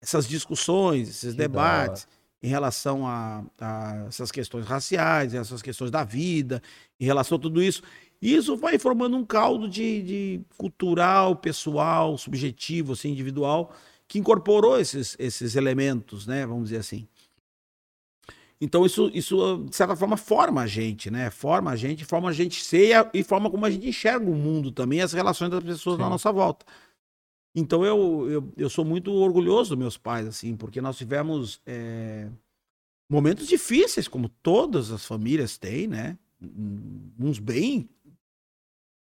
Essas 0.00 0.28
discussões, 0.28 1.08
esses 1.08 1.32
Que 1.32 1.38
debates 1.38 2.06
em 2.40 2.46
relação 2.46 3.04
a, 3.04 3.42
a 3.60 4.04
essas 4.06 4.30
questões 4.30 4.64
raciais, 4.64 5.34
essas 5.34 5.60
questões 5.60 5.90
da 5.90 6.04
vida, 6.04 6.62
em 7.00 7.04
relação 7.04 7.36
a 7.36 7.40
tudo 7.40 7.60
isso. 7.60 7.82
Isso 8.22 8.56
vai 8.56 8.78
formando 8.78 9.16
um 9.16 9.24
caldo 9.24 9.68
de, 9.68 10.02
de 10.02 10.40
cultural, 10.56 11.34
pessoal, 11.34 12.16
subjetivo, 12.16 12.92
assim, 12.92 13.08
individual, 13.10 13.74
que 14.08 14.18
incorporou 14.18 14.78
esses, 14.78 15.16
esses 15.18 15.56
elementos, 15.56 16.26
né? 16.26 16.46
Vamos 16.46 16.64
dizer 16.64 16.78
assim. 16.78 17.08
Então 18.60 18.86
isso, 18.86 19.10
isso, 19.12 19.64
de 19.68 19.76
certa 19.76 19.94
forma, 19.94 20.16
forma 20.16 20.62
a 20.62 20.66
gente, 20.66 21.10
né? 21.10 21.30
Forma 21.30 21.70
a 21.70 21.76
gente, 21.76 22.04
forma 22.04 22.30
a 22.30 22.32
gente 22.32 22.62
ser 22.62 23.10
e 23.12 23.22
forma 23.22 23.50
como 23.50 23.66
a 23.66 23.70
gente 23.70 23.88
enxerga 23.88 24.30
o 24.30 24.34
mundo 24.34 24.70
também, 24.70 25.02
as 25.02 25.12
relações 25.12 25.50
das 25.50 25.62
pessoas 25.62 25.98
na 25.98 26.04
Sim. 26.04 26.10
nossa 26.10 26.32
volta. 26.32 26.64
Então 27.54 27.84
eu, 27.84 28.30
eu, 28.30 28.52
eu 28.56 28.70
sou 28.70 28.84
muito 28.84 29.12
orgulhoso 29.12 29.70
dos 29.70 29.78
meus 29.78 29.96
pais, 29.96 30.26
assim, 30.26 30.56
porque 30.56 30.80
nós 30.80 30.96
tivemos 30.96 31.60
é, 31.66 32.28
momentos 33.10 33.46
difíceis, 33.46 34.08
como 34.08 34.28
todas 34.28 34.90
as 34.90 35.04
famílias 35.04 35.58
têm, 35.58 35.86
né? 35.86 36.18
Uns 37.18 37.38
bem 37.38 37.88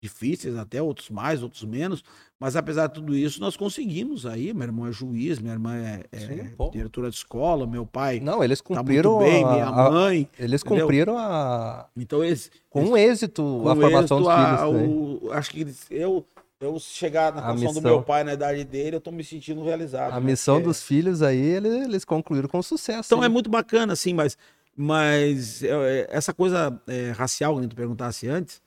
difíceis, 0.01 0.55
até 0.55 0.81
outros 0.81 1.09
mais, 1.09 1.41
outros 1.41 1.63
menos, 1.63 2.03
mas 2.39 2.55
apesar 2.55 2.87
de 2.87 2.93
tudo 2.93 3.15
isso, 3.15 3.39
nós 3.41 3.57
conseguimos 3.57 4.25
aí. 4.25 4.53
Meu 4.53 4.65
irmão 4.65 4.85
é 4.87 4.91
juiz, 4.91 5.39
minha 5.39 5.53
irmã 5.53 5.75
é, 5.75 6.05
é 6.11 6.19
Sim, 6.19 6.49
pô. 6.55 6.69
diretora 6.69 7.09
de 7.09 7.15
escola, 7.15 7.65
meu 7.65 7.85
pai 7.85 8.19
Não, 8.19 8.43
eles 8.43 8.59
tá 8.61 8.65
cumpriram 8.75 9.15
muito 9.15 9.25
bem, 9.25 9.43
a- 9.43 9.47
minha 9.51 9.65
a- 9.65 9.89
mãe. 9.91 10.29
eles 10.37 10.61
entendeu? 10.61 10.85
cumpriram 10.85 11.17
a 11.17 11.87
Então 11.97 12.23
eles 12.23 12.51
com 12.69 12.95
êxito 12.95 13.41
com 13.63 13.69
a 13.69 13.75
formação 13.75 14.17
êxito, 14.17 14.17
dos 14.17 14.27
a- 14.27 14.57
filhos. 14.67 14.73
né? 14.81 14.87
o- 14.87 15.31
acho 15.31 15.49
que 15.51 15.61
eles- 15.61 15.85
eu 15.89 16.25
eu 16.59 16.79
chegar 16.79 17.31
na 17.35 17.41
A 17.41 17.51
condição 17.51 17.71
do 17.71 17.81
meu 17.83 18.01
pai 18.01 18.23
na 18.23 18.33
idade 18.33 18.63
dele, 18.63 18.95
eu 18.95 18.99
tô 19.01 19.11
me 19.11 19.23
sentindo 19.23 19.63
realizado. 19.63 20.11
A 20.13 20.19
né? 20.19 20.25
missão 20.25 20.59
dos 20.59 20.81
filhos 20.81 21.21
aí, 21.21 21.37
eles, 21.39 21.71
eles 21.85 22.03
concluíram 22.03 22.49
com 22.49 22.63
sucesso. 22.63 23.07
Então 23.13 23.23
é 23.23 23.29
muito 23.29 23.47
bacana, 23.47 23.93
assim, 23.93 24.11
mas, 24.11 24.35
mas 24.75 25.61
é, 25.61 26.07
essa 26.09 26.33
coisa 26.33 26.79
é, 26.87 27.11
racial 27.11 27.59
que 27.59 27.67
tu 27.67 27.75
perguntasse 27.75 28.27
antes, 28.27 28.59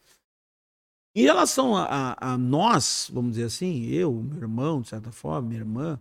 em 1.14 1.22
relação 1.22 1.76
a, 1.76 1.84
a- 2.14 2.32
a 2.34 2.38
nós, 2.38 3.11
vamos 3.12 3.32
dizer 3.32 3.44
assim, 3.44 3.86
eu, 3.86 4.12
meu 4.12 4.38
irmão, 4.38 4.80
de 4.80 4.88
certa 4.88 5.12
forma, 5.12 5.48
minha 5.48 5.61
irmã, 5.61 6.00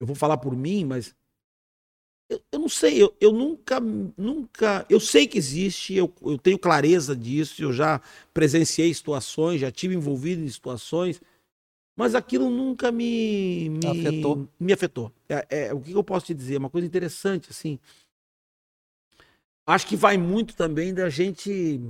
eu 0.00 0.06
vou 0.06 0.16
falar 0.16 0.36
por 0.38 0.56
mim, 0.56 0.84
mas 0.84 1.14
eu, 2.28 2.40
eu 2.52 2.58
não 2.58 2.68
sei, 2.68 3.02
eu, 3.02 3.14
eu 3.20 3.32
nunca, 3.32 3.78
nunca, 3.80 4.86
eu 4.88 4.98
sei 4.98 5.26
que 5.26 5.36
existe, 5.38 5.94
eu, 5.94 6.12
eu 6.22 6.38
tenho 6.38 6.58
clareza 6.58 7.14
disso, 7.14 7.62
eu 7.62 7.72
já 7.72 8.00
presenciei 8.32 8.92
situações, 8.92 9.60
já 9.60 9.70
tive 9.70 9.94
envolvido 9.94 10.42
em 10.42 10.48
situações, 10.48 11.20
mas 11.96 12.14
aquilo 12.14 12.50
nunca 12.50 12.90
me, 12.92 13.68
me 13.70 13.86
Afetou. 13.86 14.48
Me 14.58 14.72
afetou. 14.72 15.12
É, 15.28 15.66
é, 15.68 15.74
o 15.74 15.80
que 15.80 15.92
eu 15.92 16.04
posso 16.04 16.26
te 16.26 16.34
dizer? 16.34 16.56
Uma 16.58 16.70
coisa 16.70 16.86
interessante, 16.86 17.48
assim. 17.50 17.78
Acho 19.66 19.86
que 19.86 19.96
vai 19.96 20.16
muito 20.16 20.56
também 20.56 20.92
da 20.92 21.08
gente. 21.08 21.80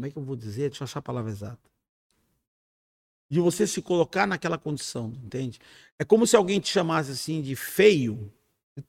Como 0.00 0.06
é 0.06 0.10
que 0.10 0.16
eu 0.16 0.22
vou 0.22 0.34
dizer? 0.34 0.70
Deixa 0.70 0.82
eu 0.82 0.86
achar 0.86 1.00
a 1.00 1.02
palavra 1.02 1.30
exata. 1.30 1.58
De 3.28 3.38
você 3.38 3.66
se 3.66 3.82
colocar 3.82 4.26
naquela 4.26 4.56
condição, 4.56 5.12
entende? 5.22 5.60
É 5.98 6.04
como 6.06 6.26
se 6.26 6.34
alguém 6.34 6.58
te 6.58 6.70
chamasse 6.70 7.10
assim 7.10 7.42
de 7.42 7.54
feio 7.54 8.32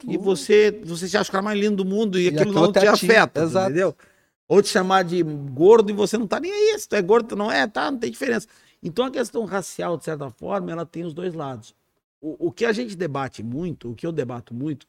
e 0.08 0.18
você, 0.18 0.72
você 0.86 1.10
se 1.10 1.18
acha 1.18 1.30
o 1.30 1.32
cara 1.34 1.44
mais 1.44 1.60
lindo 1.60 1.84
do 1.84 1.86
mundo 1.86 2.18
e, 2.18 2.24
E 2.24 2.28
aquilo, 2.30 2.54
não 2.54 2.72
te 2.72 2.80
atinge, 2.80 3.12
afeta, 3.12 3.44
exato. 3.44 3.66
entendeu? 3.70 3.94
Ou 4.48 4.62
te 4.62 4.70
chamar 4.70 5.04
de 5.04 5.22
gordo 5.22 5.90
e 5.90 5.94
você 5.94 6.18
não 6.18 6.26
tá 6.26 6.40
nem 6.40 6.50
aí. 6.50 6.80
Se 6.80 6.88
tu 6.88 6.96
é 6.96 7.02
gordo, 7.02 7.28
tu 7.28 7.36
não 7.36 7.52
é, 7.52 7.68
tá? 7.68 7.92
Não 7.92 8.00
tem 8.00 8.10
diferença. 8.10 8.48
Então 8.82 9.04
a 9.04 9.12
questão 9.12 9.44
racial, 9.44 9.98
de 9.98 10.06
certa 10.06 10.30
forma, 10.30 10.72
ela 10.72 10.86
tem 10.86 11.04
os 11.04 11.14
dois 11.14 11.34
lados. 11.34 11.76
O, 12.22 12.48
o 12.48 12.52
que 12.54 12.64
a 12.64 12.72
gente 12.72 12.96
debate 12.96 13.44
muito, 13.44 13.92
o 13.92 13.96
que 13.96 14.08
eu 14.08 14.14
debato 14.14 14.54
muito, 14.54 14.88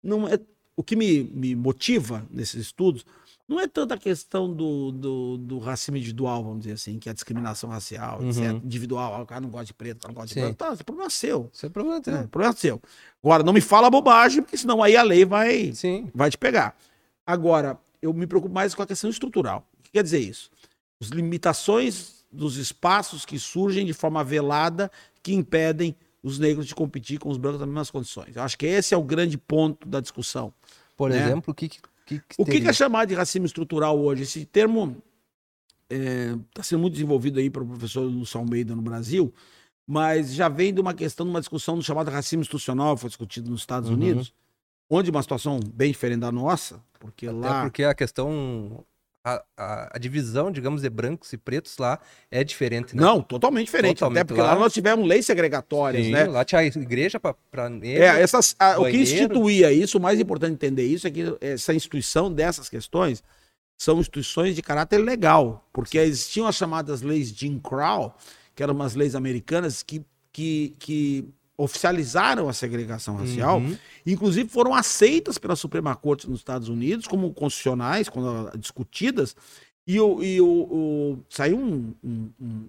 não 0.00 0.28
é 0.28 0.38
o 0.76 0.84
que 0.84 0.94
me, 0.94 1.24
me 1.24 1.56
motiva 1.56 2.24
nesses 2.30 2.60
estudos 2.66 3.04
não 3.48 3.58
é 3.58 3.66
tanto 3.66 3.94
a 3.94 3.96
questão 3.96 4.52
do, 4.52 4.92
do, 4.92 5.38
do 5.38 5.58
racismo 5.58 5.96
individual, 5.96 6.44
vamos 6.44 6.60
dizer 6.60 6.72
assim, 6.74 6.98
que 6.98 7.08
é 7.08 7.12
a 7.12 7.14
discriminação 7.14 7.70
racial, 7.70 8.20
Uhum. 8.20 8.28
etc. 8.28 8.42
Individual, 8.62 9.14
ah, 9.14 9.22
o 9.22 9.26
cara 9.26 9.40
não 9.40 9.48
gosta 9.48 9.64
de 9.66 9.74
preto, 9.74 9.96
o 9.96 10.00
cara 10.02 10.12
não 10.12 10.14
gosta 10.14 10.28
de 10.28 10.34
Sim. 10.34 10.40
branco. 10.40 10.56
Tá, 10.56 10.84
problema 10.84 11.06
é 11.06 11.10
seu. 11.10 11.50
Isso 11.52 11.64
é 11.64 11.68
problema. 11.70 12.02
É, 12.06 12.10
né? 12.10 12.20
o 12.24 12.28
problema 12.28 12.52
é 12.52 12.56
seu. 12.56 12.82
Agora, 13.22 13.42
não 13.42 13.52
me 13.54 13.60
fala 13.62 13.88
bobagem, 13.88 14.42
porque 14.42 14.56
senão 14.58 14.82
aí 14.82 14.96
a 14.96 15.02
lei 15.02 15.24
vai, 15.24 15.72
Sim. 15.72 16.10
vai 16.14 16.30
te 16.30 16.36
pegar. 16.36 16.76
Agora, 17.26 17.78
eu 18.02 18.12
me 18.12 18.26
preocupo 18.26 18.52
mais 18.54 18.74
com 18.74 18.82
a 18.82 18.86
questão 18.86 19.08
estrutural. 19.08 19.66
O 19.78 19.82
que 19.82 19.92
quer 19.92 20.02
dizer 20.02 20.18
isso? 20.20 20.50
As 21.00 21.08
limitações 21.08 22.24
dos 22.30 22.56
espaços 22.56 23.24
que 23.24 23.38
surgem 23.38 23.86
de 23.86 23.94
forma 23.94 24.22
velada 24.22 24.90
que 25.22 25.32
impedem 25.32 25.96
os 26.22 26.38
negros 26.38 26.66
de 26.66 26.74
competir 26.74 27.18
com 27.18 27.30
os 27.30 27.38
brancos 27.38 27.60
nas 27.60 27.68
mesmas 27.68 27.90
condições. 27.90 28.36
Eu 28.36 28.42
acho 28.42 28.58
que 28.58 28.66
esse 28.66 28.92
é 28.92 28.96
o 28.96 29.02
grande 29.02 29.38
ponto 29.38 29.88
da 29.88 30.00
discussão. 30.00 30.52
Por 30.96 31.10
Né? 31.10 31.16
exemplo, 31.22 31.52
o 31.52 31.54
que, 31.54 31.68
que, 31.68 31.78
que, 32.08 32.22
O 32.38 32.44
que, 32.44 32.60
que 32.60 32.68
é 32.68 32.72
chamado 32.72 33.08
de 33.08 33.14
racismo 33.14 33.46
estrutural 33.46 33.98
hoje? 33.98 34.22
Esse 34.22 34.44
termo 34.46 34.96
está 35.90 36.62
sendo 36.62 36.80
muito 36.80 36.94
desenvolvido 36.94 37.38
aí 37.38 37.50
pelo 37.50 37.66
professor 37.66 38.02
Lúcio 38.02 38.38
Almeida 38.38 38.74
no 38.74 38.82
Brasil, 38.82 39.32
mas 39.86 40.32
já 40.34 40.48
vem 40.48 40.72
de 40.72 40.80
uma 40.80 40.92
questão, 40.94 41.24
de 41.24 41.30
uma 41.30 41.40
discussão 41.40 41.76
do 41.76 41.82
chamado 41.82 42.10
racismo 42.10 42.42
institucional, 42.42 42.94
que 42.94 43.00
foi 43.00 43.08
discutido 43.08 43.50
nos 43.50 43.60
Estados 43.60 43.88
Uhum. 43.88 43.96
Unidos, 43.96 44.32
onde 44.88 45.10
uma 45.10 45.22
situação 45.22 45.60
bem 45.74 45.90
diferente 45.92 46.20
da 46.20 46.32
nossa, 46.32 46.82
porque 46.98 47.26
Até 47.26 47.36
lá 47.36 47.62
porque 47.62 47.84
a 47.84 47.94
questão. 47.94 48.84
A, 49.36 49.44
a, 49.56 49.96
a 49.96 49.98
divisão, 49.98 50.50
digamos, 50.50 50.82
de 50.82 50.88
brancos 50.90 51.32
e 51.32 51.36
pretos 51.36 51.76
lá 51.78 51.98
é 52.30 52.42
diferente, 52.44 52.94
né? 52.96 53.02
Não, 53.02 53.20
totalmente 53.20 53.66
diferente. 53.66 53.96
Totalmente. 53.98 54.18
Até 54.18 54.24
porque 54.26 54.40
lá 54.40 54.54
Lá- 54.54 54.58
nós 54.60 54.72
tivemos 54.72 55.06
leis 55.06 55.26
segregatórias, 55.26 56.06
Sim, 56.06 56.12
né? 56.12 56.24
Lá 56.24 56.44
tinha 56.44 56.60
a 56.60 56.64
igreja 56.64 57.18
para 57.20 57.68
negros. 57.68 58.04
É, 58.04 58.20
essas, 58.22 58.54
a- 58.58 58.78
o 58.80 58.84
que 58.90 58.96
instituía 58.96 59.72
isso, 59.72 59.98
o 59.98 60.00
mais 60.00 60.18
importante 60.20 60.52
entender 60.52 60.86
isso, 60.86 61.06
é 61.06 61.10
que 61.10 61.36
essa 61.40 61.74
instituição 61.74 62.32
dessas 62.32 62.68
questões 62.68 63.22
são 63.80 64.00
instituições 64.00 64.56
de 64.56 64.62
caráter 64.62 64.98
legal, 64.98 65.68
porque 65.72 65.98
existiam 65.98 66.46
as 66.46 66.56
chamadas 66.56 67.02
leis 67.02 67.28
Jim 67.28 67.58
Crow, 67.60 68.14
que 68.54 68.62
eram 68.62 68.74
umas 68.74 68.94
leis 68.94 69.14
americanas 69.14 69.82
que, 69.84 70.02
que, 70.32 70.74
que 70.78 71.28
oficializaram 71.58 72.48
a 72.48 72.52
segregação 72.52 73.16
racial, 73.16 73.58
Uhum. 73.58 73.76
inclusive 74.06 74.48
foram 74.48 74.72
aceitas 74.72 75.36
pela 75.38 75.56
Suprema 75.56 75.94
Corte 75.96 76.30
nos 76.30 76.38
Estados 76.38 76.68
Unidos 76.68 77.06
como 77.08 77.34
constitucionais, 77.34 78.08
quando 78.08 78.56
discutidas, 78.56 79.34
e, 79.86 80.00
o, 80.00 80.22
e 80.22 80.40
o, 80.40 80.46
o- 80.46 81.18
saiu 81.28 81.58
um- 81.58 81.92
um- 82.04 82.30
um- 82.40 82.68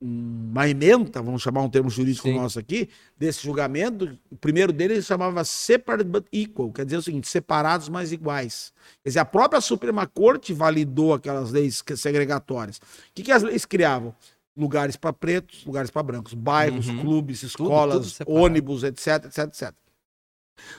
uma 0.00 0.68
emenda, 0.68 1.20
vamos 1.20 1.42
chamar 1.42 1.60
um 1.62 1.68
termo 1.68 1.90
jurídico 1.90 2.28
Sim. 2.28 2.36
nosso 2.36 2.56
aqui, 2.58 2.88
desse 3.18 3.42
julgamento. 3.42 4.16
O 4.30 4.36
primeiro 4.36 4.72
dele 4.72 4.94
ele 4.94 5.02
chamava 5.02 5.42
Separate 5.42 6.04
but 6.08 6.24
Equal, 6.32 6.70
quer 6.72 6.84
dizer 6.84 6.98
o 6.98 7.02
seguinte, 7.02 7.26
separados 7.28 7.88
mas 7.88 8.12
iguais. 8.12 8.72
Quer 9.02 9.10
dizer, 9.10 9.18
a 9.18 9.24
própria 9.24 9.60
Suprema 9.60 10.06
Corte 10.06 10.52
validou 10.54 11.12
aquelas 11.12 11.50
leis 11.50 11.82
segregatórias. 11.96 12.76
O 12.76 12.80
que, 13.12 13.24
que 13.24 13.32
as 13.32 13.42
leis 13.42 13.64
criavam? 13.64 14.14
Lugares 14.58 14.96
para 14.96 15.12
pretos, 15.12 15.64
lugares 15.64 15.90
para 15.90 16.02
brancos, 16.02 16.34
bairros, 16.34 16.88
Uhum. 16.88 17.00
clubes, 17.00 17.40
tudo 17.40 17.48
escolas, 17.48 18.06
separado. 18.08 18.44
ônibus, 18.44 18.82
etc, 18.82 19.24
etc, 19.26 19.38
etc. 19.46 19.74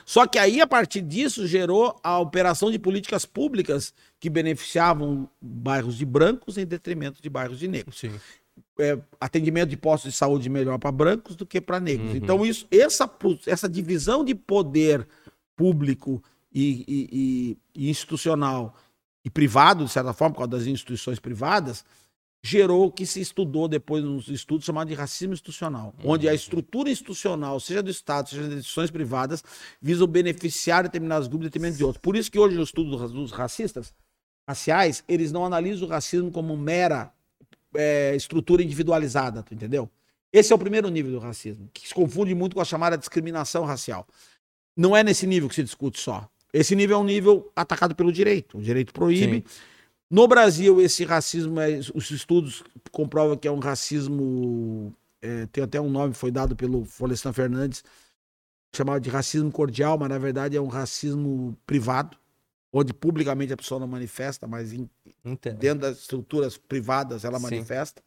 Só 0.04 0.26
que 0.26 0.38
aí, 0.38 0.60
a 0.60 0.66
partir 0.66 1.00
disso, 1.00 1.46
gerou 1.46 1.98
a 2.04 2.18
operação 2.18 2.70
de 2.70 2.78
políticas 2.78 3.24
públicas 3.24 3.94
que 4.20 4.28
beneficiavam 4.28 5.26
bairros 5.40 5.96
de 5.96 6.04
brancos 6.04 6.58
em 6.58 6.66
detrimento 6.66 7.22
de 7.22 7.30
bairros 7.30 7.58
de 7.58 7.66
negros 7.66 7.98
Sim. 7.98 8.12
é, 8.78 8.98
atendimento 9.18 9.70
de 9.70 9.78
postos 9.78 10.12
de 10.12 10.18
saúde 10.18 10.50
melhor 10.50 10.78
para 10.78 10.92
brancos 10.92 11.34
do 11.34 11.46
que 11.46 11.60
para 11.62 11.80
negros. 11.80 12.10
Uhum. 12.10 12.16
Então, 12.16 12.44
isso, 12.44 12.66
essa, 12.70 13.10
essa 13.46 13.66
divisão 13.68 14.22
de 14.22 14.34
poder 14.34 15.08
público 15.56 16.22
e, 16.52 16.84
e- 16.86 17.08
e- 17.12 17.86
e 17.86 17.90
institucional 17.90 18.74
e 19.24 19.30
privado, 19.30 19.84
de 19.86 19.90
certa 19.90 20.12
forma, 20.12 20.34
por 20.34 20.40
causa 20.40 20.50
das 20.58 20.66
instituições 20.66 21.18
privadas, 21.18 21.84
gerou 22.42 22.86
o 22.86 22.90
que 22.92 23.04
se 23.04 23.20
estudou 23.20 23.68
depois 23.68 24.02
nos 24.02 24.28
estudos 24.28 24.64
chamado 24.64 24.88
de 24.88 24.94
racismo 24.94 25.34
institucional, 25.34 25.94
onde 26.02 26.28
a 26.28 26.34
estrutura 26.34 26.90
institucional, 26.90 27.60
seja 27.60 27.82
do 27.82 27.90
Estado, 27.90 28.30
seja 28.30 28.42
das 28.42 28.52
instituições 28.52 28.90
privadas, 28.90 29.44
visam 29.80 30.06
beneficiar 30.06 30.82
determinados 30.84 31.28
grupos 31.28 31.46
detrimento 31.48 31.76
de 31.76 31.84
outros. 31.84 32.00
Por 32.00 32.16
isso 32.16 32.30
que 32.30 32.38
hoje 32.38 32.56
o 32.56 32.62
estudo 32.62 32.96
dos- 33.08 33.30
racistas 33.32 33.92
raciais, 34.48 35.04
eles 35.06 35.30
não 35.32 35.44
analisam 35.44 35.86
o 35.86 35.90
racismo 35.90 36.30
como 36.30 36.56
mera 36.56 37.12
é, 37.74 38.16
estrutura 38.16 38.62
individualizada, 38.62 39.42
tu 39.42 39.54
entendeu? 39.54 39.88
Esse 40.32 40.52
é 40.52 40.56
o 40.56 40.58
primeiro 40.58 40.88
nível 40.88 41.12
do 41.12 41.18
racismo, 41.18 41.68
que 41.72 41.86
se 41.86 41.94
confunde 41.94 42.34
muito 42.34 42.54
com 42.54 42.60
a 42.60 42.64
chamada 42.64 42.96
discriminação 42.96 43.64
racial. 43.64 44.06
Não 44.76 44.96
é 44.96 45.04
nesse 45.04 45.26
nível 45.26 45.48
que 45.48 45.54
se 45.54 45.62
discute 45.62 46.00
só. 46.00 46.28
Esse 46.52 46.74
nível 46.74 46.96
é 46.96 47.00
um 47.00 47.04
nível 47.04 47.52
atacado 47.54 47.94
pelo 47.94 48.12
direito. 48.12 48.58
O 48.58 48.62
direito 48.62 48.92
proíbe. 48.92 49.44
No 50.10 50.26
Brasil, 50.26 50.80
esse 50.80 51.04
racismo, 51.04 51.60
é, 51.60 51.78
os 51.94 52.10
estudos 52.10 52.64
comprovam 52.90 53.36
que 53.36 53.46
é 53.46 53.50
um 53.52 53.60
racismo. 53.60 54.92
é, 55.22 55.46
tem 55.46 55.62
até 55.62 55.80
um 55.80 55.88
nome, 55.88 56.14
foi 56.14 56.32
dado 56.32 56.56
pelo 56.56 56.84
Florestan 56.84 57.32
Fernandes, 57.32 57.84
chamado 58.74 59.00
de 59.02 59.08
racismo 59.08 59.52
cordial, 59.52 59.96
mas 59.98 60.08
na 60.08 60.18
verdade 60.18 60.56
é 60.56 60.60
um 60.60 60.66
racismo 60.66 61.56
privado, 61.64 62.16
onde 62.72 62.92
publicamente 62.92 63.52
a 63.52 63.56
pessoa 63.56 63.78
não 63.78 63.86
manifesta, 63.86 64.48
mas 64.48 64.72
em- 64.72 64.90
dentro 65.58 65.80
das 65.82 65.98
estruturas 66.00 66.56
privadas 66.56 67.24
ela 67.24 67.38
Sim. 67.38 67.44
manifesta. 67.44 68.02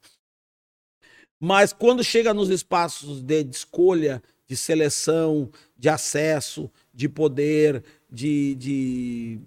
Mas 1.40 1.72
quando 1.72 2.04
chega 2.04 2.34
nos 2.34 2.50
espaços 2.50 3.22
de, 3.22 3.44
de 3.44 3.56
escolha, 3.56 4.22
de 4.48 4.58
seleção, 4.58 5.50
de 5.78 5.90
acesso, 5.90 6.70
de 6.94 7.08
poder, 7.08 7.84
de, 8.10 8.56
de 8.56 9.40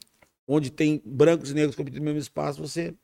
onde 0.46 0.70
tem 0.70 1.02
brancos 1.04 1.50
e 1.50 1.54
negros 1.54 1.74
competindo 1.74 2.00
no 2.00 2.04
mesmo 2.06 2.20
espaço, 2.20 2.60
você 2.60 2.94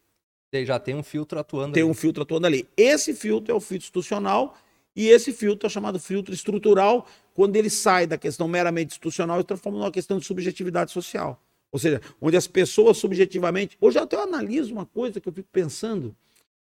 Já 0.64 0.78
tem 0.78 0.94
um 0.94 1.02
filtro 1.02 1.38
atuando. 1.38 1.72
tem 1.72 1.82
ali. 1.82 1.90
um 1.90 1.94
filtro 1.94 2.22
atuando 2.22 2.46
ali. 2.46 2.68
Esse 2.76 3.14
filtro 3.14 3.52
é 3.52 3.56
o 3.56 3.60
filtro 3.60 3.84
institucional 3.84 4.56
e 4.94 5.08
esse 5.08 5.32
filtro 5.32 5.66
é 5.66 5.70
chamado 5.70 5.98
filtro 5.98 6.34
estrutural 6.34 7.06
quando 7.34 7.56
ele 7.56 7.70
sai 7.70 8.06
da 8.06 8.18
questão 8.18 8.46
meramente 8.46 8.90
institucional 8.92 9.40
e 9.40 9.44
transforma 9.44 9.78
numa 9.78 9.90
questão 9.90 10.18
de 10.18 10.26
subjetividade 10.26 10.92
social. 10.92 11.42
Ou 11.72 11.78
seja, 11.78 12.02
onde 12.20 12.36
as 12.36 12.46
pessoas 12.46 12.98
subjetivamente. 12.98 13.78
Hoje 13.80 13.98
eu 13.98 14.02
até 14.02 14.16
analiso 14.20 14.72
uma 14.74 14.84
coisa 14.84 15.18
que 15.20 15.28
eu 15.28 15.32
fico 15.32 15.48
pensando. 15.50 16.14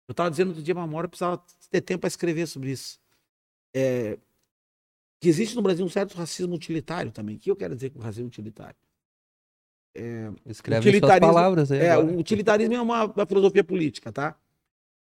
Eu 0.08 0.14
estava 0.14 0.32
dizendo 0.32 0.50
outro 0.50 0.64
dia 0.64 0.74
para 0.74 0.84
a 0.84 0.88
Mora, 0.88 1.06
eu 1.06 1.10
precisava 1.10 1.44
ter 1.70 1.82
tempo 1.82 2.02
para 2.02 2.08
escrever 2.08 2.48
sobre 2.48 2.72
isso. 2.72 3.00
É, 3.76 4.18
que 5.20 5.28
existe 5.28 5.56
no 5.56 5.62
Brasil 5.62 5.86
um 5.86 5.90
certo 5.90 6.14
racismo 6.16 6.56
utilitário 6.56 7.12
também. 7.12 7.36
O 7.36 7.40
que 7.40 7.52
eu 7.52 7.56
quero 7.56 7.76
dizer 7.76 7.90
com 7.90 8.00
racismo 8.00 8.28
utilitário? 8.28 8.76
Escreve 10.46 10.82
suas 10.82 10.96
utilitarismo- 10.96 11.34
palavras 11.34 11.72
aí. 11.72 11.80
É, 11.80 11.98
o 11.98 12.18
utilitarismo 12.18 12.74
é 12.74 12.82
uma, 12.82 13.06
uma 13.06 13.26
filosofia 13.26 13.64
política, 13.64 14.12
tá? 14.12 14.36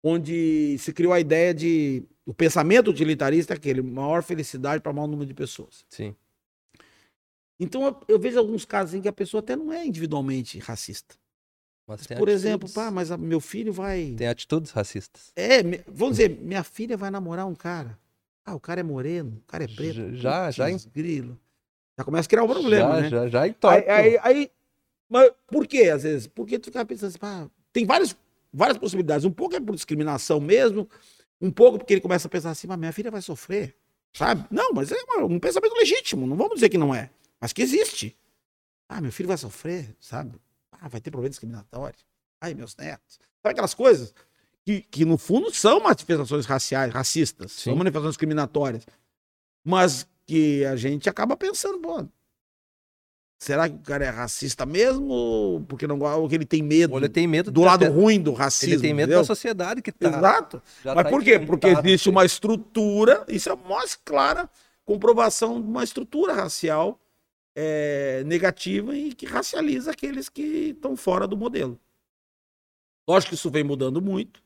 Onde 0.03 0.77
se 0.79 0.93
criou 0.93 1.13
a 1.13 1.21
ideia 1.21 1.53
de. 1.53 2.05
O 2.25 2.33
pensamento 2.35 2.91
utilitarista 2.91 3.55
é 3.55 3.57
aquele, 3.57 3.83
maior 3.83 4.23
felicidade 4.23 4.83
para 4.83 4.93
maior 4.93 5.07
número 5.07 5.27
de 5.27 5.35
pessoas. 5.35 5.85
Sim. 5.89 6.15
Então 7.59 7.85
eu, 7.87 7.97
eu 8.09 8.19
vejo 8.19 8.39
alguns 8.39 8.65
casos 8.65 8.95
em 8.95 9.01
que 9.01 9.09
a 9.09 9.13
pessoa 9.13 9.41
até 9.41 9.57
não 9.57 9.73
é 9.73 9.85
individualmente 9.87 10.59
racista. 10.59 11.15
Mas 11.87 12.07
tem 12.07 12.17
Por 12.17 12.29
exemplo, 12.29 12.67
atitudes- 12.67 12.75
pá, 12.75 12.91
mas 12.91 13.11
a- 13.11 13.17
meu 13.17 13.41
filho 13.41 13.73
vai. 13.73 14.15
Tem 14.17 14.27
atitudes 14.27 14.73
racistas. 14.73 15.33
É, 15.37 15.63
me- 15.63 15.81
vamos 15.87 16.17
dizer, 16.17 16.31
minha 16.41 16.63
filha 16.65 16.97
vai 16.97 17.11
namorar 17.11 17.47
um 17.47 17.55
cara. 17.55 17.99
Ah, 18.45 18.55
o 18.55 18.61
cara 18.61 18.81
é 18.81 18.85
moreno, 18.85 19.41
o 19.43 19.47
cara 19.47 19.65
é 19.65 19.69
preto. 19.69 20.15
Já- 20.17 20.51
já 20.51 20.67
grilo. 20.93 21.39
Já 21.99 22.05
começa 22.05 22.27
a 22.27 22.31
criar 22.31 22.43
um 22.43 22.49
problema, 22.49 22.97
já, 22.97 23.01
né? 23.01 23.09
já, 23.09 23.29
já 23.29 23.43
Aí, 23.43 23.51
entorta. 23.51 23.93
aí, 23.93 24.19
aí- 24.23 24.51
mas 25.09 25.31
por 25.47 25.67
quê, 25.67 25.91
às 25.91 26.03
vezes? 26.03 26.27
Porque 26.27 26.59
tu 26.59 26.67
fica 26.67 26.85
pensando 26.85 27.09
assim, 27.09 27.19
pá, 27.19 27.49
tem 27.73 27.85
várias, 27.87 28.17
várias 28.53 28.79
possibilidades. 28.79 29.25
Um 29.25 29.31
pouco 29.31 29.55
é 29.57 29.61
por 29.61 29.75
discriminação 29.75 30.41
mesmo, 30.41 30.89
um 31.41 31.51
pouco 31.51 31.79
porque 31.79 31.95
ele 31.95 32.01
começa 32.01 32.27
a 32.29 32.31
pensar 32.31 32.51
assim, 32.51 32.67
mas 32.67 32.79
minha 32.79 32.93
filha 32.93 33.11
vai 33.11 33.23
sofrer, 33.23 33.77
sabe? 34.15 34.45
Não, 34.51 34.73
mas 34.73 34.91
é 34.91 34.97
uma- 35.05 35.25
um 35.27 35.39
pensamento 35.39 35.75
legítimo, 35.75 36.27
não 36.27 36.37
vamos 36.37 36.55
dizer 36.55 36.69
que 36.69 36.79
não 36.79 36.95
é, 36.95 37.11
mas 37.41 37.53
que 37.53 37.63
existe. 37.63 38.17
Ah, 38.89 39.01
meu 39.01 39.13
filho 39.13 39.29
vai 39.29 39.37
sofrer, 39.37 39.95
sabe? 40.01 40.41
Ah, 40.73 40.89
vai 40.89 41.01
ter 41.01 41.11
problema 41.11 41.31
discriminatório. 41.31 41.99
Ai, 42.41 42.55
meus 42.55 42.77
netos. 42.77 43.19
Sabe 43.43 43.53
aquelas 43.53 43.75
coisas 43.75 44.15
que, 44.65 44.81
que 44.83 45.05
no 45.05 45.17
fundo 45.19 45.53
são 45.55 45.81
manifestações 45.81 46.47
raciais, 46.47 46.93
racistas, 46.93 47.53
são 47.53 47.73
Sim. 47.73 47.79
manifestações 47.79 48.13
discriminatórias, 48.13 48.87
mas 49.65 50.07
que 50.27 50.65
a 50.65 50.77
gente 50.77 51.09
acaba 51.09 51.37
pensando, 51.37 51.79
pô, 51.81 52.07
será 53.39 53.69
que 53.69 53.77
o 53.77 53.81
cara 53.81 54.05
é 54.05 54.09
racista 54.09 54.65
mesmo? 54.65 55.07
Ou 55.09 55.61
porque 55.63 55.87
não 55.87 55.99
ou 55.99 56.29
que 56.29 56.35
ele 56.35 56.47
tem 56.47 56.63
medo 56.63 56.93
Ou 56.93 56.99
ele 56.99 57.09
tem 57.09 57.27
medo 57.27 57.51
do 57.51 57.63
lado 57.63 57.87
ruim 57.91 58.21
do 58.21 58.33
racismo? 58.33 58.75
Ele 58.75 58.83
tem 58.83 58.95
medo 58.95 59.09
entendeu? 59.09 59.21
da 59.21 59.27
sociedade 59.27 59.83
que 59.83 59.93
tá. 59.93 60.09
Exato. 60.09 60.63
já 60.83 60.95
Mas 60.95 61.05
tá 61.05 61.11
por 61.11 61.23
quê? 61.23 61.39
Porque 61.39 61.67
existe 61.69 62.09
uma 62.09 62.25
estrutura, 62.25 63.25
isso 63.29 63.49
é 63.49 63.53
a 63.53 63.57
mais 63.57 63.95
clara 63.95 64.49
comprovação 64.85 65.61
de 65.61 65.67
uma 65.67 65.83
estrutura 65.83 66.33
racial 66.33 67.01
é, 67.57 68.23
negativa 68.25 68.97
e 68.97 69.13
que 69.13 69.27
racializa 69.27 69.91
aqueles 69.91 70.29
que 70.29 70.71
estão 70.71 70.97
fora 70.97 71.27
do 71.27 71.37
modelo. 71.37 71.79
Lógico 73.09 73.31
que 73.31 73.35
isso 73.35 73.51
vem 73.51 73.65
mudando 73.65 74.01
muito, 74.01 74.43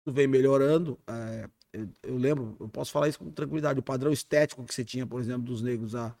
isso 0.00 0.14
vem 0.14 0.26
melhorando. 0.26 0.98
é, 1.06 1.48
eu, 1.72 1.88
eu 2.02 2.16
lembro, 2.16 2.56
eu 2.60 2.68
posso 2.68 2.92
falar 2.92 3.08
isso 3.08 3.18
com 3.18 3.30
tranquilidade, 3.30 3.80
o 3.80 3.82
padrão 3.82 4.12
estético 4.12 4.64
que 4.64 4.74
você 4.74 4.84
tinha, 4.84 5.06
por 5.06 5.20
exemplo, 5.20 5.42
dos 5.42 5.62
negros 5.62 5.94
há 5.94 6.14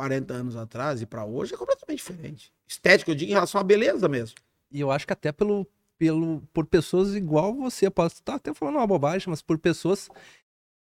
40 0.00 0.32
anos 0.32 0.56
atrás 0.56 1.02
e 1.02 1.06
para 1.06 1.26
hoje 1.26 1.52
é 1.52 1.58
completamente 1.58 1.98
diferente. 1.98 2.50
Estético, 2.66 3.10
eu 3.10 3.14
digo 3.14 3.30
em 3.30 3.34
relação 3.34 3.60
à 3.60 3.64
beleza 3.64 4.08
mesmo. 4.08 4.36
E 4.72 4.80
eu 4.80 4.90
acho 4.90 5.06
que 5.06 5.12
até 5.12 5.30
pelo, 5.30 5.66
pelo, 5.98 6.42
por 6.54 6.64
pessoas 6.64 7.14
igual 7.14 7.52
você, 7.54 7.90
posso 7.90 8.14
estar 8.14 8.36
até 8.36 8.54
falando 8.54 8.76
uma 8.76 8.86
bobagem, 8.86 9.28
mas 9.28 9.42
por 9.42 9.58
pessoas 9.58 10.08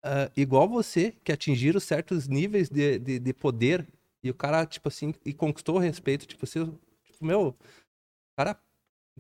ah, 0.03 0.31
igual 0.35 0.67
você, 0.67 1.15
que 1.23 1.31
atingiram 1.31 1.79
certos 1.79 2.27
níveis 2.27 2.71
de, 2.71 2.99
de, 2.99 3.19
de 3.19 3.35
poder, 3.35 3.87
e 4.23 4.31
o 4.31 4.35
cara, 4.35 4.65
tipo 4.65 4.89
assim, 4.89 5.13
e 5.27 5.35
conquistou 5.35 5.77
respeito, 5.77 6.27
tipo 6.27 6.47
assim, 6.47 6.65
tipo, 7.05 7.23
meu, 7.23 7.55
cara 8.35 8.59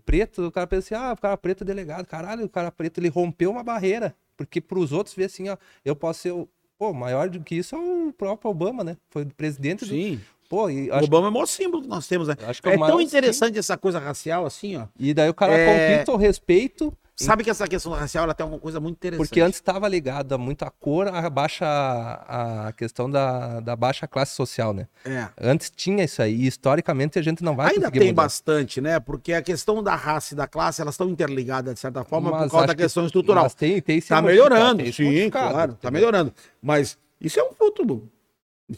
preto, 0.07 0.47
o 0.47 0.51
cara 0.51 0.67
pensa 0.67 0.97
assim, 0.97 1.05
ah, 1.05 1.13
o 1.13 1.21
cara 1.21 1.37
preto 1.37 1.65
é 1.65 1.67
delegado, 1.67 2.07
caralho, 2.07 2.47
o 2.47 2.49
cara 2.49 2.73
preto, 2.73 2.99
ele 2.99 3.11
rompeu 3.11 3.51
uma 3.51 3.63
barreira, 3.63 4.17
porque 4.39 4.59
pros 4.59 4.91
outros 4.91 5.15
ver 5.15 5.25
assim, 5.25 5.51
ó, 5.51 5.59
eu 5.85 5.95
posso 5.95 6.21
ser, 6.21 6.33
o, 6.33 6.49
pô, 6.83 6.93
maior 6.93 7.29
do 7.29 7.39
que 7.41 7.55
isso 7.55 7.77
é 7.77 7.79
o 7.79 8.13
próprio 8.13 8.51
Obama, 8.51 8.83
né, 8.83 8.97
foi 9.09 9.25
presidente 9.25 9.85
do, 9.85 9.91
Sim. 9.93 10.21
pô, 10.49 10.69
e 10.69 10.91
O 10.91 11.05
Obama 11.05 11.29
é 11.29 11.31
o 11.31 11.33
maior 11.33 11.47
símbolo 11.47 11.81
que 11.85 11.89
nós 11.89 12.09
temos, 12.09 12.27
né? 12.27 12.35
acho 12.45 12.61
que 12.61 12.69
é, 12.69 12.75
É 12.75 12.77
tão 12.77 13.01
interessante 13.01 13.57
essa 13.57 13.77
coisa 13.77 14.01
racial 14.01 14.45
assim, 14.45 14.77
ó. 14.77 14.87
E 14.99 15.15
daí 15.15 15.29
o 15.29 15.35
cara 15.35 15.55
É, 15.55 15.95
conquista 15.95 16.13
o 16.13 16.17
respeito, 16.17 16.93
Sabe 17.15 17.45
que 17.45 17.51
essa 17.51 17.69
questão 17.69 17.93
racial 17.93 18.25
ela 18.25 18.35
tem 18.35 18.45
uma 18.45 18.59
coisa 18.59 18.81
muito 18.81 18.97
interessante. 18.97 19.29
Porque 19.29 19.41
antes 19.41 19.59
estava 19.59 19.87
ligado 19.87 20.33
a 20.35 20.39
muito 20.39 20.65
a 20.65 20.71
cor, 20.71 21.07
a 21.09 21.29
baixa 21.31 21.67
a 21.67 22.73
questão 22.73 23.09
da, 23.11 23.61
da 23.61 23.77
baixa 23.77 24.09
classe 24.09 24.35
social, 24.35 24.73
né? 24.73 24.89
É. 25.05 25.29
Antes 25.41 25.71
tinha 25.71 26.05
isso 26.05 26.23
aí, 26.23 26.35
e 26.35 26.47
historicamente 26.47 27.19
a 27.19 27.23
gente 27.23 27.45
não 27.45 27.55
vai 27.55 27.73
Ainda 27.75 27.91
tem 27.91 28.09
mudar. 28.09 28.23
bastante, 28.23 28.81
né? 28.81 28.99
Porque 28.99 29.33
a 29.35 29.43
questão 29.43 29.83
da 29.83 29.95
raça 29.95 30.33
e 30.35 30.37
da 30.37 30.47
classe, 30.49 30.81
elas 30.81 30.95
estão 30.95 31.09
interligadas, 31.11 31.75
de 31.75 31.81
certa 31.81 32.03
forma, 32.03 32.31
Mas 32.31 32.45
por 32.45 32.51
causa 32.51 32.67
da 32.67 32.73
acho 32.73 32.77
que- 32.79 32.83
questão 32.83 33.05
estrutural. 33.07 33.45
Mas 33.45 33.55
tem, 33.55 33.81
tem 33.81 34.01
Tá 34.01 34.21
modificado, 34.23 34.27
melhorando, 34.27 34.83
tem 34.83 34.93
se 34.93 35.05
sim, 35.23 35.31
claro, 35.31 35.53
tá 35.55 35.65
entendeu? 35.89 35.93
melhorando. 35.93 36.35
Mas 36.63 36.99
isso 37.21 37.39
é 37.39 37.43
um 37.45 37.53
fruto. 37.53 38.09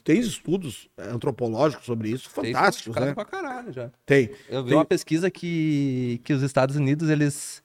Tem 0.02 0.18
estudos 0.18 0.88
é, 0.98 1.04
antropológicos 1.08 1.86
sobre 1.86 2.08
isso, 2.10 2.28
Tem 2.34 2.52
fantásticos, 2.52 2.96
modificado 2.96 3.06
né? 3.06 3.14
pra 3.14 3.24
caralho 3.24 3.72
já. 3.72 3.90
Tem. 4.04 4.30
Eu 4.48 4.64
vi 4.64 4.70
Tem- 4.70 4.78
uma 4.78 4.84
pesquisa 4.84 5.30
que, 5.30 6.20
que 6.24 6.32
os 6.32 6.42
Estados 6.42 6.74
Unidos, 6.74 7.08
eles, 7.08 7.62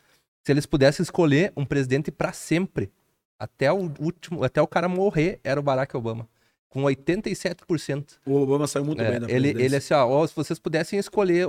se 0.50 0.54
eles 0.54 0.66
pudessem 0.66 1.04
escolher 1.04 1.54
um 1.56 1.64
presidente 1.64 2.10
para 2.10 2.34
sempre, 2.34 2.92
até 3.38 3.72
o 3.72 3.92
último, 4.00 4.44
até 4.44 4.60
o 4.60 4.66
cara 4.66 4.90
morrer, 4.90 5.40
era 5.44 5.60
o 5.60 5.64
Barack 5.64 5.96
Obama. 5.96 6.28
Com 6.68 6.82
87%. 6.84 8.18
O 8.26 8.36
Obama 8.42 8.66
saiu 8.66 8.84
muito 8.84 9.00
É, 9.00 9.12
bem 9.12 9.20
da 9.20 9.32
ele, 9.32 9.50
ele 9.50 9.76
assim, 9.76 9.94
ó, 9.94 10.08
ó, 10.08 10.26
se 10.26 10.36
vocês 10.36 10.58
pudessem 10.58 10.98
escolher 10.98 11.48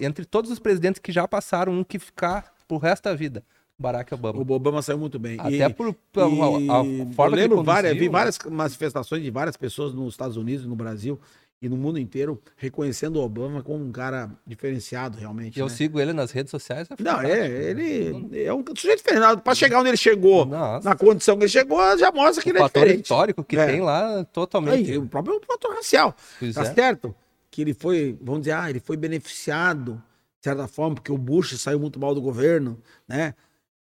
entre 0.00 0.26
todos 0.26 0.50
os 0.50 0.58
presidentes 0.58 1.00
que 1.00 1.10
já 1.10 1.26
passaram, 1.26 1.72
um 1.72 1.82
que 1.82 1.98
ficar 1.98 2.52
pro 2.68 2.76
resto 2.76 3.04
da 3.04 3.14
vida, 3.14 3.42
Barack 3.78 4.12
Obama. 4.12 4.38
O 4.46 4.52
Obama 4.52 4.82
saiu 4.82 4.98
muito 4.98 5.18
bem. 5.18 5.40
Até 5.40 5.64
E- 5.64 5.72
por, 5.72 5.94
por- 6.12 6.20
a, 6.22 6.26
a 6.26 6.84
E 6.84 7.14
forma 7.14 7.14
eu 7.14 7.14
que 7.14 7.22
ele 7.22 7.36
lembro 7.40 7.62
várias, 7.64 7.92
conduziu, 7.92 8.00
vi 8.00 8.06
né? 8.06 8.12
várias 8.12 8.38
manifestações 8.50 9.22
de 9.22 9.30
várias 9.30 9.56
pessoas 9.56 9.94
nos 9.94 10.12
Estados 10.12 10.36
Unidos, 10.36 10.66
no 10.66 10.76
Brasil 10.76 11.18
e 11.62 11.68
no 11.68 11.76
mundo 11.76 11.96
inteiro 11.98 12.42
reconhecendo 12.56 13.16
o 13.16 13.22
Obama 13.22 13.62
como 13.62 13.84
um 13.84 13.92
cara 13.92 14.28
diferenciado 14.44 15.16
realmente. 15.16 15.60
Eu 15.60 15.66
né? 15.66 15.72
sigo 15.72 16.00
ele 16.00 16.12
nas 16.12 16.32
redes 16.32 16.50
sociais. 16.50 16.88
É 16.90 17.00
Não, 17.02 17.20
é, 17.20 17.48
né? 17.48 17.70
ele 17.70 18.44
é 18.44 18.52
um 18.52 18.64
sujeito 18.76 18.98
diferente. 18.98 19.40
Para 19.42 19.54
chegar 19.54 19.78
onde 19.78 19.88
ele 19.90 19.96
chegou, 19.96 20.44
Nossa, 20.44 20.88
na 20.88 20.96
condição 20.96 21.36
que 21.36 21.44
ele 21.44 21.50
chegou, 21.50 21.78
já 21.96 22.10
mostra 22.10 22.42
que 22.42 22.50
o 22.50 22.52
ele 22.52 22.58
é 22.60 22.66
diferente. 22.66 23.02
histórico 23.02 23.44
que 23.44 23.56
É. 23.56 23.66
tem 23.66 23.80
lá, 23.80 24.24
totalmente. 24.24 24.90
Aí, 24.90 24.98
o 24.98 25.06
próprio 25.06 25.40
fator 25.46 25.72
racial. 25.76 26.16
Pois 26.40 26.54
Tá 26.56 26.62
é. 26.62 26.74
certo? 26.74 27.14
Que 27.48 27.62
ele 27.62 27.74
foi, 27.74 28.18
vamos 28.20 28.40
dizer, 28.42 28.52
ah, 28.52 28.68
ele 28.68 28.80
foi 28.80 28.96
beneficiado, 28.96 30.02
de 30.40 30.44
certa 30.44 30.66
forma, 30.66 30.96
porque 30.96 31.12
o 31.12 31.18
Bush 31.18 31.56
saiu 31.60 31.78
muito 31.78 32.00
mal 32.00 32.12
do 32.14 32.20
governo, 32.20 32.76
né? 33.06 33.34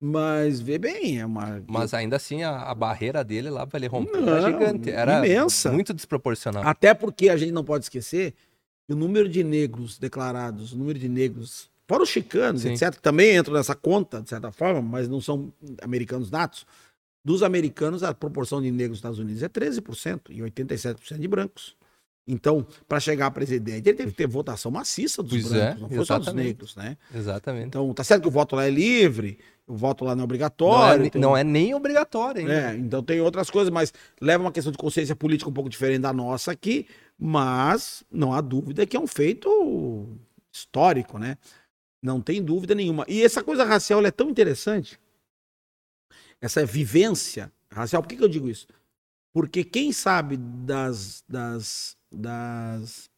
Mas 0.06 0.60
vê 0.60 0.78
bem, 0.78 1.22
é 1.22 1.26
uma. 1.26 1.64
Mas 1.66 1.94
ainda 1.94 2.18
assim, 2.18 2.44
a, 2.44 2.58
a 2.64 2.76
barreira 2.76 3.24
dele 3.24 3.50
lá 3.50 3.66
pra 3.66 3.80
ele 3.80 3.88
romper 3.88 4.20
Não, 4.20 4.36
era 4.36 4.52
gigante. 4.52 4.92
Era 4.92 5.26
imensa. 5.26 5.72
muito 5.72 5.94
desproporcional. 5.94 6.62
Até 6.68 6.94
porque 6.94 7.30
a 7.30 7.38
gente 7.38 7.54
não 7.54 7.64
pode 7.64 7.86
esquecer 7.86 8.34
que 8.86 8.94
o 8.94 8.98
número 8.98 9.30
de 9.30 9.46
negros 9.46 9.98
declarados, 9.98 10.74
o 10.74 10.78
número 10.78 11.00
de 11.00 11.08
negros, 11.08 11.70
fora 11.88 12.04
os 12.04 12.10
chicanos, 12.10 12.64
Sim. 12.64 12.74
etc., 12.74 12.96
que 12.96 13.02
também 13.02 13.38
entram 13.38 13.54
nessa 13.54 13.76
conta, 13.76 14.22
de 14.22 14.28
certa 14.28 14.52
forma, 14.52 14.82
mas 14.82 15.08
não 15.08 15.22
são 15.22 15.54
americanos 15.82 16.30
natos. 16.30 16.66
Dos 17.24 17.42
americanos, 17.42 18.04
a 18.04 18.14
proporção 18.14 18.62
de 18.62 18.70
negros 18.72 18.90
nos 18.90 18.98
Estados 18.98 19.20
Unidos 19.20 19.42
é 19.42 19.48
13% 19.48 20.20
e 20.32 20.42
87% 20.42 21.18
de 21.18 21.28
brancos. 21.30 21.78
Então, 22.26 22.66
para 22.88 23.02
chegar 23.02 23.26
a 23.28 23.32
presidente, 23.32 23.88
ele 23.90 23.98
teve 23.98 24.12
que 24.12 24.18
ter 24.18 24.28
votação 24.28 24.72
maciça 24.72 25.22
dos 25.22 25.32
Pois 25.42 25.52
é, 25.54 25.60
brancos, 25.60 25.82
não 25.82 25.90
foi 25.90 26.06
só 26.06 26.18
dos 26.18 26.34
negros, 26.34 26.76
né? 26.76 26.98
Exatamente. 27.14 27.68
Então, 27.68 27.94
tá 27.94 28.02
certo 28.04 28.22
que 28.22 28.28
o 28.30 28.32
voto 28.32 28.56
lá 28.56 28.66
é 28.66 28.70
livre, 28.70 29.38
o 29.68 29.76
voto 29.76 30.06
lá 30.06 30.12
não 30.12 30.16
é 30.16 30.18
Não, 30.20 30.24
obrigatório. 30.24 31.06
é, 31.06 31.10
tem- 31.10 31.22
não 31.22 31.36
é 31.36 31.44
nem 31.44 31.74
obrigatório 31.76 32.40
ainda. 32.42 32.54
é, 32.72 32.76
então 32.78 33.04
tem 33.04 33.20
outras 33.20 33.50
coisas, 33.50 33.70
mas 33.74 33.92
leva 34.22 34.42
uma 34.44 34.54
questão 34.54 34.72
de 34.72 34.78
consciência 34.78 35.16
política 35.16 35.50
um 35.50 35.54
pouco 35.54 35.70
diferente 35.70 36.02
da 36.04 36.14
nossa 36.14 36.52
aqui, 36.54 36.88
mas 37.20 38.06
não 38.10 38.34
há 38.34 38.40
dúvida 38.40 38.86
que 38.86 38.96
é 38.96 39.00
um 39.00 39.08
feito 39.08 40.18
histórico, 40.52 41.20
né? 41.20 41.38
Não 42.02 42.22
tem 42.22 42.42
dúvida 42.42 42.74
nenhuma. 42.74 43.04
E 43.08 43.22
essa 43.22 43.44
coisa 43.44 43.66
racial 43.66 44.06
é 44.06 44.12
tão 44.12 44.30
interessante. 44.30 44.98
Essa 46.42 46.66
vivência 46.66 47.52
racial. 47.72 48.02
Por 48.02 48.10
que, 48.10 48.16
que 48.18 48.24
eu 48.24 48.30
digo 48.30 48.50
isso? 48.50 48.68
Porque 49.34 49.64
quem 49.64 49.92
sabe 49.92 50.38
das, 50.38 51.24
das, 51.28 51.98
das, 52.14 53.10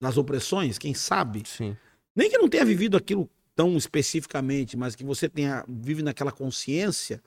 das 0.00 0.16
opressões, 0.16 0.78
quem 0.78 0.94
sabe, 0.94 1.42
Sim. 1.46 1.76
nem 2.14 2.30
que 2.30 2.38
não 2.38 2.48
tenha 2.48 2.64
vivido 2.64 2.96
aquilo 2.96 3.28
tão 3.54 3.76
especificamente, 3.76 4.76
mas 4.76 4.94
que 4.94 5.04
você 5.04 5.28
tenha 5.28 5.64
vive 5.68 6.02
naquela 6.02 6.32
consciência, 6.32 7.22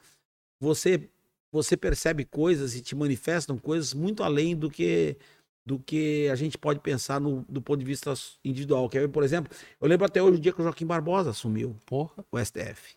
você 0.60 1.10
você 1.52 1.76
percebe 1.76 2.26
coisas 2.26 2.76
e 2.76 2.82
te 2.82 2.96
manifestam 2.96 3.58
coisas 3.58 3.92
muito 3.94 4.22
além 4.22 4.56
do 4.56 4.70
que 4.70 5.18
do 5.66 5.80
que 5.80 6.28
a 6.32 6.36
gente 6.36 6.58
pode 6.58 6.80
pensar 6.80 7.20
no, 7.20 7.44
do 7.50 7.62
ponto 7.62 7.80
de 7.80 7.86
vista 7.86 8.12
individual. 8.44 8.90
Quer 8.90 9.02
ver, 9.02 9.10
por 9.10 9.24
exemplo, 9.24 9.56
eu 9.80 9.88
lembro 9.88 10.06
até 10.06 10.22
hoje 10.22 10.38
o 10.38 10.40
dia 10.40 10.52
que 10.54 10.60
o 10.62 10.64
Joaquim 10.64 10.86
Barbosa 10.86 11.30
assumiu 11.32 11.76
Porra. 11.86 12.24
o 12.32 12.40
STF. 12.40 12.96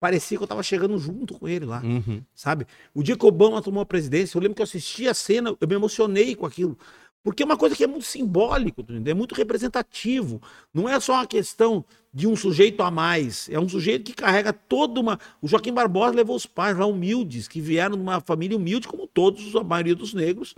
Parecia 0.00 0.38
que 0.38 0.44
eu 0.44 0.48
tava 0.48 0.62
chegando 0.62 0.96
junto 0.98 1.38
com 1.38 1.48
ele 1.48 1.64
lá, 1.66 1.82
Uhum. 1.82 2.22
sabe? 2.34 2.66
O 2.94 3.02
dia 3.02 3.16
que 3.16 3.24
o 3.24 3.28
Obama 3.28 3.60
tomou 3.60 3.82
a 3.82 3.86
presidência, 3.86 4.36
eu 4.38 4.42
lembro 4.42 4.54
que 4.54 4.62
eu 4.62 4.64
assisti 4.64 5.08
a 5.08 5.12
cena, 5.14 5.54
eu 5.60 5.68
me 5.68 5.74
emocionei 5.74 6.34
com 6.36 6.46
aquilo. 6.46 6.78
Porque 7.22 7.42
é 7.42 7.46
uma 7.46 7.56
coisa 7.56 7.74
que 7.74 7.84
é 7.84 7.86
muito 7.86 8.06
simbólico, 8.06 8.84
é 9.04 9.12
muito 9.12 9.34
representativo. 9.34 10.40
Não 10.72 10.88
é 10.88 10.98
só 11.00 11.14
uma 11.14 11.26
questão 11.26 11.84
de 12.12 12.26
um 12.26 12.34
sujeito 12.34 12.82
a 12.82 12.90
mais. 12.90 13.48
É 13.50 13.58
um 13.58 13.68
sujeito 13.68 14.04
que 14.04 14.14
carrega 14.14 14.52
toda 14.52 15.00
uma. 15.00 15.18
O 15.42 15.48
Joaquim 15.48 15.72
Barbosa 15.72 16.14
levou 16.14 16.36
os 16.36 16.46
pais 16.46 16.78
lá 16.78 16.86
humildes, 16.86 17.48
que 17.48 17.60
vieram 17.60 17.96
de 17.96 18.02
uma 18.02 18.20
família 18.20 18.56
humilde, 18.56 18.88
como 18.88 19.06
todos, 19.06 19.54
a 19.56 19.64
maioria 19.64 19.94
dos 19.94 20.14
negros, 20.14 20.54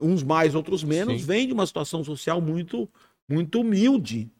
uns 0.00 0.22
mais, 0.22 0.54
outros 0.54 0.82
menos, 0.82 1.20
Sim. 1.20 1.26
vem 1.26 1.46
de 1.46 1.52
uma 1.52 1.66
situação 1.66 2.02
social 2.02 2.40
muito, 2.40 2.88
muito 3.28 3.60
humilde. 3.60 4.30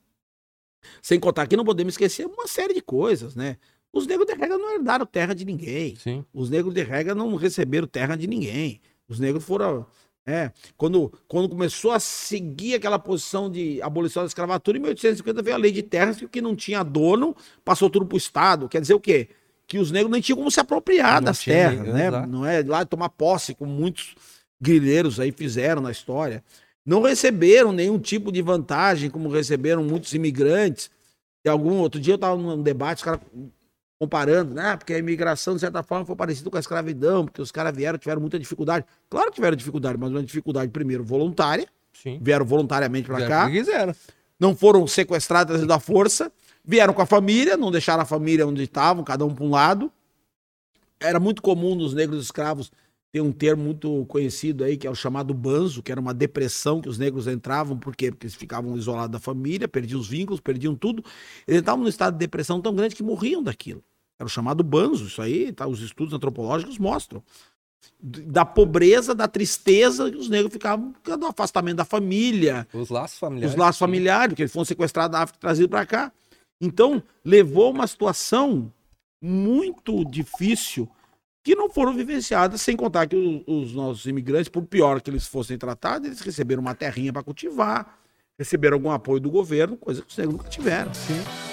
Sem 1.03 1.21
contar 1.21 1.47
que 1.47 1.57
não 1.57 1.65
podemos 1.65 1.95
esquecer 1.95 2.27
uma 2.27 2.47
série 2.47 2.73
de 2.73 2.81
coisas, 2.81 3.35
né? 3.35 3.59
Os 3.93 4.07
negros 4.07 4.27
de 4.27 4.35
regra 4.35 4.57
não 4.57 4.73
herdaram 4.73 5.05
terra 5.05 5.35
de 5.35 5.45
ninguém. 5.45 5.97
Sim. 5.97 6.25
Os 6.33 6.49
negros 6.49 6.73
de 6.73 6.83
regra 6.83 7.15
não 7.15 7.35
receberam 7.35 7.87
terra 7.87 8.17
de 8.17 8.27
ninguém. 8.27 8.81
Os 9.09 9.19
negros 9.19 9.45
foram. 9.45 9.87
É, 10.31 10.53
quando, 10.77 11.13
quando 11.27 11.49
começou 11.49 11.91
a 11.91 11.99
seguir 11.99 12.75
aquela 12.75 12.99
posição 12.99 13.51
de 13.51 13.83
abolição 13.83 14.23
da 14.23 14.29
escravatura, 14.29 14.79
em 14.79 14.81
1850 14.81 15.43
veio 15.43 15.57
a 15.57 15.59
lei 15.59 15.73
de 15.73 15.83
terras 15.83 16.19
que 16.19 16.25
o 16.25 16.29
que 16.29 16.41
não 16.41 16.55
tinha 16.55 16.85
dono 16.85 17.35
passou 17.65 17.91
tudo 17.91 18.07
para 18.07 18.15
o 18.15 18.19
Estado. 18.19 18.69
Quer 18.69 18.81
dizer 18.81 18.95
o 18.95 19.01
quê? 19.01 19.29
Que 19.67 19.79
os 19.79 19.91
negros 19.91 20.13
nem 20.13 20.21
tinham 20.21 20.37
como 20.37 20.51
se 20.51 20.61
apropriar 20.61 21.17
Não 21.17 21.27
das 21.27 21.43
terras, 21.43 21.87
né? 21.93 22.07
exato. 22.07 22.29
Não 22.29 22.47
é 22.47 22.63
lá 22.63 22.85
tomar 22.85 23.09
posse, 23.09 23.55
como 23.55 23.73
muitos 23.73 24.15
grileiros 24.61 25.19
aí 25.19 25.33
fizeram 25.33 25.83
na 25.83 25.91
história. 25.91 26.45
Não 26.87 27.03
receberam 27.03 27.73
nenhum 27.73 27.99
tipo 27.99 28.31
de 28.31 28.41
vantagem, 28.41 29.11
como 29.11 29.29
receberam 29.29 29.83
muitos 29.83 30.13
imigrantes. 30.15 30.91
E 31.45 31.49
algum 31.49 31.79
outro 31.79 32.01
dia 32.01 32.13
eu 32.13 32.17
estava 32.17 32.37
num 32.37 32.63
debate, 32.63 32.99
os 32.99 33.05
caras 33.05 33.21
comparando, 34.01 34.55
né? 34.55 34.79
Porque 34.79 34.95
a 34.95 34.99
imigração, 34.99 35.55
de 35.55 35.61
certa 35.61 35.83
forma, 35.83 36.07
foi 36.07 36.17
parecida 36.17 36.49
com 36.49 36.57
a 36.57 36.61
escravidão, 36.61 37.27
porque 37.27 37.43
os 37.43 37.53
caras 37.53 37.77
vieram, 37.77 37.99
tiveram 37.99 38.19
muita 38.19 38.39
dificuldade. 38.39 38.87
Claro 39.11 39.29
que 39.29 39.35
tiveram 39.35 39.55
dificuldade, 39.55 39.99
mas 39.99 40.11
uma 40.11 40.23
dificuldade, 40.23 40.73
primeiro, 40.73 41.05
voluntária, 41.05 41.69
Sim. 41.93 42.19
vieram 42.23 42.47
voluntariamente 42.47 43.07
para 43.07 43.29
cá, 43.29 43.51
quiseram. 43.51 43.95
não 44.39 44.57
foram 44.57 44.87
sequestrados 44.87 45.67
da 45.67 45.79
força, 45.79 46.33
vieram 46.65 46.95
com 46.95 47.03
a 47.03 47.07
família, 47.07 47.59
não 47.59 47.71
deixaram 47.71 48.03
a 48.03 48.07
família 48.07 48.47
onde 48.47 48.63
estavam, 48.63 49.05
cada 49.05 49.23
um 49.27 49.35
para 49.35 49.45
um 49.45 49.51
lado. 49.51 49.93
Era 50.99 51.21
muito 51.21 51.43
comum 51.43 51.75
nos 51.75 51.93
negros 51.93 52.25
escravos 52.25 52.73
ter 53.13 53.21
um 53.21 53.33
termo 53.33 53.63
muito 53.65 54.07
conhecido 54.07 54.65
aí, 54.65 54.77
que 54.77 54.87
é 54.87 54.91
o 54.91 54.95
chamado 54.95 55.35
banzo, 55.35 55.83
que 55.83 55.91
era 55.93 56.01
uma 56.01 56.15
depressão 56.15 56.81
que 56.81 56.89
os 56.89 56.97
negros 56.97 57.27
entravam, 57.27 57.77
por 57.77 57.95
quê? 57.95 58.11
Porque 58.11 58.27
eles 58.27 58.37
ficavam 58.37 58.77
isolados 58.77 59.11
da 59.11 59.19
família, 59.19 59.67
perdiam 59.67 60.01
os 60.01 60.09
vínculos, 60.09 60.41
perdiam 60.41 60.75
tudo. 60.75 61.05
Eles 61.47 61.61
estavam 61.61 61.83
num 61.83 61.89
estado 61.89 62.15
de 62.15 62.21
depressão 62.21 62.61
tão 62.61 62.75
grande 62.75 62.95
que 62.95 63.03
morriam 63.03 63.43
daquilo. 63.43 63.83
Era 64.21 64.27
o 64.27 64.29
chamado 64.29 64.63
banzo, 64.63 65.07
isso 65.07 65.23
aí, 65.23 65.51
tá, 65.51 65.67
os 65.67 65.81
estudos 65.81 66.13
antropológicos 66.13 66.77
mostram. 66.77 67.23
Da 67.99 68.45
pobreza, 68.45 69.15
da 69.15 69.27
tristeza 69.27 70.11
que 70.11 70.17
os 70.19 70.29
negros 70.29 70.53
ficavam, 70.53 70.95
do 71.19 71.27
afastamento 71.27 71.79
da 71.79 71.87
família, 71.87 72.69
Os 72.75 72.91
laços 72.91 73.19
familiares. 73.19 73.55
os 73.55 73.59
laços 73.59 73.79
familiares, 73.79 74.29
porque 74.29 74.43
eles 74.43 74.53
foram 74.53 74.67
sequestrados 74.67 75.13
da 75.13 75.23
África 75.23 75.39
e 75.39 75.41
trazidos 75.41 75.71
para 75.71 75.87
cá. 75.87 76.13
Então, 76.61 77.03
levou 77.25 77.71
uma 77.71 77.87
situação 77.87 78.71
muito 79.23 80.05
difícil 80.05 80.87
que 81.43 81.55
não 81.55 81.71
foram 81.71 81.95
vivenciadas, 81.95 82.61
sem 82.61 82.77
contar 82.77 83.07
que 83.07 83.17
os, 83.17 83.43
os 83.47 83.73
nossos 83.73 84.05
imigrantes, 84.05 84.51
por 84.51 84.63
pior 84.67 85.01
que 85.01 85.09
eles 85.09 85.27
fossem 85.27 85.57
tratados, 85.57 86.07
eles 86.07 86.21
receberam 86.21 86.61
uma 86.61 86.75
terrinha 86.75 87.11
para 87.11 87.23
cultivar, 87.23 87.99
receberam 88.39 88.77
algum 88.77 88.91
apoio 88.91 89.21
do 89.21 89.31
governo, 89.31 89.79
coisa 89.79 90.03
que 90.03 90.11
os 90.11 90.17
negros 90.19 90.37
nunca 90.37 90.51
tiveram. 90.51 90.93
Sim. 90.93 91.50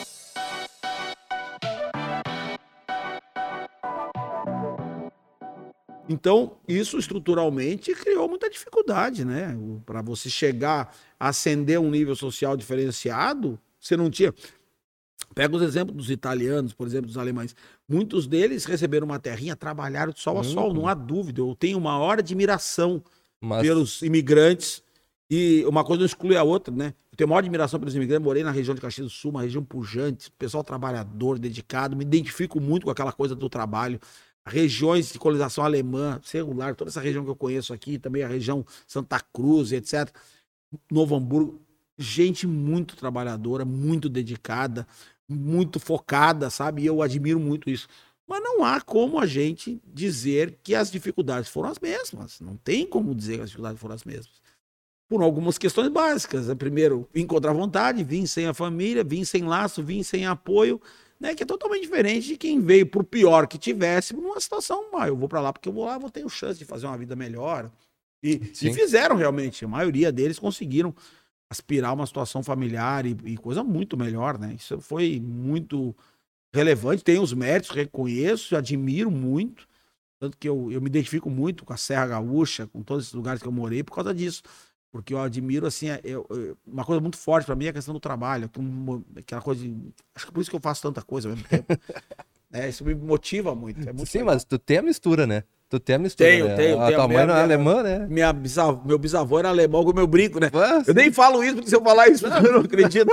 Então, 6.10 6.58
isso 6.68 6.98
estruturalmente 6.98 7.94
criou 7.94 8.28
muita 8.30 8.50
dificuldade, 8.50 9.26
né? 9.26 9.58
Para 9.86 10.02
você 10.02 10.30
chegar 10.30 10.96
a 11.20 11.30
ascender 11.30 11.80
um 11.80 11.90
nível 11.90 12.16
social 12.16 12.56
diferenciado, 12.56 13.60
você 13.80 13.98
não 13.98 14.10
tinha. 14.10 14.34
Pega 15.36 15.56
os 15.56 15.62
exemplos 15.62 15.96
dos 15.96 16.10
italianos, 16.10 16.74
por 16.74 16.88
exemplo, 16.88 17.08
dos 17.08 17.18
alemães. 17.18 17.56
Muitos 17.88 18.26
deles 18.28 18.66
receberam 18.66 19.06
uma 19.06 19.20
terrinha, 19.20 19.56
trabalharam 19.56 20.12
de 20.12 20.20
sol 20.20 20.40
a 20.40 20.44
sol, 20.44 20.70
Uhum. 20.70 20.74
não 20.74 20.88
há 20.88 20.94
dúvida. 20.94 21.42
Eu 21.42 21.56
tenho 21.56 21.78
uma 21.78 21.98
hora 22.00 22.22
admiração 22.22 23.04
Mas 23.42 23.62
pelos 23.62 24.02
imigrantes. 24.02 24.82
E 25.30 25.66
uma 25.68 25.84
coisa 25.84 26.00
não 26.00 26.06
exclui 26.06 26.38
a 26.38 26.44
outra, 26.44 26.74
né? 26.74 26.94
Eu 27.12 27.18
tenho 27.18 27.28
maior 27.28 27.40
admiração 27.40 27.78
pelos 27.80 27.94
imigrantes. 27.94 28.24
Morei 28.24 28.44
na 28.44 28.52
região 28.52 28.74
de 28.74 28.80
Caxias 28.80 29.06
do 29.08 29.10
Sul, 29.12 29.32
uma 29.32 29.42
região 29.42 29.62
pujante, 29.64 30.32
pessoal 30.40 30.64
trabalhador, 30.64 31.38
dedicado. 31.38 31.98
Me 31.98 32.04
identifico 32.06 32.62
muito 32.62 32.86
com 32.86 32.92
aquela 32.92 33.12
coisa 33.12 33.36
do 33.36 33.50
trabalho. 33.50 34.00
Regiões 34.48 35.12
de 35.12 35.20
colonização 35.20 35.64
alemã, 35.64 36.20
celular, 36.24 36.76
toda 36.76 36.90
essa 36.90 37.02
região 37.02 37.24
que 37.24 37.30
eu 37.30 37.36
conheço 37.36 37.74
aqui, 37.74 38.00
também 38.00 38.24
a 38.24 38.28
região 38.28 38.66
Santa 38.88 39.20
Cruz, 39.20 39.72
etc. 39.72 40.10
Novo 40.92 41.16
Hamburgo. 41.16 41.62
Gente 42.00 42.46
muito 42.46 42.96
trabalhadora, 42.96 43.66
muito 43.66 44.08
dedicada, 44.08 44.88
muito 45.28 45.80
focada, 45.80 46.50
sabe? 46.50 46.84
E 46.84 46.86
eu 46.86 47.02
admiro 47.02 47.40
muito 47.40 47.70
isso. 47.70 47.88
Mas 48.28 48.44
não 48.44 48.64
há 48.64 48.82
como 48.82 49.20
a 49.20 49.26
gente 49.26 49.82
dizer 49.86 50.60
que 50.62 50.76
as 50.76 50.92
dificuldades 50.92 51.50
foram 51.50 51.70
as 51.70 51.80
mesmas. 51.80 52.40
Não 52.42 52.58
tem 52.58 52.86
como 52.86 53.16
dizer 53.16 53.38
que 53.38 53.44
as 53.44 53.50
dificuldades 53.50 53.80
foram 53.80 53.96
as 53.96 54.04
mesmas. 54.04 54.42
Por 55.10 55.22
algumas 55.22 55.58
questões 55.58 55.88
básicas. 55.88 56.48
né? 56.48 56.56
Primeiro, 56.56 57.08
vim 57.14 57.26
contra 57.26 57.52
a 57.52 57.54
vontade, 57.54 58.04
vim 58.04 58.26
sem 58.26 58.46
a 58.46 58.54
família, 58.54 59.04
vim 59.04 59.24
sem 59.24 59.44
laço, 59.44 59.82
vim 59.82 60.04
sem 60.04 60.26
apoio, 60.26 60.82
né? 61.20 61.36
Que 61.36 61.44
é 61.44 61.46
totalmente 61.46 61.82
diferente 61.82 62.28
de 62.28 62.38
quem 62.38 62.60
veio 62.60 62.86
por 62.86 63.04
pior 63.04 63.48
que 63.48 63.58
tivesse, 63.58 64.16
numa 64.16 64.40
situação, 64.40 64.86
ah, 64.96 65.08
eu 65.08 65.16
vou 65.16 65.28
para 65.28 65.42
lá 65.42 65.54
porque 65.54 65.70
eu 65.70 65.74
vou 65.74 65.86
lá, 65.86 65.98
vou 65.98 66.10
ter 66.10 66.28
chance 66.30 66.58
de 66.60 66.66
fazer 66.66 66.88
uma 66.88 66.98
vida 66.98 67.16
melhor. 67.16 67.72
E, 68.24 68.42
e 68.62 68.74
fizeram 68.74 69.16
realmente. 69.16 69.64
A 69.64 69.68
maioria 69.68 70.12
deles 70.12 70.40
conseguiram 70.40 70.94
aspirar 71.50 71.92
a 71.92 71.94
uma 71.94 72.06
situação 72.06 72.44
familiar 72.44 73.06
e, 73.06 73.16
e 73.26 73.38
coisa 73.38 73.64
muito 73.64 73.96
melhor, 73.96 74.38
né? 74.38 74.54
Isso 74.54 74.80
foi 74.80 75.20
muito 75.20 75.96
relevante, 76.54 77.04
tem 77.04 77.20
os 77.20 77.34
méritos, 77.34 77.70
reconheço, 77.70 78.56
admiro 78.56 79.12
muito. 79.12 79.68
Tanto 80.20 80.38
que 80.38 80.50
eu, 80.50 80.72
eu 80.72 80.82
me 80.82 80.88
identifico 80.88 81.30
muito 81.30 81.64
com 81.64 81.74
a 81.74 81.78
Serra 81.78 82.08
Gaúcha, 82.08 82.68
com 82.68 82.82
todos 82.82 83.06
esses 83.06 83.14
lugares 83.14 83.42
que 83.42 83.48
eu 83.48 83.52
morei, 83.52 83.84
por 83.84 83.94
causa 83.94 84.14
disso. 84.14 84.42
Porque 84.98 85.14
eu 85.14 85.20
admiro, 85.20 85.68
assim, 85.68 85.90
é- 85.90 86.02
eu- 86.04 86.26
eu- 86.30 86.58
uma 86.66 86.84
coisa 86.84 87.00
muito 87.00 87.18
forte 87.18 87.46
para 87.46 87.56
mim 87.56 87.66
é 87.66 87.70
a 87.70 87.74
questão 87.74 87.94
do 87.94 88.00
trabalho. 88.00 88.50
que 88.50 89.20
Aquela 89.20 89.42
coisa 89.44 89.62
de. 89.62 89.76
Acho 90.16 90.26
que 90.26 90.32
é 90.32 90.34
por 90.34 90.42
isso 90.42 90.50
que 90.50 90.56
eu 90.56 90.60
faço 90.62 90.82
tanta 90.82 91.02
coisa 91.04 91.30
ao 91.30 91.36
mesmo 91.36 91.48
tempo. 91.48 91.66
É, 92.54 92.70
isso 92.70 92.86
me 92.86 92.96
motiva 92.96 93.54
muito. 93.54 93.82
É 93.82 93.92
muito 93.92 94.06
Sim, 94.08 94.20
legal. 94.20 94.34
mas 94.34 94.46
tu 94.46 94.58
tem 94.58 94.78
a 94.78 94.82
mistura, 94.82 95.28
né? 95.28 95.44
Tu 95.70 95.82
tem 95.82 95.98
a 95.98 96.00
mistura. 96.00 96.30
Tenho, 96.30 96.48
né? 96.48 96.56
tenho, 96.56 96.80
A 96.82 96.86
tenho. 96.86 96.98
tua 96.98 97.08
Minha- 97.10 97.20
mãe 97.20 97.28
não 97.28 97.36
é 97.36 97.42
alemã, 97.44 97.84
né? 97.84 98.08
Minha 98.10 98.32
bisavó, 98.32 98.82
meu 98.86 98.98
bisavô 98.98 99.38
era 99.38 99.50
alemão 99.50 99.84
com 99.84 99.92
meu 99.94 100.08
brinco, 100.08 100.40
né? 100.40 100.50
Mas- 100.54 100.88
Eu 100.88 100.94
nem 100.94 101.12
falo 101.12 101.44
isso, 101.44 101.56
porque 101.56 101.70
se 101.70 101.76
eu 101.76 101.84
falar 101.84 102.08
isso, 102.08 102.26
eu 102.50 102.54
não 102.54 102.62
acredito. 102.62 103.12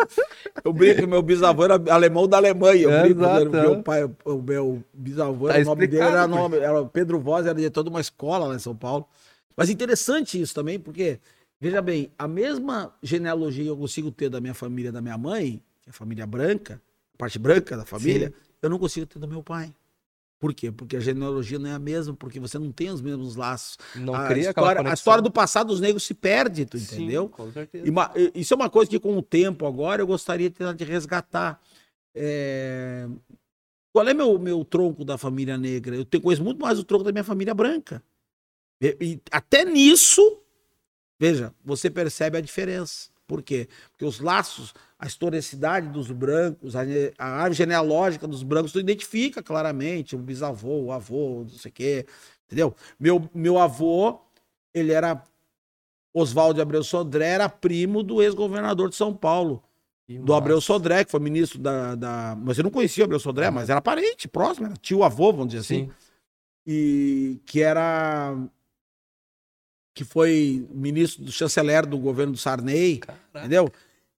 Eu 0.65 0.73
brinco 0.73 1.05
meu 1.09 1.21
bisavô 1.21 1.65
era 1.65 1.75
alemão 1.93 2.29
da 2.29 2.37
Alemanha. 2.37 2.83
Eu 2.85 3.03
brinco, 3.03 3.21
exato, 3.23 3.51
meu 3.51 3.83
pai, 3.83 4.05
o 4.25 4.41
meu 4.41 4.85
bisavô, 4.95 5.49
Tá 5.49 5.55
era, 5.55 5.63
o 5.63 5.67
nome 5.67 5.87
dele 5.89 6.03
era, 6.05 6.29
nome, 6.29 6.57
era 6.59 6.85
Pedro 6.87 7.19
Voz, 7.19 7.45
era 7.45 7.57
diretor 7.57 7.83
de 7.83 7.91
uma 7.91 8.01
escola 8.01 8.47
lá 8.47 8.55
em 8.55 8.61
São 8.61 8.77
Paulo. 8.77 9.05
Mas 9.57 9.69
interessante 9.69 10.41
isso 10.41 10.55
também, 10.55 10.79
porque, 10.79 11.19
veja 11.65 11.81
bem, 11.81 12.13
a 12.19 12.29
mesma 12.29 12.95
genealogia 13.03 13.65
que 13.65 13.71
eu 13.71 13.77
consigo 13.77 14.11
ter 14.11 14.29
da 14.29 14.39
minha 14.39 14.53
família, 14.53 14.93
da 14.93 15.01
minha 15.01 15.17
mãe, 15.17 15.63
que 15.81 15.89
é 15.89 15.91
a 15.91 15.95
família 15.95 16.27
branca, 16.27 16.79
a 17.15 17.17
parte 17.17 17.39
branca 17.39 17.75
da 17.75 17.87
família, 17.87 18.35
eu 18.61 18.69
não 18.69 18.79
consigo 18.79 19.07
ter 19.07 19.19
do 19.19 19.27
meu 19.27 19.43
pai. 19.43 19.75
Por 20.39 20.53
quê? 20.53 20.71
Porque 20.71 20.95
a 20.95 21.01
genealogia 21.01 21.59
não 21.59 21.71
é 21.71 21.73
a 21.73 21.79
mesma, 21.79 22.13
porque 22.13 22.39
você 22.39 22.59
não 22.59 22.71
tem 22.71 22.91
os 22.91 23.01
mesmos 23.01 23.35
laços. 23.35 23.79
Não 23.97 24.15
a, 24.15 24.29
cria 24.29 24.51
história, 24.51 24.91
a 24.91 24.93
história 24.93 25.23
do 25.23 25.31
passado 25.31 25.69
dos 25.69 25.81
negros 25.81 26.03
se 26.03 26.13
perde, 26.13 26.67
tu 26.67 26.77
Sim, 26.77 26.97
entendeu? 26.97 27.31
com 27.31 27.51
certeza. 27.51 27.91
Uma- 27.91 28.13
isso 28.35 28.53
é 28.53 28.57
uma 28.57 28.69
coisa 28.69 28.91
que, 28.91 29.01
com 29.01 29.17
o 29.17 29.23
tempo 29.23 29.65
agora, 29.67 30.03
eu 30.03 30.07
gostaria 30.07 30.51
de, 30.51 30.57
tentar 30.57 30.75
de 30.75 30.85
resgatar. 30.85 31.59
É, 32.15 33.09
Qual 33.91 34.07
é 34.07 34.13
meu, 34.13 34.39
meu 34.39 34.67
tronco 34.67 35.03
da 35.03 35.17
família 35.17 35.57
negra? 35.57 35.97
Eu 35.97 36.05
tenho, 36.05 36.23
conheço 36.23 36.45
muito 36.45 36.61
mais 36.61 36.79
o 36.79 36.85
tronco 36.85 37.05
da 37.05 37.13
minha 37.13 37.25
família 37.25 37.55
branca. 37.55 38.03
E, 38.83 38.97
e 39.01 39.21
até 39.31 39.65
nisso, 39.65 40.44
veja, 41.25 41.55
você 41.65 41.89
percebe 41.89 42.37
a 42.37 42.41
diferença. 42.41 43.09
Por 43.27 43.43
quê? 43.43 43.67
Porque 43.91 44.05
os 44.05 44.21
laços, 44.21 44.75
a 44.99 45.07
historicidade 45.07 45.89
dos 45.89 46.11
brancos, 46.11 46.77
a, 46.77 46.83
a 47.19 47.27
árvore 47.27 47.55
genealógica 47.55 48.27
dos 48.27 48.43
brancos, 48.43 48.73
tu 48.73 48.79
identifica 48.79 49.43
claramente 49.43 50.15
o 50.15 50.19
bisavô, 50.19 50.83
o 50.83 50.93
avô, 50.93 51.47
não 51.51 51.59
sei 51.59 51.71
o 51.71 51.73
quê, 51.75 52.07
entendeu? 52.45 52.75
Meu, 53.01 53.27
meu 53.35 53.59
avô, 53.59 54.21
ele 54.75 54.93
era 54.93 55.25
Oswaldo 56.13 56.55
de 56.55 56.61
Abreu 56.61 56.85
Sodré, 56.85 57.29
era 57.29 57.49
primo 57.49 58.03
do 58.03 58.23
ex-governador 58.23 58.91
de 58.91 58.97
São 58.97 59.15
Paulo, 59.15 59.63
do 60.07 60.35
Abreu. 60.35 60.61
Sodré, 60.61 61.07
que 61.07 61.11
foi 61.11 61.21
ministro 61.21 61.59
da, 61.59 61.95
da... 61.95 62.39
Mas 62.39 62.59
eu 62.59 62.65
não 62.65 62.71
conhecia 62.71 63.05
o 63.05 63.07
Abreu 63.07 63.19
Sodré, 63.19 63.51
mas 63.51 63.71
era 63.71 63.81
parente, 63.81 64.29
próximo, 64.29 64.67
era 64.67 64.77
tio 64.77 65.03
avô, 65.03 65.33
vamos 65.33 65.55
dizer 65.55 65.61
assim 65.61 65.87
Sim. 65.87 65.93
e 66.67 67.41
que 67.47 67.63
era 67.63 68.37
que 69.95 70.05
foi 70.05 70.67
ministro 70.73 71.25
do 71.25 71.31
chanceler 71.33 71.87
do 71.87 71.97
governo 71.99 72.33
do 72.33 72.39
Sarney, 72.39 72.99
Caraca. 72.99 73.39
entendeu? 73.39 73.71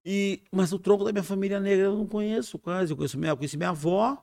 E 0.03 0.41
mas 0.51 0.73
o 0.73 0.79
tronco 0.79 1.03
da 1.03 1.11
minha 1.11 1.23
família 1.23 1.59
negra 1.59 1.85
eu 1.85 1.95
não 1.97 2.07
conheço 2.07 2.57
quase, 2.57 2.91
eu 2.91 2.97
conheço 2.97 3.17
minha, 3.17 3.31
eu 3.31 3.37
conheci 3.37 3.55
minha 3.57 3.69
avó. 3.69 4.17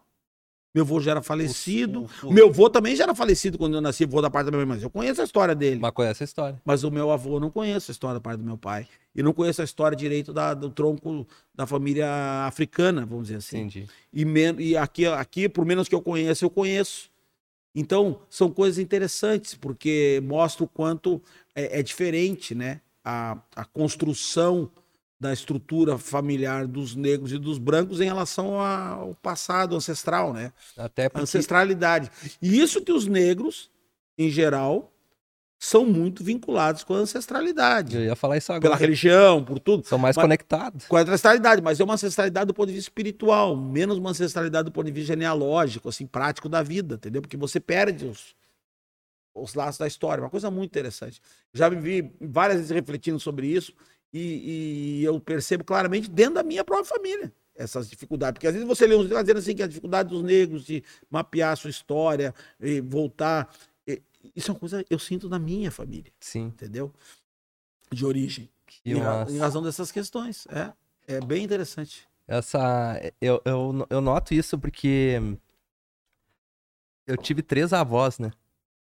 Meu 0.75 0.83
avô 0.83 0.99
já 1.01 1.13
era 1.13 1.23
falecido. 1.23 2.09
O- 2.25 2.33
meu 2.33 2.49
avô 2.49 2.69
também 2.69 2.97
já 2.97 3.05
era 3.05 3.15
falecido 3.15 3.57
quando 3.57 3.75
eu 3.75 3.81
nasci, 3.81 4.03
avô 4.03 4.21
da 4.21 4.29
parte 4.29 4.47
da 4.47 4.51
minha 4.51 4.67
mãe, 4.67 4.75
mas 4.75 4.83
eu 4.83 4.91
conheço 4.91 5.21
a 5.21 5.25
história 5.25 5.55
dele. 5.55 5.79
Mas 5.81 5.93
conhece 5.93 6.25
a 6.25 6.27
história. 6.27 6.61
Mas 6.65 6.83
o 6.83 6.91
meu 6.91 7.13
avô 7.13 7.39
não 7.39 7.49
conheço 7.49 7.91
a 7.91 7.93
história 7.93 8.15
da 8.15 8.21
parte 8.21 8.39
do 8.41 8.45
meu 8.45 8.59
pai. 8.59 8.89
E 9.15 9.23
não 9.23 9.33
conheço 9.33 9.61
a 9.61 9.65
história 9.65 9.97
direito 9.97 10.33
da- 10.33 10.53
do 10.53 10.69
tronco 10.69 11.25
da 11.55 11.65
família 11.65 12.09
africana, 12.47 13.07
vamos 13.07 13.27
dizer 13.29 13.37
assim. 13.37 13.59
Entendi. 13.59 13.87
E, 14.13 14.25
men- 14.25 14.57
e 14.59 14.77
aqui, 14.77 15.07
aqui, 15.07 15.49
por 15.49 15.65
menos 15.65 15.89
que 15.89 15.95
eu 15.95 16.03
conheça, 16.03 16.45
eu 16.45 16.51
conheço. 16.51 17.09
Então, 17.73 18.21
são 18.29 18.51
coisas 18.51 18.79
interessantes, 18.79 19.55
porque 19.55 20.21
mostra 20.25 20.65
o 20.65 20.69
quanto 20.69 21.23
é, 21.55 21.81
é 21.81 21.83
diferente 21.83 22.55
né? 22.55 22.81
a, 23.05 23.39
a 23.55 23.65
construção 23.65 24.71
da 25.21 25.33
estrutura 25.33 25.97
familiar 25.97 26.67
dos 26.67 26.95
negros 26.95 27.33
e 27.33 27.39
dos 27.39 27.57
brancos 27.59 28.01
em 28.01 28.05
relação 28.05 28.61
ao 28.61 29.15
passado 29.15 29.75
ancestral, 29.77 30.33
né? 30.33 30.53
Até 30.77 31.09
porque... 31.09 31.23
Ancestralidade. 31.23 32.11
E 32.43 32.61
isso 32.61 32.83
que 32.83 32.93
os 32.93 33.07
negros, 33.07 33.71
em 34.19 34.29
geral, 34.29 34.93
são 35.59 35.87
muito 35.87 36.23
vinculados 36.23 36.85
com 36.85 36.95
a 36.95 36.99
ancestralidade. 36.99 37.97
Eu 37.97 38.05
ia 38.05 38.17
falar 38.17 38.37
isso 38.37 38.53
agora. 38.53 38.63
Pela 38.63 38.77
religião, 38.77 39.43
por 39.43 39.59
tudo 39.59 39.87
São 39.87 39.99
mais 39.99 40.15
Mas- 40.15 40.23
conectados. 40.25 40.87
com 40.87 40.97
a 40.97 41.01
ancestralidade, 41.01 41.63
mas 41.63 41.81
é 41.81 41.85
uma 41.85 41.95
ancestralidade 41.95 42.47
do 42.47 42.55
ponto 42.55 42.67
de 42.67 42.75
vista 42.75 42.91
espiritual, 42.91 43.57
menos 43.57 43.97
uma 43.97 44.11
ancestralidade 44.11 44.67
do 44.67 44.73
ponto 44.73 44.87
de 44.87 44.93
vista 44.93 45.07
genealógico, 45.15 45.89
assim, 45.89 46.07
prático 46.07 46.51
da 46.51 46.63
vida, 46.63 46.97
entendeu? 46.97 47.23
Porque 47.23 47.37
você 47.37 47.59
perde 47.59 48.05
os, 48.05 48.35
os 49.35 49.55
laços 49.55 49.79
da 49.79 49.87
história, 49.87 50.23
uma 50.23 50.31
coisa 50.31 50.51
muito 50.51 50.71
interessante. 50.71 51.21
Já 51.53 51.69
me 51.69 51.77
vi 51.77 52.13
várias 52.21 52.59
vezes 52.59 52.71
refletindo 52.71 53.19
sobre 53.19 53.47
isso 53.49 53.75
e, 54.13 55.01
e 55.01 55.05
eu 55.05 55.19
percebo 55.21 55.65
claramente 55.65 56.09
dentro 56.09 56.35
da 56.35 56.43
minha 56.43 56.65
própria 56.65 56.87
família 56.87 57.33
essas 57.57 57.89
dificuldades, 57.89 58.35
porque 58.35 58.49
às 58.49 58.53
vezes 58.53 58.67
você 58.67 58.85
lê 58.85 58.97
uns 58.97 59.03
livros 59.03 59.21
dizendo 59.21 59.39
assim 59.39 59.55
que 59.55 59.63
a 59.63 59.67
dificuldade 59.69 60.09
dos 60.09 60.25
negros 60.25 60.65
de 60.65 60.83
mapear 61.09 61.53
a 61.53 61.57
sua 61.57 61.71
história 61.71 62.35
e 62.61 62.81
voltar, 62.81 63.49
isso 64.35 64.51
é 64.51 64.55
uma 64.55 64.61
coisa 64.61 64.83
que 64.83 64.95
eu 64.95 64.99
sinto 64.99 65.29
na 65.29 65.39
minha 65.39 65.71
família, 65.71 66.13
Sim. 66.21 66.47
entendeu? 66.47 66.93
De 67.93 68.05
origem. 68.05 68.49
Em, 68.85 68.95
em 68.95 69.39
razão 69.39 69.63
dessas 69.63 69.93
questões. 69.93 70.47
É, 70.49 70.73
é 71.07 71.21
bem 71.21 71.45
interessante. 71.45 72.09
Essa. 72.27 73.01
Eu, 73.21 73.41
eu, 73.45 73.87
eu 73.91 74.01
noto 74.01 74.35
isso 74.35 74.59
porque 74.59 75.21
eu 77.07 77.17
tive 77.17 77.43
três 77.43 77.73
avós, 77.73 78.19
né? 78.19 78.33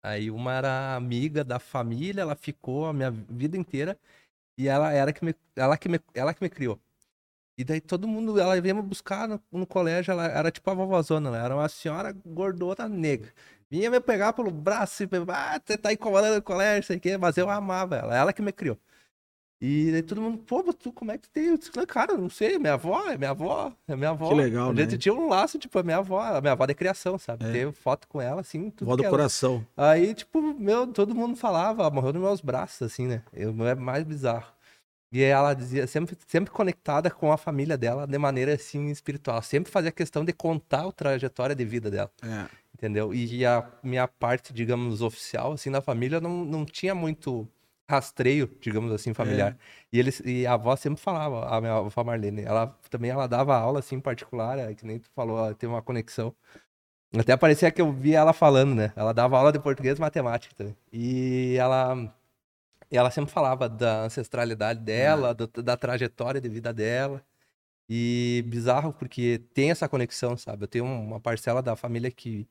Aí 0.05 0.29
uma 0.29 0.53
era 0.53 0.95
amiga 0.95 1.43
da 1.43 1.57
família, 1.59 2.21
ela 2.21 2.35
ficou 2.35 2.85
a 2.85 2.93
minha 2.93 3.09
vida 3.11 3.57
inteira 3.57 3.99
e 4.57 4.67
ela 4.67 4.91
era 4.93 5.13
que 5.13 5.25
me, 5.25 5.35
ela 5.55 5.77
que 5.77 5.89
me, 5.89 5.99
ela 6.13 6.33
que 6.33 6.43
me 6.43 6.49
criou. 6.49 6.79
E 7.57 7.63
daí 7.63 7.81
todo 7.81 8.07
mundo, 8.07 8.39
ela 8.39 8.59
vinha 8.61 8.73
me 8.75 8.81
buscar 8.81 9.27
no, 9.27 9.41
no 9.51 9.67
colégio, 9.67 10.11
ela 10.11 10.25
era 10.27 10.51
tipo 10.51 10.69
a 10.69 10.73
vovózona, 10.73 11.29
ela 11.29 11.39
era 11.45 11.55
uma 11.55 11.69
senhora 11.69 12.13
gordona 12.25 12.87
negra. 12.89 13.33
Vinha 13.69 13.89
me 13.91 13.99
pegar 14.01 14.33
pelo 14.33 14.51
braço 14.51 15.03
e, 15.03 15.09
ah, 15.29 15.61
você 15.65 15.77
tá 15.77 15.93
incomodando 15.93 16.37
o 16.39 16.41
colégio, 16.43 16.83
sei 16.87 16.97
o 16.97 16.99
quê, 16.99 17.17
mas 17.17 17.37
eu 17.37 17.49
amava 17.49 17.95
ela, 17.97 18.15
ela 18.15 18.33
que 18.33 18.41
me 18.41 18.51
criou. 18.53 18.77
E 19.61 19.89
daí 19.91 20.01
todo 20.03 20.21
mundo, 20.21 20.37
pô, 20.39 20.61
tu 20.73 20.91
como 20.91 21.11
é 21.11 21.17
que 21.17 21.29
tem? 21.29 21.45
Eu 21.45 21.57
disse, 21.57 21.71
Cara, 21.87 22.15
não 22.17 22.29
sei, 22.29 22.59
minha 22.59 22.73
avó, 22.73 23.07
é 23.07 23.17
minha 23.17 23.29
avó, 23.31 23.71
é 23.87 23.95
minha 23.95 24.09
avó. 24.09 24.29
Que 24.29 24.35
legal, 24.35 24.69
A 24.69 24.73
né? 24.73 24.81
gente 24.83 24.97
tinha 24.97 25.13
um 25.13 25.29
laço, 25.29 25.57
tipo, 25.57 25.79
a 25.79 25.83
minha 25.83 25.97
avó, 25.97 26.19
a 26.21 26.41
minha 26.41 26.51
avó 26.53 26.65
de 26.65 26.73
criação, 26.73 27.17
sabe? 27.17 27.45
É. 27.45 27.51
Teve 27.51 27.71
foto 27.71 28.07
com 28.07 28.21
ela, 28.21 28.41
assim, 28.41 28.69
tudo 28.69 28.87
Vó 28.89 28.95
do 28.95 28.99
que 28.99 29.05
ela- 29.05 29.11
coração. 29.17 29.65
Aí, 29.77 30.13
tipo, 30.13 30.41
meu, 30.41 30.85
todo 30.87 31.15
mundo 31.15 31.35
falava, 31.37 31.89
morreu 31.89 32.13
nos 32.13 32.21
meus 32.21 32.41
braços, 32.41 32.81
assim, 32.81 33.07
né? 33.07 33.23
Eu, 33.33 33.55
é 33.65 33.73
mais 33.75 34.03
bizarro. 34.03 34.53
E 35.11 35.21
ela 35.23 35.53
dizia, 35.53 35.87
sempre, 35.87 36.17
sempre 36.27 36.51
conectada 36.51 37.09
com 37.09 37.31
a 37.31 37.37
família 37.37 37.77
dela 37.77 38.05
de 38.05 38.17
maneira, 38.17 38.53
assim, 38.55 38.89
espiritual. 38.89 39.41
Sempre 39.41 39.71
fazia 39.71 39.91
questão 39.91 40.25
de 40.25 40.33
contar 40.33 40.85
a 40.85 40.91
trajetória 40.91 41.55
de 41.55 41.63
vida 41.63 41.89
dela, 41.89 42.11
É. 42.21 42.45
entendeu? 42.73 43.13
E 43.13 43.45
a 43.45 43.65
minha 43.81 44.05
parte, 44.07 44.51
digamos, 44.51 45.01
oficial, 45.01 45.53
assim, 45.53 45.71
da 45.71 45.79
família 45.79 46.19
não, 46.19 46.43
não 46.43 46.65
tinha 46.65 46.93
muito 46.93 47.47
rastreio, 47.89 48.47
digamos 48.61 48.91
assim, 48.91 49.13
familiar. 49.13 49.57
E, 49.93 49.99
eles, 49.99 50.19
e 50.25 50.45
a 50.47 50.53
avó 50.53 50.75
sempre 50.75 51.01
falava, 51.01 51.47
a 51.47 51.61
minha 51.61 51.73
avó 51.75 52.03
Marlene, 52.03 52.43
ela 52.43 52.67
também 52.89 53.11
ela 53.11 53.27
dava 53.27 53.55
aula, 53.55 53.79
assim, 53.79 53.99
particular, 53.99 54.57
é, 54.59 54.73
que 54.73 54.85
nem 54.85 54.99
tu 54.99 55.09
falou, 55.15 55.53
tem 55.55 55.69
uma 55.69 55.81
conexão. 55.81 56.35
Até 57.17 57.37
parecia 57.37 57.71
que 57.71 57.81
eu 57.81 57.91
via 57.93 58.19
ela 58.19 58.33
falando, 58.33 58.75
né? 58.75 58.91
Ela 58.95 59.13
dava 59.13 59.37
aula 59.37 59.51
de 59.51 59.59
português 59.59 59.97
e 59.97 60.01
matemática 60.01 60.53
também. 60.55 60.75
E 60.91 61.55
ela, 61.57 62.13
ela 62.91 63.11
sempre 63.11 63.31
falava 63.31 63.69
da 63.69 64.03
ancestralidade 64.03 64.79
dela, 64.81 65.33
do- 65.33 65.47
da 65.63 65.77
trajetória 65.77 66.41
de 66.41 66.49
vida 66.49 66.73
dela. 66.73 67.23
E 67.89 68.43
bizarro 68.47 68.93
porque 68.93 69.39
tem 69.53 69.71
essa 69.71 69.87
conexão, 69.89 70.35
sabe? 70.37 70.63
Eu 70.63 70.67
tenho 70.67 70.85
uma 70.85 71.19
parcela 71.19 71.61
da 71.61 71.75
família 71.75 72.11
que 72.11 72.47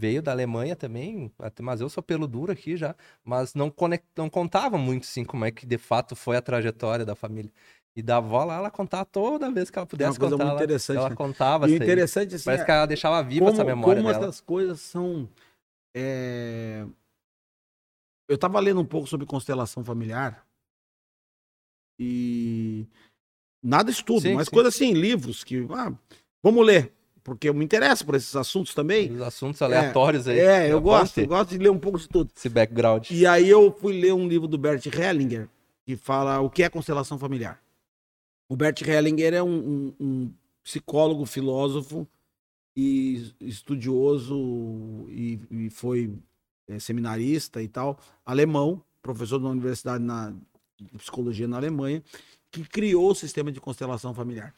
veio 0.00 0.22
da 0.22 0.32
Alemanha 0.32 0.74
também, 0.74 1.30
mas 1.60 1.82
eu 1.82 1.88
sou 1.90 2.02
pelo 2.02 2.26
duro 2.26 2.50
aqui 2.50 2.74
já, 2.74 2.96
mas 3.22 3.54
não, 3.54 3.70
conect, 3.70 4.06
não 4.16 4.30
contava 4.30 4.78
muito, 4.78 5.02
assim, 5.04 5.24
como 5.24 5.44
é 5.44 5.50
que 5.50 5.66
de 5.66 5.76
fato 5.76 6.16
foi 6.16 6.38
a 6.38 6.42
trajetória 6.42 7.04
da 7.04 7.14
família. 7.14 7.52
E 7.94 8.02
da 8.02 8.16
avó 8.16 8.44
lá, 8.44 8.56
ela 8.56 8.70
contava 8.70 9.04
toda 9.04 9.50
vez 9.50 9.68
que 9.68 9.78
ela 9.78 9.84
pudesse 9.86 10.18
coisa 10.18 10.36
contar. 10.36 10.50
ela- 10.52 10.62
interessante, 10.62 10.96
Ela 10.98 11.10
né? 11.10 11.16
contava 11.16 11.68
E 11.68 11.74
interessante 11.74 12.34
assim, 12.36 12.44
Parece 12.46 12.62
é 12.62 12.66
que 12.66 12.70
ela 12.72 12.86
deixava 12.86 13.22
viva 13.22 13.44
como, 13.44 13.52
essa 13.54 13.64
memória 13.64 14.00
como 14.00 14.12
dela. 14.12 14.24
essas 14.24 14.40
coisas 14.40 14.80
são. 14.80 15.28
é, 15.94 16.86
Eu 18.28 18.36
estava 18.36 18.58
lendo 18.60 18.80
um 18.80 18.86
pouco 18.86 19.06
sobre 19.08 19.26
constelação 19.26 19.84
familiar 19.84 20.46
e 21.98 22.86
nada 23.62 23.90
estudo, 23.90 24.20
Sim, 24.22 24.34
mas 24.34 24.48
sim. 24.48 24.54
coisas 24.54 24.74
assim, 24.74 24.92
livros 24.94 25.44
que 25.44 25.66
ah, 25.70 25.92
vamos 26.42 26.64
ler, 26.64 26.92
porque 27.22 27.48
eu 27.48 27.54
me 27.54 27.64
interesso 27.64 28.04
por 28.04 28.14
esses 28.14 28.34
assuntos 28.36 28.74
também. 28.74 29.10
Os 29.12 29.20
assuntos 29.22 29.60
aleatórios 29.62 30.26
aí. 30.28 30.38
É, 30.38 30.72
eu 30.72 30.80
gosto, 30.80 31.18
eu 31.20 31.26
gosto 31.28 31.50
de 31.50 31.58
ler 31.58 31.70
um 31.70 31.78
pouco 31.78 31.98
de 31.98 32.08
tudo. 32.08 32.30
Esse 32.36 32.48
background. 32.48 33.10
E 33.10 33.26
aí 33.26 33.48
eu 33.48 33.72
fui 33.72 33.98
ler 34.00 34.12
um 34.14 34.26
livro 34.28 34.46
do 34.48 34.56
Bert 34.58 34.84
Hellinger, 34.86 35.48
que 35.84 35.96
fala 35.96 36.40
o 36.40 36.48
que 36.50 36.62
é 36.62 36.68
constelação 36.68 37.18
familiar. 37.18 37.60
O 38.48 38.56
Bert 38.56 38.80
Hellinger 38.82 39.32
é 39.34 39.42
um, 39.42 39.48
um- 39.48 39.94
um 40.00 40.32
psicólogo, 40.62 41.24
filósofo 41.26 42.06
e 42.76 43.32
estudioso 43.40 44.34
e, 45.08 45.38
e 45.50 45.70
foi 45.70 46.12
é, 46.68 46.78
seminarista 46.78 47.62
e 47.62 47.68
tal, 47.68 47.98
alemão, 48.24 48.82
professor 49.02 49.38
da 49.38 49.48
universidade 49.48 50.02
na, 50.04 50.32
de 50.78 50.86
psicologia 50.98 51.48
na 51.48 51.56
Alemanha, 51.56 52.02
que 52.50 52.64
criou 52.64 53.10
o 53.10 53.14
sistema 53.14 53.50
de 53.50 53.60
constelação 53.60 54.14
familiar. 54.14 54.54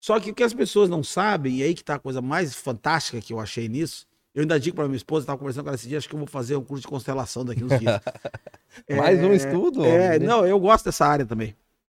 Só 0.00 0.20
que 0.20 0.30
o 0.30 0.34
que 0.34 0.42
as 0.42 0.54
pessoas 0.54 0.88
não 0.88 1.02
sabem, 1.02 1.56
e 1.56 1.62
aí 1.62 1.74
que 1.74 1.82
tá 1.84 1.96
a 1.96 1.98
coisa 1.98 2.20
mais 2.22 2.54
fantástica 2.54 3.20
que 3.20 3.32
eu 3.32 3.40
achei 3.40 3.68
nisso, 3.68 4.06
eu 4.34 4.42
ainda 4.42 4.60
digo 4.60 4.76
para 4.76 4.86
minha 4.86 4.96
esposa, 4.96 5.24
estava 5.24 5.38
conversando 5.38 5.64
com 5.64 5.70
ela 5.70 5.76
esse 5.76 5.88
dia, 5.88 5.98
acho 5.98 6.08
que 6.08 6.14
eu 6.14 6.18
vou 6.18 6.28
fazer 6.28 6.56
um 6.56 6.62
curso 6.64 6.82
de 6.82 6.88
constelação 6.88 7.44
daqui 7.44 7.64
uns 7.64 7.78
dias. 7.78 8.00
Mais 8.90 9.18
um 9.20 9.32
É, 9.32 9.36
estudo? 9.36 9.84
É, 9.84 10.18
né? 10.18 10.26
não, 10.26 10.46
eu 10.46 10.60
gosto 10.60 10.84
dessa 10.84 11.06
área 11.06 11.24
também. 11.24 11.56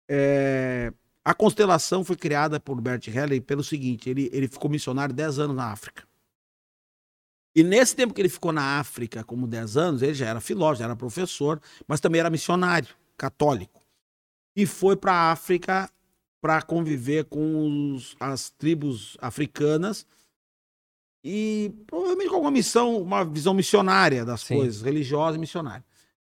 É, 0.09 0.93
a 1.25 1.33
constelação 1.33 2.03
foi 2.05 2.15
criada 2.15 2.59
por 2.59 2.79
Bert 2.79 3.07
Hellinger 3.07 3.41
pelo 3.41 3.63
seguinte: 3.63 4.09
ele, 4.09 4.29
ele 4.31 4.47
ficou 4.47 4.69
missionário 4.69 5.13
10 5.13 5.39
anos 5.39 5.55
na 5.55 5.71
África. 5.71 6.03
E 7.55 7.63
nesse 7.63 7.95
tempo 7.95 8.13
que 8.13 8.21
ele 8.21 8.29
ficou 8.29 8.51
na 8.51 8.79
África, 8.79 9.23
como 9.23 9.47
10 9.47 9.77
anos, 9.77 10.01
ele 10.03 10.13
já 10.13 10.27
era 10.27 10.39
filósofo, 10.39 10.79
já 10.79 10.85
era 10.85 10.95
professor, 10.95 11.59
mas 11.87 11.99
também 11.99 12.19
era 12.19 12.29
missionário, 12.29 12.89
católico. 13.17 13.81
E 14.55 14.65
foi 14.65 14.95
para 14.95 15.11
a 15.11 15.31
África 15.31 15.89
para 16.41 16.61
conviver 16.61 17.25
com 17.25 17.93
os- 17.93 18.15
as 18.19 18.49
tribos 18.49 19.17
africanas 19.21 20.05
e 21.23 21.73
provavelmente 21.87 22.29
com 22.29 22.35
alguma 22.35 22.51
missão, 22.51 23.01
uma 23.01 23.23
visão 23.23 23.53
missionária 23.53 24.23
das 24.23 24.41
Sim. 24.41 24.55
coisas, 24.57 24.81
religiosa 24.81 25.37
e 25.37 25.39
missionária. 25.39 25.83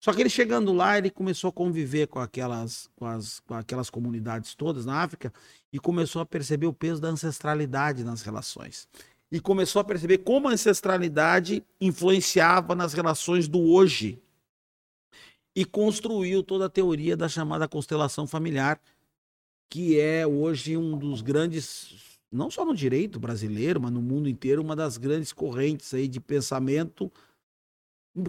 Só 0.00 0.12
que 0.12 0.20
ele 0.20 0.28
chegando 0.28 0.72
lá, 0.72 0.98
ele 0.98 1.10
começou 1.10 1.48
a 1.48 1.52
conviver 1.52 2.08
com 2.08 2.18
aquelas, 2.18 2.90
com, 2.96 3.06
as, 3.06 3.38
com 3.40 3.54
aquelas 3.54 3.88
comunidades 3.88 4.52
todas 4.54 4.84
na 4.84 5.00
África 5.00 5.32
e 5.72 5.78
começou 5.78 6.20
a 6.20 6.26
perceber 6.26 6.66
o 6.66 6.72
peso 6.72 7.00
da 7.00 7.08
ancestralidade 7.08 8.02
nas 8.02 8.22
relações. 8.22 8.88
E 9.30 9.40
começou 9.40 9.80
a 9.80 9.84
perceber 9.84 10.18
como 10.18 10.48
a 10.48 10.52
ancestralidade 10.52 11.64
influenciava 11.80 12.74
nas 12.74 12.92
relações 12.92 13.46
do 13.46 13.60
hoje. 13.60 14.20
E 15.54 15.64
construiu 15.64 16.42
toda 16.42 16.66
a 16.66 16.68
teoria 16.68 17.16
da 17.16 17.28
chamada 17.28 17.68
constelação 17.68 18.26
familiar, 18.26 18.80
que 19.72 19.98
é 19.98 20.26
hoje 20.26 20.76
um 20.76 20.98
dos 20.98 21.22
grandes, 21.22 21.94
não 22.30 22.50
só 22.50 22.62
no 22.62 22.76
direito 22.76 23.18
brasileiro, 23.18 23.80
mas 23.80 23.90
no 23.90 24.02
mundo 24.02 24.28
inteiro, 24.28 24.60
uma 24.60 24.76
das 24.76 24.98
grandes 24.98 25.32
correntes 25.32 25.94
aí 25.94 26.06
de 26.06 26.20
pensamento, 26.20 27.10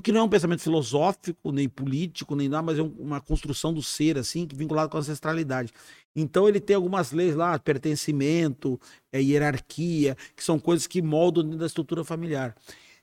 que 0.02 0.14
não 0.14 0.22
é 0.22 0.24
um 0.24 0.30
pensamento 0.30 0.62
filosófico, 0.62 1.52
nem 1.52 1.68
político, 1.68 2.34
nem 2.34 2.48
nada, 2.48 2.64
mas 2.64 2.80
é 2.80 2.82
uma 2.82 3.20
construção 3.20 3.74
do 3.74 3.84
ser, 3.84 4.18
assim, 4.18 4.48
vinculado 4.56 4.90
com 4.90 4.96
a 4.96 5.02
ancestralidade. 5.02 5.74
Então 6.16 6.48
ele 6.48 6.62
tem 6.62 6.78
algumas 6.78 7.12
leis 7.12 7.36
lá, 7.36 7.60
pertencimento, 7.60 8.80
é, 9.12 9.22
hierarquia, 9.22 10.16
que 10.38 10.46
são 10.46 10.58
coisas 10.58 10.88
que 10.88 11.02
moldam 11.02 11.44
dentro 11.44 11.60
da 11.60 11.66
estrutura 11.66 12.06
familiar. 12.06 12.56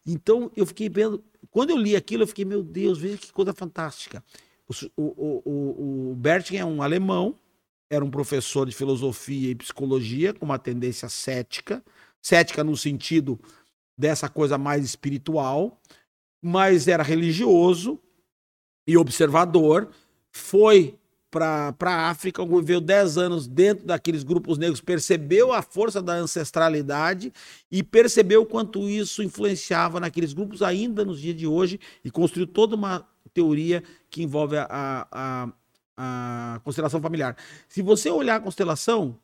Então 0.07 0.51
eu 0.57 0.65
fiquei 0.65 0.89
vendo, 0.89 1.23
quando 1.51 1.69
eu 1.69 1.77
li 1.77 1.95
aquilo, 1.95 2.23
eu 2.23 2.27
fiquei, 2.27 2.47
meu 2.47 2.63
Deus, 2.63 2.99
veja 2.99 3.19
que 3.19 3.31
coisa 3.35 3.53
fantástica. 3.53 4.25
O, 4.67 4.73
o, 4.97 5.43
o, 5.45 6.13
o 6.13 6.19
é 6.55 6.65
um 6.65 6.81
alemão, 6.81 7.37
era 7.91 8.05
um 8.05 8.11
professor 8.11 8.67
de 8.67 8.75
filosofia 8.75 9.51
e 9.51 9.55
psicologia, 9.57 10.33
com 10.33 10.45
uma 10.45 10.59
tendência 10.59 11.09
cética, 11.09 11.83
cética 12.23 12.63
no 12.63 12.77
sentido 12.77 13.39
dessa 13.99 14.29
coisa 14.29 14.57
mais 14.57 14.85
espiritual, 14.85 15.79
mas 16.41 16.87
era 16.87 17.03
religioso 17.03 17.99
e 18.87 18.97
observador, 18.97 19.91
foi 20.31 20.97
para 21.31 21.75
a 21.83 22.11
África, 22.11 22.45
viveu 22.45 22.81
10 22.81 23.19
anos 23.19 23.47
dentro 23.47 23.87
daqueles 23.87 24.23
grupos 24.23 24.59
negros, 24.59 24.81
percebeu 24.81 25.53
a 25.53 25.63
força 25.63 26.03
da 26.03 26.15
ancestralidade 26.15 27.33
e 27.71 27.83
percebeu 27.83 28.45
quanto 28.45 28.89
isso 28.89 29.23
influenciava 29.23 30.01
naqueles 30.01 30.33
grupos 30.33 30.61
ainda 30.61 31.05
nos 31.05 31.21
dias 31.21 31.37
de 31.37 31.47
hoje 31.47 31.79
e 32.05 32.11
construiu 32.11 32.49
toda 32.49 32.75
uma 32.75 33.07
teoria 33.33 33.83
que 34.11 34.23
envolve 34.23 34.57
a, 34.57 34.67
a, 35.11 35.53
a 36.03 36.61
constelação 36.65 37.01
familiar. 37.01 37.37
Se 37.69 37.83
você 37.83 38.09
olhar 38.09 38.37
a 38.37 38.41
constelação, 38.41 39.19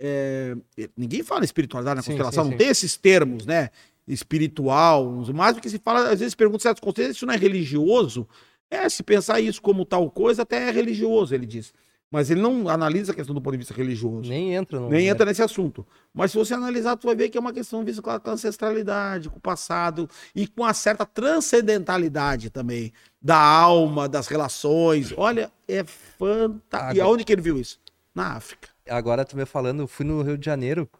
é, 0.00 0.56
ninguém 0.96 1.22
fala 1.22 1.44
espiritualidade 1.44 1.96
na 1.96 2.02
sim, 2.02 2.10
constelação, 2.10 2.44
sim, 2.44 2.48
sim. 2.48 2.50
não 2.50 2.58
tem 2.58 2.68
esses 2.68 2.96
termos, 2.96 3.46
né? 3.46 3.70
Espiritual, 4.08 5.06
o 5.08 5.32
máximo 5.32 5.60
que 5.60 5.70
se 5.70 5.78
fala, 5.78 6.10
às 6.10 6.18
vezes 6.18 6.34
pergunta 6.34 6.62
certos 6.62 6.80
conceitos, 6.80 7.16
isso 7.16 7.26
não 7.26 7.34
é 7.34 7.36
religioso, 7.36 8.26
é, 8.68 8.88
se 8.88 9.04
pensar 9.04 9.40
isso 9.40 9.62
como 9.62 9.84
tal 9.84 10.10
coisa, 10.10 10.42
até 10.42 10.68
é 10.68 10.70
religioso, 10.72 11.32
ele 11.32 11.46
diz. 11.46 11.72
Mas 12.10 12.28
ele 12.28 12.40
não 12.40 12.68
analisa 12.68 13.12
a 13.12 13.14
questão 13.14 13.32
do 13.34 13.40
ponto 13.40 13.52
de 13.52 13.58
vista 13.58 13.72
religioso. 13.72 14.28
Nem 14.28 14.52
entra. 14.52 14.80
No... 14.80 14.88
Nem 14.88 15.06
entra 15.06 15.24
nesse 15.24 15.42
assunto. 15.42 15.86
Mas 16.12 16.32
se 16.32 16.38
você 16.38 16.54
analisar, 16.54 16.96
tu 16.96 17.06
vai 17.06 17.14
ver 17.14 17.28
que 17.28 17.38
é 17.38 17.40
uma 17.40 17.52
questão 17.52 17.84
vista 17.84 18.02
com 18.02 18.10
a 18.10 18.20
ancestralidade, 18.26 19.30
com 19.30 19.38
o 19.38 19.40
passado 19.40 20.10
e 20.34 20.48
com 20.48 20.62
uma 20.62 20.74
certa 20.74 21.06
transcendentalidade 21.06 22.50
também 22.50 22.92
da 23.22 23.38
alma, 23.38 24.08
das 24.08 24.26
relações. 24.26 25.14
Olha, 25.16 25.52
é 25.68 25.84
fantástico. 25.84 26.66
Agora... 26.72 26.96
E 26.96 27.00
aonde 27.00 27.24
que 27.24 27.32
ele 27.32 27.42
viu 27.42 27.56
isso? 27.56 27.78
Na 28.12 28.32
África. 28.32 28.68
Agora 28.88 29.24
tu 29.24 29.36
me 29.36 29.46
falando, 29.46 29.82
eu 29.82 29.86
fui 29.86 30.04
no 30.04 30.20
Rio 30.22 30.36
de 30.36 30.44
Janeiro 30.44 30.90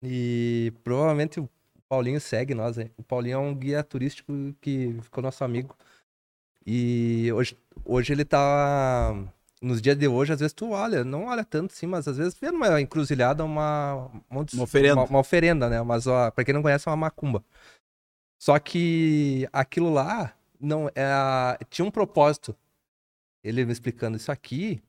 e 0.00 0.72
provavelmente 0.84 1.40
o 1.40 1.48
Paulinho 1.88 2.20
segue 2.20 2.54
nós. 2.54 2.78
Hein? 2.78 2.92
O 2.96 3.02
Paulinho 3.02 3.34
é 3.34 3.38
um 3.38 3.52
guia 3.52 3.82
turístico 3.82 4.32
que 4.60 4.96
ficou 5.02 5.20
nosso 5.20 5.42
amigo. 5.42 5.74
E 6.64 7.28
hoje, 7.34 7.56
hoje 7.84 8.12
ele 8.12 8.24
tá. 8.24 9.16
Nos 9.62 9.82
dias 9.82 9.96
de 9.96 10.08
hoje, 10.08 10.32
às 10.32 10.40
vezes 10.40 10.54
tu 10.54 10.70
olha, 10.70 11.04
não 11.04 11.26
olha 11.26 11.44
tanto 11.44 11.74
sim, 11.74 11.86
mas 11.86 12.08
às 12.08 12.16
vezes 12.16 12.34
vê 12.38 12.50
numa 12.50 12.80
encruzilhada 12.80 13.44
uma. 13.44 14.10
Uma, 14.30 14.46
uma 14.54 14.62
oferenda. 14.62 14.94
Uma, 14.94 15.04
uma, 15.04 15.18
oferenda, 15.18 15.68
né? 15.68 15.82
Mas, 15.82 16.06
ó, 16.06 16.30
pra 16.30 16.44
quem 16.44 16.54
não 16.54 16.62
conhece, 16.62 16.88
é 16.88 16.90
uma 16.90 16.96
macumba. 16.96 17.44
Só 18.40 18.58
que 18.58 19.46
aquilo 19.52 19.92
lá 19.92 20.34
não 20.58 20.88
é, 20.94 21.58
tinha 21.68 21.84
um 21.84 21.90
propósito. 21.90 22.56
Ele 23.44 23.64
me 23.66 23.72
explicando 23.72 24.16
isso 24.16 24.32
aqui 24.32 24.82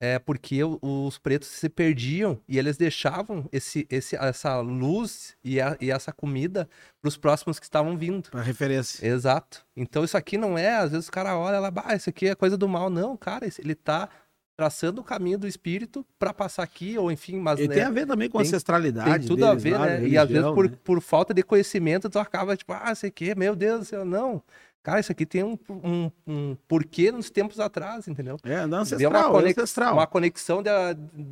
é 0.00 0.18
porque 0.18 0.60
os 0.62 1.18
pretos 1.18 1.48
se 1.48 1.68
perdiam 1.68 2.38
e 2.46 2.58
eles 2.58 2.76
deixavam 2.76 3.48
esse, 3.50 3.86
esse, 3.90 4.14
essa 4.16 4.60
luz 4.60 5.36
e, 5.42 5.60
a, 5.60 5.76
e 5.80 5.90
essa 5.90 6.12
comida 6.12 6.68
para 7.00 7.08
os 7.08 7.16
próximos 7.16 7.58
que 7.58 7.64
estavam 7.64 7.96
vindo. 7.96 8.30
Para 8.30 8.42
referência. 8.42 9.06
Exato. 9.06 9.64
Então 9.74 10.04
isso 10.04 10.16
aqui 10.16 10.36
não 10.36 10.58
é, 10.58 10.76
às 10.76 10.90
vezes 10.90 11.08
o 11.08 11.12
cara 11.12 11.36
olha 11.38 11.58
lá, 11.58 11.70
bah, 11.70 11.94
isso 11.94 12.10
aqui 12.10 12.28
é 12.28 12.34
coisa 12.34 12.56
do 12.56 12.68
mal. 12.68 12.90
Não, 12.90 13.16
cara, 13.16 13.46
ele 13.46 13.72
está 13.72 14.08
traçando 14.56 15.02
o 15.02 15.04
caminho 15.04 15.38
do 15.38 15.46
espírito 15.46 16.04
para 16.18 16.32
passar 16.32 16.62
aqui, 16.62 16.96
ou 16.96 17.12
enfim, 17.12 17.38
mas. 17.38 17.60
E 17.60 17.68
né, 17.68 17.74
tem 17.74 17.84
a 17.84 17.90
ver 17.90 18.06
também 18.06 18.28
com 18.28 18.38
tem, 18.38 18.46
ancestralidade. 18.46 19.10
Tem 19.10 19.28
tudo 19.28 19.40
deles, 19.40 19.50
a 19.50 19.54
ver, 19.54 19.78
né? 19.78 19.96
Religião, 19.96 20.08
e 20.08 20.18
às 20.18 20.28
vezes 20.28 20.50
por, 20.50 20.70
né? 20.70 20.76
por 20.82 21.00
falta 21.02 21.34
de 21.34 21.42
conhecimento, 21.42 22.08
tu 22.08 22.18
acaba 22.18 22.56
tipo, 22.56 22.72
ah, 22.72 22.94
sei 22.94 23.10
que, 23.10 23.34
meu 23.34 23.54
Deus 23.54 23.80
do 23.80 23.84
céu, 23.84 24.04
não. 24.04 24.42
Cara, 24.86 25.00
isso 25.00 25.10
aqui 25.10 25.26
tem 25.26 25.42
um, 25.42 25.58
um, 25.68 26.10
um 26.24 26.56
porquê 26.68 27.10
nos 27.10 27.28
tempos 27.28 27.58
atrás, 27.58 28.06
entendeu? 28.06 28.36
É, 28.44 28.68
não 28.68 28.78
ancestral, 28.78 29.10
uma, 29.10 29.30
conex... 29.32 29.58
ancestral. 29.58 29.92
uma 29.94 30.06
conexão 30.06 30.62
de... 30.62 30.70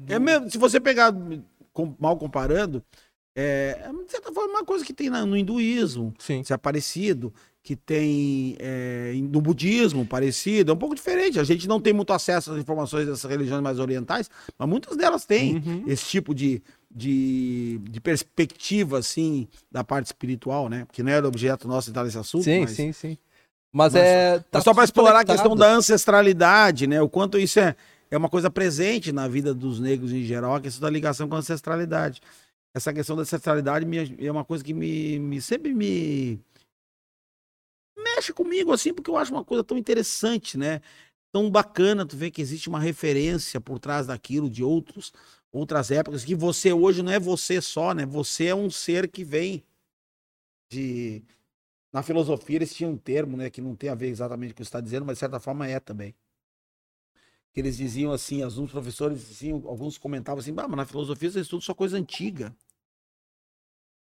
É 0.09 0.18
mesmo, 0.18 0.51
se 0.51 0.59
você 0.59 0.81
pegar, 0.81 1.14
mal 1.97 2.18
comparando, 2.18 2.82
é, 3.32 3.81
é, 3.81 4.05
de 4.05 4.10
certa 4.10 4.32
forma, 4.32 4.55
uma 4.55 4.64
coisa 4.64 4.85
que 4.85 4.93
tem 4.93 5.09
no 5.09 5.36
hinduísmo, 5.36 6.12
Sim. 6.18 6.43
se 6.43 6.52
é 6.52 6.56
parecido, 6.56 7.32
que 7.62 7.76
tem 7.76 8.56
é, 8.59 9.12
no 9.22 9.40
budismo 9.40 10.05
parecido, 10.05 10.72
é 10.72 10.74
um 10.74 10.78
pouco 10.78 10.97
diferente. 10.97 11.39
A 11.39 11.44
gente 11.44 11.68
não 11.68 11.81
tem 11.81 11.93
muito 11.93 12.12
acesso 12.12 12.51
às 12.51 12.59
informações 12.59 13.06
dessas 13.06 13.31
religiões 13.31 13.62
mais 13.62 13.78
orientais, 13.78 14.28
mas 14.59 14.68
muitas 14.68 14.97
delas 14.97 15.24
têm 15.24 15.59
uhum. 15.59 15.85
esse 15.86 16.06
tipo 16.06 16.35
de, 16.35 16.60
de, 16.90 17.78
de, 17.89 18.01
perspectiva, 18.01 18.98
assim, 18.98 19.47
da 19.70 19.85
parte 19.85 20.06
espiritual, 20.06 20.68
né? 20.68 20.89
Que 20.90 21.05
não 21.05 21.12
era 21.12 21.28
objeto 21.28 21.68
nosso 21.68 21.90
entrar 21.90 22.02
nesse 22.02 22.18
assunto. 22.18 22.43
Sim, 22.43 22.62
mas... 22.62 22.72
sim, 22.72 22.90
sim. 22.90 23.16
Mas, 23.74 23.92
mas 23.92 23.96
é. 23.96 24.38
Tá 24.38 24.60
só 24.60 24.72
para 24.72 24.84
explorar 24.84 25.20
a 25.20 25.24
questão 25.24 25.56
da 25.56 25.68
ancestralidade, 25.68 26.86
né? 26.86 27.02
O 27.02 27.09
quanto 27.09 27.36
isso 27.36 27.59
é, 27.59 27.74
é 28.09 28.16
uma 28.16 28.28
coisa 28.28 28.48
presente 28.48 29.10
na 29.10 29.26
vida 29.26 29.52
dos 29.52 29.80
negros 29.80 30.12
em 30.12 30.22
geral, 30.22 30.55
a 30.55 30.60
questão 30.60 30.82
da 30.82 30.90
ligação 30.90 31.28
com 31.28 31.34
a 31.34 31.38
ancestralidade. 31.38 32.20
Essa 32.72 32.92
questão 32.92 33.16
da 33.16 33.22
ancestralidade 33.22 33.84
me, 33.84 34.16
é 34.24 34.30
uma 34.30 34.44
coisa 34.44 34.62
que 34.62 34.72
me, 34.72 35.18
me 35.18 35.40
sempre 35.40 35.74
me 35.74 36.40
mexe 37.98 38.32
comigo, 38.32 38.72
assim, 38.72 38.94
porque 38.94 39.10
eu 39.10 39.16
acho 39.16 39.32
uma 39.32 39.44
coisa 39.44 39.64
tão 39.64 39.76
interessante, 39.76 40.56
né? 40.56 40.80
Tão 41.32 41.51
bacana 41.51 42.06
tu 42.06 42.16
ver 42.16 42.30
que 42.30 42.40
existe 42.40 42.68
uma 42.68 42.78
referência 42.78 43.60
por 43.60 43.80
trás 43.80 44.06
daquilo 44.06 44.48
de 44.48 44.62
outros, 44.62 45.12
outras 45.52 45.90
épocas, 45.90 46.24
que 46.24 46.36
você 46.36 46.72
hoje 46.72 47.02
não 47.02 47.10
é 47.10 47.18
você 47.18 47.60
só, 47.60 47.92
né? 47.92 48.06
Você 48.06 48.46
é 48.46 48.55
um 48.55 48.70
ser 48.70 49.09
que 49.09 49.24
vem 49.24 49.64
de 50.70 51.24
na 51.94 52.02
filosofia 52.02 52.56
eles 52.56 52.74
tinham 52.74 52.90
um 52.90 52.96
termo, 52.96 53.36
né, 53.36 53.48
que 53.48 53.60
não 53.60 53.76
tem 53.76 53.88
a 53.88 53.94
ver 53.94 54.08
exatamente 54.08 54.52
com 54.52 54.54
o 54.54 54.56
que 54.56 54.64
você 54.64 54.68
está 54.68 54.80
dizendo, 54.80 55.06
mas 55.06 55.14
de 55.14 55.20
certa 55.20 55.38
forma 55.38 55.68
é 55.68 55.78
também. 55.78 56.12
Que 57.52 57.60
eles 57.60 57.76
diziam 57.76 58.10
assim, 58.10 58.42
alguns 58.42 58.72
professores 58.72 59.28
diziam, 59.28 59.62
alguns 59.64 59.96
comentavam 59.96 60.40
assim, 60.40 60.50
ah, 60.56 60.66
mas 60.66 60.76
na 60.76 60.86
filosofia 60.86 61.30
você 61.30 61.38
estuda 61.38 61.62
só 61.62 61.72
coisa 61.72 61.96
antiga. 61.96 62.52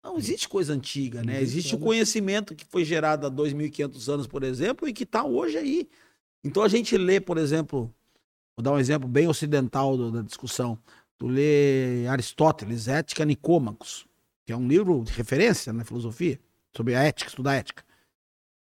Não 0.03 0.17
existe 0.17 0.49
coisa 0.49 0.73
antiga, 0.73 1.21
né? 1.21 1.39
Existe 1.39 1.75
o 1.75 1.79
conhecimento 1.79 2.55
que 2.55 2.65
foi 2.65 2.83
gerado 2.83 3.27
há 3.27 3.31
2.500 3.31 4.11
anos, 4.11 4.27
por 4.27 4.41
exemplo, 4.41 4.87
e 4.87 4.91
que 4.91 5.03
está 5.03 5.23
hoje 5.23 5.59
aí. 5.59 5.87
Então 6.43 6.63
a 6.63 6.67
gente 6.67 6.97
lê, 6.97 7.21
por 7.21 7.37
exemplo, 7.37 7.93
vou 8.57 8.63
dar 8.63 8.71
um 8.71 8.79
exemplo 8.79 9.07
bem 9.07 9.27
ocidental 9.27 9.95
do, 9.95 10.11
da 10.11 10.23
discussão. 10.23 10.79
Tu 11.15 11.27
lê 11.27 12.07
Aristóteles, 12.07 12.87
Ética 12.87 13.23
Nicômacos, 13.23 14.07
que 14.47 14.51
é 14.51 14.57
um 14.57 14.67
livro 14.67 15.03
de 15.03 15.13
referência 15.13 15.71
na 15.71 15.85
filosofia 15.85 16.39
sobre 16.75 16.95
a 16.95 17.03
ética, 17.03 17.29
estudar 17.29 17.55
ética. 17.55 17.83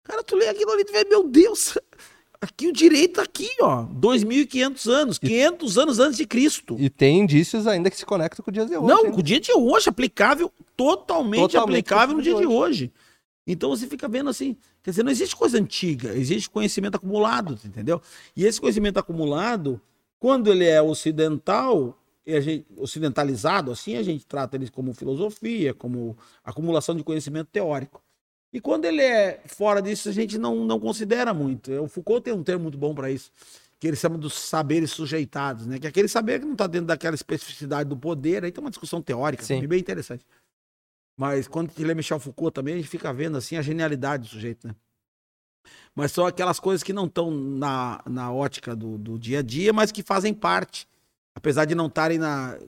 Cara, 0.04 0.22
tu 0.22 0.36
lê 0.36 0.48
aquilo 0.48 0.72
ali 0.72 0.82
e 0.82 0.84
tu 0.84 0.92
vê, 0.92 1.04
meu 1.04 1.28
Deus, 1.28 1.78
aqui 2.40 2.66
o 2.68 2.72
direito 2.72 3.14
tá 3.14 3.22
aqui, 3.22 3.48
ó, 3.60 3.84
2.500 3.86 4.90
anos, 4.90 5.18
500 5.18 5.78
anos 5.78 5.98
antes 5.98 6.16
de 6.16 6.26
Cristo. 6.26 6.76
E 6.78 6.90
tem 6.90 7.20
indícios 7.20 7.66
ainda 7.66 7.90
que 7.90 7.96
se 7.96 8.04
conectam 8.04 8.44
com 8.44 8.50
o 8.50 8.54
dia 8.54 8.66
de 8.66 8.76
hoje. 8.76 8.86
Não, 8.86 9.10
com 9.10 9.20
o 9.20 9.22
dia 9.22 9.40
de 9.40 9.52
hoje, 9.52 9.88
aplicável, 9.88 10.52
totalmente, 10.76 11.40
totalmente 11.40 11.56
aplicável 11.56 12.16
no 12.16 12.22
dia 12.22 12.34
de 12.34 12.46
hoje. 12.46 12.48
de 12.48 12.54
hoje. 12.54 12.92
Então 13.46 13.70
você 13.70 13.86
fica 13.86 14.08
vendo 14.08 14.30
assim, 14.30 14.56
quer 14.82 14.90
dizer, 14.90 15.02
não 15.02 15.10
existe 15.10 15.34
coisa 15.34 15.58
antiga, 15.58 16.14
existe 16.14 16.48
conhecimento 16.48 16.96
acumulado, 16.96 17.58
entendeu? 17.64 18.00
E 18.36 18.44
esse 18.44 18.60
conhecimento 18.60 18.98
acumulado, 18.98 19.80
quando 20.18 20.50
ele 20.50 20.64
é 20.64 20.80
ocidental, 20.80 21.98
e 22.24 22.34
a 22.34 22.40
gente, 22.40 22.66
ocidentalizado, 22.76 23.70
assim, 23.70 23.96
a 23.96 24.02
gente 24.02 24.24
trata 24.26 24.56
ele 24.56 24.70
como 24.70 24.94
filosofia, 24.94 25.74
como 25.74 26.16
acumulação 26.44 26.94
de 26.94 27.02
conhecimento 27.02 27.48
teórico. 27.48 28.02
E 28.52 28.60
quando 28.60 28.84
ele 28.84 29.00
é 29.00 29.40
fora 29.46 29.80
disso, 29.80 30.08
a 30.08 30.12
gente 30.12 30.38
não, 30.38 30.64
não 30.64 30.78
considera 30.78 31.32
muito. 31.32 31.72
O 31.72 31.88
Foucault 31.88 32.22
tem 32.22 32.34
um 32.34 32.42
termo 32.42 32.64
muito 32.64 32.78
bom 32.78 32.94
para 32.94 33.10
isso, 33.10 33.32
que 33.80 33.88
ele 33.88 33.96
chama 33.96 34.18
dos 34.18 34.34
saberes 34.34 34.90
sujeitados, 34.90 35.66
né? 35.66 35.78
Que 35.78 35.86
é 35.86 35.88
aquele 35.88 36.06
saber 36.06 36.38
que 36.38 36.44
não 36.44 36.52
está 36.52 36.66
dentro 36.66 36.86
daquela 36.86 37.14
especificidade 37.14 37.88
do 37.88 37.96
poder, 37.96 38.44
aí 38.44 38.52
tem 38.52 38.62
uma 38.62 38.70
discussão 38.70 39.00
teórica, 39.00 39.42
Sim. 39.42 39.66
bem 39.66 39.80
interessante. 39.80 40.24
Mas 41.16 41.48
quando 41.48 41.68
a 41.68 41.70
gente 41.70 41.84
lê 41.84 41.94
Michel 41.94 42.20
Foucault 42.20 42.54
também, 42.54 42.74
a 42.74 42.76
gente 42.76 42.88
fica 42.88 43.12
vendo 43.12 43.38
assim 43.38 43.56
a 43.56 43.62
genialidade 43.62 44.24
do 44.24 44.28
sujeito, 44.28 44.68
né? 44.68 44.74
Mas 45.94 46.12
são 46.12 46.26
aquelas 46.26 46.58
coisas 46.58 46.82
que 46.82 46.92
não 46.92 47.06
estão 47.06 47.30
na, 47.30 48.02
na 48.06 48.32
ótica 48.32 48.74
do, 48.74 48.98
do 48.98 49.18
dia 49.18 49.40
a 49.40 49.42
dia, 49.42 49.72
mas 49.72 49.92
que 49.92 50.02
fazem 50.02 50.32
parte, 50.34 50.86
apesar 51.34 51.64
de 51.64 51.74
não 51.74 51.86
estarem 51.86 52.20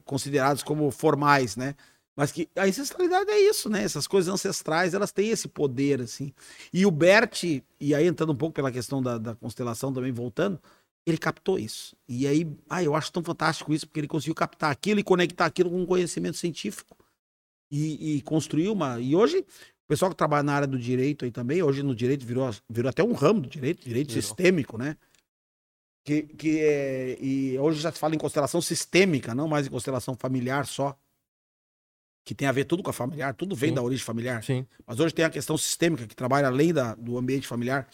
considerados 0.05 0.63
como 0.63 0.91
formais, 0.91 1.57
né? 1.57 1.75
Mas 2.17 2.31
que 2.31 2.49
a 2.57 2.65
ancestralidade 2.65 3.29
é 3.31 3.41
isso, 3.41 3.69
né? 3.69 3.83
Essas 3.83 4.07
coisas 4.07 4.33
ancestrais, 4.33 4.95
elas 4.95 5.11
têm 5.11 5.31
esse 5.31 5.49
poder, 5.49 6.01
assim. 6.01 6.33
E 6.73 6.87
o 6.87 6.91
Bert, 6.91 7.43
e 7.81 7.95
aí 7.95 8.07
entrando 8.07 8.33
um 8.33 8.37
pouco 8.37 8.55
pela 8.55 8.71
questão 8.71 9.03
da, 9.03 9.19
da 9.19 9.35
constelação 9.35 9.93
também, 9.93 10.13
voltando, 10.13 10.61
ele 11.05 11.19
captou 11.19 11.59
isso. 11.59 11.97
E 12.09 12.27
aí, 12.27 12.47
ah, 12.71 12.83
eu 12.83 12.95
acho 12.95 13.13
tão 13.13 13.23
fantástico 13.23 13.75
isso, 13.75 13.87
porque 13.87 14.01
ele 14.01 14.09
conseguiu 14.09 14.35
captar 14.35 14.71
aquilo 14.71 15.01
e 15.01 15.05
conectar 15.05 15.45
aquilo 15.45 15.71
com 15.71 15.83
um 15.83 15.87
conhecimento 15.87 16.37
científico. 16.37 16.97
E, 17.71 18.19
e 18.19 18.23
construir 18.23 18.69
uma. 18.69 19.01
E 19.01 19.17
hoje, 19.17 19.39
o 19.39 19.89
pessoal 19.89 20.11
que 20.11 20.17
trabalha 20.17 20.45
na 20.45 20.55
área 20.55 20.67
do 20.69 20.79
direito 20.79 21.25
aí 21.25 21.33
também, 21.33 21.63
hoje 21.63 21.83
no 21.83 21.95
direito 21.95 22.25
virou, 22.25 22.49
virou 22.71 22.89
até 22.89 23.03
um 23.03 23.13
ramo 23.13 23.41
do 23.41 23.49
direito, 23.49 23.83
direito 23.83 24.09
virou. 24.09 24.23
sistêmico, 24.23 24.79
né? 24.79 24.97
Que, 26.05 26.23
que 26.23 26.61
é, 26.61 27.17
e 27.19 27.59
hoje 27.59 27.81
já 27.81 27.91
se 27.91 27.99
fala 27.99 28.15
em 28.15 28.19
constelação 28.19 28.61
sistêmica, 28.61 29.35
não 29.35 29.49
mais 29.49 29.67
em 29.67 29.71
constelação 29.71 30.15
familiar 30.15 30.67
só. 30.67 30.97
Que 32.25 32.35
tem 32.35 32.47
a 32.47 32.53
ver 32.53 32.65
tudo 32.65 32.83
com 32.83 32.91
a 32.91 32.93
familiar, 32.93 33.35
tudo 33.35 33.57
vem 33.57 33.71
Sim. 33.71 33.75
da 33.75 33.83
origem 33.83 34.05
familiar. 34.05 34.43
Sim. 34.43 34.67
Mas 34.87 35.01
hoje 35.01 35.15
tem 35.15 35.25
a 35.25 35.31
questão 35.31 35.57
sistêmica, 35.59 36.07
que 36.07 36.15
trabalha 36.15 36.49
além 36.49 36.73
da, 36.73 36.95
do 36.95 37.19
ambiente 37.19 37.47
familiar 37.47 37.89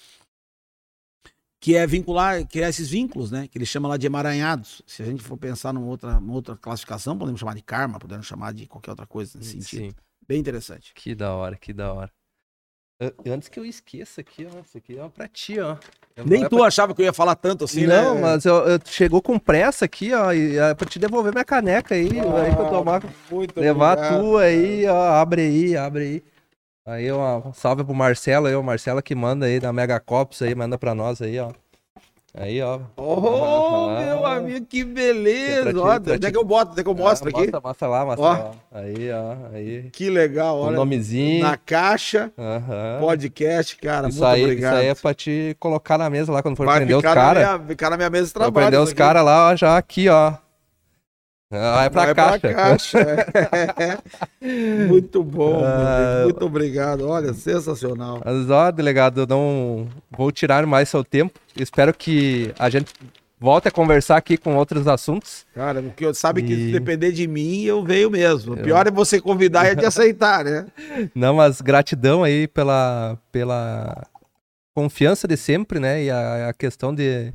que 1.60 1.76
é 1.76 1.86
vincular, 1.86 2.46
criar 2.48 2.70
esses 2.70 2.88
vínculos, 2.88 3.30
né? 3.30 3.46
Que 3.46 3.58
ele 3.58 3.66
chama 3.66 3.86
lá 3.86 3.98
de 3.98 4.06
emaranhados. 4.06 4.80
Se 4.86 5.02
a 5.02 5.06
gente 5.06 5.22
for 5.22 5.36
pensar 5.36 5.74
numa 5.74 5.86
outra, 5.86 6.18
numa 6.18 6.32
outra 6.32 6.56
classificação, 6.56 7.18
podemos 7.18 7.38
chamar 7.38 7.54
de 7.54 7.62
karma, 7.62 7.98
podemos 7.98 8.26
chamar 8.26 8.54
de 8.54 8.66
qualquer 8.66 8.92
outra 8.92 9.06
coisa 9.06 9.38
nesse 9.38 9.58
hum, 9.58 9.60
sentido. 9.60 9.90
Sim. 9.90 9.96
Bem 10.26 10.40
interessante. 10.40 10.92
Que 10.94 11.14
da 11.14 11.34
hora, 11.34 11.56
que 11.56 11.74
da 11.74 11.92
hora. 11.92 12.10
Antes 13.26 13.48
que 13.48 13.58
eu 13.58 13.64
esqueça 13.64 14.20
aqui, 14.20 14.46
ó, 14.46 14.60
isso 14.60 14.76
aqui 14.76 14.98
é 14.98 15.08
pra 15.08 15.26
ti, 15.26 15.58
ó. 15.58 15.76
Nem 16.22 16.46
tu 16.46 16.58
pra... 16.58 16.66
achava 16.66 16.94
que 16.94 17.00
eu 17.00 17.06
ia 17.06 17.12
falar 17.14 17.34
tanto 17.34 17.64
assim, 17.64 17.86
Não, 17.86 18.14
né? 18.14 18.20
mas 18.20 18.44
eu, 18.44 18.56
eu, 18.56 18.78
chegou 18.84 19.22
com 19.22 19.38
pressa 19.38 19.86
aqui, 19.86 20.12
ó, 20.12 20.32
e 20.32 20.58
é 20.58 20.74
pra 20.74 20.86
te 20.86 20.98
devolver 20.98 21.32
minha 21.32 21.44
caneca 21.44 21.94
aí, 21.94 22.10
ah, 22.20 22.42
aí 22.42 22.54
pra 22.54 22.68
tomar, 22.68 23.02
levar 23.56 23.92
obrigado, 23.92 23.98
a 23.98 24.18
tua 24.18 24.42
aí, 24.42 24.86
ó, 24.86 25.14
abre 25.14 25.42
aí, 25.42 25.76
abre 25.76 26.02
aí. 26.02 26.24
Aí, 26.86 27.10
ó, 27.10 27.52
salve 27.54 27.84
pro 27.84 27.94
Marcelo 27.94 28.46
aí, 28.48 28.54
o 28.54 28.62
Marcelo 28.62 29.02
que 29.02 29.14
manda 29.14 29.46
aí 29.46 29.58
da 29.58 29.72
Mega 29.72 29.98
Cops 29.98 30.42
aí, 30.42 30.54
manda 30.54 30.76
pra 30.76 30.94
nós 30.94 31.22
aí, 31.22 31.38
ó. 31.38 31.52
Aí, 32.32 32.62
ó. 32.62 32.78
Oh, 32.96 33.88
ah, 33.88 34.00
meu 34.00 34.24
amigo, 34.24 34.64
que 34.64 34.84
beleza! 34.84 35.72
Ó, 35.76 35.96
onde 36.14 36.26
é 36.26 36.30
que 36.30 36.36
eu 36.36 36.44
boto? 36.44 36.70
Onde 36.72 36.80
é 36.80 36.84
que 36.84 36.88
eu 36.88 36.94
mostro 36.94 37.28
ah, 37.28 37.30
aqui? 37.30 37.40
Mostra, 37.40 37.60
mostra 37.60 37.88
lá, 37.88 38.04
mostra 38.04 38.24
ó. 38.24 38.32
lá. 38.32 38.50
Aí, 38.72 39.10
ó. 39.10 39.36
Aí. 39.52 39.90
Que 39.92 40.08
legal, 40.08 40.56
olha. 40.56 40.72
O 40.72 40.76
nomezinho. 40.76 41.42
Na 41.42 41.56
caixa. 41.56 42.30
Uhum. 42.38 43.00
Podcast, 43.00 43.76
cara. 43.76 44.08
Isso 44.08 44.20
muito 44.20 44.32
aí, 44.32 44.44
obrigado. 44.44 44.72
Isso 44.74 44.80
aí 44.82 44.86
é 44.86 44.94
pra 44.94 45.12
te 45.12 45.56
colocar 45.58 45.98
na 45.98 46.08
mesa 46.08 46.30
lá 46.30 46.40
quando 46.40 46.56
for 46.56 46.66
Vai 46.66 46.78
prender 46.78 46.96
os 46.96 47.02
caras. 47.02 47.44
Vai 47.44 47.66
ficar 47.66 47.90
na 47.90 47.96
minha 47.96 48.10
mesa 48.10 48.26
de 48.28 48.32
trabalho. 48.32 48.66
Prender 48.66 48.80
os 48.80 48.92
caras 48.92 49.24
lá, 49.24 49.50
ó, 49.50 49.56
já 49.56 49.76
aqui, 49.76 50.08
ó. 50.08 50.34
Vai 51.50 51.90
pra 51.90 52.04
Vai 52.04 52.14
caixa. 52.14 52.38
Pra 52.38 52.54
caixa. 52.54 52.98
É. 54.40 54.86
muito 54.86 55.24
bom, 55.24 55.62
uh, 55.62 56.24
muito 56.24 56.46
obrigado. 56.46 57.08
Olha, 57.08 57.34
sensacional. 57.34 58.22
Mas, 58.24 58.48
ó, 58.48 58.70
delegado, 58.70 59.22
eu 59.22 59.26
não 59.26 59.88
vou 60.16 60.30
tirar 60.30 60.64
mais 60.64 60.88
seu 60.88 61.02
tempo. 61.02 61.40
Espero 61.56 61.92
que 61.92 62.54
a 62.56 62.70
gente 62.70 62.94
volte 63.40 63.66
a 63.66 63.70
conversar 63.72 64.16
aqui 64.16 64.36
com 64.36 64.54
outros 64.54 64.86
assuntos. 64.86 65.44
Cara, 65.52 65.82
porque 65.82 66.04
eu 66.04 66.14
sabe 66.14 66.42
e... 66.42 66.44
que 66.44 66.54
se 66.54 66.72
depender 66.72 67.10
de 67.10 67.26
mim, 67.26 67.62
eu 67.64 67.82
venho 67.82 68.10
mesmo. 68.10 68.54
O 68.54 68.56
pior 68.56 68.86
é 68.86 68.90
você 68.92 69.20
convidar 69.20 69.66
e 69.66 69.70
é 69.70 69.74
de 69.74 69.84
aceitar, 69.84 70.44
né? 70.44 70.66
Não, 71.16 71.34
mas 71.34 71.60
gratidão 71.60 72.22
aí 72.22 72.46
pela, 72.46 73.18
pela 73.32 74.06
confiança 74.72 75.26
de 75.26 75.36
sempre, 75.36 75.80
né? 75.80 76.04
E 76.04 76.10
a, 76.10 76.50
a 76.50 76.52
questão 76.52 76.94
de 76.94 77.32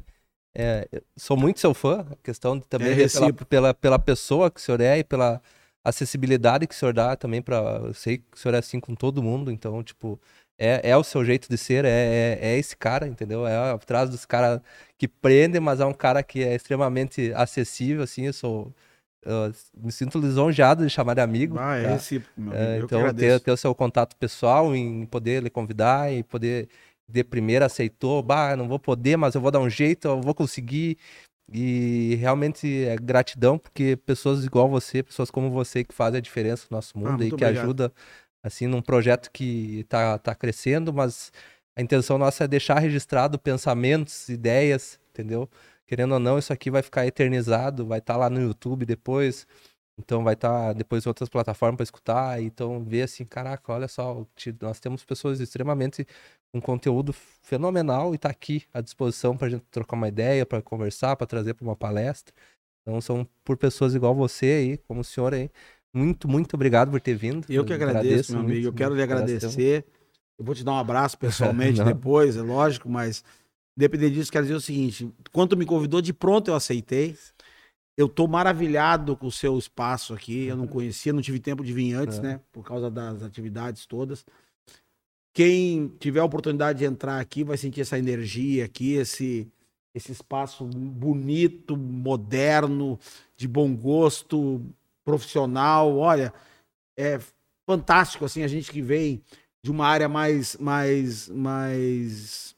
é, 0.55 0.87
sou 1.17 1.35
muito 1.35 1.59
seu 1.59 1.73
fã, 1.73 2.05
a 2.09 2.15
questão 2.23 2.57
de, 2.57 2.65
também 2.65 2.93
é 2.93 3.07
pela, 3.07 3.33
pela, 3.33 3.73
pela, 3.73 3.99
pessoa 3.99 4.49
que 4.49 4.59
o 4.59 4.63
senhor 4.63 4.79
é 4.79 4.99
e 4.99 5.03
pela 5.03 5.41
acessibilidade 5.83 6.65
que 6.65 6.73
o 6.73 6.77
senhor 6.77 6.93
dá 6.93 7.15
também 7.15 7.41
para 7.41 7.57
Eu 7.83 7.93
sei 7.93 8.19
que 8.19 8.23
o 8.33 8.39
senhor 8.39 8.55
é 8.55 8.59
assim 8.59 8.79
com 8.79 8.95
todo 8.95 9.21
mundo, 9.21 9.51
então, 9.51 9.83
tipo, 9.83 10.19
é, 10.57 10.91
é 10.91 10.97
o 10.97 11.03
seu 11.03 11.25
jeito 11.25 11.49
de 11.49 11.57
ser, 11.57 11.83
é, 11.83 11.89
é, 11.89 12.39
é 12.41 12.57
esse 12.57 12.75
cara, 12.77 13.05
entendeu? 13.05 13.45
É 13.45 13.71
atrás 13.71 14.09
dos 14.09 14.25
caras 14.25 14.61
que 14.97 15.07
prendem, 15.07 15.59
mas 15.59 15.81
é 15.81 15.85
um 15.85 15.93
cara 15.93 16.23
que 16.23 16.41
é 16.41 16.55
extremamente 16.55 17.33
acessível, 17.35 18.03
assim, 18.03 18.27
eu 18.27 18.33
sou. 18.33 18.73
Eu 19.21 19.51
me 19.75 19.91
sinto 19.91 20.19
lisonjeado 20.19 20.85
de 20.85 20.89
chamar 20.89 21.15
de 21.15 21.21
amigo. 21.21 21.57
Ah, 21.59 21.75
é 21.75 21.83
tá? 21.83 21.89
recíproco, 21.89 22.39
meu 22.39 22.53
amigo. 22.53 22.71
É, 22.71 22.77
então, 22.77 23.13
ter, 23.13 23.39
ter 23.39 23.51
o 23.51 23.57
seu 23.57 23.73
contato 23.73 24.15
pessoal, 24.15 24.75
em 24.75 25.03
poder 25.07 25.41
lhe 25.41 25.49
convidar 25.49 26.13
e 26.13 26.21
poder 26.23 26.69
de 27.07 27.23
primeira 27.23 27.65
aceitou, 27.65 28.21
bah, 28.23 28.55
não 28.55 28.67
vou 28.67 28.79
poder, 28.79 29.17
mas 29.17 29.35
eu 29.35 29.41
vou 29.41 29.51
dar 29.51 29.59
um 29.59 29.69
jeito, 29.69 30.07
eu 30.07 30.21
vou 30.21 30.33
conseguir. 30.33 30.97
E 31.51 32.15
realmente 32.15 32.85
é 32.85 32.95
gratidão, 32.95 33.57
porque 33.57 33.95
pessoas 33.97 34.43
igual 34.43 34.67
você, 34.67 35.03
pessoas 35.03 35.29
como 35.29 35.51
você 35.51 35.83
que 35.83 35.93
fazem 35.93 36.17
a 36.17 36.21
diferença 36.21 36.65
no 36.69 36.77
nosso 36.77 36.97
mundo 36.97 37.21
ah, 37.21 37.25
e 37.25 37.29
que 37.29 37.35
obrigado. 37.35 37.57
ajuda 37.57 37.93
assim 38.43 38.67
num 38.67 38.81
projeto 38.81 39.29
que 39.31 39.81
está 39.81 40.17
tá 40.17 40.33
crescendo, 40.33 40.91
mas 40.93 41.31
a 41.75 41.81
intenção 41.81 42.17
nossa 42.17 42.45
é 42.45 42.47
deixar 42.47 42.79
registrado 42.79 43.37
pensamentos, 43.37 44.29
ideias, 44.29 44.99
entendeu? 45.11 45.49
Querendo 45.87 46.13
ou 46.13 46.19
não, 46.19 46.39
isso 46.39 46.51
aqui 46.51 46.71
vai 46.71 46.81
ficar 46.81 47.05
eternizado, 47.05 47.85
vai 47.85 47.99
estar 47.99 48.13
tá 48.15 48.19
lá 48.19 48.29
no 48.29 48.41
YouTube 48.41 48.85
depois. 48.85 49.47
Então 49.97 50.23
vai 50.23 50.33
estar 50.33 50.49
tá 50.49 50.73
depois 50.73 51.05
outras 51.07 51.29
plataformas 51.29 51.77
para 51.77 51.83
escutar, 51.83 52.41
então 52.41 52.83
ver 52.83 53.03
assim, 53.03 53.23
caraca, 53.25 53.71
olha 53.71 53.87
só, 53.87 54.25
nós 54.61 54.79
temos 54.79 55.05
pessoas 55.05 55.39
extremamente 55.39 56.05
um 56.55 56.61
conteúdo 56.61 57.13
fenomenal 57.41 58.13
e 58.13 58.15
está 58.15 58.29
aqui 58.29 58.63
à 58.73 58.79
disposição 58.79 59.35
para 59.35 59.47
a 59.47 59.49
gente 59.49 59.65
trocar 59.69 59.97
uma 59.97 60.07
ideia, 60.07 60.45
para 60.45 60.61
conversar, 60.61 61.17
para 61.17 61.27
trazer 61.27 61.53
para 61.53 61.65
uma 61.65 61.75
palestra. 61.75 62.33
Então 62.81 63.01
são 63.01 63.27
por 63.43 63.57
pessoas 63.57 63.93
igual 63.93 64.15
você 64.15 64.45
aí, 64.45 64.77
como 64.77 65.01
o 65.01 65.03
senhor 65.03 65.33
aí. 65.33 65.51
Muito, 65.93 66.29
muito 66.29 66.53
obrigado 66.53 66.91
por 66.91 67.01
ter 67.01 67.15
vindo. 67.15 67.45
Eu 67.49 67.65
que 67.65 67.73
agradeço, 67.73 68.05
agradeço 68.05 68.31
meu 68.31 68.41
amigo. 68.41 68.67
eu 68.67 68.73
quero 68.73 68.95
lhe 68.95 69.03
agradecer. 69.03 69.85
Eu 70.39 70.45
vou 70.45 70.55
te 70.55 70.63
dar 70.63 70.73
um 70.73 70.77
abraço 70.77 71.17
pessoalmente 71.17 71.83
depois, 71.83 72.37
é 72.37 72.41
lógico, 72.41 72.87
mas 72.87 73.21
independente 73.77 74.13
disso, 74.13 74.31
quero 74.31 74.45
dizer 74.45 74.55
o 74.55 74.61
seguinte: 74.61 75.11
quando 75.33 75.57
me 75.57 75.65
convidou, 75.65 76.01
de 76.01 76.13
pronto 76.13 76.49
eu 76.49 76.55
aceitei. 76.55 77.17
Eu 77.97 78.09
tô 78.09 78.27
maravilhado 78.27 79.15
com 79.15 79.27
o 79.27 79.31
seu 79.31 79.57
espaço 79.57 80.13
aqui. 80.13 80.47
Eu 80.47 80.57
não 80.57 80.67
conhecia, 80.67 81.13
não 81.13 81.21
tive 81.21 81.39
tempo 81.39 81.63
de 81.63 81.71
vir 81.71 81.93
antes, 81.93 82.19
é. 82.19 82.21
né? 82.21 82.41
Por 82.51 82.61
causa 82.61 82.91
das 82.91 83.23
atividades 83.23 83.85
todas. 83.85 84.25
Quem 85.35 85.89
tiver 85.99 86.21
a 86.21 86.25
oportunidade 86.25 86.79
de 86.79 86.85
entrar 86.85 87.19
aqui 87.19 87.43
vai 87.43 87.57
sentir 87.57 87.81
essa 87.81 87.99
energia 87.99 88.63
aqui, 88.63 88.93
esse, 88.93 89.45
esse 89.93 90.13
espaço 90.13 90.63
bonito, 90.63 91.75
moderno, 91.75 92.97
de 93.35 93.45
bom 93.45 93.75
gosto, 93.75 94.65
profissional. 95.03 95.97
Olha, 95.97 96.33
é 96.97 97.19
fantástico 97.69 98.23
assim 98.23 98.43
a 98.43 98.47
gente 98.47 98.71
que 98.71 98.81
vem 98.81 99.21
de 99.61 99.69
uma 99.69 99.85
área 99.85 100.07
mais 100.07 100.55
mais 100.55 101.27
mais 101.27 102.55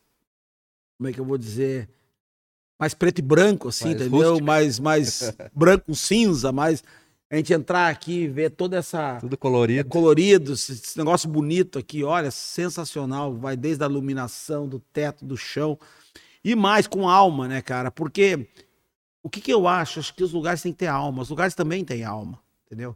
como 1.00 1.10
é 1.10 1.14
que 1.14 1.20
eu 1.20 1.26
vou 1.26 1.38
dizer 1.40 1.90
mais 2.80 2.94
preto 2.94 3.18
e 3.18 3.22
branco 3.24 3.70
assim, 3.70 3.86
mais 3.86 4.02
entendeu? 4.02 4.30
Rústica. 4.30 4.46
Mais 4.46 4.78
mais 4.78 5.36
branco 5.52 5.96
cinza, 5.96 6.52
mais 6.52 6.84
a 7.30 7.36
gente 7.36 7.54
entrar 7.54 7.90
aqui 7.90 8.22
e 8.22 8.28
ver 8.28 8.52
toda 8.52 8.78
essa. 8.78 9.20
Tudo 9.20 9.38
colorido. 9.38 9.82
É, 9.82 9.84
colorido, 9.84 10.54
esse 10.54 10.98
negócio 10.98 11.28
bonito 11.30 11.78
aqui, 11.78 12.04
olha, 12.04 12.32
sensacional. 12.32 13.36
Vai 13.36 13.58
desde 13.58 13.84
a 13.84 13.88
iluminação, 13.88 14.68
do 14.68 14.80
teto, 14.80 15.26
do 15.26 15.36
chão. 15.36 15.78
E 16.44 16.56
mais 16.56 16.88
com 16.88 17.10
alma, 17.10 17.48
né, 17.48 17.62
cara? 17.62 17.92
Porque 17.92 18.48
o 19.22 19.30
que, 19.30 19.42
que 19.42 19.52
eu 19.52 19.68
acho? 19.68 20.00
Acho 20.00 20.14
que 20.14 20.24
os 20.24 20.32
lugares 20.32 20.62
têm 20.62 20.72
que 20.72 20.80
ter 20.80 20.88
alma. 20.88 21.22
Os 21.22 21.30
lugares 21.30 21.54
também 21.54 21.84
têm 21.84 22.06
alma, 22.06 22.40
entendeu? 22.66 22.96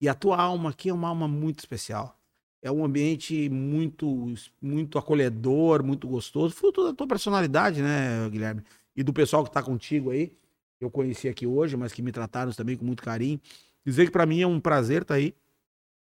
E 0.00 0.08
a 0.08 0.14
tua 0.14 0.40
alma 0.40 0.70
aqui 0.70 0.88
é 0.88 0.94
uma 0.94 1.08
alma 1.08 1.26
muito 1.26 1.58
especial. 1.58 2.16
É 2.62 2.70
um 2.70 2.84
ambiente 2.84 3.48
muito, 3.48 4.32
muito 4.60 4.96
acolhedor, 4.96 5.82
muito 5.82 6.06
gostoso. 6.06 6.54
Fruto 6.54 6.84
da 6.84 6.92
tua 6.92 7.08
personalidade, 7.08 7.82
né, 7.82 8.28
Guilherme? 8.30 8.62
E 8.94 9.02
do 9.02 9.12
pessoal 9.12 9.42
que 9.42 9.50
está 9.50 9.60
contigo 9.60 10.10
aí. 10.10 10.32
Eu 10.80 10.88
conheci 10.90 11.28
aqui 11.28 11.46
hoje, 11.46 11.76
mas 11.76 11.92
que 11.92 12.02
me 12.02 12.12
trataram 12.12 12.52
também 12.52 12.76
com 12.76 12.84
muito 12.84 13.02
carinho. 13.02 13.40
Dizer 13.84 14.06
que 14.06 14.12
para 14.12 14.26
mim 14.26 14.40
é 14.40 14.46
um 14.46 14.60
prazer 14.60 15.02
estar 15.02 15.14
tá 15.14 15.18
aí. 15.18 15.34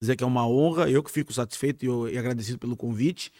Dizer 0.00 0.16
que 0.16 0.24
é 0.24 0.26
uma 0.26 0.46
honra. 0.46 0.90
Eu 0.90 1.02
que 1.02 1.10
fico 1.10 1.32
satisfeito 1.32 2.08
e, 2.08 2.18
agradecido 2.18 2.58
pelo 2.58 2.76
convite. 2.76 3.32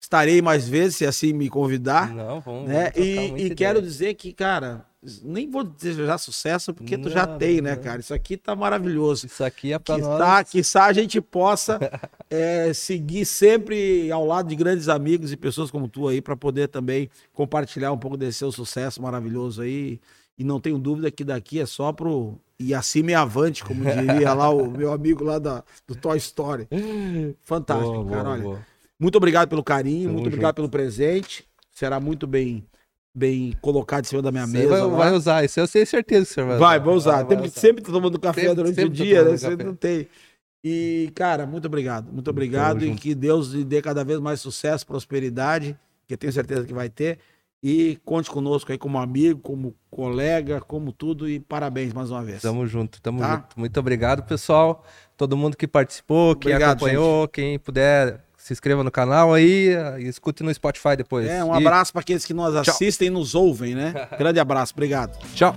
Estarei 0.00 0.40
mais 0.40 0.68
vezes, 0.68 0.96
se 0.96 1.06
assim 1.06 1.32
me 1.32 1.48
convidar. 1.48 2.14
Não, 2.14 2.40
vamos. 2.40 2.68
Né? 2.68 2.90
Vamos 2.90 3.40
e, 3.40 3.46
e 3.46 3.54
quero 3.54 3.82
dizer 3.82 4.14
que, 4.14 4.32
cara, 4.32 4.86
nem 5.22 5.50
vou 5.50 5.64
desejar 5.64 6.18
sucesso, 6.18 6.74
porque 6.74 6.96
não, 6.96 7.04
tu 7.04 7.10
já 7.10 7.26
tem, 7.26 7.60
né, 7.60 7.76
cara? 7.76 8.00
Isso 8.00 8.14
aqui 8.14 8.36
tá 8.36 8.54
maravilhoso. 8.54 9.26
Isso 9.26 9.42
aqui 9.42 9.72
é 9.72 9.78
pra 9.78 9.96
que 9.96 10.02
nós. 10.02 10.18
Tá, 10.18 10.44
que 10.44 10.62
a 10.78 10.92
gente 10.92 11.20
possa 11.20 11.78
é, 12.30 12.72
seguir 12.72 13.24
sempre 13.24 14.10
ao 14.10 14.26
lado 14.26 14.48
de 14.48 14.56
grandes 14.56 14.88
amigos 14.88 15.32
e 15.32 15.36
pessoas 15.36 15.70
como 15.70 15.88
tu 15.88 16.06
aí, 16.08 16.20
para 16.20 16.36
poder 16.36 16.68
também 16.68 17.08
compartilhar 17.32 17.92
um 17.92 17.98
pouco 17.98 18.16
desse 18.16 18.38
seu 18.38 18.52
sucesso 18.52 19.02
maravilhoso 19.02 19.62
aí. 19.62 20.00
E 20.38 20.44
não 20.44 20.60
tenho 20.60 20.78
dúvida 20.78 21.10
que 21.10 21.24
daqui 21.24 21.58
é 21.60 21.66
só 21.66 21.92
pro 21.92 22.38
e 22.58 22.74
acima 22.74 23.10
e 23.10 23.14
avante, 23.14 23.64
como 23.64 23.84
diria 23.84 24.32
lá 24.32 24.48
o 24.50 24.70
meu 24.70 24.92
amigo 24.92 25.22
lá 25.22 25.38
da, 25.38 25.62
do 25.86 25.94
Toy 25.94 26.16
Story. 26.18 26.68
Fantástico, 27.42 28.04
boa, 28.04 28.10
cara. 28.10 28.22
Boa, 28.22 28.34
olha. 28.34 28.42
Boa. 28.42 28.66
Muito 28.98 29.16
obrigado 29.16 29.48
pelo 29.48 29.62
carinho, 29.62 30.04
Tamo 30.04 30.12
muito 30.14 30.24
junto. 30.24 30.34
obrigado 30.34 30.54
pelo 30.54 30.68
presente. 30.68 31.46
Será 31.70 32.00
muito 32.00 32.26
bem 32.26 32.64
bem 33.14 33.54
colocado 33.62 34.04
em 34.04 34.08
cima 34.08 34.20
da 34.20 34.30
minha 34.30 34.46
mesa. 34.46 34.86
Vai, 34.88 34.98
vai, 34.98 35.12
usar, 35.12 35.42
isso 35.42 35.58
eu 35.58 35.66
tenho 35.66 35.86
certeza 35.86 36.26
que 36.26 36.34
você 36.34 36.42
vai 36.42 36.56
usar. 36.56 36.66
Vai, 36.66 36.80
vou 36.80 36.94
usar. 36.94 37.24
Vai, 37.24 37.36
vai 37.36 37.46
usar. 37.46 37.60
sempre 37.60 37.82
tomando 37.82 38.18
café 38.18 38.42
sempre, 38.42 38.56
durante 38.56 38.74
sempre 38.74 38.90
o 38.90 38.92
dia, 38.92 39.24
né? 39.24 39.36
Você 39.36 39.56
não 39.56 39.74
tem. 39.74 40.06
E, 40.62 41.10
cara, 41.14 41.46
muito 41.46 41.66
obrigado. 41.66 42.12
Muito 42.12 42.28
obrigado. 42.28 42.84
e 42.84 42.94
que 42.94 43.14
Deus 43.14 43.48
lhe 43.48 43.64
dê 43.64 43.80
cada 43.80 44.04
vez 44.04 44.20
mais 44.20 44.40
sucesso, 44.40 44.86
prosperidade, 44.86 45.78
que 46.06 46.12
eu 46.14 46.18
tenho 46.18 46.32
certeza 46.32 46.66
que 46.66 46.74
vai 46.74 46.90
ter. 46.90 47.18
E 47.62 47.98
conte 48.04 48.30
conosco 48.30 48.70
aí 48.70 48.78
como 48.78 48.98
amigo, 48.98 49.40
como 49.40 49.74
colega, 49.90 50.60
como 50.60 50.92
tudo. 50.92 51.28
E 51.28 51.40
parabéns 51.40 51.92
mais 51.92 52.10
uma 52.10 52.22
vez. 52.22 52.42
Tamo 52.42 52.66
junto, 52.66 53.00
tamo 53.00 53.20
tá? 53.20 53.36
junto. 53.36 53.58
Muito 53.58 53.80
obrigado, 53.80 54.22
pessoal. 54.22 54.84
Todo 55.16 55.36
mundo 55.36 55.56
que 55.56 55.66
participou, 55.66 56.36
que 56.36 56.48
obrigado, 56.48 56.76
acompanhou, 56.76 57.22
gente. 57.22 57.30
quem 57.32 57.58
puder 57.58 58.20
se 58.36 58.52
inscreva 58.52 58.84
no 58.84 58.92
canal 58.92 59.34
aí 59.34 59.70
e 59.98 60.06
escute 60.06 60.44
no 60.44 60.54
Spotify 60.54 60.94
depois. 60.96 61.26
É, 61.26 61.42
um 61.42 61.52
e... 61.54 61.56
abraço 61.58 61.92
para 61.92 62.02
aqueles 62.02 62.24
que 62.24 62.32
nos 62.32 62.54
assistem 62.54 63.08
Tchau. 63.08 63.16
e 63.16 63.18
nos 63.18 63.34
ouvem, 63.34 63.74
né? 63.74 64.08
Grande 64.16 64.38
abraço, 64.38 64.72
obrigado. 64.72 65.18
Tchau. 65.34 65.52